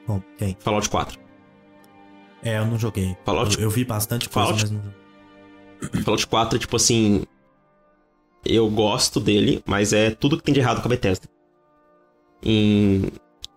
Bom, 0.07 0.21
quem? 0.37 0.55
Fallout 0.59 0.87
4. 0.87 1.19
É, 2.43 2.59
eu 2.59 2.65
não 2.65 2.77
joguei. 2.77 3.17
Fallout- 3.25 3.55
Eu, 3.57 3.63
eu 3.63 3.69
vi 3.71 3.83
bastante 3.83 4.29
coisa, 4.29 4.49
Fallout- 4.49 4.61
mas 4.63 4.71
não 4.71 4.81
joguei. 4.83 6.03
Fallout 6.03 6.27
4 6.27 6.55
é 6.57 6.59
tipo 6.59 6.75
assim. 6.75 7.23
Eu 8.45 8.69
gosto 8.69 9.19
dele, 9.19 9.61
mas 9.65 9.91
é 9.93 10.11
tudo 10.11 10.37
que 10.37 10.43
tem 10.43 10.53
de 10.53 10.59
errado 10.59 10.81
com 10.81 10.87
a 10.87 10.89
Bethesda. 10.89 11.27
E, 12.43 13.01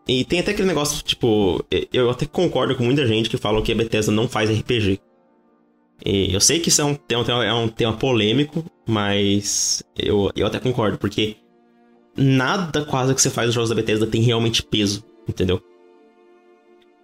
e 0.06 0.24
tem 0.24 0.40
até 0.40 0.52
aquele 0.52 0.68
negócio, 0.68 1.04
tipo, 1.04 1.62
eu 1.92 2.08
até 2.10 2.24
concordo 2.24 2.74
com 2.74 2.84
muita 2.84 3.06
gente 3.06 3.28
que 3.28 3.36
fala 3.36 3.60
que 3.62 3.72
a 3.72 3.74
Bethesda 3.74 4.10
não 4.10 4.26
faz 4.28 4.50
RPG. 4.50 4.98
E 6.04 6.32
eu 6.32 6.40
sei 6.40 6.60
que 6.60 6.68
isso 6.68 6.80
é 6.80 6.84
um 6.84 6.94
tema, 6.94 7.44
é 7.44 7.52
um 7.52 7.68
tema 7.68 7.96
polêmico, 7.96 8.64
mas 8.86 9.82
eu, 9.98 10.30
eu 10.36 10.46
até 10.46 10.58
concordo, 10.58 10.96
porque 10.96 11.36
nada 12.16 12.84
quase 12.84 13.14
que 13.14 13.20
você 13.20 13.30
faz 13.30 13.48
nos 13.48 13.54
jogos 13.54 13.68
da 13.68 13.76
Bethesda 13.76 14.06
tem 14.06 14.22
realmente 14.22 14.62
peso, 14.62 15.04
entendeu? 15.28 15.62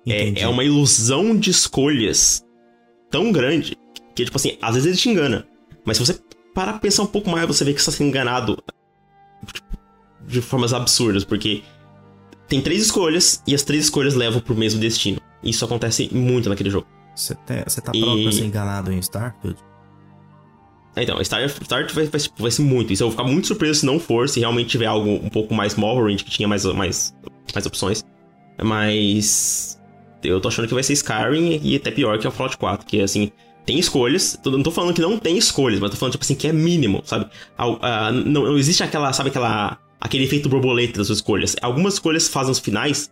É, 0.07 0.43
é 0.43 0.49
uma 0.49 0.65
ilusão 0.65 1.37
de 1.37 1.51
escolhas 1.51 2.45
tão 3.11 3.33
grande 3.33 3.77
que, 4.15 4.25
tipo 4.25 4.37
assim, 4.37 4.57
às 4.61 4.75
vezes 4.75 4.89
ele 4.89 4.97
te 4.97 5.09
engana. 5.09 5.47
Mas 5.85 5.97
se 5.97 6.07
você 6.07 6.19
parar 6.55 6.73
pra 6.73 6.81
pensar 6.81 7.03
um 7.03 7.07
pouco 7.07 7.29
mais, 7.29 7.47
você 7.47 7.65
vê 7.65 7.73
que 7.75 7.83
você 7.83 7.91
está 7.91 7.99
sendo 7.99 8.09
enganado 8.09 8.57
tipo, 9.53 9.67
de 10.27 10.41
formas 10.41 10.73
absurdas, 10.73 11.25
porque 11.25 11.63
tem 12.49 12.61
três 12.61 12.83
escolhas 12.83 13.43
e 13.47 13.55
as 13.55 13.63
três 13.63 13.85
escolhas 13.85 14.15
levam 14.15 14.41
pro 14.41 14.55
mesmo 14.55 14.81
destino. 14.81 15.21
Isso 15.43 15.65
acontece 15.65 16.09
muito 16.13 16.49
naquele 16.49 16.71
jogo. 16.71 16.87
Você 17.15 17.35
tá, 17.35 17.65
tá 17.65 17.93
E- 17.95 18.01
pronto 18.01 18.23
pra 18.23 18.33
ser 18.33 18.45
enganado 18.45 18.93
em 18.93 18.99
Starfield? 18.99 19.59
Então, 20.97 21.23
Star, 21.25 21.49
Star 21.49 21.93
vai, 21.93 22.07
vai, 22.07 22.21
vai 22.39 22.51
ser 22.51 22.63
muito. 22.63 22.93
Isso 22.93 23.03
eu 23.03 23.09
vou 23.11 23.17
ficar 23.19 23.29
muito 23.29 23.49
surpreso 23.49 23.81
se 23.81 23.87
não 23.87 23.99
for, 23.99 24.29
se 24.29 24.39
realmente 24.39 24.69
tiver 24.69 24.87
algo 24.87 25.11
um 25.11 25.29
pouco 25.29 25.53
mais 25.53 25.75
Morrowind, 25.75 26.23
que 26.23 26.31
tinha 26.31 26.47
mais, 26.47 26.65
mais, 26.67 27.13
mais 27.53 27.67
opções. 27.67 28.05
Mas. 28.63 29.81
Eu 30.23 30.41
tô 30.41 30.49
achando 30.49 30.67
que 30.69 30.73
vai 30.75 30.83
ser 30.83 30.95
Skyrim 30.95 31.61
e 31.63 31.77
até 31.77 31.91
pior 31.91 32.19
que 32.19 32.27
é 32.27 32.31
o 32.31 32.33
Fallout 32.33 32.57
4, 32.57 32.87
que 32.87 33.01
assim. 33.01 33.31
Tem 33.67 33.79
escolhas, 33.79 34.39
não 34.45 34.63
tô 34.63 34.71
falando 34.71 34.95
que 34.95 35.01
não 35.01 35.19
tem 35.19 35.39
escolhas, 35.39 35.81
mas 35.81 35.91
tô 35.91 35.97
falando, 35.97 36.13
tipo 36.13 36.25
assim, 36.25 36.35
que 36.35 36.47
é 36.47 36.53
mínimo, 36.53 37.03
sabe? 37.05 37.31
Ah, 37.57 38.13
não, 38.13 38.45
não 38.45 38.59
existe 38.59 38.83
aquela, 38.83 39.13
sabe, 39.13 39.31
aquela. 39.31 39.79
aquele 40.01 40.25
efeito 40.25 40.49
borboleta 40.49 40.99
das 40.99 41.07
suas 41.07 41.19
escolhas. 41.19 41.57
Algumas 41.63 41.95
escolhas 41.95 42.29
fazem 42.29 42.53
os 42.53 42.59
finais, 42.59 43.11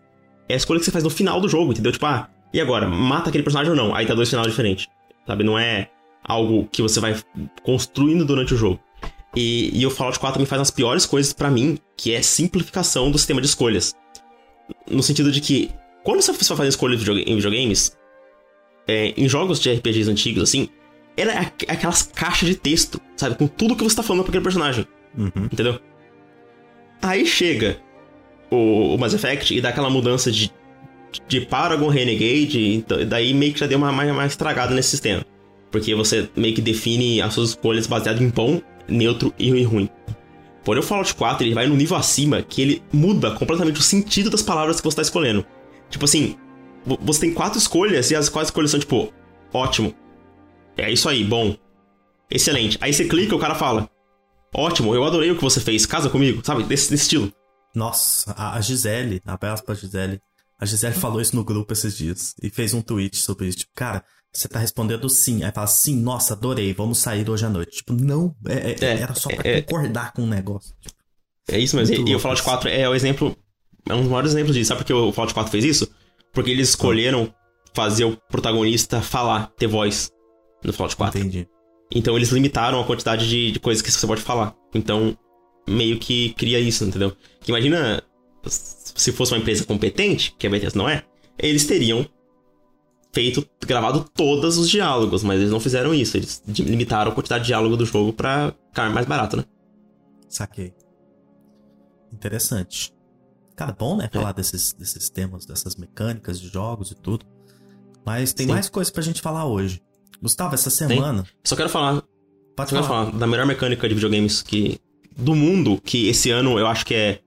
é 0.49 0.55
a 0.55 0.57
escolha 0.57 0.79
que 0.79 0.85
você 0.85 0.91
faz 0.91 1.05
no 1.05 1.11
final 1.11 1.41
do 1.41 1.49
jogo, 1.49 1.73
entendeu? 1.73 1.91
Tipo, 1.91 2.05
ah, 2.07 2.29
e 2.53 2.61
agora? 2.61 2.87
Mata 2.87 3.31
aquele 3.31 3.43
personagem 3.43 3.71
ou 3.71 3.77
não? 3.77 3.95
Aí 3.95 4.05
tá 4.05 4.15
dois 4.15 4.29
finais 4.29 4.49
diferentes. 4.49 4.87
Sabe? 5.27 5.43
Não 5.43 5.59
é 5.59 5.89
algo 6.23 6.69
que 6.71 6.83
você 6.83 7.01
vai 7.01 7.17
construindo 7.63 8.25
durante 8.25 8.53
o 8.53 8.57
jogo. 8.57 8.79
E, 9.35 9.71
e 9.73 9.87
o 9.87 9.91
Fallout 9.91 10.19
4 10.19 10.39
me 10.39 10.47
faz 10.47 10.61
as 10.61 10.71
piores 10.71 11.07
coisas 11.07 11.33
pra 11.33 11.51
mim, 11.51 11.79
que 11.97 12.13
é 12.13 12.21
simplificação 12.21 13.11
do 13.11 13.17
sistema 13.17 13.41
de 13.41 13.47
escolhas. 13.47 13.95
No 14.91 15.03
sentido 15.03 15.33
de 15.33 15.41
que, 15.41 15.71
quando 16.05 16.21
você 16.21 16.35
for 16.35 16.57
fazer 16.57 16.69
escolhas 16.69 17.01
em 17.01 17.37
videogames, 17.37 17.97
é, 18.87 19.14
em 19.16 19.28
jogos 19.28 19.61
de 19.61 19.70
RPGs 19.70 20.11
antigos, 20.11 20.43
assim, 20.43 20.68
era 21.16 21.33
aqu- 21.41 21.66
aquelas 21.68 22.03
caixas 22.03 22.49
de 22.49 22.55
texto, 22.57 23.01
sabe? 23.16 23.37
Com 23.37 23.47
tudo 23.47 23.76
que 23.76 23.85
você 23.85 23.97
tá 23.97 24.03
falando 24.03 24.22
pra 24.24 24.30
aquele 24.30 24.45
personagem, 24.45 24.87
Uhum. 25.16 25.30
entendeu? 25.53 25.78
Aí 27.01 27.26
chega 27.26 27.78
o, 28.51 28.95
o 28.95 28.99
Mass 28.99 29.14
Effect 29.14 29.55
e 29.57 29.61
dá 29.61 29.70
aquela 29.70 29.91
mudança 29.91 30.30
de, 30.30 30.51
de 31.28 31.41
Paragon 31.41 31.89
Renegade, 31.89 32.74
então, 32.74 33.05
daí 33.07 33.35
meio 33.35 33.53
que 33.53 33.61
já 33.61 33.66
deu 33.66 33.78
uma, 33.78 33.91
uma, 33.91 34.05
uma 34.05 34.26
estragada 34.26 34.74
nesse 34.74 34.91
sistema. 34.91 35.24
Porque 35.70 35.95
você 35.95 36.28
meio 36.37 36.55
que 36.55 36.61
define 36.61 37.20
as 37.22 37.35
suas 37.35 37.51
escolhas 37.51 37.87
baseado 37.87 38.22
em 38.22 38.28
bom, 38.28 38.61
neutro 38.89 39.33
e 39.39 39.62
ruim. 39.62 39.89
Porém, 40.64 40.80
o 40.80 40.87
Fallout 40.87 41.14
4 41.14 41.45
ele 41.45 41.55
vai 41.55 41.66
no 41.66 41.74
nível 41.74 41.97
acima 41.97 42.41
que 42.43 42.62
ele 42.62 42.83
muda 42.93 43.33
completamente 43.33 43.80
o 43.80 43.83
sentido 43.83 44.30
das 44.30 44.43
palavras 44.43 44.76
que 44.76 44.85
você 44.85 44.91
está 44.91 45.03
escolhendo. 45.03 45.45
Tipo 45.91 46.05
assim, 46.05 46.37
você 47.01 47.20
tem 47.20 47.35
quatro 47.35 47.59
escolhas 47.59 48.11
e 48.11 48.16
as 48.16 48.28
quatro 48.28 48.47
escolhas 48.49 48.70
são 48.70 48.80
tipo, 48.80 49.12
ótimo. 49.53 49.95
É 50.76 50.91
isso 50.91 51.09
aí, 51.09 51.22
bom. 51.24 51.57
Excelente. 52.30 52.78
Aí 52.80 52.93
você 52.93 53.05
clica 53.07 53.33
e 53.33 53.37
o 53.37 53.41
cara 53.41 53.55
fala, 53.55 53.89
ótimo, 54.55 54.95
eu 54.95 55.05
adorei 55.05 55.30
o 55.30 55.37
que 55.37 55.43
você 55.43 55.61
fez, 55.61 55.85
casa 55.87 56.09
comigo, 56.09 56.43
sabe? 56.45 56.62
Desse, 56.64 56.91
desse 56.91 57.03
estilo. 57.05 57.33
Nossa, 57.74 58.35
a, 58.37 58.61
Gisele, 58.61 59.20
abraço 59.26 59.64
pra 59.64 59.74
Gisele. 59.74 60.20
A 60.59 60.64
Gisele 60.66 60.95
falou 60.95 61.20
isso 61.20 61.35
no 61.37 61.45
grupo 61.45 61.72
esses 61.72 61.97
dias 61.97 62.35
e 62.43 62.49
fez 62.51 62.72
um 62.74 62.80
tweet 62.83 63.16
sobre 63.16 63.49
isso. 63.49 63.59
Tipo, 63.59 63.72
cara, 63.74 64.05
você 64.33 64.49
tá 64.49 64.59
respondendo 64.59 65.09
sim. 65.09 65.43
Aí 65.43 65.51
fala 65.53 65.66
sim, 65.66 65.97
nossa, 66.01 66.35
adorei, 66.35 66.72
vamos 66.72 66.99
sair 66.99 67.28
hoje 67.28 67.45
à 67.45 67.51
noite. 67.51 67.78
Tipo, 67.78 67.93
não, 67.95 68.35
é- 68.47 68.72
é- 68.72 68.76
É, 68.85 69.01
era 69.01 69.14
só 69.14 69.28
pra 69.28 69.49
é- 69.51 69.62
concordar 69.62 70.12
com 70.12 70.22
o 70.22 70.26
negócio. 70.26 70.74
Tipo, 70.80 70.95
É 71.49 71.59
isso 71.59 71.76
mesmo. 71.76 71.95
E, 72.09 72.11
e 72.12 72.14
o 72.14 72.18
Fallout 72.20 72.41
isso. 72.41 72.49
4 72.49 72.68
é 72.68 72.89
o 72.89 72.95
exemplo. 72.95 73.37
É 73.89 73.95
um 73.95 74.01
dos 74.03 74.09
maiores 74.11 74.30
exemplos 74.30 74.55
disso. 74.55 74.68
Sabe 74.68 74.80
por 74.83 74.87
que 74.87 74.93
o 74.93 75.12
Fallout 75.12 75.35
4 75.35 75.51
fez 75.51 75.64
isso? 75.64 75.91
Porque 76.33 76.51
eles 76.51 76.70
escolheram 76.70 77.33
fazer 77.74 78.05
o 78.05 78.16
protagonista 78.28 79.01
falar, 79.01 79.53
ter 79.57 79.66
voz 79.66 80.11
no 80.64 80.72
Fallout 80.72 80.97
4. 80.97 81.18
entendi. 81.18 81.49
Então 81.95 82.16
eles 82.16 82.30
limitaram 82.30 82.80
a 82.80 82.85
quantidade 82.85 83.28
de, 83.28 83.53
de 83.53 83.61
coisas 83.61 83.83
que 83.83 83.91
você 83.91 84.07
pode 84.07 84.22
falar. 84.22 84.55
Então, 84.74 85.16
meio 85.68 85.99
que 85.99 86.33
cria 86.35 86.59
isso, 86.59 86.85
entendeu? 86.85 87.14
Que 87.41 87.51
imagina 87.51 88.03
se 88.47 89.12
fosse 89.12 89.33
uma 89.33 89.39
empresa 89.39 89.64
competente, 89.64 90.35
que 90.39 90.47
a 90.47 90.51
Bethesda 90.51 90.78
não 90.78 90.89
é, 90.89 91.05
eles 91.39 91.66
teriam 91.66 92.07
feito, 93.12 93.47
gravado 93.66 94.09
todos 94.14 94.57
os 94.57 94.68
diálogos, 94.68 95.22
mas 95.22 95.39
eles 95.39 95.51
não 95.51 95.61
fizeram 95.61 95.95
isso. 95.95 96.16
Eles 96.16 96.43
limitaram 96.47 97.12
a 97.12 97.14
quantidade 97.14 97.45
de 97.45 97.49
diálogo 97.49 97.76
do 97.76 97.85
jogo 97.85 98.12
pra 98.12 98.55
ficar 98.68 98.91
mais 98.91 99.07
barato, 99.07 99.37
né? 99.37 99.45
Saquei. 100.28 100.72
Interessante. 102.12 102.93
Cara, 103.57 103.73
bom, 103.73 103.97
né? 103.97 104.09
Falar 104.13 104.31
é. 104.31 104.35
desses, 104.35 104.73
desses 104.73 105.11
temas, 105.11 105.45
dessas 105.45 105.77
mecânicas 105.77 106.41
de 106.41 106.49
jogos 106.49 106.91
e 106.91 106.95
tudo. 106.95 107.27
Mas 108.05 108.33
tem 108.33 108.47
Sim. 108.47 108.53
mais 108.53 108.69
coisas 108.69 108.91
pra 108.91 109.03
gente 109.03 109.21
falar 109.21 109.45
hoje. 109.47 109.81
Gustavo, 110.21 110.55
essa 110.55 110.71
semana. 110.71 111.23
Tem. 111.23 111.33
Só 111.45 111.57
quero 111.57 111.69
falar. 111.69 112.03
Pode 112.57 112.71
só 112.71 112.77
falar. 112.77 112.89
quero 112.89 113.11
falar 113.11 113.19
da 113.19 113.27
melhor 113.27 113.47
mecânica 113.47 113.89
de 113.89 113.95
videogames 113.95 114.43
que. 114.43 114.81
Do 115.17 115.35
mundo, 115.35 115.79
que 115.85 116.09
esse 116.09 116.31
ano 116.31 116.59
eu 116.59 116.67
acho 116.67 116.87
que 116.87 116.95
é. 116.95 117.21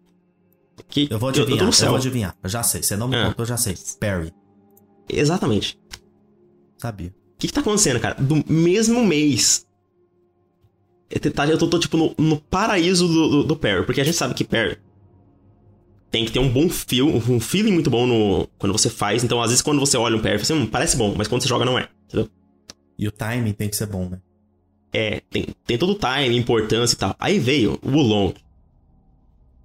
Que 0.90 1.08
eu 1.10 1.20
vou 1.20 1.30
adivinhar, 1.30 1.60
eu, 1.60 1.72
eu, 1.72 1.80
eu 1.80 1.88
vou 1.88 1.98
adivinhar. 1.98 2.36
Eu 2.44 2.50
já 2.50 2.64
sei. 2.64 2.82
Você 2.82 2.96
não 2.96 3.08
me 3.08 3.16
é. 3.16 3.26
contou, 3.26 3.44
eu 3.44 3.48
já 3.48 3.58
sei. 3.58 3.76
Perry. 4.00 4.34
Exatamente. 5.08 5.80
Sabia. 6.78 7.10
O 7.10 7.38
que, 7.38 7.48
que 7.48 7.54
tá 7.54 7.62
acontecendo, 7.62 8.00
cara? 8.00 8.16
Do 8.16 8.44
mesmo 8.52 9.06
mês. 9.06 9.66
Eu 11.10 11.58
tô, 11.58 11.68
tô 11.68 11.80
tipo, 11.80 11.96
no, 11.96 12.16
no 12.18 12.38
paraíso 12.38 13.08
do, 13.08 13.30
do, 13.30 13.44
do 13.44 13.56
Perry. 13.56 13.86
Porque 13.86 14.02
a 14.02 14.04
gente 14.04 14.18
sabe 14.18 14.34
que 14.34 14.44
Perry 14.44 14.80
tem 16.16 16.24
que 16.24 16.32
ter 16.32 16.40
um 16.40 16.50
bom 16.50 16.70
feel, 16.70 17.10
um 17.10 17.42
feeling 17.42 17.74
muito 17.74 17.90
bom 17.90 18.08
no, 18.08 18.48
quando 18.58 18.72
você 18.72 18.90
faz. 18.90 19.22
Então, 19.22 19.42
às 19.42 19.50
vezes, 19.50 19.62
quando 19.62 19.82
você 19.82 19.98
olha 19.98 20.16
um 20.16 20.22
Perry, 20.22 20.40
você 20.40 20.54
hum, 20.54 20.66
parece 20.66 20.96
bom, 20.96 21.14
mas 21.14 21.28
quando 21.28 21.42
você 21.42 21.50
joga, 21.50 21.66
não 21.66 21.78
é. 21.78 21.90
Entendeu? 22.06 22.30
E 22.98 23.06
o 23.06 23.12
timing 23.12 23.52
tem 23.52 23.68
que 23.68 23.76
ser 23.76 23.88
bom, 23.88 24.08
né? 24.08 24.22
É, 24.94 25.20
tem, 25.30 25.48
tem 25.68 25.78
todo 25.78 25.92
o 25.92 26.00
time, 26.00 26.38
importância 26.38 26.96
e 26.96 26.98
tal. 26.98 27.14
Aí 27.20 27.38
veio 27.38 27.78
o 27.84 27.90
Wulong, 27.90 28.34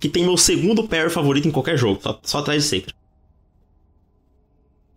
que 0.01 0.09
tem 0.09 0.25
meu 0.25 0.37
segundo 0.37 0.89
pair 0.89 1.09
favorito 1.09 1.47
em 1.47 1.53
qualquer 1.53 1.79
jogo, 1.79 2.01
só, 2.03 2.19
só 2.25 2.39
atrás 2.39 2.65
de 2.65 2.69
Sacred. 2.69 2.97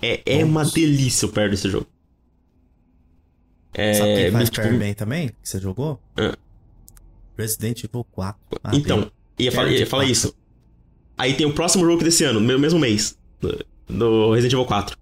É, 0.02 0.40
é 0.40 0.44
uma 0.44 0.66
delícia 0.66 1.28
o 1.28 1.32
pair 1.32 1.52
desse 1.52 1.70
jogo. 1.70 1.86
É, 3.76 3.94
Sabe 3.94 4.16
quem 4.16 4.32
faz 4.32 4.50
tipo, 4.50 4.68
pair 4.68 4.80
bem 4.80 4.94
também, 4.96 5.28
que 5.28 5.36
você 5.48 5.60
jogou? 5.60 6.00
É. 6.18 6.36
Resident 7.38 7.84
Evil 7.84 8.04
4. 8.06 8.42
Ah, 8.64 8.72
então, 8.74 9.12
ia, 9.38 9.52
falar, 9.52 9.70
ia 9.70 9.86
falar 9.86 10.06
isso. 10.06 10.36
Aí 11.18 11.34
tem 11.34 11.46
o 11.46 11.54
próximo 11.54 11.86
jogo 11.86 12.04
desse 12.04 12.24
ano, 12.24 12.40
no 12.40 12.60
mesmo 12.60 12.80
mês, 12.80 13.18
do 13.88 14.32
Resident 14.32 14.54
Evil 14.54 14.66
4. 14.66 14.98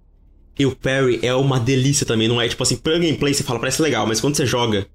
E 0.59 0.65
o 0.65 0.75
parry 0.75 1.19
é 1.23 1.33
uma 1.33 1.59
delícia 1.59 2.05
também, 2.05 2.27
não 2.27 2.41
é 2.41 2.47
tipo 2.47 2.61
assim, 2.61 2.75
pelo 2.75 2.99
gameplay 2.99 3.33
você 3.33 3.43
fala, 3.43 3.59
parece 3.59 3.81
legal, 3.81 4.05
mas 4.05 4.19
quando 4.19 4.35
você 4.35 4.45
joga, 4.45 4.85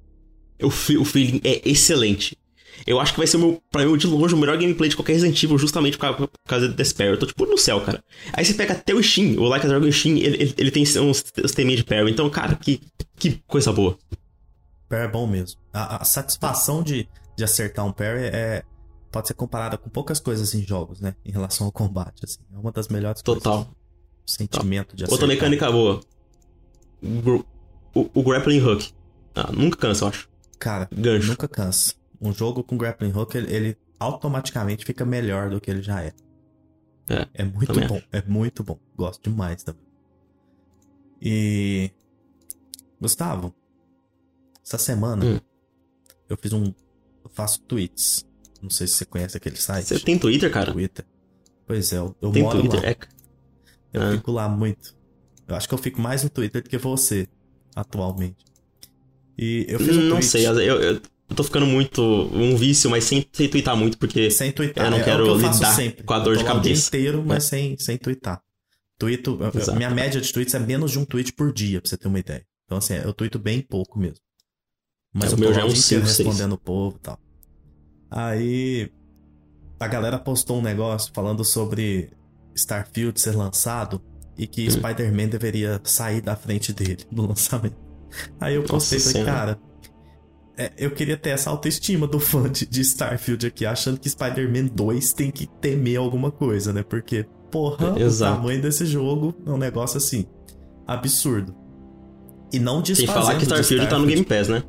o, 0.63 0.69
o 0.69 1.05
feeling 1.05 1.41
é 1.43 1.69
excelente. 1.69 2.37
Eu 2.87 3.01
acho 3.01 3.13
que 3.13 3.19
vai 3.19 3.27
ser, 3.27 3.37
o 3.37 3.41
meu, 3.41 3.63
pra 3.71 3.85
mim, 3.85 3.97
de 3.97 4.07
longe, 4.07 4.35
o 4.35 4.39
melhor 4.39 4.57
gameplay 4.59 4.91
de 4.91 4.97
qualquer 4.97 5.15
Resident 5.15 5.43
Evil, 5.43 5.59
justamente 5.59 5.97
por 5.97 6.03
causa, 6.03 6.17
por 6.19 6.31
causa 6.47 6.69
desse 6.69 6.95
parry. 6.95 7.11
Eu 7.11 7.19
tô 7.19 7.27
tipo 7.27 7.47
no 7.47 7.57
céu, 7.57 7.81
cara. 7.81 8.03
Aí 8.33 8.45
você 8.45 8.55
pega 8.55 8.75
até 8.75 8.95
o 8.95 9.03
Steam, 9.03 9.39
o 9.39 9.49
Like 9.49 9.65
a 9.67 9.69
Dragon 9.69 9.91
Steam, 9.91 10.19
ele, 10.19 10.37
ele, 10.37 10.55
ele 10.59 10.71
tem 10.71 10.83
uns, 10.83 11.23
teminhos 11.55 11.81
de 11.81 11.85
parry. 11.85 12.11
Então, 12.11 12.29
cara, 12.29 12.55
que, 12.55 12.81
que 13.19 13.41
coisa 13.47 13.73
boa. 13.73 13.99
Parry 14.89 15.05
é 15.05 15.09
bom 15.09 15.27
mesmo. 15.27 15.59
A, 15.73 16.03
a 16.03 16.05
satisfação 16.05 16.83
de, 16.83 17.09
de 17.37 17.45
acertar 17.45 17.85
um 17.85 17.93
parry 17.93 18.25
é, 18.25 18.63
pode 19.11 19.29
ser 19.29 19.35
comparada 19.35 19.79
com 19.79 19.89
poucas 19.89 20.21
coisas 20.21 20.55
em 20.55 20.63
jogos, 20.63 21.01
né? 21.01 21.15
Em 21.25 21.31
relação 21.31 21.67
ao 21.67 21.73
combate, 21.73 22.25
assim. 22.25 22.41
É 22.53 22.59
uma 22.59 22.73
das 22.73 22.89
melhores 22.89 23.23
Total. 23.23 23.65
coisas. 23.65 23.73
O 24.27 24.31
sentimento 24.31 24.89
Total. 24.89 24.97
de 24.97 25.05
acertar. 25.05 25.13
Outra 25.13 25.27
mecânica 25.27 25.71
boa. 25.71 26.01
O, 27.95 28.11
o 28.15 28.23
grappling 28.23 28.61
hook. 28.61 28.93
Ah, 29.35 29.51
nunca 29.53 29.77
cansa, 29.77 30.05
eu 30.05 30.09
acho. 30.09 30.29
Cara, 30.59 30.89
Gancho. 30.93 31.29
nunca 31.29 31.47
cansa. 31.47 31.95
Um 32.21 32.33
jogo 32.33 32.65
com 32.65 32.77
grappling 32.77 33.13
hook, 33.13 33.37
ele, 33.37 33.55
ele, 33.55 33.79
automaticamente 33.99 34.85
fica 34.85 35.05
melhor 35.05 35.51
do 35.51 35.61
que 35.61 35.71
ele 35.71 35.83
já 35.83 36.03
é. 36.03 36.13
É, 37.09 37.29
é 37.35 37.45
muito 37.45 37.73
bom. 37.87 38.01
É 38.11 38.23
muito 38.23 38.65
bom. 38.65 38.79
Gosto 38.97 39.31
demais 39.31 39.63
também. 39.63 39.83
E. 41.21 41.91
Gustavo, 43.01 43.55
essa 44.65 44.79
semana 44.79 45.25
hum. 45.25 45.41
eu 46.29 46.37
fiz 46.37 46.53
um. 46.53 46.65
Eu 47.23 47.31
faço 47.31 47.61
tweets. 47.63 48.27
Não 48.63 48.71
sei 48.71 48.87
se 48.87 48.95
você 48.95 49.05
conhece 49.05 49.37
aquele 49.37 49.57
site. 49.57 49.89
Você 49.89 49.99
tem 49.99 50.19
Twitter, 50.19 50.51
cara? 50.51 50.73
Twitter. 50.73 51.05
Pois 51.67 51.93
é, 51.93 51.99
eu, 51.99 52.17
eu 52.21 52.31
tem 52.31 52.43
moro 52.43 52.61
Twitter, 52.61 52.81
lá. 52.81 52.89
É... 52.89 52.97
Eu 53.93 54.03
ah. 54.03 54.13
fico 54.13 54.33
lá 54.33 54.49
muito. 54.49 54.95
Eu 55.49 55.55
acho 55.55 55.69
que 55.69 55.75
eu 55.75 55.79
fico 55.79 56.01
mais 56.01 56.23
no 56.23 56.31
Twitter 56.31 56.63
do 56.63 56.69
que 56.69 56.79
você, 56.79 57.29
atualmente. 57.75 58.45
E 59.39 59.67
eu 59.69 59.79
fiz 59.79 59.97
um 59.97 60.03
Não 60.03 60.11
tweet... 60.17 60.27
sei, 60.27 60.47
eu, 60.47 60.61
eu, 60.61 60.81
eu, 60.81 61.01
tô 61.35 61.45
ficando 61.45 61.67
muito 61.67 62.03
um 62.03 62.57
vício, 62.57 62.91
mas 62.91 63.05
sem, 63.05 63.27
sem 63.33 63.49
twittar 63.49 63.77
muito, 63.77 63.99
porque 63.99 64.31
sem 64.31 64.51
twittar, 64.51 64.87
eu 64.87 64.91
não 64.91 64.99
é, 64.99 65.05
quero 65.05 65.27
é 65.27 65.29
eu 65.29 65.37
lidar 65.37 65.75
sempre. 65.75 66.03
com 66.05 66.15
a 66.15 66.19
dor 66.19 66.37
de 66.37 66.45
cabeça. 66.45 66.89
O 66.89 66.91
dia 66.91 67.01
inteiro, 67.01 67.25
mas 67.25 67.45
é. 67.45 67.49
sem, 67.49 67.79
sem 67.79 67.97
twittar. 67.97 68.43
Tweeto, 68.99 69.39
minha 69.77 69.91
média 69.91 70.21
de 70.21 70.33
tweets 70.33 70.55
é 70.55 70.59
menos 70.59 70.91
de 70.91 70.99
um 70.99 71.05
tweet 71.05 71.33
por 71.35 71.53
dia, 71.53 71.81
pra 71.81 71.89
você 71.89 71.99
ter 71.99 72.09
uma 72.09 72.19
ideia. 72.19 72.47
Então, 72.65 72.79
assim, 72.79 72.95
eu 72.95 73.13
tweeto 73.13 73.39
bem 73.39 73.61
pouco 73.61 73.99
mesmo. 73.99 74.19
Mas 75.13 75.33
é, 75.33 75.35
eu 75.35 75.39
meu 75.39 75.53
já 75.53 75.61
é 75.61 75.65
um 75.65 75.69
respondendo 75.69 76.53
o 76.53 76.59
povo 76.59 76.97
e 76.97 77.01
tal. 77.01 77.21
Aí, 78.11 78.91
a 79.79 79.87
galera 79.87 80.19
postou 80.19 80.59
um 80.59 80.63
negócio 80.63 81.13
falando 81.15 81.45
sobre 81.45 82.11
Starfield 82.55 83.21
ser 83.21 83.37
lançado 83.37 84.01
e 84.37 84.47
que 84.47 84.67
hum. 84.67 84.71
Spider-Man 84.71 85.29
deveria 85.29 85.81
sair 85.85 86.21
da 86.21 86.37
frente 86.37 86.73
dele 86.73 87.05
no 87.11 87.27
lançamento. 87.27 87.77
Aí 88.41 88.55
eu 88.55 88.63
postei 88.63 88.99
e 88.99 89.01
falei, 89.01 89.25
cara, 89.25 89.59
é, 90.57 90.73
eu 90.79 90.91
queria 90.91 91.17
ter 91.17 91.31
essa 91.31 91.51
autoestima 91.51 92.07
do 92.07 92.19
fã 92.19 92.51
de, 92.51 92.67
de 92.67 92.81
Starfield 92.81 93.47
aqui, 93.47 93.67
achando 93.67 93.99
que 93.99 94.09
Spider-Man 94.09 94.67
2 94.67 95.13
tem 95.13 95.31
que 95.31 95.47
temer 95.47 95.99
alguma 95.99 96.31
coisa, 96.31 96.73
né? 96.73 96.83
Porque, 96.83 97.27
porra, 97.51 97.99
Exato. 98.01 98.33
o 98.33 98.37
tamanho 98.37 98.63
desse 98.63 98.87
jogo 98.87 99.35
é 99.47 99.51
um 99.51 99.59
negócio 99.59 99.99
assim, 99.99 100.27
absurdo. 100.87 101.55
E 102.53 102.59
não 102.59 102.81
desfazendo 102.81 103.07
Sem 103.07 103.07
falar 103.07 103.37
que 103.37 103.43
Starfield, 103.43 103.85
Starfield 103.85 103.91
tá 103.91 103.99
no 103.99 104.07
Game 104.07 104.25
Pass, 104.25 104.49
né? 104.49 104.63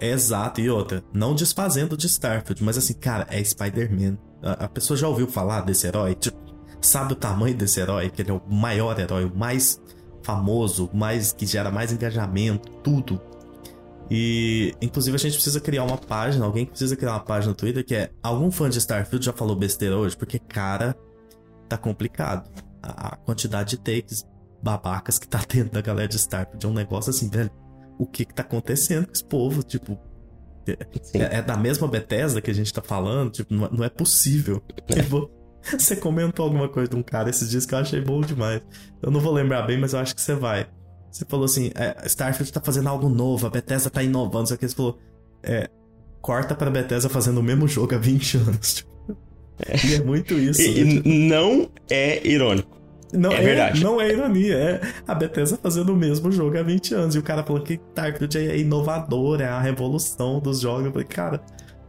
Exato, 0.00 0.60
e 0.60 0.68
outra, 0.68 1.02
não 1.12 1.34
desfazendo 1.34 1.96
de 1.96 2.06
Starfield, 2.06 2.62
mas 2.62 2.76
assim, 2.76 2.94
cara, 2.94 3.26
é 3.30 3.42
Spider-Man. 3.42 4.18
A, 4.42 4.64
a, 4.64 4.68
pessoa 4.68 4.96
já 4.96 5.08
ouviu 5.08 5.26
falar 5.26 5.62
desse 5.62 5.86
herói? 5.86 6.14
Tipo, 6.14 6.36
sabe 6.80 7.14
o 7.14 7.16
tamanho 7.16 7.54
desse 7.54 7.80
herói? 7.80 8.10
Que 8.10 8.22
ele 8.22 8.30
é 8.30 8.34
o 8.34 8.42
maior 8.46 8.98
herói, 8.98 9.24
o 9.24 9.34
mais 9.34 9.80
famoso, 10.22 10.90
mais 10.92 11.32
que 11.32 11.46
gera 11.46 11.70
mais 11.70 11.92
engajamento, 11.92 12.70
tudo. 12.82 13.20
E 14.10 14.74
inclusive 14.80 15.16
a 15.16 15.18
gente 15.18 15.34
precisa 15.34 15.60
criar 15.60 15.84
uma 15.84 15.96
página, 15.96 16.44
alguém 16.44 16.66
precisa 16.66 16.94
criar 16.94 17.12
uma 17.12 17.20
página 17.20 17.50
no 17.50 17.56
Twitter 17.56 17.84
que 17.84 17.94
é 17.94 18.10
algum 18.22 18.50
fã 18.50 18.68
de 18.68 18.78
Starfield 18.78 19.24
já 19.24 19.32
falou 19.32 19.56
besteira 19.56 19.96
hoje, 19.96 20.16
porque 20.16 20.38
cara, 20.38 20.96
tá 21.68 21.76
complicado. 21.76 22.48
A, 22.82 23.08
a 23.08 23.16
quantidade 23.16 23.70
de 23.70 23.78
takes 23.78 24.24
babacas 24.62 25.18
que 25.18 25.26
tá 25.26 25.40
dentro 25.48 25.72
da 25.72 25.80
galera 25.80 26.08
de 26.08 26.16
Starfield 26.16 26.64
é 26.64 26.68
um 26.68 26.74
negócio 26.74 27.10
assim, 27.10 27.28
velho. 27.28 27.50
O 27.98 28.06
que 28.06 28.24
que 28.24 28.34
tá 28.34 28.42
acontecendo 28.42 29.06
com 29.06 29.12
esse 29.12 29.24
povo? 29.24 29.62
Tipo, 29.62 29.98
é, 31.14 31.38
é, 31.38 31.42
da 31.42 31.56
mesma 31.56 31.88
Bethesda 31.88 32.40
que 32.40 32.50
a 32.50 32.54
gente 32.54 32.72
tá 32.72 32.82
falando? 32.82 33.30
Tipo, 33.30 33.54
não, 33.54 33.70
não 33.70 33.84
é 33.84 33.88
possível. 33.88 34.62
É. 34.88 35.02
Vou, 35.02 35.30
Você 35.78 35.96
comentou 35.96 36.44
alguma 36.44 36.68
coisa 36.68 36.90
de 36.90 36.96
um 36.96 37.02
cara 37.02 37.30
esses 37.30 37.50
dias 37.50 37.66
que 37.66 37.74
eu 37.74 37.78
achei 37.78 38.00
bom 38.00 38.20
demais. 38.20 38.62
Eu 39.02 39.10
não 39.10 39.20
vou 39.20 39.32
lembrar 39.32 39.62
bem, 39.62 39.78
mas 39.78 39.92
eu 39.92 39.98
acho 39.98 40.14
que 40.14 40.20
você 40.20 40.34
vai. 40.34 40.66
Você 41.10 41.24
falou 41.24 41.44
assim: 41.44 41.70
é, 41.74 42.06
Starfield 42.06 42.52
tá 42.52 42.60
fazendo 42.60 42.88
algo 42.88 43.08
novo, 43.08 43.46
a 43.46 43.50
Bethesda 43.50 43.90
tá 43.90 44.02
inovando. 44.02 44.48
Só 44.48 44.56
que 44.56 44.68
você 44.68 44.74
falou: 44.74 44.98
é, 45.42 45.68
corta 46.20 46.54
pra 46.54 46.70
Bethesda 46.70 47.08
fazendo 47.08 47.38
o 47.38 47.42
mesmo 47.42 47.66
jogo 47.66 47.94
há 47.94 47.98
20 47.98 48.36
anos. 48.38 48.86
É. 49.66 49.86
E 49.86 49.94
é 49.94 50.02
muito 50.02 50.34
isso. 50.34 50.60
E, 50.60 50.84
né? 50.84 51.02
Não 51.04 51.70
é 51.90 52.26
irônico. 52.26 52.75
Não 53.16 53.32
é, 53.32 53.36
é, 53.36 53.42
verdade. 53.42 53.82
Não 53.82 54.00
é 54.00 54.12
ironia, 54.12 54.56
é 54.56 54.80
a 55.06 55.14
Bethesda 55.14 55.58
fazendo 55.60 55.92
o 55.92 55.96
mesmo 55.96 56.30
jogo 56.30 56.58
há 56.58 56.62
20 56.62 56.94
anos. 56.94 57.14
E 57.14 57.18
o 57.18 57.22
cara 57.22 57.42
falando 57.42 57.64
que 57.64 57.80
Starfield 57.90 58.38
é 58.38 58.58
inovador, 58.58 59.40
é 59.40 59.48
a 59.48 59.60
revolução 59.60 60.38
dos 60.38 60.60
jogos. 60.60 60.86
Eu 60.86 60.92
falei, 60.92 61.06
cara, 61.06 61.40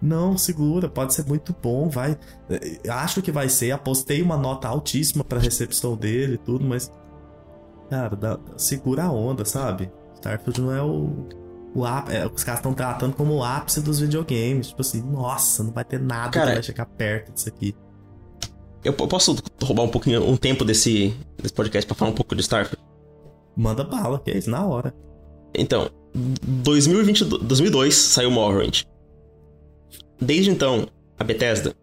não, 0.01 0.37
segura, 0.37 0.87
pode 0.87 1.13
ser 1.13 1.25
muito 1.25 1.55
bom, 1.61 1.89
vai. 1.89 2.17
Eh, 2.49 2.89
acho 2.89 3.21
que 3.21 3.31
vai 3.31 3.49
ser. 3.49 3.71
Apostei 3.71 4.21
uma 4.21 4.37
nota 4.37 4.67
altíssima 4.67 5.23
pra 5.23 5.39
recepção 5.39 5.95
dele 5.95 6.35
e 6.35 6.37
tudo, 6.37 6.63
mas. 6.63 6.91
Cara, 7.89 8.15
dá, 8.15 8.39
segura 8.57 9.03
a 9.05 9.11
onda, 9.11 9.43
sabe? 9.43 9.91
Starfield 10.15 10.61
não 10.61 10.71
é 10.71 10.81
o. 10.83 11.27
o 11.73 11.85
é, 12.09 12.27
os 12.27 12.43
caras 12.43 12.59
estão 12.59 12.73
tratando 12.73 13.15
como 13.15 13.35
o 13.35 13.43
ápice 13.43 13.81
dos 13.81 13.99
videogames. 13.99 14.67
Tipo 14.67 14.81
assim, 14.81 15.01
nossa, 15.01 15.63
não 15.63 15.71
vai 15.71 15.83
ter 15.83 15.99
nada 15.99 16.29
cara, 16.29 16.47
que 16.47 16.53
vai 16.53 16.63
chegar 16.63 16.85
perto 16.85 17.31
disso 17.33 17.49
aqui. 17.49 17.75
Eu 18.83 18.93
posso 18.93 19.35
roubar 19.61 19.83
um 19.83 19.89
pouquinho, 19.89 20.23
um 20.27 20.37
tempo 20.37 20.63
desse, 20.63 21.13
desse 21.37 21.53
podcast 21.53 21.85
pra 21.85 21.95
falar 21.95 22.11
um 22.11 22.15
pouco 22.15 22.35
de 22.35 22.41
Starfield? 22.41 22.83
Manda 23.55 23.83
bala, 23.83 24.19
que 24.19 24.31
é 24.31 24.37
isso, 24.37 24.49
na 24.49 24.65
hora. 24.65 24.93
Então, 25.53 25.89
2020, 26.13 27.25
2002 27.25 27.95
saiu 27.95 28.31
Morrowind. 28.31 28.83
Desde 30.21 30.51
então, 30.51 30.87
a 31.17 31.23
Bethesda, 31.23 31.75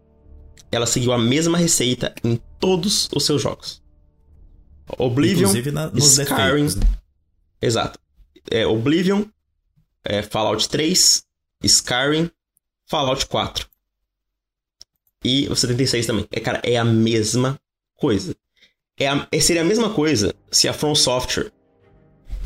ela 0.71 0.85
seguiu 0.85 1.11
a 1.11 1.17
mesma 1.17 1.57
receita 1.57 2.13
em 2.23 2.39
todos 2.59 3.09
os 3.13 3.25
seus 3.25 3.41
jogos. 3.41 3.83
Oblivion, 4.97 5.51
na, 5.73 5.91
Skyrim, 5.95 6.65
defeitos, 6.65 6.75
né? 6.75 6.87
exato. 7.61 7.99
É, 8.51 8.65
Oblivion, 8.65 9.25
é, 10.03 10.21
Fallout 10.21 10.69
3, 10.69 11.23
Skyrim, 11.63 12.29
Fallout 12.87 13.25
4 13.25 13.67
e 15.25 15.47
o 15.49 15.55
76 15.55 16.05
também. 16.05 16.27
É, 16.31 16.39
cara, 16.39 16.61
é 16.63 16.77
a 16.77 16.85
mesma 16.85 17.59
coisa. 17.97 18.35
É 18.97 19.07
a, 19.07 19.27
é, 19.31 19.39
seria 19.39 19.63
a 19.63 19.65
mesma 19.65 19.89
coisa 19.89 20.33
se 20.51 20.67
a 20.67 20.73
From 20.73 20.93
Software 20.93 21.51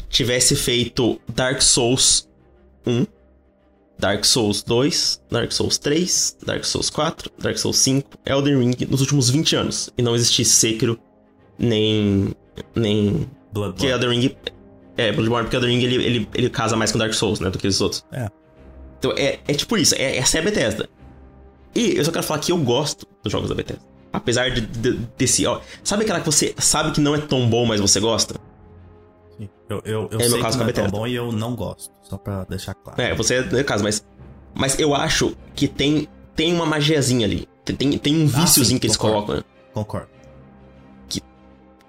tivesse 0.10 0.56
feito 0.56 1.20
Dark 1.28 1.62
Souls 1.62 2.28
1 2.88 3.06
Dark 4.00 4.24
Souls 4.24 4.64
2, 4.64 5.22
Dark 5.30 5.52
Souls 5.52 5.78
3, 5.78 6.38
Dark 6.46 6.64
Souls 6.64 6.90
4, 6.90 7.30
Dark 7.38 7.58
Souls 7.58 7.78
5, 7.80 8.18
Elden 8.26 8.58
Ring 8.58 8.88
nos 8.90 9.02
últimos 9.02 9.30
20 9.30 9.56
anos. 9.58 9.90
E 9.98 10.02
não 10.02 10.16
existisse 10.16 10.52
Sekiro, 10.52 10.98
nem. 11.58 12.34
nem. 12.74 13.30
Bloodborne. 13.52 13.76
Que 13.78 13.88
Elden 13.88 14.10
Ring. 14.10 14.36
É, 14.96 15.12
Bloodborne, 15.12 15.44
porque 15.44 15.58
Elden 15.58 15.78
Ring 15.78 15.84
ele, 15.84 16.06
ele, 16.06 16.30
ele 16.34 16.50
casa 16.50 16.78
mais 16.78 16.94
com 16.94 16.98
Dark 16.98 17.14
Souls, 17.14 17.42
né? 17.42 17.50
Do 17.50 17.60
que 17.60 17.68
os 17.68 17.82
outros. 17.82 18.06
É. 18.10 18.30
Então 19.00 19.14
é, 19.18 19.40
é 19.46 19.54
tipo 19.54 19.76
isso, 19.78 19.94
é, 19.96 20.16
essa 20.16 20.38
é 20.38 20.42
a 20.42 20.44
Bethesda. 20.44 20.90
E 21.76 21.96
eu 21.98 22.04
só 22.06 22.12
quero 22.12 22.24
falar 22.24 22.40
que 22.40 22.52
eu 22.52 22.58
gosto 22.58 23.06
dos 23.24 23.32
jogos 23.32 23.50
da 23.50 23.56
Bethesda. 23.56 23.82
Apesar 24.12 24.50
de, 24.50 24.62
de- 24.62 25.00
desse. 25.18 25.46
Ó, 25.46 25.60
sabe 25.84 26.04
aquela 26.04 26.20
que 26.20 26.26
você 26.26 26.54
sabe 26.58 26.92
que 26.92 27.00
não 27.00 27.14
é 27.16 27.20
tão 27.20 27.48
bom, 27.48 27.66
mas 27.66 27.80
você 27.80 28.00
gosta? 28.00 28.36
Sim. 29.38 29.48
Eu, 29.70 29.82
eu, 29.86 30.10
eu 30.12 30.20
É 30.20 30.24
sei 30.24 30.34
meu 30.34 30.42
caso 30.42 30.58
que 30.58 30.64
com 30.64 30.64
não 30.64 30.70
é 30.70 30.74
tão 30.74 30.88
bom 30.90 31.06
e 31.08 31.14
eu 31.16 31.32
não 31.32 31.56
gosto. 31.56 31.92
Só 32.02 32.18
pra 32.18 32.44
deixar 32.46 32.74
claro. 32.74 33.00
É, 33.02 33.14
você 33.14 33.36
é 33.36 33.42
no 33.44 33.64
caso, 33.64 33.84
mas. 33.84 34.04
Mas 34.56 34.80
eu 34.80 34.96
acho 34.96 35.36
que 35.56 35.68
tem, 35.68 36.08
tem 36.36 36.52
uma 36.54 36.66
magiazinha 36.66 37.26
ali. 37.28 37.48
Tem, 37.64 37.76
tem, 38.00 38.16
um 38.16 38.24
Ah, 38.34 38.40
viciozinho 38.42 38.66
sim, 38.78 38.80
que 38.80 38.88
eles 38.88 38.98
concordo. 38.98 39.26
colocam, 39.28 39.36
né? 39.38 39.44
Concordo. 39.74 40.08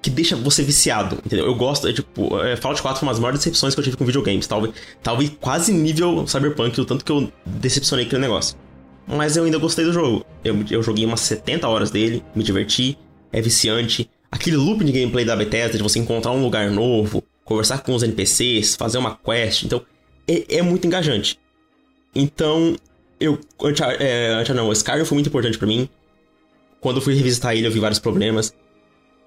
que 0.02 0.08
deixa 0.08 0.34
você 0.34 0.62
viciado, 0.62 1.16
entendeu? 1.24 1.44
Eu 1.44 1.54
gosto, 1.54 1.86
é 1.86 1.92
tipo, 1.92 2.38
é, 2.40 2.56
Fallout 2.56 2.80
4 2.80 3.00
foi 3.00 3.06
uma 3.06 3.12
das 3.12 3.20
maiores 3.20 3.40
decepções 3.40 3.74
que 3.74 3.80
eu 3.80 3.84
tive 3.84 3.96
com 3.98 4.04
videogames. 4.06 4.46
Talvez, 4.46 4.74
talvez 5.02 5.30
quase 5.38 5.72
nível 5.74 6.26
Cyberpunk, 6.26 6.80
o 6.80 6.86
tanto 6.86 7.04
que 7.04 7.12
eu 7.12 7.30
decepcionei 7.44 8.06
aquele 8.06 8.22
negócio. 8.22 8.56
Mas 9.06 9.36
eu 9.36 9.44
ainda 9.44 9.58
gostei 9.58 9.84
do 9.84 9.92
jogo. 9.92 10.24
Eu, 10.44 10.64
eu 10.70 10.82
joguei 10.82 11.04
umas 11.04 11.20
70 11.20 11.66
horas 11.68 11.90
dele, 11.90 12.22
me 12.34 12.42
diverti, 12.42 12.96
é 13.32 13.40
viciante. 13.40 14.08
Aquele 14.30 14.56
loop 14.56 14.84
de 14.84 14.92
gameplay 14.92 15.24
da 15.24 15.34
Bethesda, 15.34 15.76
de 15.76 15.82
você 15.82 15.98
encontrar 15.98 16.30
um 16.32 16.42
lugar 16.42 16.70
novo, 16.70 17.22
conversar 17.44 17.82
com 17.82 17.94
os 17.94 18.02
NPCs, 18.02 18.76
fazer 18.76 18.98
uma 18.98 19.16
quest, 19.16 19.64
então 19.64 19.82
é, 20.28 20.58
é 20.58 20.62
muito 20.62 20.86
engajante. 20.86 21.38
Então, 22.14 22.76
eu. 23.18 23.38
Uncharted, 23.60 24.02
é, 24.02 24.32
Uncharted 24.34 24.54
não, 24.54 24.72
Skyrim 24.72 25.04
foi 25.04 25.16
muito 25.16 25.28
importante 25.28 25.58
pra 25.58 25.66
mim. 25.66 25.88
Quando 26.80 26.96
eu 26.96 27.02
fui 27.02 27.14
revisitar 27.14 27.54
ele, 27.56 27.66
eu 27.66 27.70
vi 27.70 27.80
vários 27.80 27.98
problemas. 27.98 28.54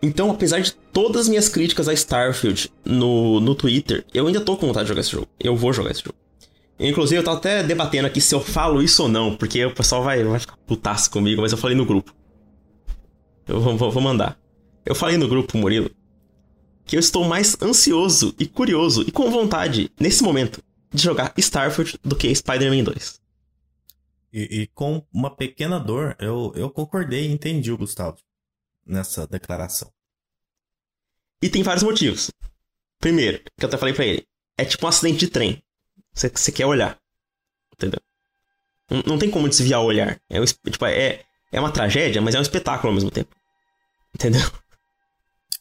Então, 0.02 0.32
apesar 0.32 0.60
de 0.60 0.74
todas 0.92 1.22
as 1.24 1.30
minhas 1.30 1.48
críticas 1.48 1.88
a 1.88 1.94
Starfield 1.94 2.72
no, 2.84 3.40
no 3.40 3.56
Twitter, 3.56 4.04
eu 4.14 4.28
ainda 4.28 4.42
tô 4.42 4.58
com 4.58 4.68
vontade 4.68 4.86
de 4.86 4.90
jogar 4.90 5.02
esse 5.02 5.12
jogo. 5.12 5.28
Eu 5.40 5.56
vou 5.56 5.72
jogar 5.72 5.92
esse 5.92 6.04
jogo. 6.04 6.16
Inclusive, 6.84 7.22
eu 7.22 7.24
tava 7.24 7.38
até 7.38 7.64
debatendo 7.64 8.08
aqui 8.08 8.20
se 8.20 8.36
eu 8.36 8.42
falo 8.42 8.82
isso 8.84 9.04
ou 9.04 9.10
não, 9.10 9.38
porque 9.38 9.64
o 9.64 9.74
pessoal 9.74 10.04
vai, 10.04 10.22
vai 10.22 10.40
ficar 10.40 10.58
putaço 10.58 11.10
comigo, 11.10 11.42
mas 11.42 11.54
eu 11.54 11.58
falei 11.58 11.78
no 11.78 11.86
grupo. 11.86 12.14
Eu 13.48 13.62
vou, 13.62 13.78
vou, 13.78 13.90
vou 13.90 14.04
mandar. 14.04 14.38
Eu 14.86 14.94
falei 14.94 15.16
no 15.16 15.30
grupo, 15.30 15.58
Murilo, 15.58 15.90
que 16.86 16.98
eu 16.98 17.00
estou 17.00 17.24
mais 17.24 17.56
ansioso 17.62 18.36
e 18.38 18.46
curioso 18.46 19.06
e 19.08 19.12
com 19.14 19.32
vontade, 19.32 19.90
nesse 19.98 20.22
momento, 20.24 20.62
de 20.94 21.02
jogar 21.02 21.34
Starfield 21.38 21.98
do 22.04 22.18
que 22.18 22.36
Spider-Man 22.36 22.84
2. 22.84 23.22
E, 24.34 24.62
e 24.62 24.68
com 24.68 25.06
uma 25.14 25.34
pequena 25.34 25.80
dor, 25.80 26.18
eu, 26.20 26.52
eu 26.54 26.70
concordei 26.70 27.28
e 27.28 27.32
entendi 27.32 27.72
o 27.72 27.78
Gustavo 27.78 28.18
nessa 28.86 29.26
declaração. 29.26 29.90
E 31.42 31.50
tem 31.50 31.64
vários 31.64 31.84
motivos. 31.84 32.30
Primeiro, 33.00 33.40
que 33.58 33.64
eu 33.64 33.68
até 33.70 33.78
falei 33.78 33.94
pra 33.94 34.06
ele, 34.06 34.28
é 34.58 34.66
tipo 34.66 34.86
um 34.86 34.90
acidente 34.90 35.20
de 35.20 35.28
trem. 35.28 35.63
Você, 36.14 36.30
você 36.30 36.52
quer 36.52 36.66
olhar. 36.66 36.98
Entendeu? 37.74 38.00
Não, 38.90 39.04
não 39.08 39.18
tem 39.18 39.30
como 39.30 39.50
desviar 39.50 39.82
o 39.82 39.86
olhar. 39.86 40.20
É, 40.30 40.40
um, 40.40 40.46
tipo, 40.46 40.86
é, 40.86 41.22
é 41.52 41.60
uma 41.60 41.72
tragédia, 41.72 42.22
mas 42.22 42.36
é 42.36 42.40
um 42.40 42.44
espetáculo 42.44 42.90
ao 42.90 42.94
mesmo 42.96 43.10
tempo. 43.12 43.36
Entendeu? 44.14 44.42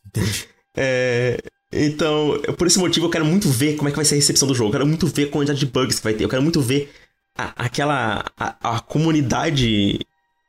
Entendi. 0.07 0.49
É, 0.77 1.39
então, 1.73 2.41
por 2.57 2.67
esse 2.67 2.79
motivo, 2.79 3.07
eu 3.07 3.11
quero 3.11 3.25
muito 3.25 3.49
ver 3.49 3.77
como 3.77 3.89
é 3.89 3.93
que 3.93 3.97
vai 3.97 4.05
ser 4.05 4.15
a 4.15 4.19
recepção 4.19 4.47
do 4.49 4.55
jogo. 4.55 4.69
Eu 4.69 4.73
quero 4.73 4.87
muito 4.87 5.07
ver 5.07 5.29
a 5.29 5.31
quantidade 5.31 5.61
de 5.61 5.67
bugs 5.67 5.99
que 5.99 6.05
vai 6.05 6.15
ter. 6.15 6.25
Eu 6.25 6.29
quero 6.29 6.43
muito 6.43 6.61
ver 6.61 6.93
a- 7.37 7.65
aquela. 7.65 8.25
A, 8.37 8.77
a 8.77 8.81
comunidade 8.81 10.01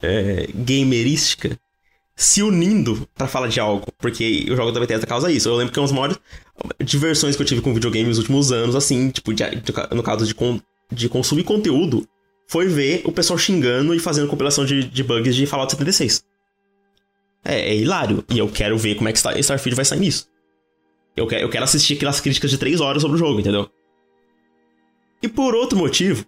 é, 0.01 0.47
gamerística 0.53 1.57
se 2.15 2.43
unindo 2.43 3.07
pra 3.15 3.27
falar 3.27 3.47
de 3.47 3.59
algo. 3.59 3.87
Porque 3.97 4.45
o 4.51 4.55
jogo 4.55 4.71
da 4.71 4.79
Bethesda 4.79 5.05
causa 5.07 5.31
isso. 5.31 5.49
Eu 5.49 5.55
lembro 5.55 5.73
que 5.73 5.79
é 5.79 5.81
uma 5.81 5.87
das 5.87 5.95
maiores 5.95 6.19
diversões 6.83 7.35
que 7.35 7.41
eu 7.41 7.45
tive 7.45 7.61
com 7.61 7.73
videogame 7.73 8.07
nos 8.07 8.17
últimos 8.19 8.51
anos, 8.51 8.75
assim, 8.75 9.09
tipo, 9.09 9.33
de- 9.33 9.43
de- 9.55 9.73
no 9.95 10.03
caso 10.03 10.25
de, 10.25 10.35
con- 10.35 10.59
de 10.91 11.09
consumir 11.09 11.43
conteúdo, 11.43 12.07
foi 12.47 12.67
ver 12.67 13.01
o 13.05 13.11
pessoal 13.11 13.37
xingando 13.39 13.95
e 13.95 13.99
fazendo 13.99 14.27
compilação 14.27 14.65
de, 14.65 14.83
de 14.83 15.03
bugs 15.03 15.35
de 15.35 15.45
Fallout 15.45 15.71
76. 15.71 16.23
É, 17.43 17.59
é 17.71 17.75
hilário. 17.75 18.23
E 18.29 18.37
eu 18.37 18.47
quero 18.49 18.77
ver 18.77 18.95
como 18.95 19.09
é 19.09 19.11
que 19.11 19.19
Star- 19.19 19.37
Starfield 19.39 19.75
vai 19.75 19.85
sair 19.85 19.99
nisso. 19.99 20.27
Eu 21.15 21.27
quero, 21.27 21.41
eu 21.43 21.49
quero 21.49 21.63
assistir 21.63 21.95
aquelas 21.95 22.19
críticas 22.19 22.49
de 22.51 22.57
3 22.57 22.79
horas 22.81 23.01
sobre 23.01 23.15
o 23.15 23.19
jogo, 23.19 23.39
entendeu? 23.39 23.69
E 25.21 25.27
por 25.27 25.55
outro 25.55 25.77
motivo, 25.77 26.25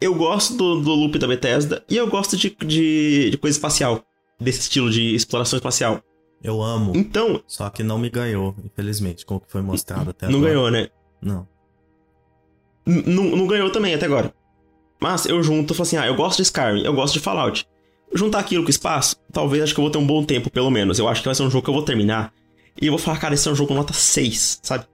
eu 0.00 0.14
gosto 0.14 0.54
do, 0.54 0.80
do 0.80 0.90
loop 0.94 1.18
da 1.18 1.26
Bethesda 1.26 1.84
e 1.88 1.96
eu 1.96 2.06
gosto 2.08 2.36
de, 2.36 2.50
de, 2.64 3.30
de 3.30 3.38
coisa 3.38 3.56
espacial. 3.56 4.04
Desse 4.38 4.60
estilo 4.60 4.90
de 4.90 5.14
exploração 5.14 5.56
espacial. 5.56 6.02
Eu 6.42 6.62
amo. 6.62 6.92
Então, 6.94 7.42
Só 7.46 7.70
que 7.70 7.82
não 7.82 7.98
me 7.98 8.10
ganhou, 8.10 8.54
infelizmente, 8.64 9.24
com 9.24 9.36
o 9.36 9.40
que 9.40 9.50
foi 9.50 9.62
mostrado 9.62 10.10
até 10.10 10.28
não 10.28 10.36
agora. 10.38 10.52
ganhou, 10.52 10.70
né? 10.70 10.88
Não. 11.22 11.48
N- 12.86 13.02
não 13.06 13.24
não 13.36 13.46
ganhou 13.46 13.70
também 13.70 13.94
até 13.94 14.04
agora. 14.06 14.32
Mas 15.00 15.26
eu 15.26 15.42
junto 15.42 15.72
e 15.72 15.76
falo 15.76 15.86
assim: 15.86 15.96
ah, 15.96 16.06
eu 16.06 16.14
gosto 16.14 16.36
de 16.36 16.42
Skyrim, 16.42 16.82
eu 16.84 16.92
gosto 16.94 17.14
de 17.14 17.20
Fallout. 17.20 17.66
Juntar 18.14 18.38
aquilo 18.40 18.62
com 18.64 18.70
espaço, 18.70 19.16
talvez 19.32 19.62
acho 19.62 19.74
que 19.74 19.80
eu 19.80 19.84
vou 19.84 19.90
ter 19.90 19.98
um 19.98 20.06
bom 20.06 20.22
tempo, 20.24 20.48
pelo 20.50 20.70
menos. 20.70 20.98
Eu 20.98 21.08
acho 21.08 21.20
que 21.22 21.26
vai 21.28 21.34
ser 21.34 21.42
um 21.42 21.50
jogo 21.50 21.64
que 21.64 21.70
eu 21.70 21.74
vou 21.74 21.82
terminar. 21.82 22.32
E 22.80 22.86
eu 22.86 22.92
vou 22.92 22.98
falar, 22.98 23.18
cara, 23.18 23.34
esse 23.34 23.48
é 23.48 23.50
um 23.50 23.54
jogo 23.56 23.74
nota 23.74 23.92
6, 23.92 24.60
sabe? 24.62 24.84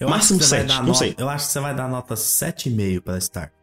Eu 0.00 0.08
Máximo 0.08 0.38
acho 0.40 0.44
que 0.44 0.44
você 0.44 0.50
vai 0.50 0.58
sete, 0.60 0.68
dar 0.68 0.80
não 0.80 0.86
nota- 0.88 0.98
sei. 0.98 1.14
Eu 1.16 1.28
acho 1.28 1.46
que 1.46 1.52
você 1.52 1.60
vai 1.60 1.74
dar 1.74 1.88
nota 1.88 2.14
7,5 2.16 3.00
pra 3.02 3.18
Starfield. 3.18 3.54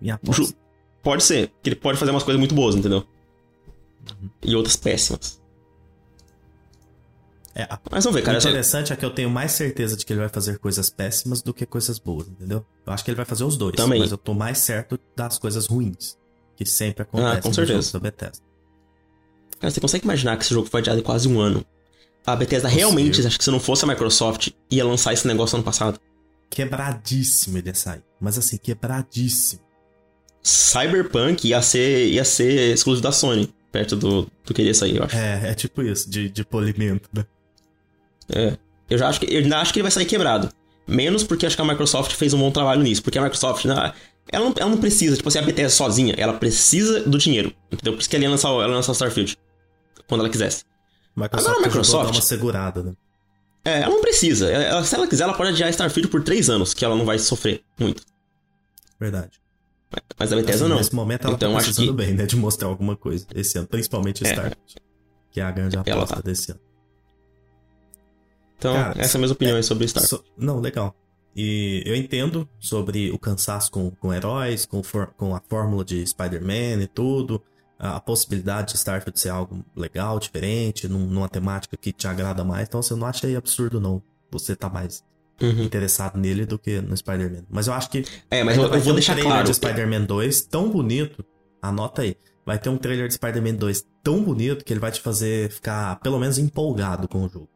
Minha 0.00 0.14
aposta. 0.14 0.42
Ju- 0.44 0.54
Pode 1.02 1.22
ser, 1.24 1.52
que 1.62 1.68
ele 1.68 1.76
pode 1.76 1.98
fazer 1.98 2.10
umas 2.12 2.22
coisas 2.22 2.38
muito 2.38 2.54
boas, 2.54 2.74
entendeu? 2.76 3.06
E 4.42 4.54
outras 4.54 4.76
péssimas. 4.76 5.40
É, 7.54 7.64
a- 7.64 7.78
Mas 7.90 8.04
vamos 8.04 8.18
ver, 8.18 8.24
cara. 8.24 8.36
o 8.36 8.38
eu 8.38 8.40
só- 8.40 8.48
interessante 8.48 8.92
é 8.92 8.96
que 8.96 9.04
eu 9.04 9.10
tenho 9.10 9.28
mais 9.28 9.52
certeza 9.52 9.96
de 9.96 10.06
que 10.06 10.12
ele 10.12 10.20
vai 10.20 10.28
fazer 10.28 10.58
coisas 10.58 10.88
péssimas 10.88 11.42
do 11.42 11.52
que 11.52 11.66
coisas 11.66 11.98
boas, 11.98 12.26
entendeu? 12.28 12.64
Eu 12.86 12.92
acho 12.92 13.04
que 13.04 13.10
ele 13.10 13.16
vai 13.16 13.26
fazer 13.26 13.44
os 13.44 13.56
dois. 13.56 13.76
Também. 13.76 13.98
Mas 14.00 14.10
eu 14.10 14.16
tô 14.16 14.32
mais 14.32 14.58
certo 14.58 14.98
das 15.14 15.38
coisas 15.38 15.66
ruins. 15.66 16.16
Que 16.56 16.64
sempre 16.64 17.02
acontecem 17.02 17.38
Ah, 17.38 17.42
com 17.42 17.52
certeza. 17.52 17.92
da 17.92 17.98
Bethesda. 17.98 18.42
Cara, 19.60 19.70
você 19.70 19.80
consegue 19.80 20.04
imaginar 20.04 20.36
que 20.36 20.44
esse 20.44 20.54
jogo 20.54 20.68
foi 20.68 20.80
adiado 20.80 21.00
em 21.00 21.02
quase 21.02 21.28
um 21.28 21.40
ano? 21.40 21.64
A 22.26 22.36
Bethesda 22.36 22.68
realmente, 22.68 23.26
acho 23.26 23.36
que 23.38 23.44
se 23.44 23.50
não 23.50 23.60
fosse 23.60 23.84
a 23.84 23.88
Microsoft, 23.88 24.50
ia 24.70 24.84
lançar 24.84 25.12
esse 25.12 25.26
negócio 25.26 25.56
ano 25.56 25.64
passado. 25.64 26.00
Quebradíssimo 26.48 27.58
ele 27.58 27.68
ia 27.68 27.74
sair. 27.74 28.02
Mas 28.20 28.38
assim, 28.38 28.56
quebradíssimo. 28.56 29.60
Cyberpunk 30.42 31.46
ia 31.48 31.62
ser, 31.62 32.08
ia 32.08 32.24
ser 32.24 32.72
exclusivo 32.74 33.02
da 33.02 33.12
Sony, 33.12 33.52
perto 33.70 33.94
do, 33.96 34.28
do 34.44 34.52
que 34.54 34.60
ele 34.60 34.68
ia 34.70 34.74
sair, 34.74 34.96
eu 34.96 35.04
acho. 35.04 35.16
É, 35.16 35.50
é 35.50 35.54
tipo 35.54 35.82
isso, 35.82 36.10
de, 36.10 36.28
de 36.28 36.44
polimento, 36.44 37.08
né? 37.12 37.24
É. 38.34 38.56
Eu 38.90 38.98
já 38.98 39.08
acho 39.08 39.20
que, 39.20 39.32
eu 39.32 39.40
ainda 39.40 39.58
acho 39.58 39.72
que 39.72 39.78
ele 39.78 39.84
vai 39.84 39.90
sair 39.92 40.04
quebrado. 40.04 40.48
Menos 40.86 41.22
porque 41.22 41.46
acho 41.46 41.54
que 41.56 41.62
a 41.62 41.64
Microsoft 41.64 42.12
fez 42.12 42.34
um 42.34 42.38
bom 42.38 42.50
trabalho 42.50 42.82
nisso. 42.82 43.02
Porque 43.02 43.18
a 43.18 43.22
Microsoft, 43.22 43.64
ela 43.64 43.94
não, 44.32 44.52
ela 44.58 44.68
não 44.70 44.78
precisa, 44.78 45.16
tipo 45.16 45.28
assim, 45.28 45.38
a 45.38 45.42
Bethesda 45.42 45.70
sozinha, 45.70 46.14
ela 46.18 46.32
precisa 46.34 47.00
do 47.08 47.16
dinheiro. 47.18 47.54
Entendeu? 47.70 47.92
Por 47.94 48.00
isso 48.00 48.10
que 48.10 48.16
ela 48.16 48.24
ia 48.24 48.30
lançar, 48.30 48.48
ela 48.48 48.62
ia 48.66 48.74
lançar 48.74 48.92
Starfield. 48.92 49.38
Quando 50.08 50.20
ela 50.22 50.28
quisesse. 50.28 50.64
Microsoft, 51.16 51.48
Agora 51.48 51.64
a 51.64 51.66
Microsoft- 51.68 52.06
dar 52.06 52.12
uma 52.16 52.22
segurada, 52.22 52.82
né? 52.82 52.92
É, 53.64 53.82
ela 53.82 53.90
não 53.94 54.00
precisa. 54.00 54.50
Ela- 54.50 54.84
se 54.84 54.94
ela 54.94 55.06
quiser, 55.06 55.22
ela 55.24 55.34
pode 55.34 55.50
adiar 55.50 55.70
Starfield 55.70 56.08
por 56.10 56.22
3 56.24 56.50
anos, 56.50 56.74
que 56.74 56.84
ela 56.84 56.96
não 56.96 57.04
vai 57.06 57.18
sofrer 57.18 57.62
muito. 57.78 58.02
Verdade. 58.98 59.30
Mas 60.18 60.32
a 60.32 60.36
Bethesda 60.36 60.64
Assim, 60.64 60.68
não. 60.72 60.76
Nesse 60.78 60.94
momento 60.94 61.26
ela 61.26 61.34
Então, 61.36 61.52
tá 61.52 61.56
acho 61.58 61.66
precisando 61.66 61.96
que- 61.96 62.04
bem, 62.04 62.14
né? 62.14 62.26
De 62.26 62.36
mostrar 62.36 62.68
alguma 62.68 62.96
coisa 62.96 63.26
esse 63.34 63.58
ano. 63.58 63.66
Principalmente 63.66 64.24
É. 64.24 64.28
Starfield. 64.28 64.76
Que 65.30 65.40
é 65.40 65.44
a 65.44 65.50
grande 65.50 65.76
Ela 65.76 65.82
aposta 66.02 66.16
tá. 66.16 66.22
desse 66.22 66.52
ano. 66.52 66.60
Então, 68.58 68.74
Cara, 68.74 69.00
essa 69.00 69.16
é 69.16 69.18
a 69.18 69.20
minha 69.20 69.32
opinião 69.32 69.56
aí 69.56 69.62
sobre 69.62 69.84
Starfield. 69.86 70.24
So- 70.24 70.32
não, 70.36 70.60
legal. 70.60 70.94
E 71.34 71.82
eu 71.86 71.96
entendo 71.96 72.48
sobre 72.60 73.10
o 73.10 73.18
cansaço 73.18 73.70
com, 73.70 73.90
com 73.90 74.12
heróis, 74.12 74.66
com, 74.66 74.82
for- 74.82 75.12
com 75.16 75.34
a 75.34 75.40
fórmula 75.48 75.84
de 75.84 76.06
Spider-Man 76.06 76.82
e 76.82 76.86
tudo. 76.86 77.42
A, 77.78 77.96
a 77.96 78.00
possibilidade 78.00 78.72
de 78.72 78.76
Starfield 78.78 79.18
ser 79.18 79.30
algo 79.30 79.64
legal, 79.74 80.18
diferente, 80.20 80.86
num- 80.86 81.06
numa 81.06 81.28
temática 81.28 81.76
que 81.76 81.92
te 81.92 82.06
agrada 82.06 82.44
mais. 82.44 82.68
Então, 82.68 82.80
você 82.82 82.94
não 82.94 83.06
acha 83.06 83.26
aí 83.26 83.34
absurdo, 83.34 83.80
não. 83.80 84.02
Você 84.30 84.54
tá 84.54 84.68
mais 84.68 85.02
Uhum. 85.42 85.62
interessado 85.64 86.16
nele 86.18 86.46
do 86.46 86.58
que 86.58 86.80
no 86.80 86.96
Spider-Man. 86.96 87.44
Mas 87.50 87.66
eu 87.66 87.72
acho 87.74 87.90
que 87.90 88.04
É, 88.30 88.44
mas 88.44 88.56
eu, 88.56 88.64
eu 88.64 88.80
vou 88.80 88.92
um 88.92 88.94
deixar 88.94 89.14
trailer 89.14 89.32
claro. 89.32 89.48
de 89.48 89.54
Spider-Man 89.54 90.02
2 90.04 90.42
tão 90.42 90.70
bonito. 90.70 91.24
Anota 91.60 92.02
aí. 92.02 92.16
Vai 92.46 92.58
ter 92.58 92.68
um 92.68 92.76
trailer 92.76 93.06
de 93.08 93.14
Spider-Man 93.14 93.54
2 93.54 93.84
tão 94.02 94.22
bonito 94.22 94.64
que 94.64 94.72
ele 94.72 94.80
vai 94.80 94.90
te 94.90 95.00
fazer 95.00 95.50
ficar, 95.50 96.00
pelo 96.00 96.18
menos, 96.18 96.38
empolgado 96.38 97.06
com 97.08 97.24
o 97.24 97.28
jogo. 97.28 97.48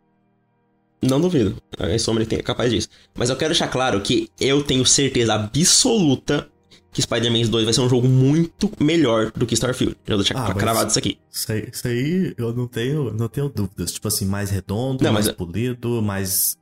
Não 1.02 1.20
duvido. 1.20 1.56
A 1.78 1.90
Insomnia 1.94 2.26
é 2.30 2.42
capaz 2.42 2.70
disso. 2.70 2.88
Mas 3.14 3.28
eu 3.30 3.36
quero 3.36 3.50
deixar 3.50 3.68
claro 3.68 4.00
que 4.00 4.28
eu 4.40 4.62
tenho 4.62 4.84
certeza 4.86 5.34
absoluta 5.34 6.48
que 6.92 7.02
Spider-Man 7.02 7.48
2 7.50 7.64
vai 7.64 7.74
ser 7.74 7.82
um 7.82 7.88
jogo 7.88 8.08
muito 8.08 8.70
melhor 8.80 9.30
do 9.32 9.44
que 9.46 9.52
Starfield. 9.54 9.96
Já 10.06 10.14
vou 10.14 10.24
deixar 10.24 10.38
Ah, 10.50 10.54
cravado 10.54 10.88
isso 10.88 10.98
aqui. 10.98 11.18
Isso 11.30 11.52
aí, 11.52 11.68
isso 11.70 11.86
aí 11.86 12.34
eu 12.38 12.54
não 12.54 12.66
tenho, 12.66 13.12
não 13.12 13.28
tenho 13.28 13.48
dúvidas. 13.50 13.92
Tipo 13.92 14.08
assim, 14.08 14.24
mais 14.24 14.48
redondo, 14.50 15.04
Não, 15.04 15.12
mais 15.12 15.26
mas- 15.26 15.36
polido, 15.36 16.00
mais 16.00 16.56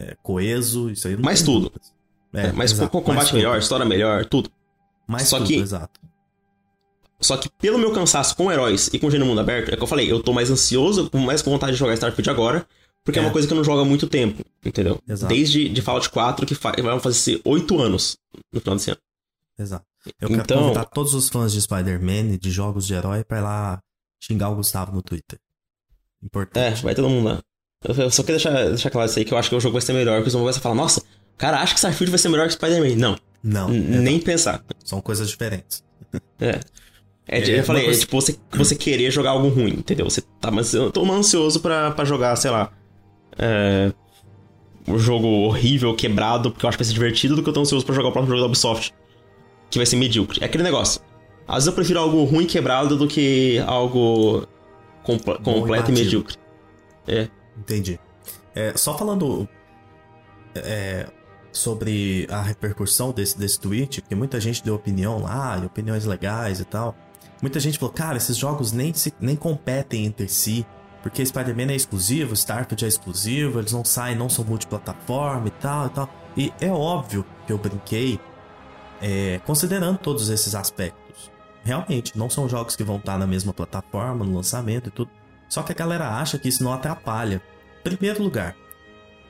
é, 0.00 0.16
coeso. 0.22 0.90
Isso 0.90 1.06
aí 1.06 1.14
não 1.14 1.22
Mais 1.22 1.42
tudo. 1.42 1.68
dúvidas. 1.68 1.92
É, 2.32 2.52
mas 2.52 2.72
exato, 2.72 2.90
com 2.90 3.02
combate 3.02 3.34
melhor, 3.34 3.58
história 3.58 3.84
melhor, 3.84 4.24
tudo. 4.24 4.50
Mais 5.06 5.28
Só 5.28 5.38
tudo, 5.38 5.48
que, 5.48 5.56
exato. 5.56 6.00
Só 7.18 7.36
que 7.36 7.50
pelo 7.60 7.76
meu 7.76 7.92
cansaço 7.92 8.36
com 8.36 8.50
heróis 8.50 8.88
e 8.92 8.98
com 8.98 9.08
o 9.08 9.10
gênero 9.10 9.28
mundo 9.28 9.40
aberto, 9.40 9.72
é 9.72 9.76
que 9.76 9.82
eu 9.82 9.86
falei, 9.86 10.10
eu 10.10 10.22
tô 10.22 10.32
mais 10.32 10.50
ansioso, 10.50 11.10
com 11.10 11.18
mais 11.18 11.42
vontade 11.42 11.72
de 11.72 11.78
jogar 11.78 11.94
Starfield 11.94 12.30
agora, 12.30 12.66
porque 13.04 13.18
é, 13.18 13.22
é 13.22 13.26
uma 13.26 13.32
coisa 13.32 13.46
que 13.46 13.52
eu 13.52 13.56
não 13.56 13.64
jogo 13.64 13.80
há 13.80 13.84
muito 13.84 14.06
tempo, 14.06 14.44
entendeu? 14.64 15.02
Exato. 15.08 15.34
Desde 15.34 15.68
de 15.68 15.82
Fallout 15.82 16.08
4, 16.08 16.46
que 16.46 16.54
vai 16.54 17.00
fazer 17.00 17.40
8 17.44 17.80
anos 17.80 18.16
no 18.52 18.60
final 18.60 18.76
desse 18.76 18.90
ano. 18.90 19.00
Exato. 19.58 19.84
Eu 20.20 20.28
quero 20.28 20.40
então... 20.40 20.62
convidar 20.62 20.84
todos 20.86 21.12
os 21.12 21.28
fãs 21.28 21.52
de 21.52 21.60
Spider-Man 21.60 22.34
e 22.34 22.38
de 22.38 22.50
jogos 22.50 22.86
de 22.86 22.94
herói 22.94 23.24
pra 23.24 23.38
ir 23.38 23.42
lá 23.42 23.82
xingar 24.20 24.48
o 24.48 24.54
Gustavo 24.54 24.92
no 24.92 25.02
Twitter. 25.02 25.38
Importante. 26.22 26.80
É, 26.80 26.82
vai 26.82 26.94
todo 26.94 27.08
mundo 27.08 27.26
lá. 27.26 27.42
Eu 27.82 28.10
só 28.10 28.22
queria 28.22 28.36
deixar, 28.36 28.68
deixar 28.68 28.90
claro 28.90 29.08
isso 29.08 29.18
aí, 29.18 29.24
que 29.24 29.32
eu 29.32 29.38
acho 29.38 29.48
que 29.48 29.56
o 29.56 29.60
jogo 29.60 29.72
vai 29.72 29.82
ser 29.82 29.94
melhor, 29.94 30.16
porque 30.16 30.28
os 30.28 30.34
vão 30.34 30.52
falar, 30.52 30.74
nossa, 30.74 31.02
cara, 31.38 31.60
acho 31.60 31.72
que 31.72 31.78
Starfield 31.78 32.10
vai 32.10 32.18
ser 32.18 32.28
melhor 32.28 32.46
que 32.46 32.52
Spider-Man. 32.52 32.96
Não. 32.96 33.16
Não. 33.42 33.68
Nem 33.68 34.20
pensar. 34.20 34.62
São 34.84 35.00
coisas 35.00 35.28
diferentes. 35.28 35.82
É. 36.38 36.60
É, 37.26 37.38
é 37.38 37.60
eu 37.60 37.64
falei, 37.64 37.84
coisa... 37.84 37.98
é 37.98 38.00
tipo 38.00 38.20
você, 38.20 38.36
você 38.50 38.74
querer 38.74 39.10
jogar 39.10 39.30
algo 39.30 39.48
ruim, 39.48 39.74
entendeu? 39.74 40.08
Você 40.10 40.20
tá 40.40 40.50
mas 40.50 40.74
eu 40.74 40.90
tô 40.90 41.10
ansioso 41.10 41.60
pra, 41.60 41.92
pra 41.92 42.04
jogar, 42.04 42.34
sei 42.36 42.50
lá. 42.50 42.72
É, 43.38 43.92
um 44.86 44.98
jogo 44.98 45.26
horrível, 45.26 45.94
quebrado, 45.94 46.50
porque 46.50 46.66
eu 46.66 46.68
acho 46.68 46.76
que 46.76 46.84
vai 46.84 46.88
ser 46.88 46.94
divertido, 46.94 47.36
do 47.36 47.42
que 47.42 47.48
eu 47.48 47.52
tô 47.52 47.60
ansioso 47.60 47.86
pra 47.86 47.94
jogar 47.94 48.08
o 48.08 48.12
próximo 48.12 48.30
jogo 48.30 48.40
da 48.40 48.46
Ubisoft. 48.46 48.92
Que 49.70 49.78
vai 49.78 49.86
ser 49.86 49.96
medíocre. 49.96 50.40
É 50.42 50.46
aquele 50.46 50.64
negócio. 50.64 51.00
Às 51.46 51.56
vezes 51.56 51.68
eu 51.68 51.72
prefiro 51.72 52.00
algo 52.00 52.24
ruim 52.24 52.46
quebrado 52.46 52.96
do 52.96 53.06
que 53.06 53.58
algo 53.66 54.46
compl 55.02 55.32
completo 55.42 55.90
e 55.90 55.94
medíocre. 55.94 56.36
É. 57.06 57.28
Entendi. 57.56 57.98
É, 58.54 58.76
só 58.76 58.96
falando 58.96 59.48
é, 60.54 61.06
sobre 61.52 62.26
a 62.30 62.42
repercussão 62.42 63.12
desse, 63.12 63.38
desse 63.38 63.60
tweet, 63.60 64.00
porque 64.02 64.14
muita 64.14 64.40
gente 64.40 64.62
deu 64.62 64.74
opinião 64.74 65.20
lá, 65.20 65.56
opiniões 65.64 66.04
legais 66.04 66.60
e 66.60 66.64
tal. 66.64 66.96
Muita 67.40 67.58
gente 67.58 67.78
falou, 67.78 67.92
cara, 67.92 68.16
esses 68.16 68.36
jogos 68.36 68.72
nem, 68.72 68.92
se, 68.92 69.14
nem 69.20 69.34
competem 69.34 70.04
entre 70.04 70.28
si, 70.28 70.66
porque 71.02 71.24
Spider-Man 71.24 71.72
é 71.72 71.76
exclusivo, 71.76 72.34
Starfield 72.34 72.84
é 72.84 72.88
exclusivo, 72.88 73.58
eles 73.58 73.72
não 73.72 73.84
saem, 73.84 74.16
não 74.16 74.28
são 74.28 74.44
multiplataforma 74.44 75.48
e 75.48 75.50
tal 75.52 75.86
e 75.86 75.90
tal. 75.90 76.10
E 76.36 76.52
é 76.60 76.70
óbvio 76.70 77.24
que 77.46 77.52
eu 77.52 77.58
brinquei, 77.58 78.20
é, 79.00 79.40
considerando 79.46 79.98
todos 79.98 80.28
esses 80.28 80.54
aspectos. 80.54 81.30
Realmente, 81.62 82.16
não 82.16 82.28
são 82.28 82.48
jogos 82.48 82.76
que 82.76 82.84
vão 82.84 82.96
estar 82.96 83.18
na 83.18 83.26
mesma 83.26 83.52
plataforma, 83.52 84.24
no 84.24 84.34
lançamento 84.34 84.88
e 84.88 84.90
tudo. 84.90 85.10
Só 85.50 85.62
que 85.62 85.72
a 85.72 85.74
galera 85.74 86.08
acha 86.08 86.38
que 86.38 86.48
isso 86.48 86.64
não 86.64 86.72
atrapalha. 86.72 87.42
Primeiro 87.82 88.22
lugar, 88.22 88.56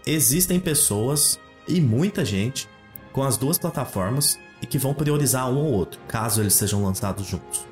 existem 0.06 0.60
pessoas 0.60 1.40
e 1.66 1.80
muita 1.80 2.24
gente 2.24 2.68
com 3.10 3.22
as 3.22 3.36
duas 3.36 3.58
plataformas 3.58 4.38
e 4.62 4.66
que 4.66 4.78
vão 4.78 4.92
priorizar 4.92 5.48
um 5.50 5.56
ou 5.56 5.72
outro, 5.72 5.98
caso 6.06 6.42
eles 6.42 6.54
sejam 6.54 6.84
lançados 6.84 7.26
juntos. 7.26 7.66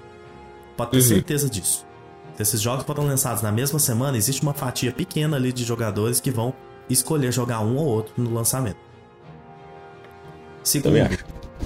Pode 0.77 0.93
ter 0.93 0.97
uhum. 0.97 1.03
certeza 1.03 1.51
disso. 1.51 1.87
Se 2.37 2.43
esses 2.43 2.61
jogos 2.61 2.85
foram 2.87 3.05
lançados 3.05 3.43
na 3.43 3.53
mesma 3.53 3.79
semana, 3.79 4.16
existe 4.16 4.43
uma 4.43 4.55
fatia 4.55 4.93
pequena 4.93 5.37
ali 5.37 5.53
de 5.53 5.65
jogadores 5.65 6.20
que 6.20 6.31
vão 6.31 6.55
escolher 6.89 7.33
jogar 7.33 7.61
um 7.61 7.77
ou 7.77 7.85
outro 7.85 8.15
no 8.16 8.33
lançamento. 8.33 8.79
Segundo, 10.62 10.97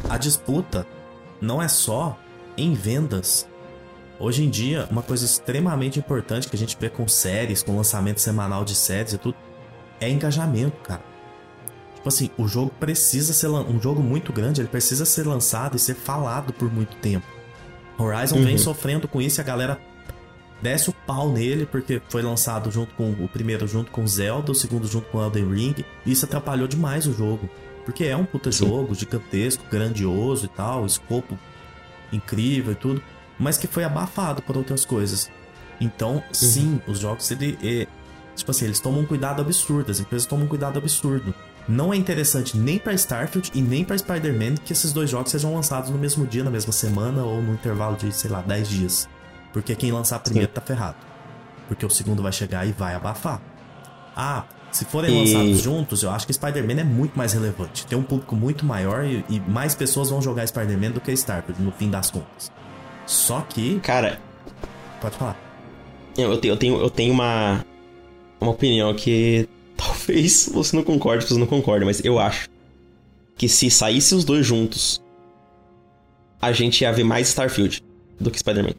a 0.08 0.18
disputa 0.18 0.86
não 1.40 1.62
é 1.62 1.68
só 1.68 2.18
em 2.56 2.74
vendas. 2.74 3.46
Hoje 4.22 4.44
em 4.44 4.48
dia, 4.48 4.86
uma 4.88 5.02
coisa 5.02 5.24
extremamente 5.24 5.98
importante 5.98 6.46
que 6.46 6.54
a 6.54 6.58
gente 6.58 6.76
vê 6.78 6.88
com 6.88 7.08
séries, 7.08 7.60
com 7.60 7.76
lançamento 7.76 8.20
semanal 8.20 8.64
de 8.64 8.72
séries 8.72 9.14
e 9.14 9.18
tudo, 9.18 9.36
é 10.00 10.08
engajamento, 10.08 10.76
cara. 10.80 11.02
Tipo 11.96 12.08
assim, 12.08 12.30
o 12.38 12.46
jogo 12.46 12.70
precisa 12.78 13.32
ser 13.32 13.48
um 13.48 13.80
jogo 13.80 14.00
muito 14.00 14.32
grande, 14.32 14.60
ele 14.60 14.68
precisa 14.68 15.04
ser 15.04 15.26
lançado 15.26 15.76
e 15.76 15.80
ser 15.80 15.94
falado 15.94 16.52
por 16.52 16.72
muito 16.72 16.94
tempo. 16.98 17.26
Horizon 17.98 18.36
uhum. 18.36 18.44
vem 18.44 18.58
sofrendo 18.58 19.08
com 19.08 19.20
isso 19.20 19.40
e 19.40 19.42
a 19.42 19.44
galera 19.44 19.80
desce 20.62 20.88
o 20.88 20.92
pau 21.04 21.28
nele 21.32 21.66
porque 21.66 22.00
foi 22.08 22.22
lançado 22.22 22.70
junto 22.70 22.94
com 22.94 23.10
o 23.10 23.26
primeiro 23.28 23.66
junto 23.66 23.90
com 23.90 24.06
Zelda, 24.06 24.52
o 24.52 24.54
segundo 24.54 24.86
junto 24.86 25.08
com 25.08 25.20
Elden 25.20 25.52
Ring, 25.52 25.84
e 26.06 26.12
isso 26.12 26.24
atrapalhou 26.26 26.68
demais 26.68 27.08
o 27.08 27.12
jogo. 27.12 27.50
Porque 27.84 28.04
é 28.04 28.16
um 28.16 28.24
puta 28.24 28.52
Sim. 28.52 28.68
jogo 28.68 28.94
gigantesco, 28.94 29.64
grandioso 29.68 30.44
e 30.44 30.48
tal, 30.48 30.86
escopo 30.86 31.36
incrível 32.12 32.70
e 32.70 32.76
tudo, 32.76 33.02
mas 33.38 33.56
que 33.56 33.66
foi 33.66 33.84
abafado 33.84 34.42
por 34.42 34.56
outras 34.56 34.84
coisas. 34.84 35.30
Então, 35.80 36.16
uhum. 36.16 36.22
sim, 36.32 36.80
os 36.86 36.98
jogos 37.00 37.30
ele, 37.30 37.58
é, 37.62 37.86
tipo 38.36 38.50
assim, 38.50 38.66
eles 38.66 38.80
tomam 38.80 39.00
um 39.00 39.06
cuidado 39.06 39.42
absurdo, 39.42 39.90
as 39.90 40.00
empresas 40.00 40.26
tomam 40.26 40.46
um 40.46 40.48
cuidado 40.48 40.78
absurdo. 40.78 41.34
Não 41.68 41.92
é 41.92 41.96
interessante 41.96 42.56
nem 42.56 42.78
para 42.78 42.92
Starfield 42.94 43.50
e 43.54 43.60
nem 43.60 43.84
para 43.84 43.96
Spider-Man 43.96 44.56
que 44.56 44.72
esses 44.72 44.92
dois 44.92 45.10
jogos 45.10 45.30
sejam 45.30 45.54
lançados 45.54 45.90
no 45.90 45.98
mesmo 45.98 46.26
dia, 46.26 46.42
na 46.42 46.50
mesma 46.50 46.72
semana 46.72 47.22
ou 47.22 47.40
no 47.40 47.54
intervalo 47.54 47.96
de, 47.96 48.12
sei 48.12 48.30
lá, 48.30 48.40
10 48.42 48.68
dias. 48.68 49.08
Porque 49.52 49.74
quem 49.74 49.92
lançar 49.92 50.18
primeiro 50.18 50.48
Sim. 50.48 50.54
tá 50.54 50.60
ferrado. 50.60 50.96
Porque 51.68 51.86
o 51.86 51.90
segundo 51.90 52.22
vai 52.22 52.32
chegar 52.32 52.66
e 52.66 52.72
vai 52.72 52.94
abafar. 52.94 53.40
Ah, 54.16 54.44
se 54.72 54.84
forem 54.84 55.14
e... 55.14 55.20
lançados 55.20 55.60
juntos, 55.60 56.02
eu 56.02 56.10
acho 56.10 56.26
que 56.26 56.32
Spider-Man 56.32 56.80
é 56.80 56.84
muito 56.84 57.16
mais 57.16 57.32
relevante. 57.32 57.86
Tem 57.86 57.96
um 57.96 58.02
público 58.02 58.34
muito 58.34 58.64
maior 58.64 59.04
e, 59.04 59.24
e 59.28 59.40
mais 59.40 59.74
pessoas 59.74 60.10
vão 60.10 60.20
jogar 60.20 60.46
Spider-Man 60.46 60.90
do 60.92 61.00
que 61.00 61.12
Starfield, 61.12 61.62
no 61.62 61.70
fim 61.70 61.90
das 61.90 62.10
contas. 62.10 62.50
Só 63.06 63.40
que. 63.42 63.80
Cara. 63.80 64.20
Pode 65.00 65.16
falar. 65.16 65.38
Eu 66.16 66.38
tenho, 66.38 66.52
eu 66.52 66.56
tenho, 66.56 66.80
eu 66.80 66.90
tenho 66.90 67.12
uma. 67.12 67.64
Uma 68.40 68.50
opinião 68.50 68.92
que 68.92 69.48
Talvez 69.82 70.48
você 70.52 70.76
não 70.76 70.84
concorde, 70.84 71.26
você 71.26 71.38
não 71.38 71.46
concorda, 71.46 71.84
mas 71.84 72.04
eu 72.04 72.18
acho 72.18 72.48
que 73.36 73.48
se 73.48 73.68
saísse 73.68 74.14
os 74.14 74.24
dois 74.24 74.46
juntos, 74.46 75.02
a 76.40 76.52
gente 76.52 76.82
ia 76.82 76.92
ver 76.92 77.02
mais 77.02 77.28
Starfield 77.28 77.82
do 78.20 78.30
que 78.30 78.38
Spider-Man. 78.38 78.74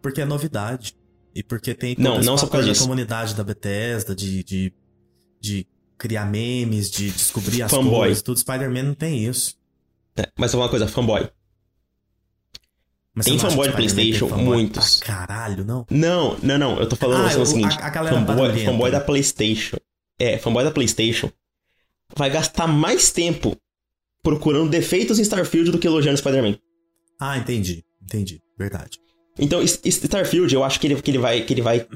Porque 0.00 0.20
é 0.20 0.24
novidade. 0.24 0.96
E 1.34 1.42
porque 1.42 1.74
tem 1.74 1.94
todo 1.94 2.04
não, 2.04 2.20
não 2.20 2.36
só 2.36 2.46
da 2.46 2.74
comunidade 2.74 3.34
da 3.34 3.44
Bethesda, 3.44 4.14
de, 4.14 4.42
de, 4.42 4.72
de 5.40 5.66
criar 5.96 6.26
memes, 6.26 6.90
de 6.90 7.10
descobrir 7.10 7.62
as 7.62 7.70
fanboy. 7.70 8.00
coisas, 8.00 8.22
tudo. 8.22 8.38
Spider-Man 8.38 8.82
não 8.82 8.94
tem 8.94 9.24
isso. 9.24 9.54
É, 10.16 10.28
mas 10.36 10.52
uma 10.52 10.68
coisa, 10.68 10.88
fanboy. 10.88 11.30
Mas 13.14 13.26
tem 13.26 13.38
fanboy 13.38 13.68
de 13.68 13.74
PlayStation? 13.74 14.28
Fanboy 14.28 14.56
muitos. 14.56 15.00
caralho, 15.00 15.64
não? 15.64 15.86
Não, 15.90 16.36
não, 16.42 16.58
não. 16.58 16.78
Eu 16.78 16.88
tô 16.88 16.96
falando 16.96 17.30
ah, 17.30 17.40
o 17.40 17.46
seguinte: 17.46 17.76
a, 17.78 17.88
a 17.88 18.08
fanboy, 18.08 18.64
fanboy 18.64 18.90
da 18.90 19.00
PlayStation 19.00 19.76
é 20.18 20.38
fanboy 20.38 20.64
da 20.64 20.70
PlayStation, 20.70 21.30
vai 22.16 22.30
gastar 22.30 22.66
mais 22.66 23.10
tempo 23.10 23.56
procurando 24.22 24.70
defeitos 24.70 25.18
em 25.18 25.22
Starfield 25.22 25.70
do 25.70 25.78
que 25.78 25.86
elogiando 25.86 26.16
Spider-Man. 26.18 26.56
Ah, 27.20 27.36
entendi. 27.36 27.84
Entendi. 28.02 28.40
Verdade. 28.58 28.98
Então, 29.38 29.62
Starfield, 29.62 30.54
eu 30.54 30.62
acho 30.62 30.78
que 30.78 30.86
ele, 30.86 31.00
que 31.00 31.10
ele, 31.10 31.18
vai, 31.18 31.40
que 31.42 31.52
ele 31.52 31.62
vai 31.62 31.86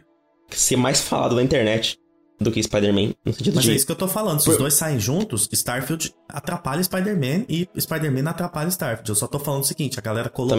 ser 0.50 0.76
mais 0.76 1.00
falado 1.00 1.36
na 1.36 1.42
internet 1.42 1.98
do 2.40 2.50
que 2.50 2.62
Spider-Man, 2.62 3.14
no 3.24 3.32
sentido 3.32 3.54
Mas 3.54 3.64
de... 3.64 3.70
é 3.70 3.74
isso 3.74 3.86
que 3.86 3.92
eu 3.92 3.96
tô 3.96 4.08
falando. 4.08 4.40
Se 4.40 4.46
Por... 4.46 4.52
os 4.52 4.58
dois 4.58 4.74
saem 4.74 4.98
juntos, 4.98 5.48
Starfield 5.52 6.12
atrapalha 6.28 6.82
Spider-Man 6.82 7.44
e 7.48 7.68
Spider-Man 7.78 8.28
atrapalha 8.28 8.68
Starfield. 8.68 9.08
Eu 9.08 9.14
só 9.14 9.26
tô 9.26 9.38
falando 9.38 9.62
o 9.62 9.66
seguinte, 9.66 9.98
a 9.98 10.02
galera 10.02 10.28
colocou 10.28 10.58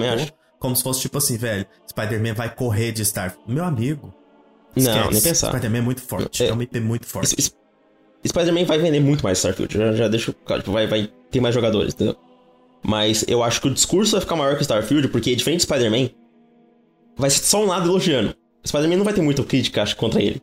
como 0.60 0.76
se 0.76 0.84
fosse 0.84 1.02
tipo 1.02 1.18
assim, 1.18 1.38
velho, 1.38 1.66
Spider-Man 1.90 2.34
vai 2.34 2.54
correr 2.54 2.92
de 2.92 3.02
Starfield. 3.02 3.52
Meu 3.52 3.64
amigo, 3.64 4.14
Esquece. 4.80 5.00
Não, 5.00 5.12
nem 5.12 5.22
pensar. 5.22 5.50
Spider-Man 5.50 5.78
é 5.78 5.82
muito 5.82 6.02
forte. 6.02 6.44
É, 6.44 6.48
é 6.48 6.54
um 6.54 6.62
IP 6.62 6.80
muito 6.80 7.06
forte. 7.06 7.36
Spider-Man 8.26 8.66
vai 8.66 8.78
vender 8.78 9.00
muito 9.00 9.24
mais 9.24 9.38
Starfield. 9.38 9.74
Já, 9.74 9.92
já 9.94 10.08
deixo 10.08 10.34
claro, 10.34 10.62
tipo, 10.62 10.72
vai, 10.72 10.88
vai 10.88 11.10
ter 11.32 11.40
mais 11.40 11.54
jogadores, 11.54 11.94
entendeu? 11.94 12.16
Mas 12.84 13.26
eu 13.28 13.44
acho 13.44 13.60
que 13.60 13.68
o 13.68 13.74
discurso 13.74 14.12
vai 14.12 14.22
ficar 14.22 14.36
maior 14.36 14.56
que 14.56 14.62
Starfield, 14.62 15.08
porque 15.10 15.36
diferente 15.36 15.62
de 15.62 15.66
Spider-Man, 15.66 16.10
vai 17.16 17.30
ser 17.30 17.44
só 17.44 17.64
um 17.64 17.68
lado 17.68 17.88
elogiando. 17.90 18.36
Spider-Man 18.66 18.98
não 18.98 19.06
vai 19.06 19.14
ter 19.14 19.22
muita 19.22 19.44
crítica, 19.44 19.82
acho, 19.82 19.96
contra 19.96 20.22
ele. 20.22 20.42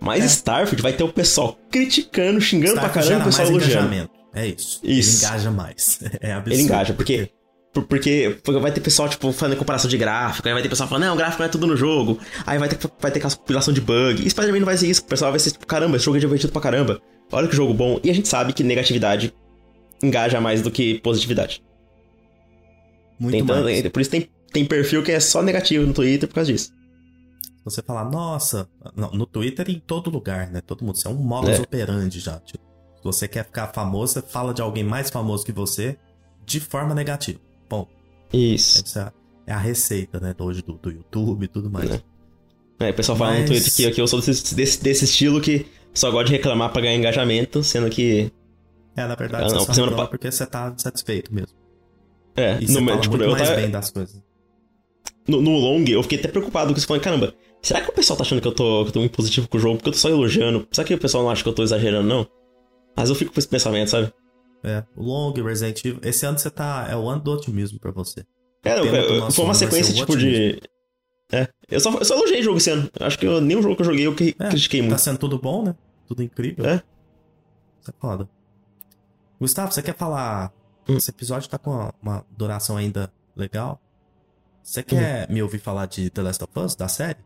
Mas 0.00 0.24
é. 0.24 0.26
Starfield 0.26 0.82
vai 0.82 0.92
ter 0.92 1.04
o 1.04 1.12
pessoal 1.12 1.56
criticando, 1.70 2.40
xingando 2.40 2.74
Starfield 2.74 2.92
pra 2.92 3.02
caramba 3.02 3.22
o 3.22 3.26
pessoal 3.26 3.48
elogiando. 3.48 4.10
É 4.34 4.46
isso. 4.48 4.80
Isso. 4.82 5.24
Ele 5.24 5.26
engaja 5.26 5.50
mais. 5.50 6.00
É 6.20 6.32
absurdo. 6.32 6.54
Ele 6.54 6.62
engaja, 6.62 6.94
porque 6.94 7.30
porque 7.80 8.38
vai 8.60 8.70
ter 8.70 8.80
pessoal, 8.80 9.08
tipo, 9.08 9.32
fazendo 9.32 9.58
comparação 9.58 9.88
de 9.88 9.96
gráfico, 9.96 10.46
aí 10.46 10.52
vai 10.52 10.62
ter 10.62 10.68
pessoal 10.68 10.88
falando, 10.88 11.04
não, 11.06 11.14
o 11.14 11.16
gráfico 11.16 11.40
não 11.40 11.46
é 11.46 11.50
tudo 11.50 11.66
no 11.66 11.76
jogo. 11.76 12.18
Aí 12.46 12.58
vai 12.58 12.68
ter, 12.68 12.78
vai 13.00 13.10
ter 13.10 13.20
compilação 13.20 13.72
de 13.72 13.80
bug. 13.80 14.26
E 14.26 14.28
Spider-Man 14.28 14.60
não 14.60 14.66
vai 14.66 14.76
ser 14.76 14.88
isso. 14.88 15.00
O 15.00 15.06
pessoal 15.06 15.30
vai 15.30 15.40
ser 15.40 15.52
tipo, 15.52 15.66
caramba, 15.66 15.96
esse 15.96 16.04
jogo 16.04 16.18
é 16.18 16.20
divertido 16.20 16.52
pra 16.52 16.60
caramba. 16.60 17.00
Olha 17.30 17.48
que 17.48 17.56
jogo 17.56 17.72
bom. 17.72 17.98
E 18.04 18.10
a 18.10 18.14
gente 18.14 18.28
sabe 18.28 18.52
que 18.52 18.62
negatividade 18.62 19.34
engaja 20.02 20.38
mais 20.38 20.60
do 20.60 20.70
que 20.70 21.00
positividade. 21.00 21.62
Muito 23.18 23.36
então, 23.36 23.62
mais. 23.62 23.88
Por 23.88 24.00
isso 24.02 24.10
tem, 24.10 24.28
tem 24.52 24.66
perfil 24.66 25.02
que 25.02 25.12
é 25.12 25.20
só 25.20 25.42
negativo 25.42 25.86
no 25.86 25.94
Twitter 25.94 26.28
por 26.28 26.34
causa 26.34 26.52
disso. 26.52 26.72
Você 27.64 27.80
falar, 27.80 28.04
nossa, 28.04 28.68
no 28.94 29.24
Twitter 29.24 29.70
em 29.70 29.78
todo 29.78 30.10
lugar, 30.10 30.50
né? 30.50 30.60
Todo 30.60 30.84
mundo. 30.84 30.96
Isso 30.96 31.08
é 31.08 31.10
um 31.10 31.14
modus 31.14 31.58
é. 31.58 31.62
operandi 31.62 32.20
já. 32.20 32.38
Tipo, 32.40 32.62
se 32.96 33.04
você 33.04 33.28
quer 33.28 33.44
ficar 33.44 33.68
famoso, 33.68 34.14
você 34.14 34.22
fala 34.22 34.52
de 34.52 34.60
alguém 34.60 34.84
mais 34.84 35.08
famoso 35.08 35.44
que 35.46 35.52
você 35.52 35.96
de 36.44 36.60
forma 36.60 36.94
negativa. 36.94 37.40
Isso. 38.32 38.82
Essa 38.84 39.12
é 39.46 39.52
a 39.52 39.58
receita, 39.58 40.18
né? 40.20 40.34
Hoje 40.38 40.62
do, 40.62 40.74
do 40.74 40.90
YouTube 40.90 41.44
e 41.44 41.48
tudo 41.48 41.70
mais. 41.70 41.90
É. 41.90 42.02
é 42.80 42.90
o 42.90 42.94
pessoal 42.94 43.18
Mas... 43.18 43.28
fala 43.28 43.40
no 43.40 43.46
Twitter 43.46 43.72
que, 43.74 43.90
que 43.92 44.00
eu 44.00 44.06
sou 44.06 44.20
desse, 44.20 44.54
desse, 44.54 44.82
desse 44.82 45.04
estilo 45.04 45.40
que 45.40 45.66
só 45.94 46.10
gosta 46.10 46.26
de 46.26 46.32
reclamar 46.32 46.72
pra 46.72 46.80
ganhar 46.82 46.96
engajamento, 46.96 47.62
sendo 47.62 47.90
que 47.90 48.32
É, 48.96 49.06
na 49.06 49.14
verdade, 49.14 49.44
Ah, 49.44 49.48
você 49.48 49.54
não, 49.56 49.64
só 49.66 49.72
reclama 49.72 49.96
pa- 49.96 50.06
porque 50.08 50.30
você 50.30 50.46
tá 50.46 50.72
satisfeito 50.78 51.32
mesmo. 51.34 51.56
É, 52.34 52.56
E 52.60 52.66
no, 52.66 52.66
você 52.68 52.84
fala 52.84 53.00
tipo, 53.00 53.16
eu 53.22 53.30
mais 53.32 53.42
tava, 53.48 53.60
bem 53.60 53.70
das 53.70 53.90
coisas. 53.90 54.22
no, 55.28 55.42
no 55.42 55.50
long, 55.58 55.84
eu 55.86 56.02
fiquei 56.02 56.18
até 56.18 56.28
preocupado 56.28 56.72
com 56.72 56.78
isso. 56.78 56.86
Falando, 56.86 57.02
caramba, 57.02 57.34
será 57.60 57.80
que 57.82 57.90
o 57.90 57.92
pessoal 57.92 58.16
tá 58.16 58.22
achando 58.22 58.40
que 58.40 58.48
eu 58.48 58.52
tô, 58.52 58.84
que 58.84 58.88
eu 58.88 58.92
tô 58.92 58.98
muito 59.00 59.14
positivo 59.16 59.48
com 59.48 59.58
o 59.58 59.60
jogo? 59.60 59.76
Porque 59.76 59.90
eu 59.90 59.92
tô 59.92 59.98
só 59.98 60.08
elogiando. 60.08 60.66
Será 60.72 60.86
que 60.86 60.94
o 60.94 60.98
pessoal 60.98 61.24
não 61.24 61.30
acha 61.30 61.42
que 61.42 61.48
eu 61.48 61.52
tô 61.52 61.62
exagerando, 61.62 62.08
não? 62.08 62.26
Mas 62.96 63.08
eu 63.10 63.14
fico 63.14 63.32
com 63.32 63.38
esse 63.38 63.48
pensamento, 63.48 63.88
sabe? 63.90 64.12
É, 64.64 64.84
o 64.96 65.02
Long, 65.02 65.32
Resident 65.32 65.84
Evil. 65.84 66.00
Esse 66.02 66.24
ano 66.24 66.38
você 66.38 66.50
tá. 66.50 66.86
É 66.88 66.96
o 66.96 67.08
ano 67.08 67.20
do 67.22 67.32
otimismo 67.32 67.78
pra 67.80 67.90
você. 67.90 68.24
É, 68.64 68.76
não, 68.76 68.84
eu- 68.86 69.30
foi 69.32 69.44
uma 69.44 69.54
sequência, 69.54 69.92
tipo, 69.92 70.16
de... 70.16 70.60
É, 71.32 71.48
eu 71.70 71.80
só, 71.80 71.90
eu 71.98 72.04
só 72.04 72.14
elogiei 72.14 72.40
o 72.40 72.42
jogo 72.44 72.58
esse 72.58 72.70
ano. 72.70 72.88
Acho 73.00 73.18
que 73.18 73.26
eu, 73.26 73.40
nenhum 73.40 73.60
jogo 73.62 73.74
que 73.74 73.82
eu 73.82 73.86
joguei 73.86 74.06
eu 74.06 74.14
cri- 74.14 74.36
É, 74.38 74.48
critiquei 74.50 74.80
Tá 74.82 74.86
muito. 74.86 75.00
sendo 75.00 75.18
tudo 75.18 75.38
bom, 75.38 75.64
né? 75.64 75.74
Tudo 76.06 76.22
incrível. 76.22 76.64
É. 76.66 76.74
Isso 77.80 77.90
é 77.90 77.94
foda. 78.00 78.28
Gustavo, 79.40 79.72
você 79.72 79.82
quer 79.82 79.96
falar? 79.96 80.52
Hum. 80.88 80.96
Esse 80.98 81.10
episódio 81.10 81.48
tá 81.48 81.58
com 81.58 81.70
uma, 81.70 81.94
uma 82.00 82.26
duração 82.36 82.76
ainda 82.76 83.12
legal. 83.34 83.80
Você 84.62 84.82
quer 84.82 85.28
Hum. 85.28 85.32
me 85.34 85.42
ouvir 85.42 85.58
falar 85.58 85.86
de 85.86 86.08
The 86.10 86.22
Last 86.22 86.44
of 86.44 86.52
Us, 86.60 86.76
da 86.76 86.86
série? 86.86 87.18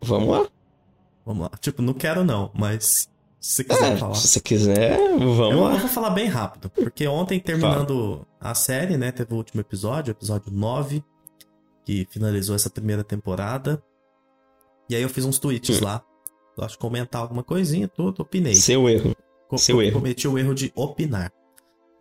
Vamos 0.00 0.28
lá. 0.28 0.48
Vamos 1.26 1.42
lá. 1.42 1.50
Tipo, 1.60 1.82
não 1.82 1.92
quero 1.92 2.24
não, 2.24 2.50
mas 2.54 3.10
se 3.48 3.54
você 3.54 3.64
quiser 3.64 3.92
É, 3.92 3.96
falar. 3.96 4.14
se 4.14 4.28
você 4.28 4.40
quiser, 4.40 4.98
vamos 5.18 5.38
eu, 5.38 5.60
lá. 5.60 5.72
eu 5.74 5.78
vou 5.78 5.88
falar 5.88 6.10
bem 6.10 6.26
rápido, 6.26 6.68
porque 6.70 7.06
ontem 7.08 7.40
terminando 7.40 8.26
a 8.40 8.54
série, 8.54 8.96
né, 8.98 9.10
teve 9.10 9.32
o 9.32 9.36
último 9.36 9.60
episódio, 9.60 10.12
o 10.12 10.16
episódio 10.16 10.52
9, 10.52 11.02
que 11.84 12.06
finalizou 12.10 12.54
essa 12.54 12.68
primeira 12.68 13.02
temporada. 13.02 13.82
E 14.90 14.94
aí 14.94 15.02
eu 15.02 15.08
fiz 15.08 15.24
uns 15.24 15.38
tweets 15.38 15.80
Hum. 15.80 15.84
lá. 15.84 16.02
Gosto 16.56 16.72
de 16.72 16.78
comentar 16.78 17.22
alguma 17.22 17.42
coisinha, 17.42 17.88
tudo, 17.88 18.20
opinei. 18.20 18.54
Seu 18.54 18.88
erro. 18.88 19.16
Co- 19.48 19.56
Seu 19.56 19.80
erro. 19.80 19.94
Cometi 19.94 20.28
o 20.28 20.38
erro 20.38 20.54
de 20.54 20.70
opinar. 20.74 21.32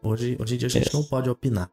Hoje, 0.04 0.36
hoje 0.40 0.56
em 0.56 0.58
dia 0.58 0.68
a 0.68 0.70
gente 0.70 0.86
Yes. 0.88 0.94
não 0.94 1.04
pode 1.04 1.30
opinar. 1.30 1.70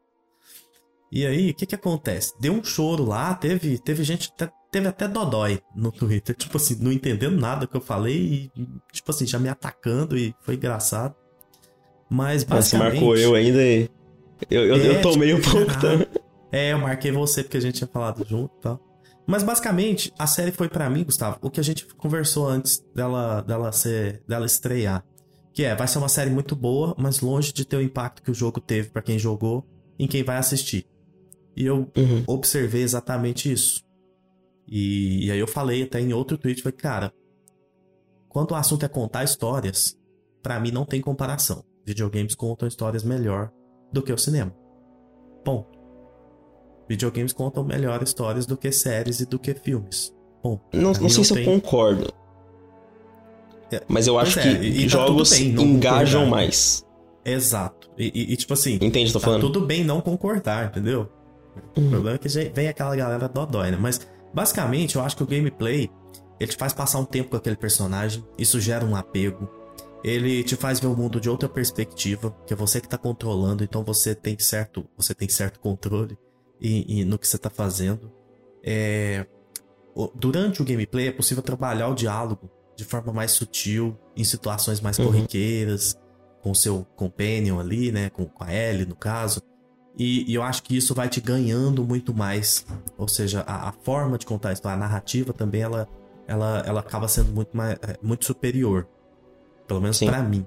E 1.11 1.25
aí, 1.25 1.51
o 1.51 1.53
que 1.53 1.65
que 1.65 1.75
acontece? 1.75 2.33
Deu 2.39 2.53
um 2.53 2.63
choro 2.63 3.03
lá, 3.05 3.33
teve, 3.35 3.77
teve 3.77 4.03
gente, 4.03 4.31
até- 4.33 4.51
teve 4.75 4.89
até 4.89 5.07
dodói 5.07 5.61
no 5.73 5.89
Twitter, 5.89 6.35
tipo 6.35 6.57
assim, 6.57 6.75
não 6.81 6.91
entendendo 6.91 7.39
nada 7.39 7.65
que 7.65 7.77
eu 7.77 7.79
falei 7.79 8.51
e, 8.57 8.61
tipo 8.91 9.09
assim, 9.09 9.25
já 9.25 9.39
me 9.39 9.47
atacando 9.47 10.17
e 10.17 10.35
foi 10.41 10.55
engraçado. 10.55 11.15
Mas 12.09 12.41
Você 12.43 12.49
basicamente... 12.49 12.93
marcou 12.95 13.15
eu 13.15 13.35
ainda 13.35 13.63
e. 13.63 13.89
Eu, 14.51 14.65
eu, 14.65 14.75
É, 14.75 14.97
eu 14.97 15.01
tomei 15.01 15.33
um 15.33 15.39
tipo, 15.39 15.51
pouco 15.51 15.71
ah, 15.71 15.79
também. 15.79 16.07
É, 16.51 16.73
eu 16.73 16.77
marquei 16.77 17.09
você 17.09 17.41
porque 17.41 17.55
a 17.55 17.61
gente 17.61 17.75
tinha 17.75 17.87
falado 17.87 18.25
junto 18.27 18.53
e 18.57 18.61
tal. 18.61 18.81
Mas 19.25 19.43
basicamente, 19.43 20.11
a 20.19 20.27
série 20.27 20.51
foi 20.51 20.67
pra 20.67 20.89
mim, 20.89 21.05
Gustavo, 21.05 21.37
o 21.41 21.49
que 21.49 21.61
a 21.61 21.63
gente 21.63 21.85
conversou 21.95 22.45
antes 22.45 22.83
dela, 22.93 23.39
dela 23.41 23.71
ser, 23.71 24.21
dela 24.27 24.45
estrear. 24.45 25.05
Que 25.53 25.63
é, 25.63 25.73
vai 25.73 25.87
ser 25.87 25.99
uma 25.99 26.09
série 26.09 26.29
muito 26.29 26.53
boa, 26.53 26.93
mas 26.99 27.21
longe 27.21 27.53
de 27.53 27.63
ter 27.63 27.77
o 27.77 27.81
impacto 27.81 28.21
que 28.21 28.29
o 28.29 28.33
jogo 28.33 28.59
teve 28.59 28.89
pra 28.89 29.01
quem 29.01 29.17
jogou 29.17 29.65
em 29.97 30.05
quem 30.05 30.21
vai 30.21 30.35
assistir. 30.35 30.85
E 31.55 31.65
eu 31.65 31.89
Uhum. 31.95 32.23
observei 32.27 32.81
exatamente 32.81 33.49
isso. 33.49 33.84
E, 34.67 35.27
e 35.27 35.31
aí 35.31 35.39
eu 35.39 35.47
falei 35.47 35.83
até 35.83 35.99
em 35.99 36.11
outro 36.13 36.37
tweet, 36.37 36.61
falei, 36.61 36.77
cara, 36.77 37.13
quando 38.29 38.51
o 38.51 38.55
assunto 38.55 38.83
é 38.85 38.87
contar 38.87 39.23
histórias, 39.23 39.97
pra 40.41 40.59
mim 40.59 40.71
não 40.71 40.85
tem 40.85 40.99
comparação. 41.01 41.63
Videogames 41.85 42.35
contam 42.35 42.67
histórias 42.67 43.03
melhor 43.03 43.51
do 43.93 44.01
que 44.01 44.11
o 44.11 44.17
cinema. 44.17 44.51
Ponto. 45.43 45.77
Videogames 46.89 47.33
contam 47.33 47.63
melhor 47.63 48.01
histórias 48.03 48.45
do 48.45 48.57
que 48.57 48.71
séries 48.71 49.19
e 49.19 49.25
do 49.25 49.37
que 49.39 49.53
filmes. 49.53 50.13
Ponto. 50.41 50.63
Não, 50.73 50.93
não 50.93 51.09
sei 51.09 51.23
se 51.23 51.31
eu 51.31 51.37
tem- 51.37 51.45
concordo. 51.45 52.11
É, 53.71 53.81
Mas 53.87 54.05
eu 54.07 54.17
acho 54.19 54.39
é, 54.39 54.43
que 54.59 54.81
tá 54.83 54.87
jogos 54.87 55.29
tudo 55.31 55.55
bem 55.55 55.65
engajam 55.73 56.25
mais. 56.27 56.85
Exato. 57.23 57.89
E, 57.97 58.11
e- 58.13 58.33
e, 58.33 58.37
tipo 58.37 58.53
assim, 58.53 58.75
Entende 58.75 59.05
o 59.05 59.09
eu 59.09 59.13
tô 59.13 59.19
tá 59.19 59.25
falando? 59.25 59.41
tudo 59.41 59.61
bem 59.61 59.83
não 59.83 60.01
concordar, 60.01 60.67
entendeu? 60.67 61.09
O 61.75 61.79
Uhum. 61.79 61.89
problema 61.89 62.15
é 62.15 62.19
que 62.19 62.27
vem 62.49 62.67
aquela 62.67 62.95
galera 62.95 63.27
dodói, 63.27 63.71
né? 63.71 63.77
Mas, 63.79 63.99
basicamente, 64.35 64.95
eu 64.97 65.01
acho 65.01 65.15
que 65.17 65.23
o 65.23 65.27
gameplay, 65.27 65.89
ele 66.39 66.51
te 66.51 66.57
faz 66.57 66.73
passar 66.73 66.99
um 66.99 67.05
tempo 67.05 67.29
com 67.31 67.37
aquele 67.37 67.55
personagem, 67.55 68.23
isso 68.37 68.59
gera 68.59 68.85
um 68.85 68.95
apego. 68.95 69.49
Ele 70.03 70.43
te 70.43 70.55
faz 70.55 70.79
ver 70.79 70.87
o 70.87 70.95
mundo 70.95 71.19
de 71.19 71.29
outra 71.29 71.49
perspectiva, 71.49 72.35
que 72.45 72.53
é 72.53 72.55
você 72.55 72.79
que 72.79 72.87
tá 72.87 72.97
controlando, 72.97 73.63
então 73.63 73.83
você 73.83 74.13
tem 74.13 74.37
certo, 74.37 74.85
você 74.95 75.15
tem 75.15 75.27
certo 75.27 75.59
controle 75.59 76.15
e, 76.61 77.03
no 77.05 77.17
que 77.17 77.27
você 77.27 77.37
tá 77.39 77.49
fazendo. 77.49 78.11
É, 78.63 79.25
durante 80.13 80.61
o 80.61 80.65
gameplay 80.65 81.07
é 81.07 81.11
possível 81.11 81.41
trabalhar 81.41 81.87
o 81.87 81.95
diálogo 81.95 82.51
de 82.75 82.83
forma 82.83 83.13
mais 83.13 83.31
sutil, 83.31 83.97
em 84.15 84.23
situações 84.23 84.81
mais 84.81 84.99
Uhum. 84.99 85.05
corriqueiras, 85.05 85.97
com 86.41 86.51
o 86.51 86.55
seu 86.55 86.85
companion 86.95 87.59
ali, 87.59 87.91
né? 87.91 88.09
Com, 88.09 88.25
com 88.25 88.43
a 88.43 88.53
Ellie, 88.53 88.85
no 88.85 88.95
caso. 88.95 89.41
E, 89.97 90.29
e 90.29 90.35
eu 90.35 90.43
acho 90.43 90.63
que 90.63 90.75
isso 90.75 90.93
vai 90.93 91.07
te 91.07 91.21
ganhando 91.21 91.83
muito 91.83 92.13
mais. 92.13 92.65
Ou 92.97 93.07
seja, 93.07 93.41
a, 93.41 93.69
a 93.69 93.71
forma 93.71 94.17
de 94.17 94.25
contar 94.25 94.49
a 94.49 94.53
história, 94.53 94.75
a 94.75 94.79
narrativa 94.79 95.31
também, 95.31 95.61
ela, 95.61 95.87
ela, 96.27 96.63
ela 96.65 96.79
acaba 96.81 97.07
sendo 97.07 97.31
muito, 97.31 97.55
mais, 97.55 97.73
é, 97.81 97.97
muito 98.01 98.25
superior. 98.25 98.87
Pelo 99.67 99.81
menos 99.81 99.99
pra 99.99 100.21
mim. 100.21 100.45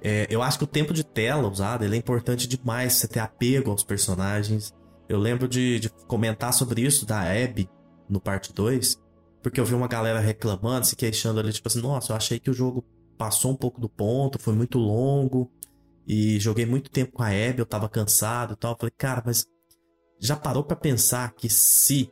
É, 0.00 0.26
eu 0.30 0.42
acho 0.42 0.58
que 0.58 0.64
o 0.64 0.66
tempo 0.66 0.92
de 0.92 1.04
tela 1.04 1.48
usado 1.48 1.84
ele 1.84 1.96
é 1.96 1.98
importante 1.98 2.46
demais, 2.46 2.94
você 2.94 3.08
ter 3.08 3.20
apego 3.20 3.70
aos 3.70 3.82
personagens. 3.82 4.74
Eu 5.08 5.18
lembro 5.18 5.48
de, 5.48 5.80
de 5.80 5.88
comentar 6.06 6.52
sobre 6.52 6.82
isso 6.82 7.04
da 7.04 7.20
Abby 7.20 7.68
no 8.08 8.20
parte 8.20 8.52
2, 8.52 9.00
porque 9.42 9.60
eu 9.60 9.64
vi 9.64 9.74
uma 9.74 9.88
galera 9.88 10.20
reclamando, 10.20 10.86
se 10.86 10.96
queixando 10.96 11.40
ali, 11.40 11.52
tipo 11.52 11.68
assim, 11.68 11.80
nossa, 11.80 12.12
eu 12.12 12.16
achei 12.16 12.38
que 12.38 12.50
o 12.50 12.54
jogo 12.54 12.84
passou 13.16 13.50
um 13.50 13.56
pouco 13.56 13.80
do 13.80 13.88
ponto, 13.88 14.38
foi 14.38 14.54
muito 14.54 14.78
longo, 14.78 15.50
e 16.10 16.40
joguei 16.40 16.64
muito 16.64 16.90
tempo 16.90 17.12
com 17.12 17.22
a 17.22 17.26
Abby, 17.28 17.58
eu 17.58 17.66
tava 17.66 17.86
cansado 17.88 18.54
e 18.54 18.56
tal. 18.56 18.74
Falei, 18.78 18.92
cara, 18.96 19.22
mas 19.26 19.44
já 20.18 20.34
parou 20.34 20.64
pra 20.64 20.74
pensar 20.74 21.32
que 21.34 21.50
se 21.50 22.10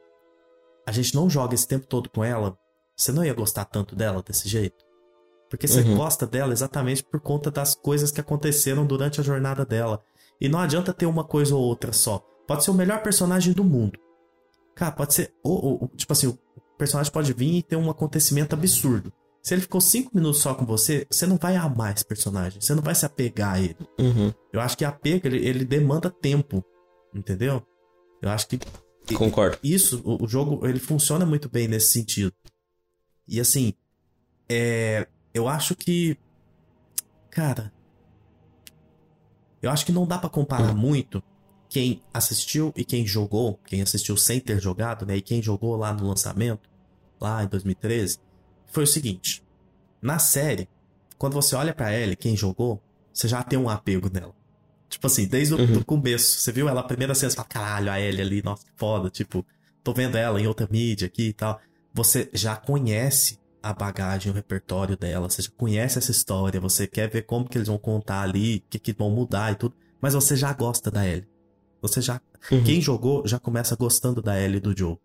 a 0.86 0.92
gente 0.92 1.14
não 1.14 1.30
joga 1.30 1.54
esse 1.54 1.66
tempo 1.66 1.86
todo 1.86 2.10
com 2.10 2.22
ela, 2.22 2.56
você 2.94 3.10
não 3.10 3.24
ia 3.24 3.32
gostar 3.32 3.64
tanto 3.64 3.96
dela 3.96 4.22
desse 4.22 4.48
jeito? 4.48 4.84
Porque 5.48 5.66
você 5.66 5.80
Uhum. 5.80 5.96
gosta 5.96 6.26
dela 6.26 6.52
exatamente 6.52 7.02
por 7.02 7.20
conta 7.20 7.50
das 7.50 7.74
coisas 7.74 8.10
que 8.10 8.20
aconteceram 8.20 8.84
durante 8.86 9.18
a 9.20 9.24
jornada 9.24 9.64
dela. 9.64 10.02
E 10.40 10.48
não 10.48 10.58
adianta 10.58 10.92
ter 10.92 11.06
uma 11.06 11.24
coisa 11.24 11.54
ou 11.56 11.62
outra 11.62 11.92
só. 11.92 12.18
Pode 12.46 12.64
ser 12.64 12.70
o 12.70 12.74
melhor 12.74 13.02
personagem 13.02 13.52
do 13.54 13.64
mundo. 13.64 13.98
Cara, 14.74 14.92
pode 14.92 15.14
ser. 15.14 15.32
Ou- 15.42 15.80
ou, 15.82 15.88
tipo 15.96 16.12
assim, 16.12 16.26
o 16.26 16.38
personagem 16.76 17.10
pode 17.10 17.32
vir 17.32 17.54
e 17.58 17.62
ter 17.62 17.76
um 17.76 17.88
acontecimento 17.90 18.54
absurdo. 18.54 19.10
Se 19.46 19.54
ele 19.54 19.62
ficou 19.62 19.80
cinco 19.80 20.10
minutos 20.12 20.40
só 20.40 20.56
com 20.56 20.66
você, 20.66 21.06
você 21.08 21.24
não 21.24 21.36
vai 21.36 21.54
amar 21.54 21.94
esse 21.94 22.04
personagem. 22.04 22.60
Você 22.60 22.74
não 22.74 22.82
vai 22.82 22.96
se 22.96 23.06
apegar 23.06 23.54
a 23.54 23.60
ele. 23.60 23.76
Uhum. 23.96 24.34
Eu 24.52 24.60
acho 24.60 24.76
que 24.76 24.84
apego, 24.84 25.28
ele, 25.28 25.38
ele 25.46 25.64
demanda 25.64 26.10
tempo. 26.10 26.64
Entendeu? 27.14 27.64
Eu 28.20 28.30
acho 28.30 28.48
que 28.48 28.58
Concordo. 29.14 29.56
isso, 29.62 30.02
o, 30.04 30.24
o 30.24 30.26
jogo, 30.26 30.66
ele 30.66 30.80
funciona 30.80 31.24
muito 31.24 31.48
bem 31.48 31.68
nesse 31.68 31.92
sentido. 31.92 32.32
E 33.28 33.38
assim, 33.38 33.72
é, 34.48 35.06
eu 35.32 35.46
acho 35.46 35.76
que, 35.76 36.18
cara, 37.30 37.72
eu 39.62 39.70
acho 39.70 39.86
que 39.86 39.92
não 39.92 40.08
dá 40.08 40.18
pra 40.18 40.28
comparar 40.28 40.74
muito 40.74 41.22
quem 41.68 42.02
assistiu 42.12 42.72
e 42.74 42.84
quem 42.84 43.06
jogou, 43.06 43.60
quem 43.64 43.80
assistiu 43.80 44.16
sem 44.16 44.40
ter 44.40 44.60
jogado, 44.60 45.06
né, 45.06 45.18
e 45.18 45.22
quem 45.22 45.40
jogou 45.40 45.76
lá 45.76 45.92
no 45.92 46.08
lançamento, 46.08 46.68
lá 47.20 47.44
em 47.44 47.46
2013, 47.46 48.25
foi 48.70 48.84
o 48.84 48.86
seguinte: 48.86 49.42
na 50.00 50.18
série, 50.18 50.68
quando 51.18 51.34
você 51.34 51.54
olha 51.56 51.74
pra 51.74 51.92
Ellie, 51.92 52.16
quem 52.16 52.36
jogou, 52.36 52.82
você 53.12 53.26
já 53.28 53.42
tem 53.42 53.58
um 53.58 53.68
apego 53.68 54.10
nela. 54.12 54.34
Tipo 54.88 55.06
assim, 55.08 55.26
desde 55.26 55.54
o 55.54 55.58
Uhum. 55.58 55.82
começo. 55.82 56.38
Você 56.40 56.52
viu 56.52 56.68
ela 56.68 56.80
a 56.80 56.84
primeira 56.84 57.14
cena, 57.14 57.30
você 57.30 57.36
fala, 57.36 57.48
caralho, 57.48 57.90
a 57.90 58.00
Ellie 58.00 58.20
ali, 58.20 58.42
nossa, 58.42 58.64
que 58.64 58.70
foda. 58.76 59.10
Tipo, 59.10 59.44
tô 59.82 59.92
vendo 59.92 60.16
ela 60.16 60.40
em 60.40 60.46
outra 60.46 60.68
mídia 60.70 61.06
aqui 61.06 61.28
e 61.28 61.32
tal. 61.32 61.60
Você 61.92 62.28
já 62.32 62.54
conhece 62.56 63.38
a 63.62 63.72
bagagem, 63.72 64.30
o 64.30 64.34
repertório 64.34 64.96
dela. 64.96 65.28
Você 65.28 65.42
já 65.42 65.50
conhece 65.56 65.98
essa 65.98 66.10
história. 66.12 66.60
Você 66.60 66.86
quer 66.86 67.10
ver 67.10 67.22
como 67.22 67.48
que 67.48 67.58
eles 67.58 67.66
vão 67.68 67.78
contar 67.78 68.20
ali, 68.22 68.58
o 68.58 68.62
que, 68.70 68.78
que 68.78 68.92
vão 68.92 69.10
mudar 69.10 69.50
e 69.52 69.56
tudo. 69.56 69.74
Mas 70.00 70.14
você 70.14 70.36
já 70.36 70.52
gosta 70.52 70.88
da 70.90 71.04
Ellie. 71.06 71.26
Você 71.82 72.00
já. 72.00 72.20
Uhum. 72.52 72.62
Quem 72.62 72.80
jogou 72.80 73.26
já 73.26 73.40
começa 73.40 73.74
gostando 73.74 74.22
da 74.22 74.40
Ellie 74.40 74.58
e 74.58 74.60
do 74.60 74.76
Joe. 74.76 74.98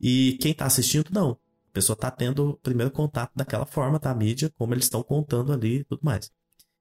E 0.00 0.36
quem 0.40 0.52
tá 0.52 0.66
assistindo, 0.66 1.08
não. 1.12 1.38
A 1.68 1.72
pessoa 1.72 1.96
tá 1.96 2.10
tendo 2.10 2.50
o 2.50 2.56
primeiro 2.56 2.90
contato 2.90 3.32
daquela 3.36 3.66
forma, 3.66 3.98
da 3.98 4.14
mídia, 4.14 4.50
como 4.56 4.74
eles 4.74 4.84
estão 4.84 5.02
contando 5.02 5.52
ali 5.52 5.78
e 5.78 5.84
tudo 5.84 6.00
mais. 6.02 6.30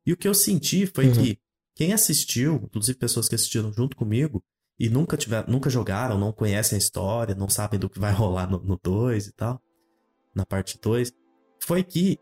E 0.06 0.14
o 0.14 0.18
que 0.18 0.28
eu 0.28 0.34
senti 0.34 0.86
foi 0.88 1.08
Uhum. 1.08 1.14
que 1.14 1.40
quem 1.76 1.94
assistiu, 1.94 2.56
inclusive 2.64 2.98
pessoas 2.98 3.28
que 3.30 3.36
assistiram 3.36 3.72
junto 3.72 3.96
comigo, 3.96 4.44
e 4.80 4.90
nunca 4.90 5.18
tiver, 5.18 5.48
nunca 5.48 5.70
jogaram, 5.70 6.18
não 6.18 6.32
conhecem 6.32 6.76
a 6.76 6.80
história, 6.80 7.36
não 7.36 7.50
sabem 7.50 7.80
do 7.80 7.90
que 7.90 8.00
vai 8.00 8.12
rolar 8.14 8.50
no 8.50 8.80
2 8.82 9.28
e 9.28 9.32
tal, 9.34 9.62
na 10.34 10.46
parte 10.46 10.80
2, 10.82 11.12
foi 11.60 11.84
que 11.84 12.20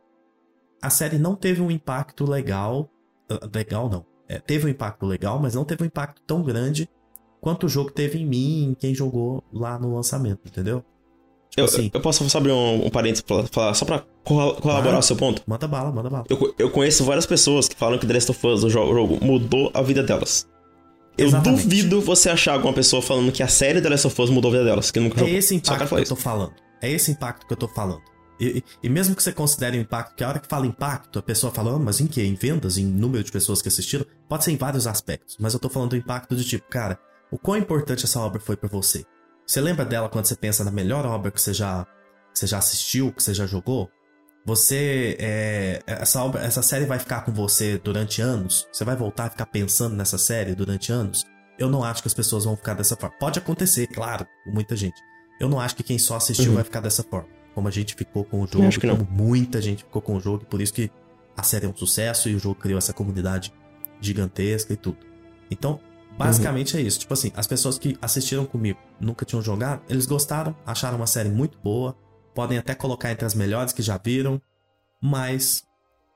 a 0.81 0.89
série 0.89 1.17
não 1.17 1.35
teve 1.35 1.61
um 1.61 1.71
impacto 1.71 2.25
legal. 2.25 2.89
ah, 3.29 3.49
Legal 3.53 3.89
não. 3.89 4.05
É, 4.27 4.39
teve 4.39 4.65
um 4.65 4.69
impacto 4.69 5.05
legal, 5.05 5.39
mas 5.39 5.53
não 5.53 5.63
teve 5.65 5.83
um 5.83 5.85
impacto 5.85 6.21
tão 6.23 6.41
grande 6.43 6.89
quanto 7.41 7.67
o 7.67 7.69
jogo 7.69 7.91
teve 7.91 8.17
em 8.19 8.25
mim, 8.25 8.63
em 8.71 8.73
quem 8.73 8.95
jogou 8.95 9.43
lá 9.53 9.77
no 9.77 9.93
lançamento, 9.93 10.47
entendeu? 10.47 10.83
Tipo 11.55 11.61
eu, 11.61 11.65
assim, 11.65 11.91
eu 11.93 12.01
posso 12.01 12.29
só 12.29 12.37
abrir 12.37 12.51
um, 12.51 12.85
um 12.85 12.89
parênteses 12.89 13.21
pra 13.21 13.43
falar, 13.43 13.73
só 13.73 13.85
pra 13.85 14.03
colaborar 14.25 14.99
o 14.99 15.01
seu 15.01 15.15
ponto? 15.15 15.41
Manda 15.47 15.65
bala, 15.67 15.89
manda 15.89 16.09
bala. 16.09 16.25
Eu, 16.29 16.53
eu 16.59 16.69
conheço 16.69 17.05
várias 17.05 17.25
pessoas 17.25 17.69
que 17.69 17.75
falam 17.77 17.97
que 17.97 18.05
The 18.05 18.13
Last 18.13 18.31
of 18.31 18.45
Us, 18.47 18.63
o 18.65 18.69
jogo, 18.69 19.23
mudou 19.23 19.71
a 19.73 19.81
vida 19.81 20.03
delas. 20.03 20.45
Eu 21.17 21.27
Exatamente. 21.27 21.63
duvido 21.63 22.01
você 22.01 22.29
achar 22.29 22.55
alguma 22.55 22.73
pessoa 22.73 23.01
falando 23.01 23.31
que 23.31 23.41
a 23.41 23.47
série 23.47 23.81
The 23.81 23.87
Last 23.87 24.07
of 24.07 24.21
Us 24.21 24.29
mudou 24.29 24.49
a 24.49 24.51
vida 24.51 24.65
delas, 24.65 24.91
que 24.91 24.99
nunca 24.99 25.15
É 25.15 25.19
jogou. 25.19 25.33
esse 25.37 25.55
impacto 25.55 25.87
que 25.87 26.01
eu 26.01 26.05
tô 26.05 26.15
falando. 26.17 26.53
É 26.81 26.91
esse 26.91 27.11
impacto 27.11 27.47
que 27.47 27.53
eu 27.53 27.57
tô 27.57 27.69
falando. 27.69 28.01
E, 28.37 28.61
e, 28.83 28.89
mesmo 28.89 29.15
que 29.15 29.23
você 29.23 29.31
considere 29.31 29.77
o 29.77 29.81
impacto, 29.81 30.13
que 30.13 30.23
a 30.25 30.27
hora 30.27 30.39
que 30.39 30.47
fala 30.49 30.67
impacto, 30.67 31.19
a 31.19 31.21
pessoa 31.21 31.53
fala, 31.53 31.73
oh, 31.73 31.79
mas 31.79 32.01
em 32.01 32.05
que? 32.05 32.21
Em 32.21 32.35
vendas? 32.35 32.77
Em 32.77 32.83
número 32.85 33.23
de 33.23 33.31
pessoas 33.31 33.61
que 33.61 33.69
assistiram? 33.69 34.05
Pode 34.27 34.43
ser 34.43 34.51
em 34.51 34.57
vários 34.57 34.87
aspectos, 34.87 35.37
mas 35.39 35.53
eu 35.53 35.59
tô 35.59 35.69
falando 35.69 35.91
do 35.91 35.95
impacto 35.95 36.35
de 36.35 36.43
tipo, 36.43 36.67
cara, 36.69 36.99
o 37.31 37.37
quão 37.37 37.57
importante 37.57 38.03
essa 38.03 38.19
obra 38.19 38.41
foi 38.41 38.57
para 38.57 38.67
você? 38.67 39.05
Você 39.45 39.61
lembra 39.61 39.85
dela 39.85 40.09
quando 40.09 40.25
você 40.25 40.35
pensa 40.35 40.63
na 40.63 40.71
melhor 40.71 41.05
obra 41.05 41.31
que 41.31 41.41
você 41.41 41.53
já, 41.53 41.85
que 42.33 42.39
você 42.39 42.47
já 42.47 42.57
assistiu, 42.57 43.11
que 43.11 43.21
você 43.21 43.33
já 43.33 43.45
jogou? 43.45 43.89
Você. 44.45 45.17
É, 45.19 45.81
essa, 45.85 46.23
obra, 46.23 46.41
essa 46.41 46.61
série 46.61 46.85
vai 46.85 46.99
ficar 46.99 47.21
com 47.21 47.31
você 47.31 47.77
durante 47.77 48.21
anos? 48.21 48.67
Você 48.71 48.83
vai 48.83 48.95
voltar 48.95 49.25
a 49.25 49.29
ficar 49.29 49.45
pensando 49.47 49.95
nessa 49.95 50.17
série 50.17 50.53
durante 50.53 50.91
anos? 50.91 51.23
Eu 51.57 51.69
não 51.69 51.83
acho 51.83 52.01
que 52.01 52.07
as 52.07 52.13
pessoas 52.13 52.45
vão 52.45 52.55
ficar 52.55 52.73
dessa 52.73 52.95
forma. 52.95 53.15
Pode 53.19 53.39
acontecer, 53.39 53.87
claro, 53.87 54.27
com 54.43 54.51
muita 54.51 54.75
gente. 54.75 55.01
Eu 55.39 55.49
não 55.49 55.59
acho 55.59 55.75
que 55.75 55.83
quem 55.83 55.97
só 55.97 56.17
assistiu 56.17 56.49
uhum. 56.49 56.55
vai 56.55 56.63
ficar 56.63 56.79
dessa 56.79 57.03
forma. 57.03 57.29
Como 57.53 57.67
a 57.67 57.71
gente 57.71 57.95
ficou 57.95 58.25
com 58.25 58.41
o 58.41 58.47
jogo, 58.47 58.69
como 58.81 59.07
muita 59.09 59.61
gente 59.61 59.83
ficou 59.83 60.01
com 60.01 60.15
o 60.17 60.19
jogo, 60.19 60.43
e 60.43 60.45
por 60.45 60.61
isso 60.61 60.73
que 60.73 60.91
a 61.35 61.43
série 61.43 61.65
é 61.65 61.69
um 61.69 61.75
sucesso 61.75 62.29
e 62.29 62.35
o 62.35 62.39
jogo 62.39 62.55
criou 62.55 62.77
essa 62.77 62.93
comunidade 62.93 63.53
gigantesca 64.01 64.73
e 64.73 64.75
tudo. 64.77 64.97
Então, 65.49 65.79
basicamente 66.17 66.73
uhum. 66.75 66.79
é 66.79 66.83
isso. 66.83 66.99
Tipo 66.99 67.13
assim, 67.13 67.31
as 67.35 67.47
pessoas 67.47 67.77
que 67.77 67.97
assistiram 68.01 68.45
comigo 68.45 68.79
nunca 68.99 69.25
tinham 69.25 69.41
jogado, 69.41 69.81
eles 69.89 70.05
gostaram, 70.05 70.55
acharam 70.65 70.97
uma 70.97 71.07
série 71.07 71.29
muito 71.29 71.57
boa, 71.59 71.95
podem 72.33 72.57
até 72.57 72.73
colocar 72.75 73.11
entre 73.11 73.25
as 73.25 73.33
melhores 73.33 73.73
que 73.73 73.81
já 73.81 73.97
viram, 73.97 74.41
mas 75.01 75.63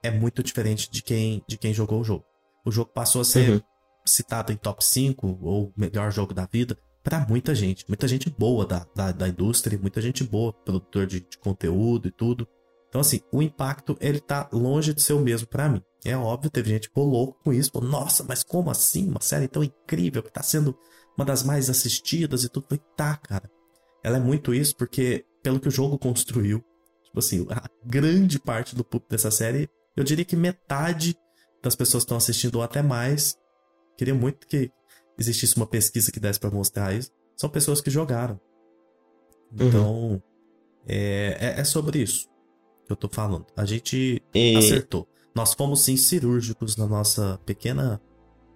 é 0.03 0.11
muito 0.11 0.41
diferente 0.43 0.89
de 0.89 1.01
quem, 1.01 1.43
de 1.47 1.57
quem 1.57 1.73
jogou 1.73 2.01
o 2.01 2.03
jogo. 2.03 2.25
O 2.65 2.71
jogo 2.71 2.91
passou 2.93 3.21
a 3.21 3.25
ser 3.25 3.49
uhum. 3.49 3.61
citado 4.05 4.51
em 4.51 4.55
top 4.55 4.83
5 4.83 5.39
ou 5.41 5.73
melhor 5.75 6.11
jogo 6.11 6.33
da 6.33 6.45
vida 6.45 6.77
para 7.03 7.25
muita 7.27 7.55
gente. 7.55 7.85
Muita 7.87 8.07
gente 8.07 8.29
boa 8.29 8.65
da, 8.65 8.85
da, 8.95 9.11
da, 9.11 9.27
indústria, 9.27 9.79
muita 9.79 10.01
gente 10.01 10.23
boa, 10.23 10.53
produtor 10.53 11.07
de, 11.07 11.21
de 11.21 11.37
conteúdo 11.37 12.07
e 12.07 12.11
tudo. 12.11 12.47
Então, 12.89 13.01
assim, 13.01 13.21
o 13.31 13.41
impacto, 13.41 13.95
ele 14.01 14.19
tá 14.19 14.49
longe 14.51 14.93
de 14.93 15.01
ser 15.01 15.13
o 15.13 15.19
mesmo 15.19 15.47
para 15.47 15.69
mim. 15.69 15.81
É 16.03 16.17
óbvio, 16.17 16.49
teve 16.49 16.69
gente 16.69 16.89
que 16.89 16.99
louco 16.99 17.39
com 17.43 17.53
isso. 17.53 17.71
Falou, 17.71 17.87
Nossa, 17.87 18.23
mas 18.23 18.43
como 18.43 18.71
assim? 18.71 19.07
Uma 19.07 19.21
série 19.21 19.47
tão 19.47 19.63
incrível 19.63 20.23
que 20.23 20.31
tá 20.31 20.41
sendo 20.41 20.75
uma 21.15 21.23
das 21.25 21.43
mais 21.43 21.69
assistidas 21.69 22.43
e 22.43 22.49
tudo. 22.49 22.63
Eu 22.63 22.77
falei, 22.77 22.83
tá, 22.95 23.15
cara. 23.17 23.49
Ela 24.03 24.17
é 24.17 24.19
muito 24.19 24.53
isso 24.53 24.75
porque, 24.75 25.23
pelo 25.43 25.59
que 25.59 25.67
o 25.67 25.71
jogo 25.71 25.99
construiu, 25.99 26.63
tipo 27.03 27.19
assim, 27.19 27.45
a 27.49 27.69
grande 27.85 28.39
parte 28.39 28.75
do 28.75 28.83
público 28.83 29.11
dessa 29.11 29.29
série, 29.29 29.69
eu 29.95 30.03
diria 30.03 30.25
que 30.25 30.35
metade 30.35 31.15
das 31.61 31.75
pessoas 31.75 32.03
que 32.03 32.05
estão 32.05 32.17
assistindo 32.17 32.55
ou 32.55 32.63
até 32.63 32.81
mais, 32.81 33.37
queria 33.97 34.15
muito 34.15 34.47
que 34.47 34.71
existisse 35.17 35.57
uma 35.57 35.67
pesquisa 35.67 36.11
que 36.11 36.19
desse 36.19 36.39
para 36.39 36.49
mostrar 36.49 36.93
isso, 36.93 37.11
são 37.35 37.49
pessoas 37.49 37.81
que 37.81 37.91
jogaram. 37.91 38.39
Uhum. 39.51 39.67
Então, 39.67 39.93
uhum. 39.93 40.21
é, 40.87 41.37
é, 41.39 41.59
é, 41.59 41.63
sobre 41.65 41.99
isso 41.99 42.28
que 42.89 42.93
eu 42.93 42.97
tô 42.97 43.07
falando. 43.07 43.45
A 43.55 43.65
gente 43.65 44.21
e... 44.33 44.55
acertou. 44.55 45.07
Nós 45.35 45.53
fomos 45.53 45.83
sim 45.83 45.95
cirúrgicos 45.95 46.75
na 46.75 46.87
nossa 46.87 47.39
pequena 47.45 48.01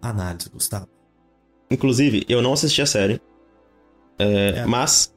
análise, 0.01 0.49
Gustavo. 0.49 0.87
Inclusive, 1.69 2.25
eu 2.27 2.41
não 2.41 2.53
assisti 2.53 2.81
a 2.81 2.85
série. 2.85 3.21
É, 4.17 4.55
é. 4.57 4.65
Mas 4.65 5.13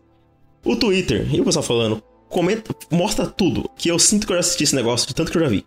o 0.65 0.77
Twitter 0.77 1.27
e 1.35 1.41
o 1.41 1.45
pessoal 1.45 1.63
falando, 1.63 2.03
comenta, 2.29 2.75
mostra 2.91 3.27
tudo. 3.27 3.69
Que 3.75 3.89
eu 3.89 3.99
sinto 3.99 4.27
que 4.27 4.33
eu 4.33 4.37
já 4.37 4.41
assisti 4.41 4.65
esse 4.65 4.75
negócio 4.75 5.09
de 5.09 5.15
tanto 5.15 5.31
que 5.31 5.39
eu 5.39 5.43
já 5.43 5.49
vi. 5.49 5.67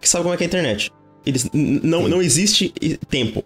Que 0.00 0.08
sabe 0.08 0.22
como 0.22 0.34
é 0.34 0.36
que 0.38 0.44
é 0.44 0.46
a 0.46 0.48
internet. 0.48 0.90
Eles, 1.24 1.48
não, 1.52 2.08
não 2.08 2.22
existe 2.22 2.72
tempo. 3.08 3.44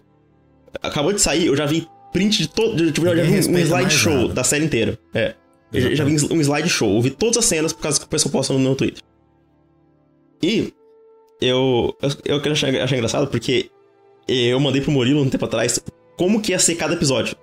Acabou 0.81 1.11
de 1.11 1.21
sair, 1.21 1.47
eu 1.47 1.55
já 1.55 1.65
vi 1.65 1.87
print 2.13 2.37
de 2.37 2.47
todo. 2.47 2.91
Tipo, 2.91 3.05
eu 3.05 3.17
já 3.17 3.23
vi 3.23 3.33
um 3.33 3.57
slideshow 3.57 4.29
da 4.29 4.43
série 4.43 4.65
inteira. 4.65 4.97
É. 5.13 5.35
Eu 5.71 5.95
já 5.95 6.03
vi 6.03 6.15
um 6.31 6.41
slideshow. 6.41 6.95
Eu 6.95 7.01
vi 7.01 7.09
todas 7.09 7.37
as 7.37 7.45
cenas 7.45 7.73
por 7.73 7.81
causa 7.81 7.99
que 7.99 8.05
o 8.05 8.09
pessoal 8.09 8.31
posta 8.31 8.53
no 8.53 8.59
meu 8.59 8.75
Twitter. 8.75 9.03
E 10.41 10.73
eu, 11.41 11.95
eu, 12.25 12.41
eu 12.45 12.51
achei, 12.51 12.79
achei 12.79 12.97
engraçado 12.97 13.27
porque 13.27 13.69
eu 14.27 14.59
mandei 14.59 14.81
pro 14.81 14.91
Murilo 14.91 15.21
um 15.21 15.29
tempo 15.29 15.45
atrás 15.45 15.79
como 16.17 16.41
que 16.41 16.51
ia 16.51 16.59
ser 16.59 16.75
cada 16.75 16.93
episódio. 16.93 17.35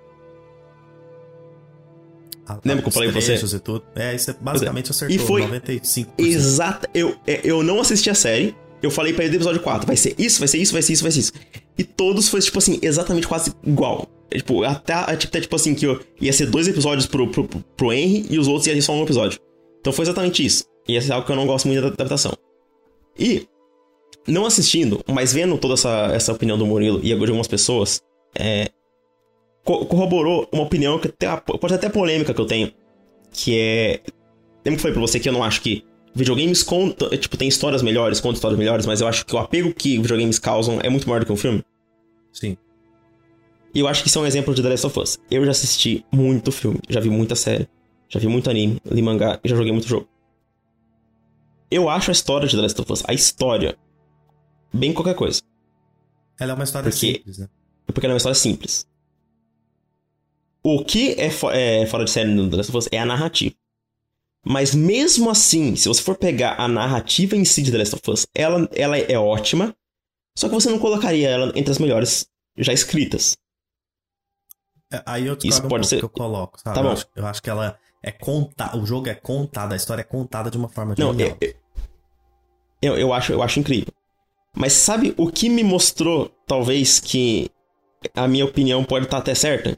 Ah, 2.47 2.59
Lembra 2.63 2.83
que 2.83 2.89
eu 2.89 2.91
falei 2.91 3.11
pra 3.11 3.19
você? 3.19 3.35
E 3.35 3.59
tudo. 3.59 3.83
É, 3.95 4.13
isso 4.13 4.29
é 4.29 4.35
basicamente 4.39 4.91
acertou. 4.91 5.15
E 5.15 5.19
foi 5.19 5.41
95%. 5.41 6.07
Exato. 6.17 6.87
Eu, 6.93 7.15
é, 7.25 7.41
eu 7.43 7.63
não 7.63 7.79
assisti 7.79 8.09
a 8.09 8.15
série. 8.15 8.55
Eu 8.83 8.91
falei 8.91 9.13
pra 9.13 9.23
ele 9.23 9.31
do 9.31 9.37
episódio 9.37 9.61
4. 9.61 9.87
Vai 9.87 9.95
ser 9.95 10.13
isso, 10.17 10.37
vai 10.39 10.47
ser 10.47 10.59
isso, 10.59 10.71
vai 10.73 10.81
ser 10.81 10.93
isso, 10.93 11.01
vai 11.03 11.11
ser 11.11 11.19
isso. 11.19 11.33
E 11.77 11.83
todos 11.83 12.29
foi, 12.29 12.39
tipo 12.41 12.57
assim, 12.57 12.79
exatamente 12.81 13.27
quase 13.27 13.53
igual. 13.65 14.07
É, 14.31 14.37
tipo, 14.37 14.63
até, 14.63 14.93
tipo, 15.17 15.29
até, 15.29 15.41
tipo 15.41 15.55
assim, 15.55 15.75
que 15.75 15.85
eu, 15.85 15.99
ia 16.19 16.33
ser 16.33 16.47
dois 16.47 16.67
episódios 16.67 17.05
pro, 17.05 17.27
pro, 17.27 17.45
pro 17.45 17.93
Henry 17.93 18.25
e 18.29 18.39
os 18.39 18.47
outros 18.47 18.67
ia 18.67 18.73
ser 18.73 18.81
só 18.81 18.93
um 18.93 19.03
episódio. 19.03 19.39
Então 19.79 19.93
foi 19.93 20.03
exatamente 20.03 20.45
isso. 20.45 20.65
E 20.87 20.93
ia 20.93 21.01
ser 21.01 21.13
algo 21.13 21.25
que 21.25 21.31
eu 21.31 21.35
não 21.35 21.45
gosto 21.45 21.67
muito 21.67 21.81
da 21.81 21.87
adaptação. 21.87 22.33
E, 23.17 23.47
não 24.27 24.45
assistindo, 24.45 25.03
mas 25.07 25.33
vendo 25.33 25.57
toda 25.57 25.73
essa, 25.73 26.09
essa 26.13 26.33
opinião 26.33 26.57
do 26.57 26.65
Murilo 26.65 26.99
e 26.99 27.07
de 27.07 27.13
algumas 27.13 27.47
pessoas, 27.47 28.01
é, 28.37 28.69
corroborou 29.63 30.47
uma 30.51 30.63
opinião 30.63 30.99
que 30.99 31.07
até, 31.07 31.35
pode 31.37 31.69
ser 31.69 31.75
até 31.75 31.89
polêmica 31.89 32.33
que 32.33 32.41
eu 32.41 32.45
tenho. 32.45 32.71
Que 33.31 33.59
é. 33.59 33.99
Lembra 34.63 34.77
que 34.77 34.81
falei 34.81 34.93
pra 34.93 35.01
você 35.01 35.19
que 35.19 35.27
eu 35.27 35.33
não 35.33 35.43
acho 35.43 35.61
que 35.61 35.83
videogames 36.15 36.63
contam. 36.63 37.09
Tipo, 37.09 37.35
tem 37.37 37.47
histórias 37.47 37.83
melhores, 37.83 38.19
contam 38.19 38.35
histórias 38.35 38.57
melhores, 38.57 38.85
mas 38.85 39.01
eu 39.01 39.07
acho 39.07 39.25
que 39.25 39.35
o 39.35 39.37
apego 39.37 39.73
que 39.73 39.99
videogames 39.99 40.39
causam 40.39 40.79
é 40.81 40.89
muito 40.89 41.07
maior 41.07 41.19
do 41.19 41.25
que 41.25 41.33
um 41.33 41.37
filme? 41.37 41.63
Sim. 42.31 42.57
E 43.73 43.79
eu 43.81 43.87
acho 43.87 44.01
que 44.01 44.07
isso 44.07 44.17
é 44.17 44.21
um 44.21 44.25
exemplo 44.25 44.55
de 44.55 44.63
The 44.63 44.69
Last 44.69 44.87
of 44.87 44.99
Us. 44.99 45.19
Eu 45.29 45.43
já 45.43 45.51
assisti 45.51 46.05
muito 46.11 46.51
filme, 46.51 46.79
já 46.89 47.01
vi 47.01 47.09
muita 47.09 47.35
série, 47.35 47.67
já 48.07 48.19
vi 48.19 48.27
muito 48.27 48.49
anime, 48.49 48.79
li 48.89 49.01
mangá 49.01 49.37
e 49.43 49.49
já 49.49 49.55
joguei 49.55 49.73
muito 49.73 49.87
jogo. 49.87 50.07
Eu 51.69 51.89
acho 51.89 52.09
a 52.09 52.13
história 52.13 52.47
de 52.47 52.55
The 52.55 52.61
Last 52.61 52.81
of 52.81 52.93
Us, 52.93 53.03
a 53.05 53.13
história, 53.13 53.77
bem 54.73 54.93
qualquer 54.93 55.15
coisa. 55.15 55.41
Ela 56.39 56.53
é 56.53 56.55
uma 56.55 56.63
história 56.63 56.89
porque, 56.89 57.13
simples, 57.13 57.37
né? 57.37 57.49
Porque 57.87 58.05
ela 58.05 58.13
é 58.13 58.15
uma 58.15 58.17
história 58.17 58.35
simples. 58.35 58.87
O 60.63 60.83
que 60.83 61.15
é, 61.19 61.27
é 61.27 61.85
fora 61.85 62.05
de 62.05 62.11
série 62.11 62.29
no 62.29 62.49
The 62.49 62.57
Last 62.57 62.71
of 62.71 62.77
Us 62.77 62.89
é 62.91 62.99
a 62.99 63.05
narrativa. 63.05 63.55
Mas 64.45 64.75
mesmo 64.75 65.29
assim, 65.29 65.75
se 65.75 65.87
você 65.87 66.03
for 66.03 66.15
pegar 66.15 66.55
a 66.59 66.67
narrativa 66.67 67.35
em 67.35 67.43
si 67.43 67.63
de 67.63 67.71
The 67.71 67.77
Last 67.79 67.95
of 67.95 68.11
Us, 68.11 68.27
ela, 68.35 68.69
ela 68.73 68.95
é 68.95 69.17
ótima, 69.17 69.75
só 70.37 70.47
que 70.47 70.53
você 70.53 70.69
não 70.69 70.77
colocaria 70.77 71.27
ela 71.27 71.51
entre 71.55 71.71
as 71.71 71.79
melhores 71.79 72.27
já 72.55 72.71
escritas. 72.71 73.35
É, 74.93 75.01
aí 75.03 75.25
eu 75.25 75.35
Isso 75.43 75.65
um 75.65 75.67
pode 75.67 75.87
ser... 75.87 75.97
que 75.97 76.05
eu 76.05 76.09
coloco, 76.09 76.59
sabe? 76.59 76.75
Tá 76.75 76.83
bom. 76.83 76.89
Eu 76.89 76.93
acho, 76.93 77.07
eu 77.15 77.25
acho 77.25 77.41
que 77.41 77.49
ela 77.49 77.79
é 78.03 78.11
contada, 78.11 78.77
o 78.77 78.85
jogo 78.85 79.09
é 79.09 79.15
contado, 79.15 79.73
a 79.73 79.75
história 79.75 80.01
é 80.01 80.05
contada 80.05 80.51
de 80.51 80.57
uma 80.57 80.69
forma 80.69 80.93
Não, 80.95 81.19
eu, 81.19 81.37
eu, 82.81 82.97
eu, 82.97 83.13
acho, 83.13 83.33
eu 83.33 83.41
acho 83.41 83.59
incrível. 83.59 83.91
Mas 84.55 84.73
sabe 84.73 85.13
o 85.17 85.31
que 85.31 85.49
me 85.49 85.63
mostrou, 85.63 86.29
talvez, 86.45 86.99
que 86.99 87.49
a 88.13 88.27
minha 88.27 88.45
opinião 88.45 88.83
pode 88.83 89.05
estar 89.05 89.17
até 89.17 89.33
certa? 89.33 89.77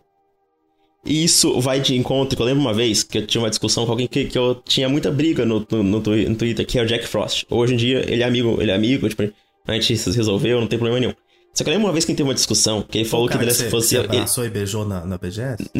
E 1.08 1.24
isso 1.24 1.60
vai 1.62 1.80
de 1.80 1.96
encontro, 1.96 2.40
eu 2.40 2.46
lembro 2.46 2.62
uma 2.62 2.74
vez 2.74 3.02
que 3.02 3.20
eu 3.20 3.26
tinha 3.26 3.42
uma 3.42 3.50
discussão 3.50 3.86
com 3.86 3.92
alguém 3.92 4.08
que, 4.08 4.26
que 4.26 4.38
eu 4.38 4.56
tinha 4.66 4.90
muita 4.90 5.10
briga 5.10 5.46
no, 5.46 5.66
no, 5.72 5.84
no, 5.84 6.02
Twitter, 6.02 6.66
que 6.66 6.78
é 6.78 6.84
o 6.84 6.86
Jack 6.86 7.08
Frost. 7.08 7.46
Hoje 7.50 7.74
em 7.74 7.78
dia, 7.78 8.04
ele 8.12 8.22
é 8.22 8.26
amigo, 8.26 8.58
ele 8.62 8.72
é 8.72 8.76
amigo, 8.76 9.08
tipo, 9.08 9.24
a 9.66 9.74
gente 9.74 9.98
se 9.98 10.12
resolveu, 10.12 10.60
não 10.60 10.68
tem 10.68 10.78
problema 10.78 11.00
nenhum. 11.00 11.14
Só 11.54 11.64
que 11.64 11.70
eu 11.70 11.74
lembro 11.74 11.88
uma 11.88 11.94
vez 11.94 12.04
que 12.04 12.14
teve 12.14 12.28
uma 12.28 12.36
discussão, 12.36 12.82
que 12.82 12.98
ele 13.00 13.06
falou 13.06 13.28
que 13.28 13.38
The 13.38 13.46
Last 13.46 13.64
of 13.66 13.76
Us... 13.76 13.86
Você 13.86 13.98
abraçou 13.98 14.44
ele... 14.44 14.52
e 14.52 14.54
beijou 14.54 14.86
na, 14.86 15.06
na 15.06 15.18
BGS? 15.18 15.72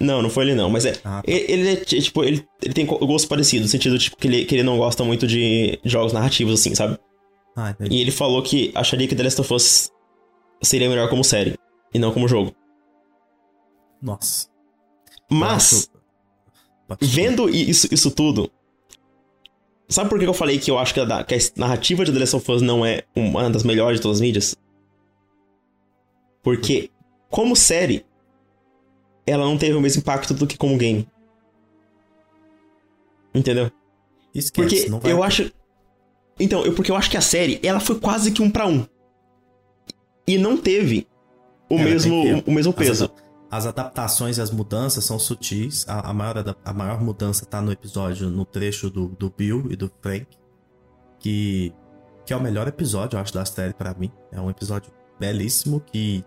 Não, 0.00 0.22
não 0.22 0.28
foi 0.28 0.44
ele 0.44 0.54
não, 0.54 0.68
mas 0.68 0.84
é... 0.84 0.92
Ah, 1.04 1.22
tá. 1.22 1.22
ele, 1.26 1.68
é, 1.70 1.76
tipo, 1.76 2.22
ele, 2.22 2.44
ele 2.62 2.74
tem 2.74 2.84
gosto 2.84 3.26
parecido, 3.28 3.62
no 3.62 3.68
sentido, 3.68 3.98
tipo, 3.98 4.16
que 4.16 4.28
ele, 4.28 4.44
que 4.44 4.54
ele 4.54 4.62
não 4.62 4.76
gosta 4.76 5.02
muito 5.04 5.26
de 5.26 5.78
jogos 5.84 6.12
narrativos, 6.12 6.60
assim, 6.60 6.74
sabe? 6.74 6.98
Ah, 7.56 7.74
e 7.90 8.00
ele 8.00 8.10
falou 8.10 8.42
que 8.42 8.70
acharia 8.74 9.08
que 9.08 9.16
The 9.16 9.22
Last 9.22 9.40
of 9.40 9.54
Us 9.54 9.90
seria 10.62 10.88
melhor 10.88 11.08
como 11.08 11.24
série, 11.24 11.56
e 11.92 11.98
não 11.98 12.12
como 12.12 12.28
jogo. 12.28 12.54
Nossa. 14.00 14.48
Mas, 15.30 15.90
vendo 17.00 17.48
isso, 17.50 17.92
isso 17.92 18.10
tudo, 18.10 18.50
sabe 19.88 20.08
por 20.08 20.18
que 20.18 20.26
eu 20.26 20.34
falei 20.34 20.58
que 20.58 20.70
eu 20.70 20.78
acho 20.78 20.94
que 20.94 21.00
a, 21.00 21.24
que 21.24 21.34
a 21.34 21.38
narrativa 21.56 22.04
de 22.04 22.12
The 22.12 22.18
Last 22.18 22.36
of 22.36 22.50
Us 22.50 22.62
não 22.62 22.84
é 22.84 23.02
uma 23.14 23.50
das 23.50 23.62
melhores 23.62 23.98
de 23.98 24.02
todas 24.02 24.18
as 24.18 24.20
mídias? 24.22 24.56
Porque, 26.42 26.90
como 27.28 27.54
série, 27.54 28.06
ela 29.26 29.44
não 29.44 29.58
teve 29.58 29.74
o 29.74 29.80
mesmo 29.80 30.00
impacto 30.00 30.32
do 30.32 30.46
que 30.46 30.56
como 30.56 30.78
game. 30.78 31.06
Entendeu? 33.34 33.70
Esquece, 34.34 34.90
porque 34.90 35.08
eu 35.08 35.22
acho. 35.22 35.52
Então, 36.40 36.64
eu, 36.64 36.72
porque 36.72 36.90
eu 36.90 36.96
acho 36.96 37.10
que 37.10 37.16
a 37.16 37.20
série, 37.20 37.60
ela 37.62 37.80
foi 37.80 37.98
quase 37.98 38.30
que 38.30 38.40
um 38.40 38.50
para 38.50 38.66
um. 38.66 38.86
E 40.26 40.38
não 40.38 40.56
teve 40.56 41.06
o, 41.68 41.78
mesmo, 41.78 42.42
o 42.46 42.52
mesmo 42.52 42.72
peso. 42.72 43.04
as 43.04 43.27
adaptações 43.66 44.38
e 44.38 44.42
as 44.42 44.50
mudanças 44.50 45.04
são 45.04 45.18
sutis. 45.18 45.86
A, 45.88 46.10
a 46.10 46.12
maior, 46.12 46.56
a 46.64 46.72
maior 46.72 47.00
mudança 47.00 47.46
tá 47.46 47.60
no 47.60 47.72
episódio, 47.72 48.28
no 48.28 48.44
trecho 48.44 48.90
do, 48.90 49.08
do 49.08 49.30
Bill 49.30 49.68
e 49.70 49.76
do 49.76 49.90
Frank. 50.02 50.26
Que, 51.18 51.72
que 52.26 52.32
é 52.32 52.36
o 52.36 52.40
melhor 52.40 52.68
episódio, 52.68 53.16
eu 53.16 53.20
acho, 53.20 53.32
da 53.32 53.44
série 53.44 53.74
para 53.74 53.94
mim. 53.94 54.12
É 54.30 54.40
um 54.40 54.50
episódio 54.50 54.92
belíssimo 55.18 55.80
que 55.80 56.24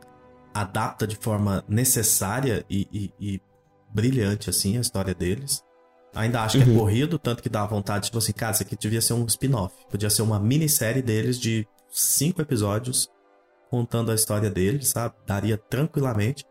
adapta 0.54 1.08
de 1.08 1.16
forma 1.16 1.64
necessária 1.68 2.66
e, 2.70 2.88
e, 2.92 3.14
e 3.20 3.42
brilhante, 3.94 4.50
assim, 4.50 4.78
a 4.78 4.82
história 4.82 5.14
deles. 5.14 5.64
Ainda 6.14 6.42
acho 6.42 6.58
que 6.58 6.64
é 6.64 6.68
uhum. 6.68 6.76
é 6.76 6.80
corrido, 6.80 7.18
tanto 7.18 7.42
que 7.42 7.48
dá 7.48 7.66
vontade, 7.66 8.06
tipo 8.06 8.18
assim, 8.18 8.34
cara, 8.34 8.52
isso 8.52 8.64
aqui 8.64 8.76
devia 8.76 9.02
ser 9.02 9.14
um 9.14 9.26
spin-off. 9.26 9.74
Podia 9.90 10.10
ser 10.10 10.24
uma 10.24 10.40
minissérie 10.40 11.02
deles 11.02 11.40
de 11.40 11.66
cinco 11.90 12.42
episódios 12.42 13.10
contando 13.70 14.12
a 14.12 14.16
história 14.16 14.50
deles, 14.50 14.90
sabe? 14.90 15.16
Daria 15.26 15.58
tranquilamente. 15.58 16.46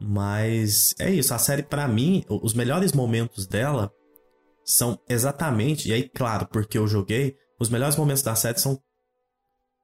Mas 0.00 0.94
é 0.98 1.10
isso, 1.10 1.34
a 1.34 1.38
série 1.38 1.62
para 1.62 1.88
mim, 1.88 2.24
os 2.28 2.54
melhores 2.54 2.92
momentos 2.92 3.46
dela 3.46 3.92
são 4.64 4.98
exatamente, 5.08 5.88
e 5.88 5.92
aí 5.92 6.08
claro, 6.08 6.46
porque 6.46 6.78
eu 6.78 6.86
joguei, 6.86 7.36
os 7.58 7.68
melhores 7.68 7.96
momentos 7.96 8.22
da 8.22 8.34
série 8.34 8.60
são 8.60 8.80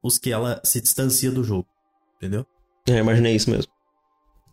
os 0.03 0.19
que 0.19 0.31
ela 0.31 0.61
se 0.63 0.81
distancia 0.81 1.31
do 1.31 1.43
jogo, 1.43 1.67
entendeu? 2.17 2.47
É, 2.87 2.99
imaginei 2.99 3.35
isso 3.35 3.51
mesmo. 3.51 3.73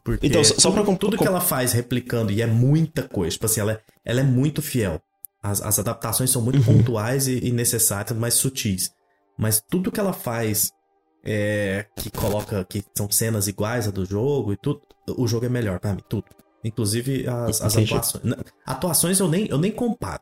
Porque 0.04 0.26
então, 0.26 0.44
só, 0.44 0.56
só 0.56 0.72
pra 0.72 0.84
tudo, 0.84 0.98
tudo 0.98 1.18
que 1.18 1.28
ela 1.28 1.42
faz 1.42 1.74
replicando, 1.74 2.32
e 2.32 2.42
é 2.42 2.48
muita 2.48 3.08
coisa, 3.08 3.34
tipo 3.34 3.46
assim, 3.46 3.60
ela 3.60 3.74
é, 3.74 3.82
ela 4.04 4.22
é 4.22 4.24
muito 4.24 4.62
fiel. 4.62 5.00
As, 5.44 5.62
as 5.62 5.80
adaptações 5.80 6.30
são 6.30 6.42
muito 6.42 6.58
uhum. 6.60 6.78
pontuais 6.78 7.28
e, 7.28 7.38
e 7.48 7.52
necessárias, 7.52 8.18
mas 8.18 8.36
sutis. 8.36 8.92
Mas 9.38 9.62
tudo 9.62 9.92
que 9.92 10.00
ela 10.00 10.14
faz 10.14 10.72
é, 11.24 11.86
que 11.96 12.10
coloca 12.10 12.64
que 12.66 12.84
são 12.96 13.10
cenas 13.10 13.48
iguais 13.48 13.88
a 13.88 13.92
do 13.92 14.06
jogo 14.06 14.54
e 14.54 14.58
tudo, 14.58 14.82
o 15.18 15.28
jogo 15.28 15.46
é 15.46 15.50
melhor 15.50 15.80
para 15.80 15.94
mim, 15.94 16.02
tudo. 16.08 16.26
Inclusive 16.64 17.28
as, 17.28 17.62
as 17.62 17.78
atuações. 17.78 18.24
Atuações 18.66 19.20
eu 19.20 19.28
nem, 19.28 19.48
eu 19.48 19.58
nem 19.58 19.72
comparo. 19.72 20.22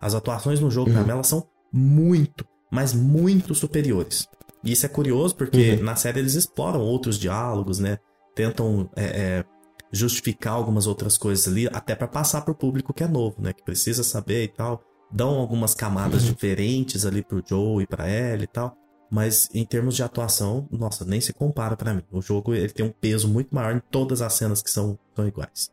As 0.00 0.14
atuações 0.14 0.60
no 0.60 0.70
jogo, 0.70 0.90
uhum. 0.90 0.96
pra 0.96 1.04
mim, 1.04 1.10
elas 1.10 1.26
são 1.26 1.46
muito, 1.72 2.46
mas 2.70 2.92
muito 2.92 3.54
superiores. 3.54 4.28
E 4.62 4.72
isso 4.72 4.86
é 4.86 4.88
curioso 4.88 5.34
porque 5.34 5.72
uhum. 5.72 5.82
na 5.82 5.96
série 5.96 6.20
eles 6.20 6.34
exploram 6.34 6.80
outros 6.80 7.18
diálogos, 7.18 7.78
né? 7.78 7.98
Tentam 8.34 8.90
é, 8.96 9.04
é, 9.04 9.44
justificar 9.92 10.54
algumas 10.54 10.86
outras 10.86 11.16
coisas 11.16 11.46
ali, 11.48 11.68
até 11.68 11.94
para 11.94 12.08
passar 12.08 12.42
pro 12.42 12.54
público 12.54 12.92
que 12.92 13.04
é 13.04 13.08
novo, 13.08 13.36
né? 13.40 13.52
Que 13.52 13.62
precisa 13.62 14.02
saber 14.02 14.44
e 14.44 14.48
tal. 14.48 14.82
Dão 15.10 15.38
algumas 15.38 15.74
camadas 15.74 16.24
uhum. 16.24 16.30
diferentes 16.30 17.06
ali 17.06 17.22
pro 17.22 17.42
Joe 17.46 17.82
e 17.82 17.86
pra 17.86 18.08
Ellie 18.08 18.44
e 18.44 18.48
tal. 18.48 18.76
Mas 19.10 19.48
em 19.54 19.64
termos 19.64 19.94
de 19.94 20.02
atuação, 20.02 20.66
nossa, 20.70 21.04
nem 21.04 21.20
se 21.20 21.32
compara 21.32 21.76
para 21.76 21.94
mim. 21.94 22.02
O 22.10 22.20
jogo 22.20 22.54
ele 22.54 22.68
tem 22.68 22.84
um 22.84 22.90
peso 22.90 23.28
muito 23.28 23.54
maior 23.54 23.76
em 23.76 23.80
todas 23.90 24.22
as 24.22 24.32
cenas 24.34 24.62
que 24.62 24.70
são, 24.70 24.98
são 25.14 25.26
iguais. 25.26 25.70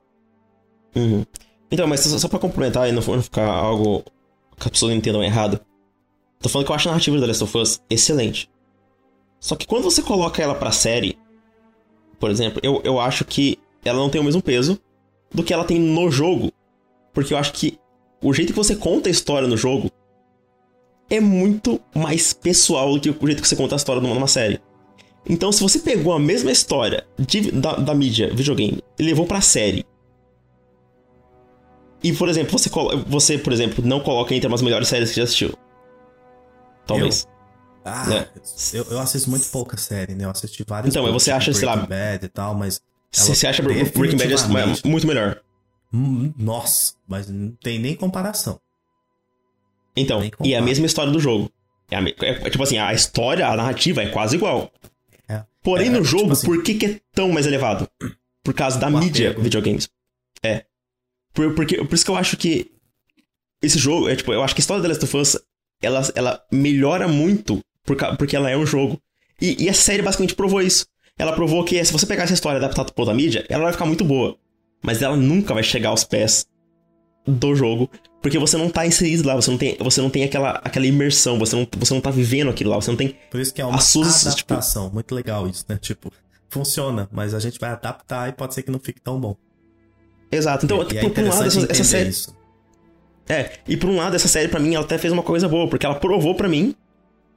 Uhum. 0.96 1.26
Então, 1.72 1.88
mas 1.88 2.02
só, 2.02 2.28
pra 2.28 2.38
complementar 2.38 2.90
e 2.90 2.92
não, 2.92 3.02
não 3.02 3.22
ficar 3.22 3.48
algo 3.48 4.04
que 4.58 4.66
as 4.66 4.70
pessoas 4.70 4.94
entendam 4.94 5.24
errado. 5.24 5.60
Tô 6.40 6.50
falando 6.50 6.66
que 6.66 6.72
eu 6.72 6.76
acho 6.76 6.90
a 6.90 6.92
narrativa 6.92 7.20
da 7.20 7.28
Last 7.28 7.44
of 7.44 7.58
Us 7.58 7.82
excelente. 7.90 8.50
Só 9.40 9.56
que 9.56 9.66
quando 9.66 9.84
você 9.84 10.02
coloca 10.02 10.42
ela 10.42 10.54
pra 10.54 10.72
série, 10.72 11.18
por 12.20 12.30
exemplo, 12.30 12.60
eu, 12.62 12.82
eu 12.84 13.00
acho 13.00 13.26
que 13.26 13.58
ela 13.84 13.98
não 13.98 14.10
tem 14.10 14.22
o 14.22 14.24
mesmo 14.24 14.42
peso 14.42 14.80
do 15.34 15.44
que 15.44 15.54
ela 15.54 15.64
tem 15.64 15.80
no 15.80 16.12
jogo. 16.12 16.52
Porque 17.14 17.34
eu 17.34 17.38
acho 17.38 17.54
que 17.54 17.80
o 18.22 18.34
jeito 18.34 18.54
que 18.54 18.60
você 18.60 18.76
conta 18.76 19.10
a 19.10 19.12
história 19.12 19.48
no 19.48 19.58
jogo 19.58 19.90
é 21.12 21.20
muito 21.20 21.80
mais 21.94 22.32
pessoal 22.32 22.94
do 22.94 23.02
que 23.02 23.10
o 23.10 23.28
jeito 23.28 23.42
que 23.42 23.48
você 23.48 23.56
conta 23.56 23.76
a 23.76 23.78
história 23.78 24.02
numa, 24.02 24.28
série. 24.28 24.62
Então, 25.30 25.52
se 25.52 25.62
você 25.62 25.78
pegou 25.78 26.14
a 26.14 26.20
mesma 26.20 26.52
história 26.52 27.06
de, 27.20 27.52
da, 27.52 27.76
da 27.76 27.94
mídia 27.94 28.34
videogame 28.34 28.82
e 28.98 29.04
levou 29.04 29.26
pra 29.26 29.42
série, 29.42 29.86
e, 32.02 32.14
por 32.14 32.30
exemplo, 32.30 32.58
você, 32.58 32.70
você, 33.06 33.38
por 33.38 33.52
exemplo, 33.52 33.86
não 33.86 34.00
coloca 34.00 34.34
entre 34.34 34.52
as 34.52 34.62
melhores 34.62 34.88
séries 34.88 35.10
que 35.10 35.18
já 35.18 35.24
assistiu. 35.24 35.54
Talvez. 36.88 37.26
Eu? 37.26 37.32
Ah, 37.84 38.08
né? 38.08 38.28
eu, 38.74 38.86
eu 38.86 39.00
assisto 39.00 39.30
muito 39.30 39.50
pouca 39.50 39.76
série, 39.76 40.16
né? 40.16 40.26
Eu 40.26 40.30
assisti 40.30 40.64
várias 40.66 40.96
Então, 40.96 41.12
você 41.12 41.30
acha, 41.30 41.54
sei 41.54 41.68
lá. 41.68 41.76
Bad 41.76 42.26
e 42.26 42.30
tal, 42.30 42.56
mas. 42.56 42.82
Você 43.12 43.46
acha 43.46 43.62
Breaking 43.62 44.18
Bad 44.18 44.34
é 44.34 44.88
muito 44.88 45.06
melhor? 45.06 45.42
Hum, 45.94 46.34
nossa, 46.38 46.94
mas 47.06 47.28
não 47.28 47.52
tem 47.62 47.78
nem 47.78 47.96
comparação. 47.96 48.60
Então, 49.96 50.22
e 50.44 50.54
é 50.54 50.58
a 50.58 50.62
mesma 50.62 50.86
história 50.86 51.12
do 51.12 51.20
jogo. 51.20 51.52
É, 51.90 51.98
a, 51.98 52.02
é, 52.02 52.50
tipo 52.50 52.64
assim, 52.64 52.78
a 52.78 52.94
história, 52.94 53.48
a 53.48 53.56
narrativa 53.56 54.02
é 54.02 54.08
quase 54.08 54.36
igual. 54.36 54.72
É. 55.28 55.44
Porém, 55.62 55.88
é, 55.88 55.90
no 55.90 55.98
tipo 55.98 56.10
jogo, 56.10 56.24
tipo 56.24 56.34
assim, 56.34 56.48
por 56.48 56.64
que, 56.64 56.76
que, 56.76 56.86
é 56.86 57.00
tão 57.14 57.32
mais 57.32 57.46
elevado? 57.46 57.88
Por 58.44 58.54
causa 58.54 58.80
da 58.80 58.90
mídia 58.90 59.30
apego. 59.32 59.44
videogames. 59.44 59.90
É. 60.42 60.66
Por, 61.34 61.54
porque, 61.54 61.78
por 61.84 61.94
isso 61.94 62.06
que 62.06 62.12
eu 62.12 62.16
acho 62.16 62.38
que 62.38 62.72
esse 63.62 63.78
jogo, 63.78 64.10
é 64.10 64.16
tipo, 64.16 64.34
eu 64.34 64.42
acho 64.42 64.56
que 64.56 64.62
a 64.62 64.64
história 64.64 64.82
da 64.82 64.90
Last 64.90 65.04
of 65.04 65.18
Us, 65.18 65.38
ela, 65.82 66.02
ela 66.16 66.44
melhora 66.52 67.08
muito 67.08 67.62
por, 67.86 67.96
porque 68.18 68.36
ela 68.36 68.50
é 68.50 68.58
um 68.58 68.66
jogo. 68.66 69.00
E, 69.40 69.66
e 69.66 69.70
a 69.70 69.74
série 69.74 70.02
basicamente 70.02 70.36
provou 70.36 70.62
isso. 70.62 70.86
Ela 71.18 71.34
provou 71.34 71.64
que 71.64 71.84
se 71.84 71.92
você 71.92 72.06
pegar 72.06 72.24
essa 72.24 72.34
história 72.34 72.58
adaptada 72.58 72.92
pra 72.92 73.02
outra 73.02 73.16
mídia, 73.16 73.46
ela 73.50 73.64
vai 73.64 73.74
ficar 73.74 73.86
muito 73.86 74.04
boa. 74.04 74.38
Mas 74.82 75.02
ela 75.02 75.16
nunca 75.16 75.54
vai 75.54 75.62
chegar 75.62 75.90
aos 75.90 76.04
pés 76.04 76.48
do 77.28 77.54
jogo, 77.54 77.90
porque 78.22 78.38
você 78.38 78.56
não 78.56 78.70
tá 78.70 78.86
inserido 78.86 79.28
lá, 79.28 79.36
você 79.36 79.50
não 79.50 79.58
tem, 79.58 79.76
você 79.80 80.00
não 80.02 80.10
tem 80.10 80.24
aquela, 80.24 80.52
aquela 80.64 80.86
imersão, 80.86 81.40
você 81.40 81.56
não, 81.56 81.68
você 81.78 81.94
não 81.94 82.02
tá 82.02 82.12
vivendo 82.12 82.50
aquilo 82.50 82.70
lá, 82.70 82.76
você 82.76 82.92
não 82.92 82.98
tem 82.98 83.18
Por 83.32 83.40
isso 83.40 83.54
que 83.54 83.62
é 83.62 83.66
uma 83.66 83.82
suas, 83.82 84.22
tipo, 84.36 84.54
adaptação, 84.54 84.84
tipo... 84.84 84.94
muito 84.94 85.16
legal 85.16 85.48
isso, 85.48 85.66
né? 85.68 85.78
Tipo, 85.82 86.12
funciona, 86.48 87.10
mas 87.12 87.34
a 87.34 87.40
gente 87.40 87.60
vai 87.60 87.72
adaptar 87.72 88.30
e 88.30 88.34
pode 88.34 88.54
ser 88.54 88.62
que 88.62 88.70
não 88.70 88.80
fique 88.80 89.02
tão 89.02 89.20
bom. 89.20 89.36
Exato. 90.32 90.66
Então, 90.66 90.86
e, 90.90 90.98
é 90.98 91.10
por 91.10 91.24
um 91.24 91.30
lado 91.30 91.48
essa, 91.48 91.72
essa 91.72 91.84
série 91.84 92.10
isso. 92.10 92.36
É, 93.28 93.54
e 93.68 93.76
por 93.76 93.90
um 93.90 93.98
lado 93.98 94.16
essa 94.16 94.28
série 94.28 94.48
para 94.48 94.60
mim 94.60 94.76
ela 94.76 94.84
até 94.86 94.98
fez 94.98 95.12
uma 95.12 95.24
coisa 95.24 95.48
boa, 95.48 95.68
porque 95.68 95.86
ela 95.86 95.96
provou 95.96 96.36
para 96.36 96.48
mim 96.48 96.76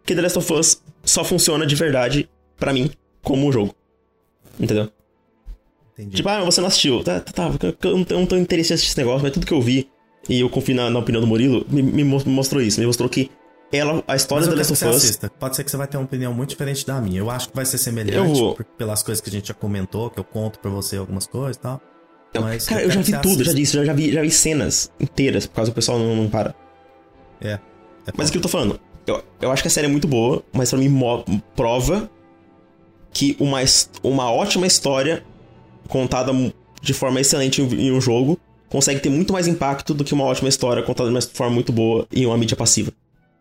que 0.05 0.15
The 0.15 0.21
Last 0.21 0.39
of 0.39 0.53
Us 0.53 0.83
só 1.03 1.25
funciona 1.25 1.67
de 1.67 1.75
verdade 1.75 2.29
para 2.59 2.73
mim 2.73 2.91
como 3.23 3.47
um 3.47 3.53
jogo. 3.53 3.75
Entendeu? 4.61 4.91
Entendi. 5.95 6.17
Tipo, 6.17 6.29
ah, 6.29 6.45
você 6.45 6.61
não 6.61 6.69
assistiu. 6.69 7.03
Tá, 7.03 7.21
tá, 7.21 7.51
tá 7.51 7.75
eu 7.83 7.99
não 7.99 8.27
tenho 8.27 8.41
interesse 8.41 8.73
em 8.73 8.75
assistir 8.75 8.91
esse 8.91 8.99
negócio, 8.99 9.23
mas 9.23 9.33
tudo 9.33 9.47
que 9.47 9.53
eu 9.53 9.63
vi, 9.63 9.89
e 10.29 10.41
eu 10.41 10.49
confio 10.49 10.75
na, 10.75 10.91
na 10.91 10.99
opinião 10.99 11.21
do 11.21 11.27
Murilo, 11.27 11.67
me, 11.69 11.83
me, 11.83 12.05
mostrou 12.05 12.63
isso. 12.63 12.81
Me 12.81 12.87
mostrou 12.87 13.09
que 13.09 13.31
ela, 13.73 14.03
a 14.07 14.17
história 14.17 14.47
da 14.47 14.55
Last 14.55 14.73
of 14.73 14.85
Us. 14.87 15.19
Pode 15.39 15.57
ser 15.57 15.65
que 15.65 15.71
você 15.71 15.77
vai 15.77 15.87
ter 15.87 15.97
uma 15.97 16.05
opinião 16.05 16.33
muito 16.33 16.51
diferente 16.51 16.87
da 16.87 17.01
minha. 17.01 17.19
Eu 17.19 17.31
acho 17.31 17.49
que 17.49 17.57
vai 17.57 17.65
ser 17.65 17.79
semelhante 17.79 18.17
eu 18.17 18.35
vou. 18.35 18.59
pelas 18.79 19.03
coisas 19.03 19.21
que 19.21 19.29
a 19.29 19.33
gente 19.33 19.49
já 19.49 19.55
comentou, 19.55 20.11
que 20.11 20.19
eu 20.19 20.25
conto 20.25 20.59
pra 20.59 20.71
você 20.71 20.97
algumas 20.97 21.27
coisas 21.27 21.57
e 21.57 21.61
tal. 21.61 21.81
Mas 22.41 22.67
cara, 22.67 22.83
eu, 22.83 22.87
eu 22.87 22.91
já 22.91 23.01
vi 23.01 23.13
tudo, 23.13 23.27
assista. 23.27 23.45
já 23.45 23.53
disse, 23.53 23.77
eu 23.77 23.85
já 23.85 23.93
vi, 23.93 24.13
já 24.13 24.23
vi 24.23 24.31
cenas 24.31 24.91
inteiras, 24.99 25.47
por 25.47 25.55
causa 25.55 25.71
do 25.71 25.75
pessoal 25.75 25.99
não, 25.99 26.17
não 26.17 26.29
para. 26.29 26.55
É. 27.41 27.53
é 27.53 27.61
mas 28.17 28.29
o 28.29 28.33
que 28.33 28.39
eu 28.39 28.43
tô 28.43 28.49
falando? 28.49 28.81
Eu, 29.07 29.23
eu 29.41 29.53
acho 29.53 29.63
que 29.63 29.69
a 29.69 29.71
série 29.71 29.87
é 29.87 29.91
muito 29.91 30.09
boa, 30.09 30.43
mas 30.53 30.71
pra 30.71 30.79
mim 30.79 30.91
prova 31.55 32.11
que 33.13 33.37
uma, 33.39 33.59
uma 34.03 34.33
ótima 34.33 34.67
história 34.67 35.23
contada 35.89 36.33
de 36.81 36.93
forma 36.93 37.21
excelente 37.21 37.63
em 37.63 37.93
um 37.93 38.01
jogo 38.01 38.39
consegue 38.75 38.99
ter 38.99 39.09
muito 39.09 39.33
mais 39.33 39.47
impacto 39.47 39.95
do 39.95 40.03
que 40.03 40.13
uma 40.13 40.25
ótima 40.25 40.49
história 40.49 40.83
contada 40.83 41.09
de 41.09 41.15
uma 41.15 41.23
forma 41.23 41.55
muito 41.55 41.73
boa 41.73 42.09
em 42.11 42.27
uma 42.27 42.37
mídia 42.37 42.57
passiva. 42.57 42.93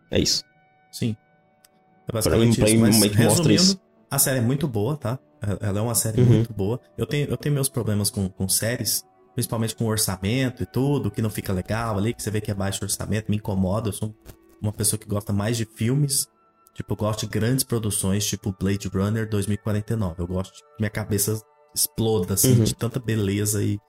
É 0.08 0.20
isso. 0.20 0.44
Sim. 0.92 1.16
É 2.06 2.12
basicamente 2.12 2.56
pra 2.56 2.66
mim, 2.66 2.88
isso. 2.88 3.00
Mas, 3.00 3.16
mostra 3.16 3.52
isso. 3.52 3.80
A 4.08 4.16
série 4.16 4.38
é 4.38 4.40
muito 4.40 4.68
boa, 4.68 4.96
tá? 4.96 5.18
Ela 5.60 5.80
é 5.80 5.82
uma 5.82 5.96
série 5.96 6.20
uhum. 6.20 6.28
muito 6.28 6.52
boa. 6.52 6.80
Eu 6.96 7.04
tenho, 7.04 7.28
eu 7.28 7.36
tenho 7.36 7.52
meus 7.52 7.68
problemas 7.68 8.10
com, 8.10 8.28
com 8.28 8.48
séries, 8.48 9.02
principalmente 9.34 9.74
com 9.74 9.86
orçamento 9.86 10.62
e 10.62 10.66
tudo, 10.66 11.10
que 11.10 11.20
não 11.20 11.30
fica 11.30 11.52
legal 11.52 11.98
ali, 11.98 12.14
que 12.14 12.22
você 12.22 12.30
vê 12.30 12.40
que 12.40 12.52
é 12.52 12.54
baixo 12.54 12.78
orçamento, 12.84 13.28
me 13.28 13.38
incomoda. 13.38 13.88
Eu 13.88 13.92
sou 13.92 14.14
uma 14.62 14.72
pessoa 14.72 15.00
que 15.00 15.08
gosta 15.08 15.32
mais 15.32 15.56
de 15.56 15.64
filmes. 15.64 16.28
Tipo, 16.74 16.92
eu 16.92 16.96
gosto 16.96 17.26
de 17.26 17.26
grandes 17.26 17.64
produções, 17.64 18.24
tipo 18.24 18.54
Blade 18.56 18.86
Runner 18.86 19.28
2049. 19.28 20.14
Eu 20.16 20.28
gosto 20.28 20.52
que 20.52 20.62
minha 20.78 20.90
cabeça 20.90 21.42
exploda, 21.74 22.34
assim, 22.34 22.56
uhum. 22.56 22.62
de 22.62 22.72
tanta 22.76 23.00
beleza 23.00 23.64
e, 23.64 23.80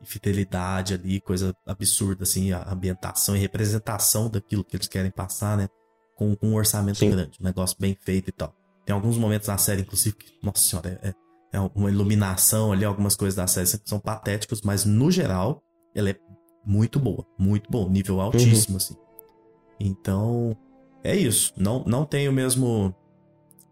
e, 0.00 0.06
fidelidade 0.06 0.94
ali, 0.94 1.20
coisa 1.20 1.54
absurda, 1.66 2.24
assim, 2.24 2.52
a 2.52 2.72
ambientação 2.72 3.36
e 3.36 3.38
representação 3.38 4.28
daquilo 4.28 4.64
que 4.64 4.76
eles 4.76 4.88
querem 4.88 5.10
passar, 5.10 5.56
né? 5.56 5.68
Com, 6.16 6.34
com 6.36 6.48
um 6.48 6.54
orçamento 6.54 6.98
Sim. 6.98 7.10
grande, 7.10 7.38
um 7.40 7.44
negócio 7.44 7.76
bem 7.78 7.96
feito 8.00 8.28
e 8.28 8.32
tal. 8.32 8.54
Tem 8.84 8.94
alguns 8.94 9.16
momentos 9.16 9.48
na 9.48 9.58
série, 9.58 9.82
inclusive, 9.82 10.16
que, 10.16 10.26
nossa 10.42 10.62
senhora, 10.62 11.00
é, 11.02 11.14
é 11.52 11.60
uma 11.60 11.90
iluminação 11.90 12.72
ali, 12.72 12.84
algumas 12.84 13.16
coisas 13.16 13.36
da 13.36 13.46
série 13.46 13.66
são 13.66 13.98
patéticos, 13.98 14.62
mas 14.62 14.84
no 14.84 15.10
geral, 15.10 15.62
ela 15.94 16.10
é 16.10 16.16
muito 16.64 16.98
boa, 16.98 17.26
muito 17.38 17.70
boa, 17.70 17.88
nível 17.88 18.20
altíssimo, 18.20 18.72
uhum. 18.72 18.76
assim. 18.76 18.96
Então, 19.78 20.56
é 21.02 21.16
isso. 21.16 21.52
Não, 21.56 21.82
não 21.84 22.04
tenho 22.04 22.32
mesmo. 22.32 22.94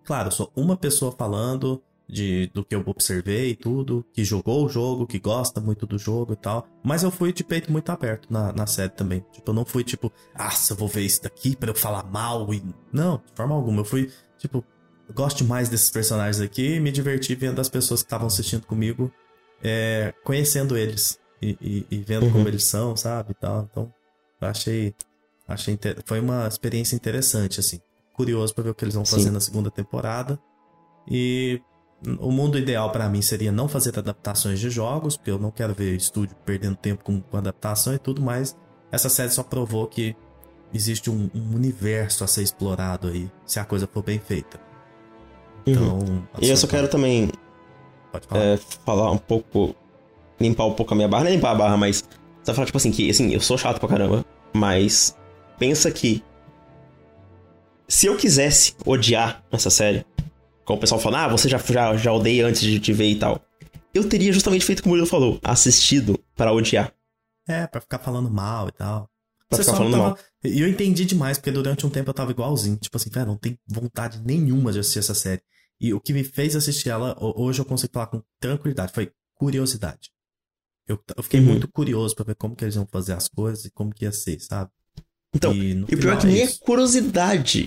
Claro, 0.05 0.32
sou 0.32 0.50
uma 0.56 0.76
pessoa 0.76 1.12
falando, 1.12 1.82
de, 2.09 2.51
do 2.55 2.64
que 2.64 2.74
eu 2.74 2.82
observei 2.86 3.51
e 3.51 3.56
tudo, 3.56 4.05
que 4.14 4.24
jogou 4.24 4.64
o 4.64 4.68
jogo, 4.68 5.06
que 5.06 5.18
gosta 5.18 5.60
muito 5.60 5.86
do 5.86 5.98
jogo 5.98 6.32
e 6.32 6.36
tal. 6.36 6.66
Mas 6.82 7.02
eu 7.02 7.10
fui 7.10 7.32
de 7.32 7.44
peito 7.44 7.70
muito 7.70 7.90
aberto 7.90 8.26
na, 8.32 8.52
na 8.52 8.66
série 8.66 8.90
também. 8.93 9.24
Tipo, 9.32 9.51
eu 9.51 9.55
não 9.55 9.64
fui 9.64 9.85
tipo, 9.85 10.10
ah, 10.35 10.51
eu 10.70 10.76
vou 10.76 10.89
ver 10.89 11.02
isso 11.02 11.22
daqui 11.22 11.55
para 11.55 11.70
eu 11.70 11.74
falar 11.74 12.05
mal 12.05 12.52
e. 12.55 12.62
Não, 12.93 13.18
de 13.18 13.32
forma 13.35 13.55
alguma. 13.55 13.80
Eu 13.82 13.85
fui, 13.85 14.10
tipo, 14.39 14.64
eu 15.09 15.14
gosto 15.14 15.44
mais 15.44 15.68
desses 15.68 15.90
personagens 15.90 16.40
aqui 16.40 16.74
e 16.76 16.80
me 16.80 16.90
diverti 16.90 17.35
vendo 17.35 17.60
as 17.60 17.68
pessoas 17.68 18.01
que 18.02 18.06
estavam 18.06 18.26
assistindo 18.26 18.66
comigo 18.66 19.12
é, 19.62 20.14
conhecendo 20.24 20.76
eles 20.76 21.18
e, 21.43 21.56
e, 21.60 21.86
e 21.90 21.98
vendo 21.98 22.24
Uhum. 22.26 22.32
como 22.32 22.48
eles 22.48 22.64
são, 22.64 22.97
sabe? 22.97 23.32
e 23.32 23.35
Tal. 23.35 23.68
Então, 23.70 23.93
eu 24.40 24.48
achei. 24.48 24.94
achei 25.47 25.74
inter- 25.74 25.98
Foi 26.06 26.20
uma 26.20 26.47
experiência 26.48 26.97
interessante, 26.97 27.60
assim. 27.60 27.80
Curioso 28.14 28.55
pra 28.55 28.64
ver 28.64 28.70
o 28.70 28.74
que 28.74 28.85
eles 28.85 28.94
vão 28.94 29.05
fazer 29.05 29.24
Sim. 29.24 29.30
na 29.30 29.40
segunda 29.40 29.70
temporada. 29.70 30.39
E 31.10 31.60
o 32.20 32.30
mundo 32.30 32.58
ideal 32.58 32.90
pra 32.90 33.08
mim 33.08 33.20
seria 33.22 33.50
não 33.50 33.66
fazer 33.68 33.96
adaptações 33.98 34.60
de 34.60 34.70
jogos, 34.70 35.16
porque 35.16 35.30
eu 35.30 35.38
não 35.38 35.50
quero 35.50 35.74
ver 35.74 35.96
estúdio 35.96 36.36
perdendo 36.44 36.76
tempo 36.76 37.02
com, 37.04 37.20
com 37.20 37.36
adaptação 37.36 37.92
e 37.94 37.98
tudo, 37.98 38.22
mas 38.22 38.56
essa 38.92 39.08
série 39.08 39.30
só 39.30 39.42
provou 39.42 39.86
que 39.86 40.14
existe 40.72 41.10
um, 41.10 41.28
um 41.34 41.54
universo 41.56 42.22
a 42.22 42.26
ser 42.26 42.42
explorado 42.42 43.08
aí, 43.08 43.30
se 43.44 43.58
a 43.58 43.64
coisa 43.64 43.88
for 43.92 44.02
bem 44.02 44.18
feita. 44.18 44.60
Então. 45.66 45.82
a 45.82 45.92
Uhum. 45.94 46.22
E 46.40 46.48
eu 46.48 46.56
sua- 46.56 46.68
só 46.68 46.76
quero 46.76 46.88
também 46.88 47.30
Pode 48.12 48.26
falar. 48.26 48.42
é, 48.44 48.56
falar 48.84 49.10
um 49.10 49.18
pouco. 49.18 49.74
Limpar 50.40 50.66
um 50.66 50.72
pouco 50.74 50.94
a 50.94 50.96
minha 50.96 51.08
barra. 51.08 51.24
Não 51.24 51.30
é 51.32 51.34
limpar 51.34 51.50
a 51.50 51.54
barra, 51.56 51.76
mas. 51.76 52.04
Só 52.44 52.54
falar, 52.54 52.64
tipo 52.66 52.78
assim, 52.78 52.90
que 52.92 53.10
assim, 53.10 53.32
eu 53.34 53.40
sou 53.40 53.58
chato 53.58 53.80
pra 53.80 53.88
caramba. 53.88 54.24
Mas. 54.54 55.16
Pensa 55.58 55.90
que. 55.90 56.22
Se 57.88 58.06
eu 58.06 58.16
quisesse 58.16 58.74
odiar 58.86 59.42
essa 59.50 59.68
série. 59.68 60.06
Como 60.69 60.77
o 60.77 60.81
pessoal 60.82 61.01
fala, 61.01 61.24
ah, 61.24 61.28
você 61.28 61.49
já, 61.49 61.57
já, 61.57 61.97
já 61.97 62.12
odeia 62.12 62.47
antes 62.47 62.61
de 62.61 62.78
te 62.78 62.93
ver 62.93 63.09
e 63.09 63.19
tal. 63.19 63.43
Eu 63.95 64.07
teria 64.07 64.31
justamente 64.31 64.66
feito 64.66 64.82
como 64.82 64.90
o 64.93 64.99
Murilo 64.99 65.09
falou, 65.09 65.40
assistido 65.43 66.23
para 66.36 66.53
odiar. 66.53 66.93
É, 67.49 67.66
pra 67.66 67.81
ficar 67.81 67.99
falando 67.99 68.31
mal 68.31 68.69
e 68.69 68.73
tal. 68.73 69.09
Pra 69.49 69.57
Você 69.57 69.65
ficar 69.65 69.78
falando 69.78 69.93
tava- 69.93 70.05
mal. 70.11 70.19
E 70.45 70.61
eu 70.61 70.69
entendi 70.69 71.07
demais, 71.07 71.39
porque 71.39 71.51
durante 71.51 71.86
um 71.86 71.89
tempo 71.89 72.11
eu 72.11 72.15
tava 72.15 72.32
igualzinho. 72.32 72.77
Tipo 72.77 72.99
assim, 72.99 73.09
cara, 73.09 73.24
não 73.24 73.39
tem 73.39 73.59
vontade 73.66 74.20
nenhuma 74.23 74.70
de 74.70 74.78
assistir 74.81 74.99
essa 74.99 75.15
série. 75.15 75.40
E 75.81 75.95
o 75.95 76.01
que 76.03 76.12
me 76.12 76.23
fez 76.23 76.55
assistir 76.55 76.90
ela, 76.90 77.16
ho- 77.19 77.32
hoje 77.43 77.61
eu 77.61 77.65
consigo 77.65 77.90
falar 77.95 78.09
com 78.09 78.20
tranquilidade, 78.39 78.93
foi 78.93 79.11
curiosidade. 79.36 80.11
Eu, 80.86 81.03
eu 81.16 81.23
fiquei 81.23 81.40
Uhum. 81.40 81.47
muito 81.47 81.66
curioso 81.66 82.15
pra 82.15 82.27
ver 82.27 82.35
como 82.35 82.55
que 82.55 82.62
eles 82.62 82.74
iam 82.74 82.86
fazer 82.93 83.15
as 83.15 83.27
coisas 83.27 83.65
e 83.65 83.70
como 83.70 83.90
que 83.95 84.05
ia 84.05 84.12
ser, 84.12 84.39
sabe? 84.40 84.70
Então, 85.35 85.55
e, 85.55 85.70
E 85.73 85.95
o 85.95 85.99
pior 85.99 86.12
é 86.12 86.20
que 86.20 86.27
nem 86.27 86.43
é 86.43 86.47
curiosidade 86.61 87.66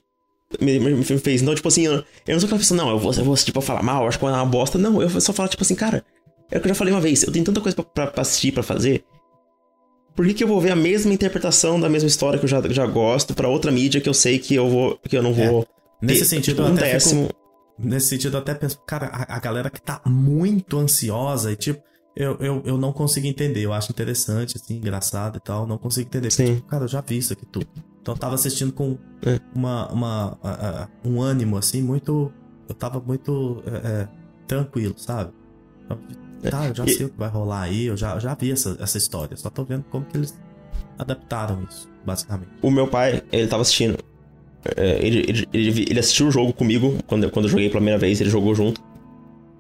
me, 0.59 0.79
me- 0.79 1.03
fez. 1.03 1.41
Então, 1.41 1.53
tipo 1.55 1.67
assim, 1.67 1.83
eu, 1.85 1.93
eu 1.93 2.03
não 2.33 2.39
sou 2.39 2.47
aquela 2.47 2.59
pessoa, 2.59 2.77
não, 2.77 2.89
eu 2.89 2.99
vou, 2.99 3.13
eu 3.13 3.23
vou 3.23 3.35
tipo, 3.35 3.61
falar 3.61 3.81
mal, 3.83 4.07
acho 4.07 4.19
que 4.19 4.25
dar 4.25 4.33
uma 4.33 4.45
bosta. 4.45 4.77
Não, 4.77 5.01
eu 5.01 5.09
só 5.21 5.31
falo, 5.31 5.49
tipo 5.49 5.63
assim, 5.63 5.75
cara, 5.75 6.03
é 6.49 6.57
o 6.57 6.61
que 6.61 6.67
eu 6.67 6.69
já 6.69 6.75
falei 6.75 6.93
uma 6.93 7.01
vez, 7.01 7.23
eu 7.23 7.31
tenho 7.31 7.45
tanta 7.45 7.61
coisa 7.61 7.75
pra, 7.75 7.85
pra, 7.85 8.07
pra 8.07 8.21
assistir, 8.21 8.51
pra 8.51 8.63
fazer. 8.63 9.03
Por 10.15 10.25
que, 10.25 10.33
que 10.33 10.43
eu 10.43 10.47
vou 10.47 10.59
ver 10.59 10.71
a 10.71 10.75
mesma 10.75 11.13
interpretação 11.13 11.79
da 11.79 11.87
mesma 11.89 12.07
história 12.07 12.37
que 12.37 12.45
eu 12.45 12.49
já, 12.49 12.61
já 12.69 12.85
gosto 12.85 13.33
pra 13.33 13.47
outra 13.47 13.71
mídia 13.71 14.01
que 14.01 14.09
eu 14.09 14.13
sei 14.13 14.37
que 14.39 14.53
eu 14.53 14.69
vou. 14.69 14.99
que 15.07 15.15
eu 15.17 15.23
não 15.23 15.33
vou. 15.33 15.65
Nesse 16.01 16.21
ter, 16.21 16.25
sentido, 16.25 16.55
tipo, 16.57 16.67
um 16.67 16.73
até 16.73 16.93
décimo. 16.93 17.27
fico, 17.27 17.39
Nesse 17.79 18.07
sentido, 18.09 18.35
eu 18.35 18.41
até 18.41 18.53
penso, 18.53 18.77
cara, 18.85 19.07
a, 19.07 19.37
a 19.37 19.39
galera 19.39 19.69
que 19.69 19.81
tá 19.81 20.01
muito 20.05 20.77
ansiosa 20.77 21.51
e 21.51 21.55
tipo, 21.55 21.81
eu, 22.15 22.35
eu, 22.41 22.61
eu 22.65 22.77
não 22.77 22.91
consigo 22.91 23.25
entender. 23.25 23.61
Eu 23.61 23.71
acho 23.71 23.91
interessante, 23.91 24.57
assim, 24.57 24.75
engraçado 24.75 25.37
e 25.37 25.39
tal. 25.39 25.65
Não 25.65 25.77
consigo 25.77 26.07
entender. 26.09 26.27
Porque, 26.27 26.45
Sim. 26.45 26.55
tipo, 26.55 26.67
cara, 26.67 26.83
eu 26.83 26.87
já 26.89 26.99
vi 27.01 27.17
isso 27.17 27.31
aqui 27.33 27.45
tudo. 27.45 27.67
Então 28.01 28.13
eu 28.15 28.17
tava 28.19 28.35
assistindo 28.35 28.71
com 28.73 28.97
É. 29.25 29.39
uma, 29.55 29.87
uma, 29.91 30.37
a- 30.43 30.49
a- 30.83 30.87
um 31.07 31.21
ânimo, 31.21 31.57
assim, 31.57 31.81
muito. 31.81 32.31
Eu 32.67 32.75
tava 32.75 32.99
muito 32.99 33.61
é, 33.65 33.87
é, 33.87 34.07
tranquilo, 34.47 34.95
sabe? 34.97 35.31
Eu- 35.89 35.97
Tá, 36.49 36.67
eu 36.67 36.73
já 36.73 36.85
E- 36.85 36.89
sei 36.93 37.05
o 37.05 37.09
que 37.09 37.17
vai 37.19 37.29
rolar 37.29 37.61
aí, 37.61 37.85
eu 37.85 37.95
já, 37.95 38.15
eu 38.15 38.19
já 38.19 38.33
vi 38.33 38.51
essa, 38.51 38.75
essa 38.79 38.97
história. 38.97 39.37
Só 39.37 39.51
tô 39.51 39.63
vendo 39.63 39.83
como 39.91 40.03
que 40.05 40.17
eles 40.17 40.35
adaptaram 40.97 41.63
isso, 41.69 41.87
basicamente. 42.03 42.49
O 42.63 42.71
meu 42.71 42.87
pai, 42.87 43.21
ele 43.31 43.47
tava 43.47 43.61
assistindo. 43.61 43.97
É, 44.75 45.05
ele, 45.05 45.19
ele, 45.27 45.47
ele, 45.53 45.81
ele 45.89 45.99
assistiu 45.99 46.27
o 46.27 46.31
jogo 46.31 46.51
comigo 46.51 46.95
quando, 47.05 47.25
eu- 47.25 47.29
quando 47.29 47.45
eu 47.45 47.49
joguei 47.49 47.67
pela 47.67 47.77
primeira 47.79 47.99
vez, 47.99 48.19
ele 48.19 48.29
jogou 48.31 48.55
junto. 48.55 48.81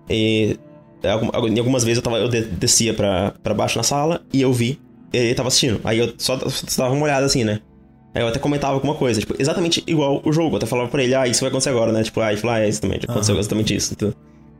E 0.09 0.57
é, 1.03 1.11
algumas 1.11 1.83
vezes 1.83 1.97
eu, 1.97 2.03
tava, 2.03 2.17
eu 2.17 2.27
de- 2.29 2.45
descia 2.45 2.93
pra, 2.95 3.31
pra 3.43 3.53
baixo 3.53 3.77
na 3.77 3.83
sala 3.83 4.21
e 4.33 4.41
eu 4.41 4.51
vi, 4.51 4.79
ele 5.13 5.33
tava 5.35 5.49
assistindo. 5.49 5.79
Aí 5.83 5.99
eu 5.99 6.13
só, 6.17 6.37
só 6.49 6.83
dava 6.83 6.95
uma 6.95 7.03
olhada 7.03 7.25
assim, 7.27 7.43
né? 7.43 7.59
Aí 8.13 8.21
eu 8.21 8.27
até 8.27 8.39
comentava 8.39 8.73
alguma 8.73 8.93
coisa, 8.95 9.19
tipo, 9.21 9.35
exatamente 9.39 9.83
igual 9.87 10.21
o 10.25 10.33
jogo. 10.33 10.53
Eu 10.55 10.57
até 10.57 10.65
falava 10.65 10.89
pra 10.89 11.01
ele, 11.03 11.15
ah, 11.15 11.27
isso 11.27 11.39
vai 11.41 11.49
acontecer 11.49 11.69
agora, 11.69 11.91
né? 11.93 12.03
Tipo, 12.03 12.19
ah, 12.19 12.31
ele 12.31 12.41
falou, 12.41 12.55
ah, 12.55 12.59
é 12.59 12.67
isso 12.69 12.81
também, 12.81 12.99
aconteceu 13.01 13.33
Aham. 13.33 13.39
exatamente 13.39 13.75
isso. 13.75 13.93
Então, 13.93 14.13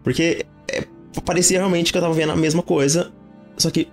porque 0.03 0.45
é, 0.71 0.83
parecia 1.25 1.57
realmente 1.57 1.91
que 1.91 1.97
eu 1.97 2.01
tava 2.01 2.13
vendo 2.13 2.31
a 2.31 2.35
mesma 2.35 2.61
coisa, 2.63 3.11
só 3.57 3.69
que 3.69 3.87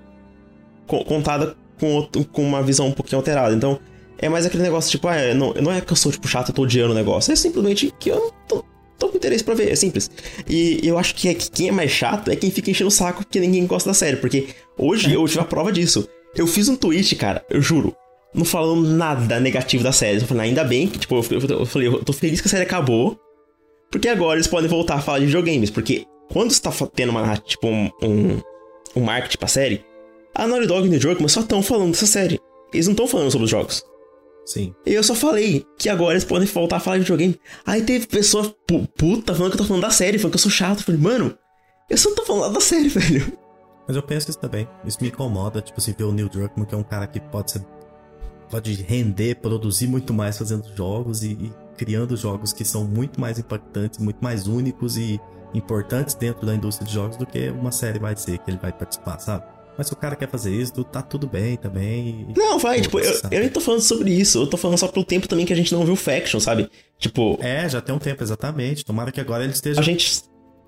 co- 0.87 1.05
contada 1.05 1.57
com, 1.81 1.93
outro- 1.95 2.25
com 2.27 2.43
uma 2.43 2.63
visão 2.63 2.87
um 2.87 2.93
pouquinho 2.93 3.19
alterada. 3.19 3.55
Então, 3.55 3.79
é 4.19 4.29
mais 4.29 4.47
aquele 4.47 4.63
negócio, 4.63 4.91
tipo, 4.91 5.09
ah, 5.09 5.17
é, 5.17 5.35
não, 5.35 5.53
não 5.55 5.73
é 5.73 5.81
que 5.81 5.93
eu 5.93 5.97
sou, 5.97 6.13
tipo, 6.13 6.29
chato, 6.29 6.51
eu 6.51 6.55
tô 6.55 6.63
odiando 6.63 6.93
o 6.93 6.95
negócio. 6.95 7.33
É 7.33 7.37
simplesmente 7.37 7.93
que 7.99 8.11
eu 8.11 8.17
não 8.17 8.31
tô, 8.47 8.65
tô 8.97 9.09
com 9.09 9.17
interesse 9.17 9.43
pra 9.43 9.55
ver, 9.55 9.73
é 9.73 9.77
simples. 9.77 10.09
E 10.49 10.81
eu 10.85 10.97
acho 10.99 11.15
que, 11.17 11.29
é 11.29 11.35
que 11.35 11.51
quem 11.51 11.69
é 11.69 11.73
mais 11.73 11.91
chato 11.91 12.31
é 12.31 12.37
quem 12.37 12.51
fica 12.51 12.71
enchendo 12.71 12.89
o 12.89 12.93
saco 12.93 13.25
porque 13.25 13.41
ninguém 13.41 13.67
gosta 13.67 13.91
da 13.91 13.95
série. 13.95 14.17
Porque 14.19 14.49
hoje 14.77 15.13
eu 15.13 15.27
tive 15.27 15.41
a 15.41 15.45
prova 15.45 15.73
disso. 15.73 16.09
Eu 16.37 16.47
fiz 16.47 16.69
um 16.69 16.77
tweet, 16.77 17.17
cara, 17.17 17.45
eu 17.51 17.61
juro. 17.61 17.95
Não 18.39 18.45
falando 18.45 18.89
nada 18.89 19.39
negativo 19.41 19.83
da 19.83 19.93
série. 19.93 20.19
Eu 20.21 20.27
falei, 20.27 20.49
ainda 20.49 20.63
bem 20.65 20.87
que, 20.87 20.99
tipo, 20.99 21.15
eu, 21.17 21.25
eu- 21.41 21.59
eu 21.61 21.67
falei, 21.67 21.89
eu 21.89 22.03
tô 22.05 22.13
feliz 22.13 22.41
que 22.41 22.47
a 22.47 22.51
série 22.51 22.63
acabou. 22.63 23.19
Porque 23.91 24.09
agora 24.09 24.37
eles 24.39 24.47
podem 24.47 24.69
voltar 24.71 24.95
a 24.95 25.01
falar 25.01 25.19
de 25.19 25.27
videogames. 25.27 25.71
Porque 25.71 26.07
quando 26.33 26.53
você 26.53 26.61
tá 26.63 26.71
tendo 26.95 27.11
uma, 27.11 27.37
tipo, 27.39 27.67
um, 27.67 27.91
um, 28.03 28.41
um 28.97 29.01
marketing 29.03 29.39
pra 29.39 29.49
série, 29.49 29.85
a 30.35 30.47
Naughty 30.47 30.67
Dog 30.67 30.85
e 30.85 30.89
o 30.89 30.91
New 30.91 31.01
Druckmann 31.01 31.29
só 31.29 31.41
estão 31.41 31.63
falando 31.63 31.91
dessa 31.91 32.07
série. 32.07 32.39
Eles 32.73 32.87
não 32.87 32.93
estão 32.93 33.09
falando 33.09 33.31
sobre 33.31 33.45
os 33.47 33.51
jogos. 33.51 33.83
Sim. 34.47 34.73
E 34.87 34.95
eu 34.95 35.03
só 35.03 35.15
falei 35.15 35.65
que 35.79 35.89
agora 35.89 36.13
eles 36.13 36.25
podem 36.25 36.47
voltar 36.47 36.77
a 36.77 36.81
falar 36.81 36.97
de 36.99 37.03
videogame. 37.03 37.39
Aí 37.67 37.83
teve 37.83 38.07
pessoa 38.07 38.55
pu- 38.67 38.87
puta 38.97 39.35
falando 39.35 39.51
que 39.53 39.57
eu 39.57 39.63
tô 39.63 39.67
falando 39.69 39.83
da 39.83 39.91
série, 39.91 40.17
falando 40.19 40.33
que 40.33 40.37
eu 40.39 40.43
sou 40.43 40.51
chato. 40.51 40.79
Eu 40.81 40.85
falei, 40.85 41.01
mano, 41.01 41.37
eu 41.91 41.97
só 41.99 42.09
não 42.11 42.17
tô 42.17 42.25
falando 42.25 42.55
da 42.55 42.61
série, 42.61 42.89
velho. 42.89 43.33
Mas 43.87 43.97
eu 43.97 44.03
penso 44.03 44.31
isso 44.31 44.39
também. 44.39 44.69
Isso 44.85 44.99
me 45.01 45.09
incomoda, 45.09 45.61
tipo 45.63 45.79
assim, 45.81 45.95
ver 45.97 46.05
o 46.05 46.13
Neil 46.13 46.29
Druckmann, 46.29 46.67
que 46.67 46.75
é 46.75 46.79
um 46.79 46.83
cara 46.83 47.07
que 47.07 47.19
pode 47.21 47.51
ser. 47.53 47.63
Pode 48.51 48.73
render, 48.83 49.37
produzir 49.37 49.87
muito 49.87 50.13
mais 50.15 50.39
fazendo 50.39 50.65
jogos 50.75 51.23
e, 51.23 51.33
e 51.33 51.53
criando 51.77 52.17
jogos 52.17 52.53
que 52.53 52.65
são 52.65 52.85
muito 52.85 53.21
mais 53.21 53.39
impactantes, 53.39 53.99
muito 53.99 54.19
mais 54.23 54.47
únicos 54.47 54.97
e 54.97 55.21
importantes 55.55 56.15
dentro 56.15 56.45
da 56.47 56.55
indústria 56.55 56.87
de 56.87 56.93
jogos 56.93 57.17
do 57.17 57.27
que 57.27 57.49
uma 57.51 57.71
série 57.73 57.99
vai 57.99 58.17
ser 58.17 58.39
que 58.39 58.51
ele 58.51 58.59
vai 58.59 58.73
participar, 58.73 59.19
sabe? 59.19 59.45
Mas 59.77 59.87
se 59.87 59.93
o 59.93 59.97
cara 59.97 60.17
quer 60.17 60.29
fazer 60.29 60.53
isso, 60.53 60.83
tá 60.85 61.01
tudo 61.01 61.29
bem 61.29 61.57
também. 61.57 62.27
e- 62.35 62.39
Não, 62.39 62.59
vai, 62.59 62.79
Pô, 62.79 62.83
tipo, 62.83 62.99
eu, 62.99 63.21
eu 63.31 63.41
nem 63.41 63.49
tô 63.49 63.61
falando 63.61 63.81
sobre 63.81 64.11
isso. 64.11 64.39
Eu 64.39 64.47
tô 64.49 64.57
falando 64.57 64.77
só 64.77 64.89
pelo 64.89 65.05
tempo 65.05 65.29
também 65.29 65.47
que 65.47 65.53
a 65.53 65.57
gente 65.57 65.73
não 65.73 65.85
viu 65.87 65.95
Faction, 65.95 66.41
sabe? 66.41 66.69
Tipo, 66.99 67.39
É, 67.41 67.69
já 67.69 67.81
tem 67.81 67.95
um 67.95 67.99
tempo, 67.99 68.21
exatamente. 68.23 68.85
Tomara 68.85 69.13
que 69.13 69.21
agora 69.21 69.45
ele 69.45 69.53
esteja 69.53 69.81
a 69.81 69.85
gente. 69.85 70.23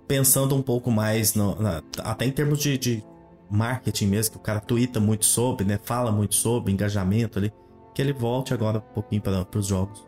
pensando 0.07 0.55
um 0.55 0.63
pouco 0.63 0.93
mais, 0.93 1.35
no- 1.35 1.61
na- 1.61 1.83
até 2.05 2.25
em 2.25 2.31
termos 2.31 2.61
de, 2.61 2.79
de 2.79 3.05
marketing 3.51 4.07
mesmo, 4.07 4.33
que 4.33 4.37
o 4.39 4.41
cara 4.41 4.61
twitta 4.61 5.01
muito 5.01 5.27
sobre, 5.27 5.65
né? 5.67 5.79
Fala 5.83 6.13
muito 6.13 6.37
sobre, 6.37 6.73
engajamento 6.73 7.37
ali. 7.41 7.53
Que 7.95 8.03
ele 8.03 8.13
volte 8.13 8.55
agora 8.55 8.79
um 8.79 8.95
pouquinho 8.95 9.21
para 9.23 9.47
os 9.59 9.67
jogos. 9.67 10.05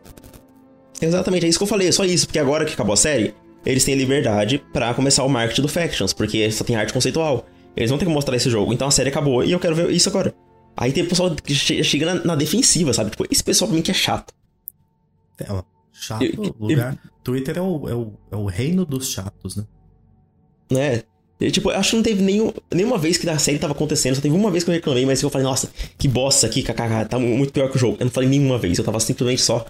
Exatamente, 1.01 1.45
é 1.45 1.49
isso 1.49 1.57
que 1.59 1.63
eu 1.63 1.67
falei, 1.67 1.87
é 1.89 1.91
só 1.91 2.05
isso, 2.05 2.25
porque 2.27 2.39
agora 2.39 2.63
que 2.65 2.73
acabou 2.73 2.93
a 2.93 2.97
série, 2.97 3.33
eles 3.65 3.83
têm 3.83 3.95
liberdade 3.95 4.63
pra 4.71 4.93
começar 4.93 5.23
o 5.23 5.29
marketing 5.29 5.61
do 5.63 5.67
Factions, 5.67 6.13
porque 6.13 6.49
só 6.51 6.63
tem 6.63 6.75
arte 6.75 6.93
conceitual. 6.93 7.45
Eles 7.75 7.89
não 7.91 7.97
tem 7.97 8.07
que 8.07 8.13
mostrar 8.13 8.35
esse 8.35 8.49
jogo, 8.49 8.71
então 8.71 8.87
a 8.87 8.91
série 8.91 9.09
acabou 9.09 9.43
e 9.43 9.51
eu 9.51 9.59
quero 9.59 9.75
ver 9.75 9.89
isso 9.91 10.07
agora. 10.07 10.33
Aí 10.77 10.91
tem 10.93 11.05
pessoal 11.05 11.33
que 11.35 11.53
che- 11.53 11.83
chega 11.83 12.05
na, 12.13 12.23
na 12.23 12.35
defensiva, 12.35 12.93
sabe? 12.93 13.11
Tipo, 13.11 13.25
esse 13.29 13.43
pessoal 13.43 13.67
pra 13.67 13.75
mim 13.75 13.81
que 13.83 13.91
é 13.91 13.93
chato. 13.93 14.33
É, 15.39 15.51
ó, 15.51 15.63
chato 15.91 16.23
Eu- 16.23 16.55
lugar. 16.59 16.97
Twitter 17.23 17.57
é 17.57 17.61
o, 17.61 17.89
é, 17.89 17.93
o, 17.95 18.13
é 18.31 18.35
o 18.35 18.45
reino 18.45 18.85
dos 18.85 19.11
chatos, 19.11 19.55
né? 19.55 19.65
né? 20.71 21.03
E, 21.47 21.51
tipo, 21.51 21.71
eu 21.71 21.77
acho 21.77 21.91
que 21.91 21.95
não 21.97 22.03
teve 22.03 22.21
nenhum, 22.21 22.51
nenhuma 22.73 22.97
vez 22.97 23.17
que 23.17 23.29
a 23.29 23.37
série 23.37 23.59
tava 23.59 23.73
acontecendo, 23.73 24.15
só 24.15 24.21
teve 24.21 24.35
uma 24.35 24.49
vez 24.49 24.63
que 24.63 24.69
eu 24.69 24.73
reclamei, 24.73 25.05
mas 25.05 25.21
eu 25.21 25.29
falei, 25.29 25.45
nossa, 25.45 25.69
que 25.97 26.07
bosta 26.07 26.47
aqui, 26.47 26.61
kkk, 26.63 27.05
tá 27.09 27.19
muito 27.19 27.51
pior 27.51 27.69
que 27.69 27.75
o 27.75 27.79
jogo. 27.79 27.97
Eu 27.99 28.05
não 28.05 28.11
falei 28.11 28.29
nenhuma 28.29 28.57
vez, 28.57 28.77
eu 28.77 28.83
tava 28.83 28.99
simplesmente 28.99 29.41
só 29.41 29.65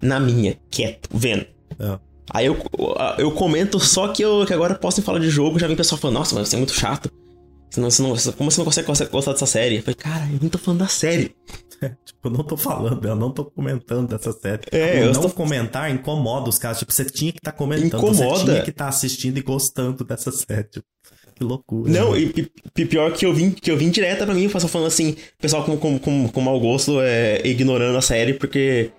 na 0.00 0.20
minha, 0.20 0.56
quieto, 0.70 1.08
vendo. 1.12 1.46
É. 1.78 1.98
Aí 2.30 2.46
eu, 2.46 2.56
eu 3.18 3.30
comento 3.32 3.78
só 3.78 4.08
que, 4.08 4.22
eu, 4.22 4.44
que 4.46 4.52
agora 4.52 4.74
posso 4.74 5.00
falar 5.02 5.18
de 5.20 5.30
jogo, 5.30 5.58
já 5.58 5.66
vem 5.66 5.76
pessoal 5.76 6.00
falando, 6.00 6.16
nossa, 6.18 6.34
mas 6.34 6.48
você 6.48 6.56
é 6.56 6.58
muito 6.58 6.74
chato. 6.74 7.10
Senão, 7.70 7.90
você 7.90 8.00
não, 8.02 8.16
como 8.32 8.50
você 8.50 8.58
não 8.60 8.64
consegue 8.64 9.10
gostar- 9.10 9.32
dessa 9.32 9.44
série? 9.46 9.76
Eu 9.76 9.82
falei, 9.82 9.94
cara, 9.96 10.24
eu 10.32 10.38
nem 10.40 10.48
tô 10.48 10.56
falando 10.58 10.80
da 10.80 10.88
série. 10.88 11.34
Tipo, 12.06 12.28
eu 12.28 12.30
não 12.30 12.42
tô 12.42 12.56
falando, 12.56 13.06
eu 13.06 13.14
não 13.14 13.30
tô 13.30 13.44
comentando 13.44 14.08
dessa 14.08 14.32
série. 14.32 14.62
É, 14.72 15.02
eu 15.02 15.12
não 15.12 15.20
tô- 15.20 15.28
comentar 15.28 15.90
incomoda 15.90 16.48
os 16.48 16.58
caras. 16.58 16.78
Tipo, 16.78 16.90
você 16.90 17.04
tinha 17.04 17.30
que 17.32 17.38
estar 17.38 17.52
comentando. 17.52 17.86
Incomoda. 18.02 18.14
Você 18.38 18.44
tinha 18.46 18.62
que 18.62 18.70
estar 18.70 18.88
assistindo 18.88 19.36
e 19.36 19.42
gostando 19.42 20.02
dessa 20.02 20.32
série. 20.32 20.64
Tipo, 20.64 20.86
que 21.36 21.44
loucura. 21.44 21.92
Não, 21.92 22.16
e 22.16 22.26
pi- 22.30 22.50
pi- 22.74 22.86
pior 22.86 23.12
que 23.12 23.24
eu 23.26 23.32
vim, 23.34 23.50
que 23.50 23.70
eu 23.70 23.76
vim 23.76 23.90
direta 23.90 24.24
pra 24.24 24.34
mim, 24.34 24.46
o 24.46 24.50
pessoal 24.50 24.68
falando 24.70 24.88
assim, 24.88 25.14
pessoal 25.38 25.62
com, 25.64 25.76
com, 25.76 25.98
com, 25.98 26.28
com 26.28 26.40
mau 26.40 26.58
gosto 26.58 27.00
é, 27.00 27.46
ignorando 27.46 27.96
a 27.96 28.02
série 28.02 28.34
porque. 28.34 28.90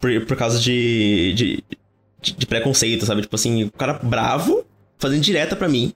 Por, 0.00 0.26
por 0.26 0.36
causa 0.36 0.58
de, 0.60 1.32
de, 1.34 1.64
de, 2.22 2.32
de 2.36 2.46
preconceito, 2.46 3.04
sabe? 3.04 3.22
Tipo 3.22 3.34
assim, 3.34 3.64
o 3.64 3.70
cara 3.72 3.94
bravo, 3.94 4.64
fazendo 4.96 5.20
direta 5.20 5.54
pra 5.56 5.68
mim, 5.68 5.92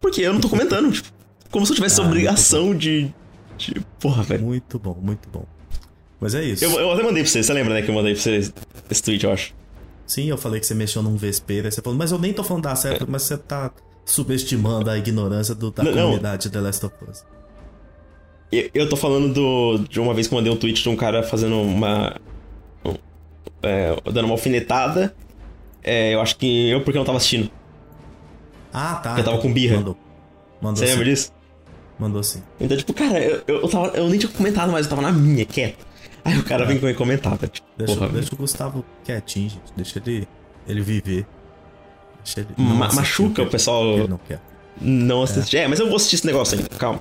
porque 0.00 0.20
eu 0.20 0.32
não 0.32 0.40
tô 0.40 0.48
comentando, 0.48 0.90
tipo, 0.92 1.08
como 1.50 1.64
se 1.64 1.70
eu 1.72 1.76
tivesse 1.76 2.00
Ah, 2.00 2.04
obrigação 2.04 2.74
de, 2.74 3.08
de. 3.56 3.74
Porra, 4.00 4.22
velho. 4.24 4.42
Muito 4.44 4.78
bom, 4.80 4.98
muito 5.00 5.28
bom. 5.28 5.44
Mas 6.20 6.34
é 6.34 6.42
isso. 6.44 6.64
Eu, 6.64 6.72
eu 6.72 6.90
até 6.92 7.02
mandei 7.04 7.22
pra 7.22 7.30
você, 7.30 7.42
você 7.42 7.52
lembra, 7.52 7.74
né? 7.74 7.82
Que 7.82 7.88
eu 7.90 7.94
mandei 7.94 8.14
pra 8.14 8.22
você 8.22 8.52
esse 8.90 9.02
tweet, 9.02 9.22
eu 9.24 9.30
acho. 9.32 9.54
Sim, 10.06 10.28
eu 10.28 10.36
falei 10.36 10.58
que 10.60 10.66
você 10.66 10.74
mexeu 10.74 11.02
num 11.02 11.14
vespeiro. 11.16 11.66
Aí 11.66 11.72
você 11.72 11.80
falou, 11.80 11.96
mas 11.98 12.10
eu 12.10 12.18
nem 12.18 12.32
tô 12.32 12.42
falando 12.42 12.64
da 12.64 12.74
série, 12.74 12.98
mas 13.06 13.22
você 13.22 13.36
tá 13.36 13.70
subestimando 14.06 14.88
a 14.88 14.96
ignorância 14.96 15.54
do, 15.54 15.70
da 15.70 15.82
Não, 15.82 15.92
não. 15.92 16.02
comunidade 16.04 16.44
de 16.44 16.50
The 16.50 16.60
Last 16.60 16.86
of 16.86 16.94
Us. 17.10 17.24
Eu, 18.50 18.70
eu 18.72 18.88
tô 18.88 18.96
falando 18.96 19.34
do, 19.34 19.78
de 19.88 20.00
uma 20.00 20.14
vez 20.14 20.26
que 20.28 20.32
eu 20.34 20.38
mandei 20.38 20.50
um 20.52 20.56
tweet 20.56 20.82
de 20.82 20.88
um 20.88 20.96
cara 20.96 21.22
fazendo 21.22 21.60
uma. 21.60 22.16
um- 22.84 22.94
é, 23.62 23.94
dando 24.04 24.24
uma 24.26 24.34
alfinetada. 24.34 25.14
É, 25.82 26.14
eu 26.14 26.20
acho 26.20 26.36
que 26.36 26.70
eu 26.70 26.80
porque 26.82 26.96
eu 26.96 27.00
não 27.00 27.04
tava 27.06 27.18
assistindo. 27.18 27.50
Ah, 28.72 28.94
tá. 28.96 29.18
Eu 29.18 29.24
tava 29.24 29.38
com 29.38 29.52
birra. 29.52 29.76
Mandou. 29.76 29.96
Mandou 30.62 30.76
Você 30.76 30.86
sim. 30.86 30.92
lembra 30.92 31.04
disso? 31.04 31.32
Mandou 31.98 32.22
sim. 32.22 32.42
Então, 32.60 32.76
tipo, 32.76 32.92
cara, 32.94 33.18
eu, 33.18 33.42
eu, 33.46 33.68
tava, 33.68 33.88
eu 33.88 34.08
nem 34.08 34.18
tinha 34.18 34.30
comentado, 34.30 34.70
mas 34.70 34.86
eu 34.86 34.90
tava 34.90 35.02
na 35.02 35.10
minha, 35.12 35.44
quieto. 35.44 35.84
Aí 36.24 36.38
o 36.38 36.44
cara 36.44 36.64
vem 36.64 36.78
com 36.78 36.88
e 36.88 36.94
comentava, 36.94 37.46
tipo, 37.46 37.66
Deixa, 37.76 37.94
porra, 37.94 38.08
deixa 38.08 38.34
o 38.34 38.38
Gustavo 38.38 38.84
quietinho, 39.04 39.48
gente. 39.50 39.72
Deixa 39.76 39.98
ele, 40.04 40.28
ele 40.68 40.80
viver. 40.82 41.26
Ele. 42.36 42.48
Ma- 42.56 42.92
machuca 42.92 43.42
o 43.42 43.46
pessoal 43.50 43.84
Ele 43.84 44.08
não 44.08 44.18
quer. 44.18 44.40
não 44.80 45.22
assistir. 45.22 45.58
É. 45.58 45.68
mas 45.68 45.78
eu 45.80 45.86
vou 45.86 45.96
assistir 45.96 46.16
esse 46.16 46.26
negócio 46.26 46.56
ainda, 46.58 46.68
calma. 46.70 47.00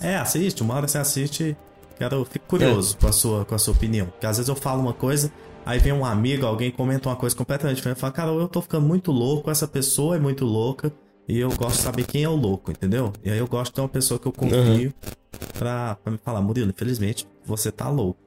É, 0.00 0.16
assiste, 0.16 0.62
uma 0.62 0.74
hora 0.74 0.86
você 0.88 0.98
assiste. 0.98 1.56
Quero, 1.98 2.16
eu 2.16 2.24
fico 2.24 2.44
curioso 2.46 2.96
com, 2.98 3.06
a 3.06 3.12
sua, 3.12 3.44
com 3.44 3.54
a 3.54 3.58
sua 3.58 3.72
opinião. 3.72 4.06
Porque 4.06 4.26
às 4.26 4.36
vezes 4.36 4.48
eu 4.48 4.56
falo 4.56 4.80
uma 4.80 4.92
coisa, 4.92 5.30
aí 5.64 5.78
vem 5.78 5.92
um 5.92 6.04
amigo, 6.04 6.44
alguém 6.44 6.70
comenta 6.70 7.08
uma 7.08 7.14
coisa 7.16 7.34
completamente 7.36 7.76
diferente. 7.76 7.98
Fala, 8.00 8.12
cara, 8.12 8.30
eu 8.32 8.48
tô 8.48 8.60
ficando 8.60 8.84
muito 8.86 9.12
louco, 9.12 9.50
essa 9.50 9.68
pessoa 9.68 10.16
é 10.16 10.18
muito 10.18 10.44
louca. 10.44 10.92
E 11.28 11.38
eu 11.38 11.48
gosto 11.50 11.76
de 11.76 11.82
saber 11.82 12.04
quem 12.04 12.22
é 12.24 12.28
o 12.28 12.34
louco, 12.36 12.70
entendeu? 12.70 13.12
E 13.24 13.30
aí 13.30 13.38
eu 13.38 13.46
gosto 13.46 13.70
de 13.70 13.76
ter 13.76 13.80
uma 13.80 13.88
pessoa 13.88 14.18
que 14.20 14.26
eu 14.26 14.32
confio 14.32 14.92
pra, 15.58 15.96
pra 16.02 16.12
me 16.12 16.18
falar, 16.18 16.42
Murilo, 16.42 16.68
infelizmente, 16.70 17.26
você 17.46 17.70
tá 17.72 17.88
louco. 17.88 18.18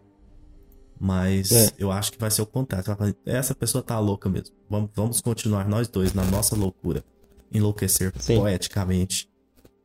Mas 0.99 1.51
É. 1.51 1.71
eu 1.77 1.91
acho 1.91 2.11
que 2.11 2.17
vai 2.17 2.31
ser 2.31 2.41
o 2.41 2.45
contrário. 2.45 2.85
Essa 3.25 3.53
pessoa 3.53 3.83
tá 3.83 3.99
louca 3.99 4.27
mesmo. 4.29 4.55
Vamos, 4.69 4.89
vamos 4.95 5.21
continuar 5.21 5.67
nós 5.67 5.87
dois 5.87 6.13
na 6.13 6.23
nossa 6.25 6.55
loucura. 6.55 7.03
Enlouquecer 7.51 8.11
Sim. 8.19 8.37
poeticamente. 8.37 9.29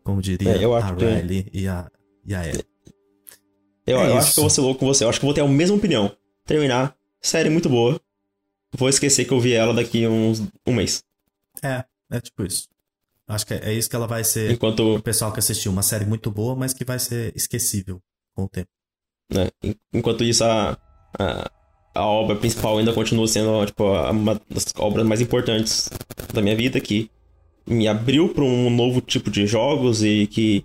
Como 0.02 0.20
diria 0.22 0.56
É, 0.56 0.64
eu 0.64 0.74
acho 0.74 0.92
a 0.92 0.96
que- 0.96 1.04
Riley 1.04 1.48
e 1.52 1.68
a, 1.68 1.90
e 2.24 2.34
a 2.34 2.48
Ellie. 2.48 2.64
Eu, 3.86 3.98
É 3.98 4.08
eu 4.10 4.16
acho 4.18 4.32
que 4.34 4.38
eu 4.40 4.42
vou 4.44 4.50
ser 4.50 4.60
louco 4.62 4.80
com 4.80 4.86
você. 4.86 5.04
Eu 5.04 5.08
acho 5.08 5.18
que 5.20 5.24
eu 5.24 5.28
vou 5.28 5.34
ter 5.34 5.40
a 5.42 5.48
mesma 5.48 5.76
opinião. 5.76 6.14
Terminar, 6.46 6.96
série 7.20 7.50
muito 7.50 7.68
boa. 7.68 8.00
Vou 8.74 8.88
esquecer 8.88 9.24
que 9.26 9.32
eu 9.32 9.40
vi 9.40 9.52
ela 9.52 9.74
daqui 9.74 10.06
uns 10.06 10.40
um 10.66 10.72
mês. 10.74 11.04
É, 11.62 11.84
é 12.10 12.20
tipo 12.20 12.42
isso. 12.44 12.68
Acho 13.28 13.46
que 13.46 13.54
é, 13.54 13.70
é 13.70 13.72
isso 13.74 13.88
que 13.88 13.94
ela 13.96 14.06
vai 14.06 14.24
ser 14.24 14.50
Enquanto, 14.50 14.96
o 14.96 15.02
pessoal 15.02 15.32
que 15.32 15.38
assistiu. 15.38 15.70
Uma 15.70 15.82
série 15.82 16.04
muito 16.04 16.30
boa, 16.30 16.56
mas 16.56 16.72
que 16.72 16.84
vai 16.84 16.98
ser 16.98 17.32
esquecível 17.36 18.00
com 18.34 18.44
o 18.44 18.48
tempo. 18.48 18.68
en- 19.62 19.74
enquanto 19.92 20.24
isso, 20.24 20.42
a, 20.44 20.76
a, 21.18 21.50
a 21.94 22.06
obra 22.06 22.36
principal 22.36 22.78
ainda 22.78 22.92
continua 22.92 23.26
sendo 23.28 23.64
tipo, 23.66 23.84
uma 23.84 24.40
das 24.48 24.66
obras 24.76 25.06
mais 25.06 25.20
importantes 25.20 25.90
da 26.32 26.40
minha 26.40 26.56
vida, 26.56 26.80
que 26.80 27.10
me 27.66 27.86
abriu 27.86 28.28
para 28.28 28.44
um 28.44 28.70
novo 28.70 29.00
tipo 29.00 29.30
de 29.30 29.46
jogos 29.46 30.02
e 30.02 30.26
que 30.26 30.64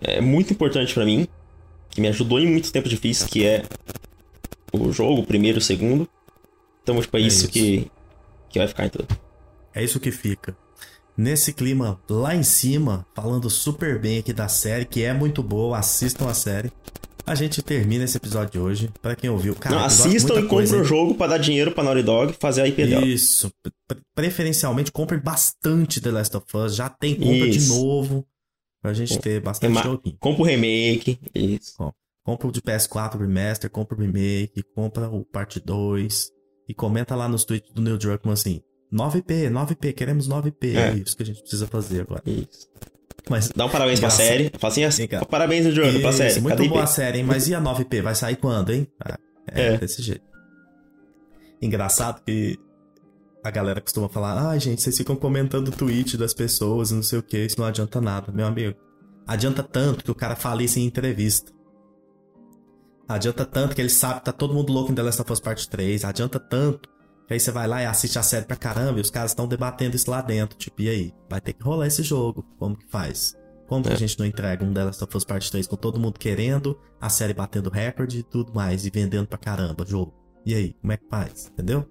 é 0.00 0.20
muito 0.20 0.52
importante 0.52 0.94
para 0.94 1.04
mim, 1.04 1.26
que 1.90 2.00
me 2.00 2.08
ajudou 2.08 2.38
em 2.38 2.46
muitos 2.46 2.70
tempos 2.70 2.90
difíceis, 2.90 3.28
que 3.28 3.46
é 3.46 3.64
o 4.72 4.92
jogo, 4.92 5.22
o 5.22 5.26
primeiro, 5.26 5.58
o 5.58 5.62
segundo. 5.62 6.08
Então, 6.82 7.00
tipo, 7.00 7.16
é, 7.16 7.20
É 7.20 7.22
isso, 7.22 7.44
isso. 7.44 7.48
Que, 7.48 7.90
que 8.50 8.58
vai 8.58 8.68
ficar 8.68 8.86
em 8.86 8.90
tudo. 8.90 9.08
É 9.74 9.82
isso 9.82 9.98
que 9.98 10.10
fica. 10.10 10.56
Nesse 11.16 11.52
clima 11.52 12.00
lá 12.10 12.34
em 12.34 12.42
cima, 12.42 13.06
falando 13.14 13.48
super 13.48 14.00
bem 14.00 14.18
aqui 14.18 14.32
da 14.32 14.48
série, 14.48 14.84
que 14.84 15.02
é 15.02 15.12
muito 15.12 15.42
boa, 15.42 15.78
assistam 15.78 16.28
a 16.28 16.34
série. 16.34 16.72
A 17.26 17.34
gente 17.34 17.62
termina 17.62 18.04
esse 18.04 18.16
episódio 18.18 18.52
de 18.52 18.58
hoje. 18.58 18.90
Pra 19.00 19.16
quem 19.16 19.30
ouviu, 19.30 19.54
cara, 19.54 19.76
Não, 19.76 19.84
assistam 19.84 20.40
e 20.40 20.46
comprem 20.46 20.80
o 20.80 20.84
jogo 20.84 21.14
pra 21.14 21.26
dar 21.26 21.38
dinheiro 21.38 21.72
pra 21.72 21.82
Naughty 21.82 22.02
Dog 22.02 22.32
fazer 22.34 22.62
a 22.62 22.68
IP 22.68 22.86
dela. 22.86 23.06
Isso. 23.06 23.50
Pre- 23.88 23.98
Preferencialmente, 24.14 24.92
comprem 24.92 25.18
bastante 25.20 26.00
The 26.00 26.10
Last 26.10 26.36
of 26.36 26.46
Us. 26.56 26.74
Já 26.76 26.88
tem 26.88 27.14
compra 27.14 27.48
de 27.50 27.58
Isso. 27.58 27.74
novo. 27.74 28.26
Pra 28.82 28.92
gente 28.92 29.18
ter 29.18 29.40
bastante 29.40 29.70
Rema- 29.72 29.82
joguinho. 29.82 30.16
Compra 30.20 30.42
o 30.42 30.44
remake. 30.44 31.18
Isso. 31.34 31.74
Compra 32.22 32.46
o 32.48 32.52
de 32.52 32.60
PS4 32.60 33.18
Remaster, 33.18 33.70
compra 33.70 33.96
o 33.96 34.00
remake, 34.00 34.62
compra 34.74 35.08
o 35.08 35.24
parte 35.24 35.58
2 35.60 36.30
e 36.68 36.74
comenta 36.74 37.14
lá 37.14 37.26
nos 37.28 37.44
tweets 37.44 37.72
do 37.72 37.80
Neil 37.80 37.96
Druckmann 37.96 38.34
assim: 38.34 38.60
9P, 38.92 39.48
9P, 39.50 39.92
queremos 39.94 40.28
9P. 40.28 40.74
É, 40.76 40.88
É. 40.90 40.94
isso 40.96 41.16
que 41.16 41.22
a 41.22 41.26
gente 41.26 41.40
precisa 41.40 41.66
fazer 41.66 42.02
agora. 42.02 42.22
Isso. 42.26 42.68
Mas 43.30 43.48
Dá 43.48 43.64
um 43.64 43.68
parabéns 43.70 44.00
pra 44.00 44.10
série. 44.10 44.50
Fala 44.58 44.70
assim, 44.72 44.84
assim 44.84 45.08
parabéns, 45.30 45.72
Jordan, 45.74 46.00
pra 46.00 46.12
série. 46.12 46.40
muito 46.40 46.56
Cadê 46.56 46.68
boa 46.68 46.82
a 46.82 46.86
série, 46.86 47.18
hein? 47.18 47.24
Mas 47.24 47.48
e 47.48 47.54
a 47.54 47.60
9P? 47.60 48.02
Vai 48.02 48.14
sair 48.14 48.36
quando, 48.36 48.70
hein? 48.70 48.86
É, 49.50 49.74
É. 49.74 49.78
desse 49.78 50.02
jeito. 50.02 50.22
Engraçado 51.62 52.22
que 52.24 52.58
a 53.42 53.50
galera 53.50 53.80
costuma 53.80 54.08
falar: 54.08 54.50
ah, 54.50 54.58
gente, 54.58 54.82
vocês 54.82 54.96
ficam 54.96 55.16
comentando 55.16 55.68
o 55.68 55.72
tweet 55.72 56.16
das 56.18 56.34
pessoas 56.34 56.90
e 56.90 56.94
não 56.94 57.02
sei 57.02 57.18
o 57.18 57.22
que, 57.22 57.38
isso 57.38 57.58
não 57.58 57.66
adianta 57.66 58.00
nada. 58.00 58.30
Meu 58.32 58.46
amigo, 58.46 58.76
adianta 59.26 59.62
tanto 59.62 60.04
que 60.04 60.10
o 60.10 60.14
cara 60.14 60.36
fala 60.36 60.62
isso 60.62 60.78
em 60.78 60.84
entrevista. 60.84 61.50
Adianta 63.08 63.44
tanto 63.44 63.74
que 63.74 63.82
ele 63.82 63.90
sabe 63.90 64.20
que 64.20 64.24
tá 64.26 64.32
todo 64.32 64.54
mundo 64.54 64.72
louco 64.72 64.90
em 64.92 64.94
The 64.94 65.02
Last 65.02 65.20
of 65.22 65.32
Us 65.32 65.40
Part 65.40 65.68
3. 65.68 66.04
Adianta 66.04 66.38
tanto 66.40 66.88
aí 67.32 67.40
você 67.40 67.50
vai 67.50 67.66
lá 67.66 67.82
e 67.82 67.86
assiste 67.86 68.18
a 68.18 68.22
série 68.22 68.44
pra 68.44 68.56
caramba 68.56 68.98
e 68.98 69.00
os 69.02 69.10
caras 69.10 69.30
estão 69.30 69.46
debatendo 69.48 69.96
isso 69.96 70.10
lá 70.10 70.20
dentro. 70.20 70.56
Tipo, 70.58 70.82
e 70.82 70.88
aí? 70.88 71.14
Vai 71.28 71.40
ter 71.40 71.52
que 71.54 71.62
rolar 71.62 71.86
esse 71.86 72.02
jogo. 72.02 72.44
Como 72.58 72.76
que 72.76 72.86
faz? 72.88 73.34
Como 73.66 73.82
que 73.82 73.90
É. 73.90 73.94
a 73.94 73.96
gente 73.96 74.18
não 74.18 74.26
entrega 74.26 74.62
um 74.64 74.74
The 74.74 74.84
Last 74.84 75.02
of 75.04 75.16
Us 75.16 75.24
Part 75.24 75.50
3 75.50 75.66
com 75.66 75.76
todo 75.76 75.98
mundo 75.98 76.18
querendo, 76.18 76.78
a 77.00 77.08
série 77.08 77.32
batendo 77.32 77.70
recorde 77.70 78.18
e 78.18 78.22
tudo 78.22 78.52
mais, 78.54 78.84
e 78.84 78.90
vendendo 78.90 79.26
pra 79.26 79.38
caramba 79.38 79.82
o 79.84 79.86
jogo? 79.86 80.12
E 80.44 80.54
aí? 80.54 80.74
Como 80.80 80.92
é 80.92 80.96
que 80.98 81.04
faz? 81.10 81.46
Entendeu? 81.52 81.88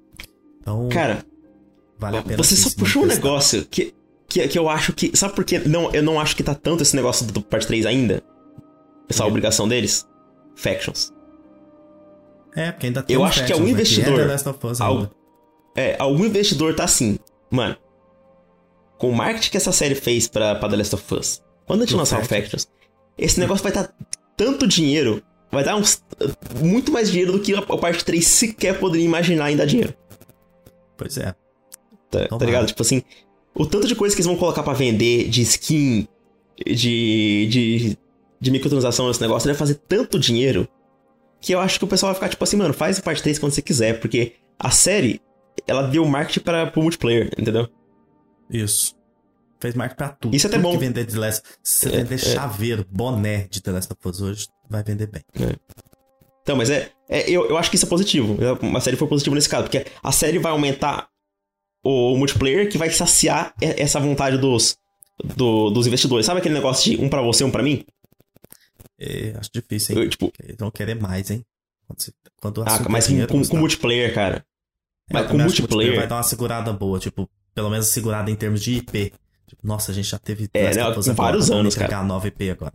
Então, 0.62 0.88
Cara, 0.90 1.26
vale 1.98 2.18
a 2.18 2.22
pena 2.22 2.38
você 2.38 2.56
só 2.56 2.70
puxou 2.78 3.04
um 3.04 3.08
negócio 3.08 3.66
que, 3.66 3.94
que, 4.30 4.48
que 4.48 4.58
eu 4.60 4.70
acho 4.70 4.94
que. 4.94 5.18
Sabe 5.18 5.34
por 5.34 5.44
quê? 5.44 5.60
Não, 5.66 5.92
eu 5.94 6.04
não 6.04 6.20
acho 6.20 6.36
que 6.36 6.44
tá 6.44 6.54
tanto 6.54 6.84
esse 6.84 6.96
negócio 6.96 7.26
do 7.26 7.42
parte 7.42 7.66
3 7.68 7.86
ainda. 7.88 8.22
Essa 9.10 9.24
Sim. 9.24 9.30
obrigação 9.30 9.68
deles. 9.68 10.08
Factions. 10.56 11.12
É, 12.56 12.72
porque 12.72 12.86
ainda 12.86 13.02
tem 13.02 13.16
Eu 13.16 13.22
um 13.22 13.26
acho 13.26 13.44
que 13.46 13.52
é 13.52 13.56
um 13.56 13.64
né, 13.64 13.72
investidor. 13.72 14.20
é 14.20 14.26
É, 15.76 15.96
algum 16.00 16.26
investidor 16.26 16.76
tá 16.76 16.84
assim. 16.84 17.18
Mano, 17.50 17.76
com 18.98 19.10
o 19.10 19.16
marketing 19.16 19.52
que 19.52 19.58
essa 19.58 19.72
série 19.72 19.96
fez 19.96 20.28
pra, 20.28 20.56
pra 20.56 20.70
The 20.70 20.76
Last 20.78 20.96
of 20.96 21.16
Us, 21.16 21.44
quando 21.66 21.82
a 21.82 21.86
gente 21.86 21.96
lançar 21.96 22.20
o 22.20 22.26
Factions. 22.26 22.44
Factions, 22.44 22.68
esse 23.18 23.40
negócio 23.40 23.64
vai 23.64 23.72
dar 23.72 23.94
tanto 24.36 24.68
dinheiro. 24.68 25.22
Vai 25.52 25.64
dar 25.64 25.76
uns. 25.76 26.04
Muito 26.60 26.92
mais 26.92 27.12
dinheiro 27.12 27.32
do 27.34 27.40
que 27.40 27.54
a, 27.54 27.60
a 27.60 27.78
parte 27.78 28.04
3 28.04 28.26
sequer 28.26 28.80
poderia 28.80 29.06
imaginar 29.06 29.52
em 29.52 29.56
dar 29.56 29.66
dinheiro. 29.66 29.94
Pois 30.98 31.18
é. 31.18 31.36
Tá, 32.10 32.28
tá 32.28 32.46
ligado? 32.46 32.66
Tipo 32.68 32.82
assim, 32.82 33.04
o 33.54 33.66
tanto 33.66 33.88
de 33.88 33.96
coisa 33.96 34.16
que 34.16 34.22
eles 34.22 34.28
vão 34.28 34.36
colocar 34.36 34.64
pra 34.64 34.74
vender, 34.74 35.30
de 35.30 35.42
skin, 35.42 36.08
de, 36.66 37.48
de, 37.48 37.98
de 38.40 38.52
microtransação 38.52 39.08
nesse 39.08 39.22
negócio, 39.22 39.48
deve 39.48 39.60
fazer 39.60 39.76
tanto 39.88 40.20
dinheiro 40.20 40.68
que 41.40 41.54
eu 41.54 41.60
acho 41.60 41.78
que 41.78 41.86
o 41.86 41.88
pessoal 41.88 42.12
vai 42.12 42.16
ficar 42.16 42.30
tipo 42.30 42.44
assim, 42.44 42.56
mano, 42.56 42.74
faz 42.74 42.98
o 42.98 43.04
parte 43.04 43.22
3 43.22 43.38
quando 43.38 43.52
você 43.52 43.62
quiser, 43.62 44.00
porque 44.00 44.34
a 44.58 44.72
série, 44.72 45.20
ela 45.68 45.84
deu 45.84 46.06
marketing 46.06 46.40
para 46.42 46.68
pro 46.68 46.82
multiplayer, 46.82 47.30
entendeu? 47.38 47.68
Isso. 48.50 48.96
Fez 49.60 49.74
marketing 49.76 49.98
pra 49.98 50.10
tudo. 50.10 50.36
Isso 50.36 50.46
é 50.46 50.50
até 50.50 50.58
Tudo 50.58 50.64
bom. 50.68 50.72
que 50.74 50.78
vender 50.86 51.06
de 51.06 51.16
Last... 51.18 51.44
Se 51.64 51.88
É, 51.88 51.92
vender 51.92 52.16
é. 52.16 52.18
chaveiro, 52.18 52.86
boné 52.90 53.48
de 53.50 53.62
The 53.62 53.72
Last 53.72 53.94
of 53.94 54.08
Us 54.10 54.22
hoje, 54.22 54.48
vai 54.70 54.84
vender 54.84 55.08
bem. 55.08 55.22
Então, 56.42 56.56
mas 56.58 56.70
é, 56.70 56.92
é 57.08 57.30
eu, 57.30 57.48
eu 57.50 57.58
acho 57.58 57.70
que 57.70 57.78
isso 57.78 57.86
é 57.86 57.90
positivo. 57.90 58.38
A 58.76 58.82
série 58.82 58.98
foi 58.98 59.08
positiva 59.08 59.34
nesse 59.36 59.48
caso, 59.48 59.64
porque 59.64 59.86
a 60.04 60.12
série 60.12 60.38
vai 60.40 60.52
aumentar 60.52 61.08
o 61.86 62.18
multiplayer 62.18 62.70
que 62.70 62.78
vai 62.78 62.90
saciar 62.90 63.54
essa 63.62 64.00
vontade 64.00 64.38
dos, 64.38 64.76
do- 65.38 65.70
dos 65.70 65.88
investidores. 65.88 66.26
Sabe 66.26 66.40
aquele 66.40 66.56
negócio 66.56 66.92
de 66.92 67.02
um 67.02 67.08
pra 67.10 67.22
você, 67.22 67.44
um 67.46 67.52
pra 67.52 67.64
mim? 67.64 67.86
É, 69.00 69.34
acho 69.38 69.50
difícil, 69.54 69.96
hein? 69.98 70.04
Eu, 70.04 70.10
tipo, 70.10 70.32
Eles 70.44 70.58
vão 70.58 70.70
querer 70.72 70.96
mais, 70.96 71.32
hein? 71.32 71.46
Quando, 71.88 72.14
quando 72.42 72.64
ah, 72.64 72.78
é 72.86 72.90
mas 72.90 73.08
com, 73.08 73.28
com, 73.28 73.48
com 73.48 73.58
multiplayer, 73.58 74.14
cara. 74.14 74.46
É, 75.10 75.14
mas 75.14 75.24
eu 75.24 75.30
com 75.30 75.38
multiplayer- 75.38 75.96
vai 75.96 76.08
dar 76.08 76.16
uma 76.18 76.24
segurada 76.24 76.72
boa, 76.74 77.00
tipo, 77.00 77.30
pelo 77.54 77.70
menos 77.70 77.88
segurada 77.88 78.30
em 78.32 78.36
termos 78.36 78.62
de 78.62 78.74
IP. 78.76 79.14
Tipo, 79.48 79.68
nossa, 79.68 79.92
a 79.92 79.96
gente 79.96 80.10
já 80.10 80.18
teve 80.18 80.50
É, 80.54 80.64
Last 80.64 80.76
né, 80.78 80.82
agora, 80.84 81.14
vários 81.14 81.48
vamos 81.50 81.60
anos, 81.62 81.76
entregar 81.76 82.00
a 82.00 82.04
9IP 82.04 82.50
agora. 82.52 82.74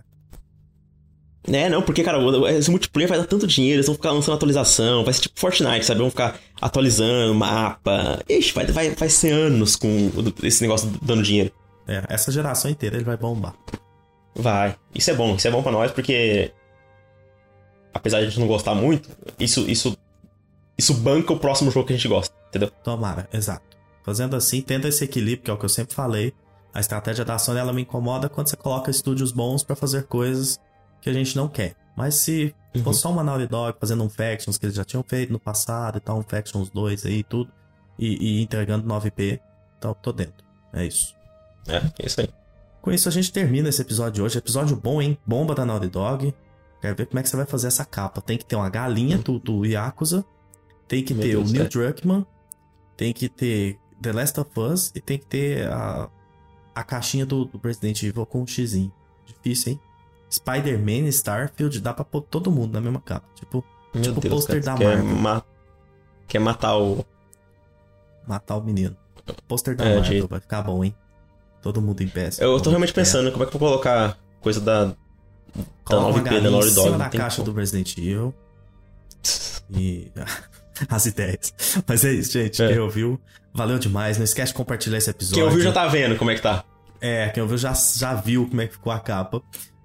É, 1.50 1.68
não, 1.70 1.80
porque, 1.80 2.02
cara, 2.04 2.18
esse 2.50 2.70
multiplayer 2.70 3.08
vai 3.08 3.18
dar 3.18 3.24
tanto 3.26 3.46
dinheiro, 3.46 3.76
eles 3.76 3.86
vão 3.86 3.94
ficar 3.94 4.10
lançando 4.12 4.34
atualização, 4.34 5.02
vai 5.02 5.14
ser 5.14 5.22
tipo 5.22 5.40
Fortnite, 5.40 5.86
sabe? 5.86 6.00
Vão 6.00 6.10
ficar 6.10 6.38
atualizando 6.60 7.34
mapa. 7.34 8.22
Ixi, 8.28 8.52
vai, 8.52 8.66
vai, 8.66 8.90
vai 8.90 9.08
ser 9.08 9.32
anos 9.32 9.74
com 9.74 10.10
esse 10.42 10.60
negócio 10.60 10.90
dando 11.00 11.22
dinheiro. 11.22 11.50
É, 11.86 12.04
essa 12.10 12.30
geração 12.30 12.70
inteira 12.70 12.96
ele 12.96 13.04
vai 13.04 13.16
bombar. 13.16 13.54
Vai. 14.34 14.76
Isso 14.94 15.10
é 15.10 15.14
bom, 15.14 15.36
isso 15.36 15.48
é 15.48 15.50
bom 15.50 15.62
pra 15.62 15.72
nós, 15.72 15.90
porque. 15.90 16.52
Apesar 17.94 18.18
de 18.20 18.26
a 18.26 18.28
gente 18.28 18.38
não 18.38 18.46
gostar 18.46 18.74
muito, 18.74 19.08
isso, 19.40 19.68
isso, 19.70 19.96
isso 20.78 20.94
banca 20.94 21.32
o 21.32 21.38
próximo 21.38 21.70
jogo 21.70 21.86
que 21.86 21.92
a 21.92 21.96
gente 21.96 22.08
gosta, 22.08 22.34
entendeu? 22.48 22.70
Tomara, 22.82 23.28
exato. 23.32 23.76
Fazendo 24.04 24.36
assim, 24.36 24.62
tendo 24.62 24.86
esse 24.88 25.04
equilíbrio, 25.04 25.44
que 25.44 25.50
é 25.50 25.54
o 25.54 25.58
que 25.58 25.64
eu 25.64 25.68
sempre 25.68 25.94
falei, 25.94 26.32
a 26.72 26.80
estratégia 26.80 27.24
da 27.24 27.38
Sony 27.38 27.58
ela 27.58 27.72
me 27.72 27.82
incomoda 27.82 28.28
quando 28.28 28.48
você 28.48 28.56
coloca 28.56 28.90
estúdios 28.90 29.32
bons 29.32 29.62
pra 29.62 29.74
fazer 29.76 30.04
coisas 30.04 30.58
que 31.00 31.10
a 31.10 31.12
gente 31.12 31.36
não 31.36 31.48
quer. 31.48 31.74
Mas 31.96 32.14
se 32.14 32.54
Uhum. 32.74 32.84
fosse 32.84 33.00
só 33.00 33.10
uma 33.10 33.24
Naughty 33.24 33.46
Dog 33.46 33.76
fazendo 33.80 34.04
um 34.04 34.08
Factions 34.08 34.58
que 34.58 34.66
eles 34.66 34.76
já 34.76 34.84
tinham 34.84 35.02
feito 35.02 35.32
no 35.32 35.40
passado 35.40 35.96
e 35.98 36.00
tal, 36.00 36.18
um 36.18 36.22
Factions 36.22 36.70
2 36.70 37.06
aí 37.06 37.18
e 37.20 37.24
tudo, 37.24 37.50
e, 37.98 38.38
e 38.38 38.42
entregando 38.42 38.86
9P, 38.86 39.40
então 39.78 39.94
tô 39.94 40.12
dentro. 40.12 40.46
É 40.72 40.84
isso. 40.84 41.14
É, 41.66 41.76
é 41.76 42.06
isso 42.06 42.20
aí. 42.20 42.28
Com 42.80 42.92
isso 42.92 43.08
a 43.08 43.12
gente 43.12 43.32
termina 43.32 43.68
esse 43.68 43.82
episódio 43.82 44.12
de 44.12 44.22
hoje. 44.22 44.38
Episódio 44.38 44.76
bom, 44.76 45.02
hein? 45.02 45.18
Bomba 45.26 45.54
da 45.54 45.64
Naughty 45.64 45.88
Dog. 45.88 46.34
Quero 46.80 46.94
ver 46.94 47.06
como 47.06 47.18
é 47.18 47.22
que 47.22 47.28
você 47.28 47.36
vai 47.36 47.46
fazer 47.46 47.66
essa 47.66 47.84
capa. 47.84 48.20
Tem 48.20 48.38
que 48.38 48.44
ter 48.44 48.54
uma 48.54 48.68
galinha 48.68 49.18
do, 49.18 49.38
do 49.38 49.64
Yakuza. 49.64 50.24
Tem 50.88 51.04
que 51.04 51.12
Meu 51.14 51.22
ter 51.22 51.28
Deus, 51.32 51.50
o 51.50 51.52
Neil 51.52 51.64
é. 51.66 51.68
Druckmann. 51.68 52.26
Tem 52.96 53.12
que 53.12 53.28
ter 53.28 53.78
The 54.02 54.12
Last 54.12 54.40
of 54.40 54.50
Us. 54.58 54.90
E 54.94 55.00
tem 55.00 55.18
que 55.18 55.26
ter 55.26 55.68
a, 55.70 56.08
a 56.74 56.82
caixinha 56.82 57.24
do, 57.26 57.44
do 57.44 57.60
Resident 57.62 58.02
Evil 58.02 58.24
com 58.26 58.42
um 58.42 58.46
xizinho. 58.46 58.90
Difícil, 59.26 59.72
hein? 59.74 59.80
Spider-Man, 60.30 61.06
Starfield, 61.08 61.80
dá 61.80 61.92
pra 61.94 62.04
pôr 62.04 62.22
todo 62.22 62.50
mundo 62.50 62.72
na 62.72 62.80
mesma 62.80 63.00
capa. 63.00 63.26
Tipo, 63.34 63.64
Meu 63.94 64.02
Tipo 64.02 64.18
o 64.18 64.20
Deus, 64.20 64.34
pôster 64.34 64.62
da 64.62 64.74
quer, 64.74 64.96
Marvel. 65.02 65.16
ma- 65.16 65.42
quer 66.26 66.38
matar 66.38 66.76
o. 66.78 67.04
matar 68.26 68.56
o 68.56 68.62
menino. 68.62 68.96
Pôster 69.46 69.76
da 69.76 69.84
É, 69.84 69.94
Marvel, 70.00 70.22
de- 70.22 70.26
vai 70.28 70.40
ficar 70.40 70.62
bom, 70.62 70.82
hein? 70.84 70.94
Todo 71.62 71.80
mundo 71.82 72.02
em 72.02 72.08
pé. 72.08 72.30
Eu 72.38 72.60
tô 72.60 72.70
realmente 72.70 72.92
pensando 72.94 73.30
como 73.32 73.44
é 73.44 73.46
que 73.46 73.54
eu 73.54 73.60
vou 73.60 73.68
colocar 73.70 74.18
coisa 74.40 74.60
da. 74.60 74.94
Coloca 75.84 76.20
9P 76.20 76.22
da 76.24 76.30
galinha 76.30 76.48
em 76.48 76.52
Naughty 76.52 76.70
Dog. 76.74 76.74
cima 76.74 76.90
não 76.92 76.98
da 76.98 77.08
tem 77.08 77.20
caixa 77.20 77.36
como. 77.42 77.52
do 77.52 77.58
Resident 77.58 77.96
Evil. 77.98 78.34
E 79.70 80.10
as 80.88 81.06
ideias. 81.06 81.52
Mas 81.86 82.04
é 82.04 82.12
isso, 82.12 82.32
gente. 82.32 82.62
É. 82.62 82.68
Quem 82.68 82.78
ouviu, 82.78 83.20
valeu 83.54 83.78
demais. 83.78 84.16
Não 84.18 84.24
esquece 84.24 84.52
de 84.52 84.56
compartilhar 84.56 84.98
esse 84.98 85.10
episódio. 85.10 85.36
Quem 85.36 85.44
ouviu 85.44 85.62
já 85.62 85.72
tá 85.72 85.86
vendo 85.86 86.16
como 86.16 86.30
é 86.30 86.34
que 86.34 86.42
tá. 86.42 86.64
É, 87.00 87.28
quem 87.28 87.42
ouviu 87.42 87.58
já, 87.58 87.72
já 87.72 88.14
viu 88.14 88.46
como 88.48 88.60
é 88.60 88.66
que 88.66 88.72
ficou 88.74 88.92
a 88.92 88.98
capa. 88.98 89.40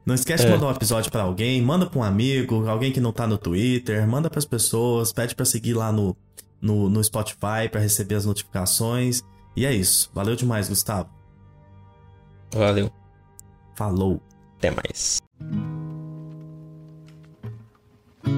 Não 0.06 0.16
esquece 0.16 0.44
de 0.44 0.50
É. 0.50 0.54
mandar 0.54 0.68
um 0.68 0.72
episódio 0.72 1.12
pra 1.12 1.22
alguém, 1.24 1.62
manda 1.62 1.86
pra 1.86 2.00
um 2.00 2.04
amigo, 2.04 2.68
alguém 2.68 2.92
que 2.92 3.00
não 3.00 3.14
tá 3.14 3.26
no 3.26 3.38
Twitter, 3.38 4.06
manda 4.08 4.30
pras 4.30 4.44
pessoas, 4.46 5.14
pede 5.14 5.34
pra 5.34 5.46
seguir 5.46 5.74
lá 5.74 5.92
no, 5.94 6.16
no, 6.62 6.90
no 6.90 7.02
Spotify 7.04 7.70
pra 7.72 7.80
receber 7.80 8.16
as 8.16 8.26
notificações. 8.26 9.22
E 9.56 9.66
é 9.66 9.72
isso. 9.74 10.12
Valeu 10.14 10.36
demais, 10.36 10.68
Gustavo. 10.68 11.10
Valeu. 12.54 12.92
Falou. 13.76 14.22
Até 14.58 14.72
mais. 14.72 15.22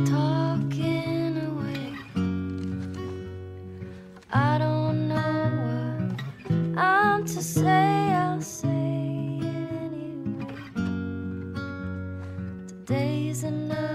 talking 0.06 0.85
I 4.38 4.58
don't 4.58 5.08
know 5.08 5.50
what 5.64 6.78
I'm 6.78 7.24
to 7.26 7.42
say, 7.42 8.12
I'll 8.12 8.42
say 8.42 8.68
anyway. 9.88 10.46
Today's 12.68 13.44
another 13.46 13.95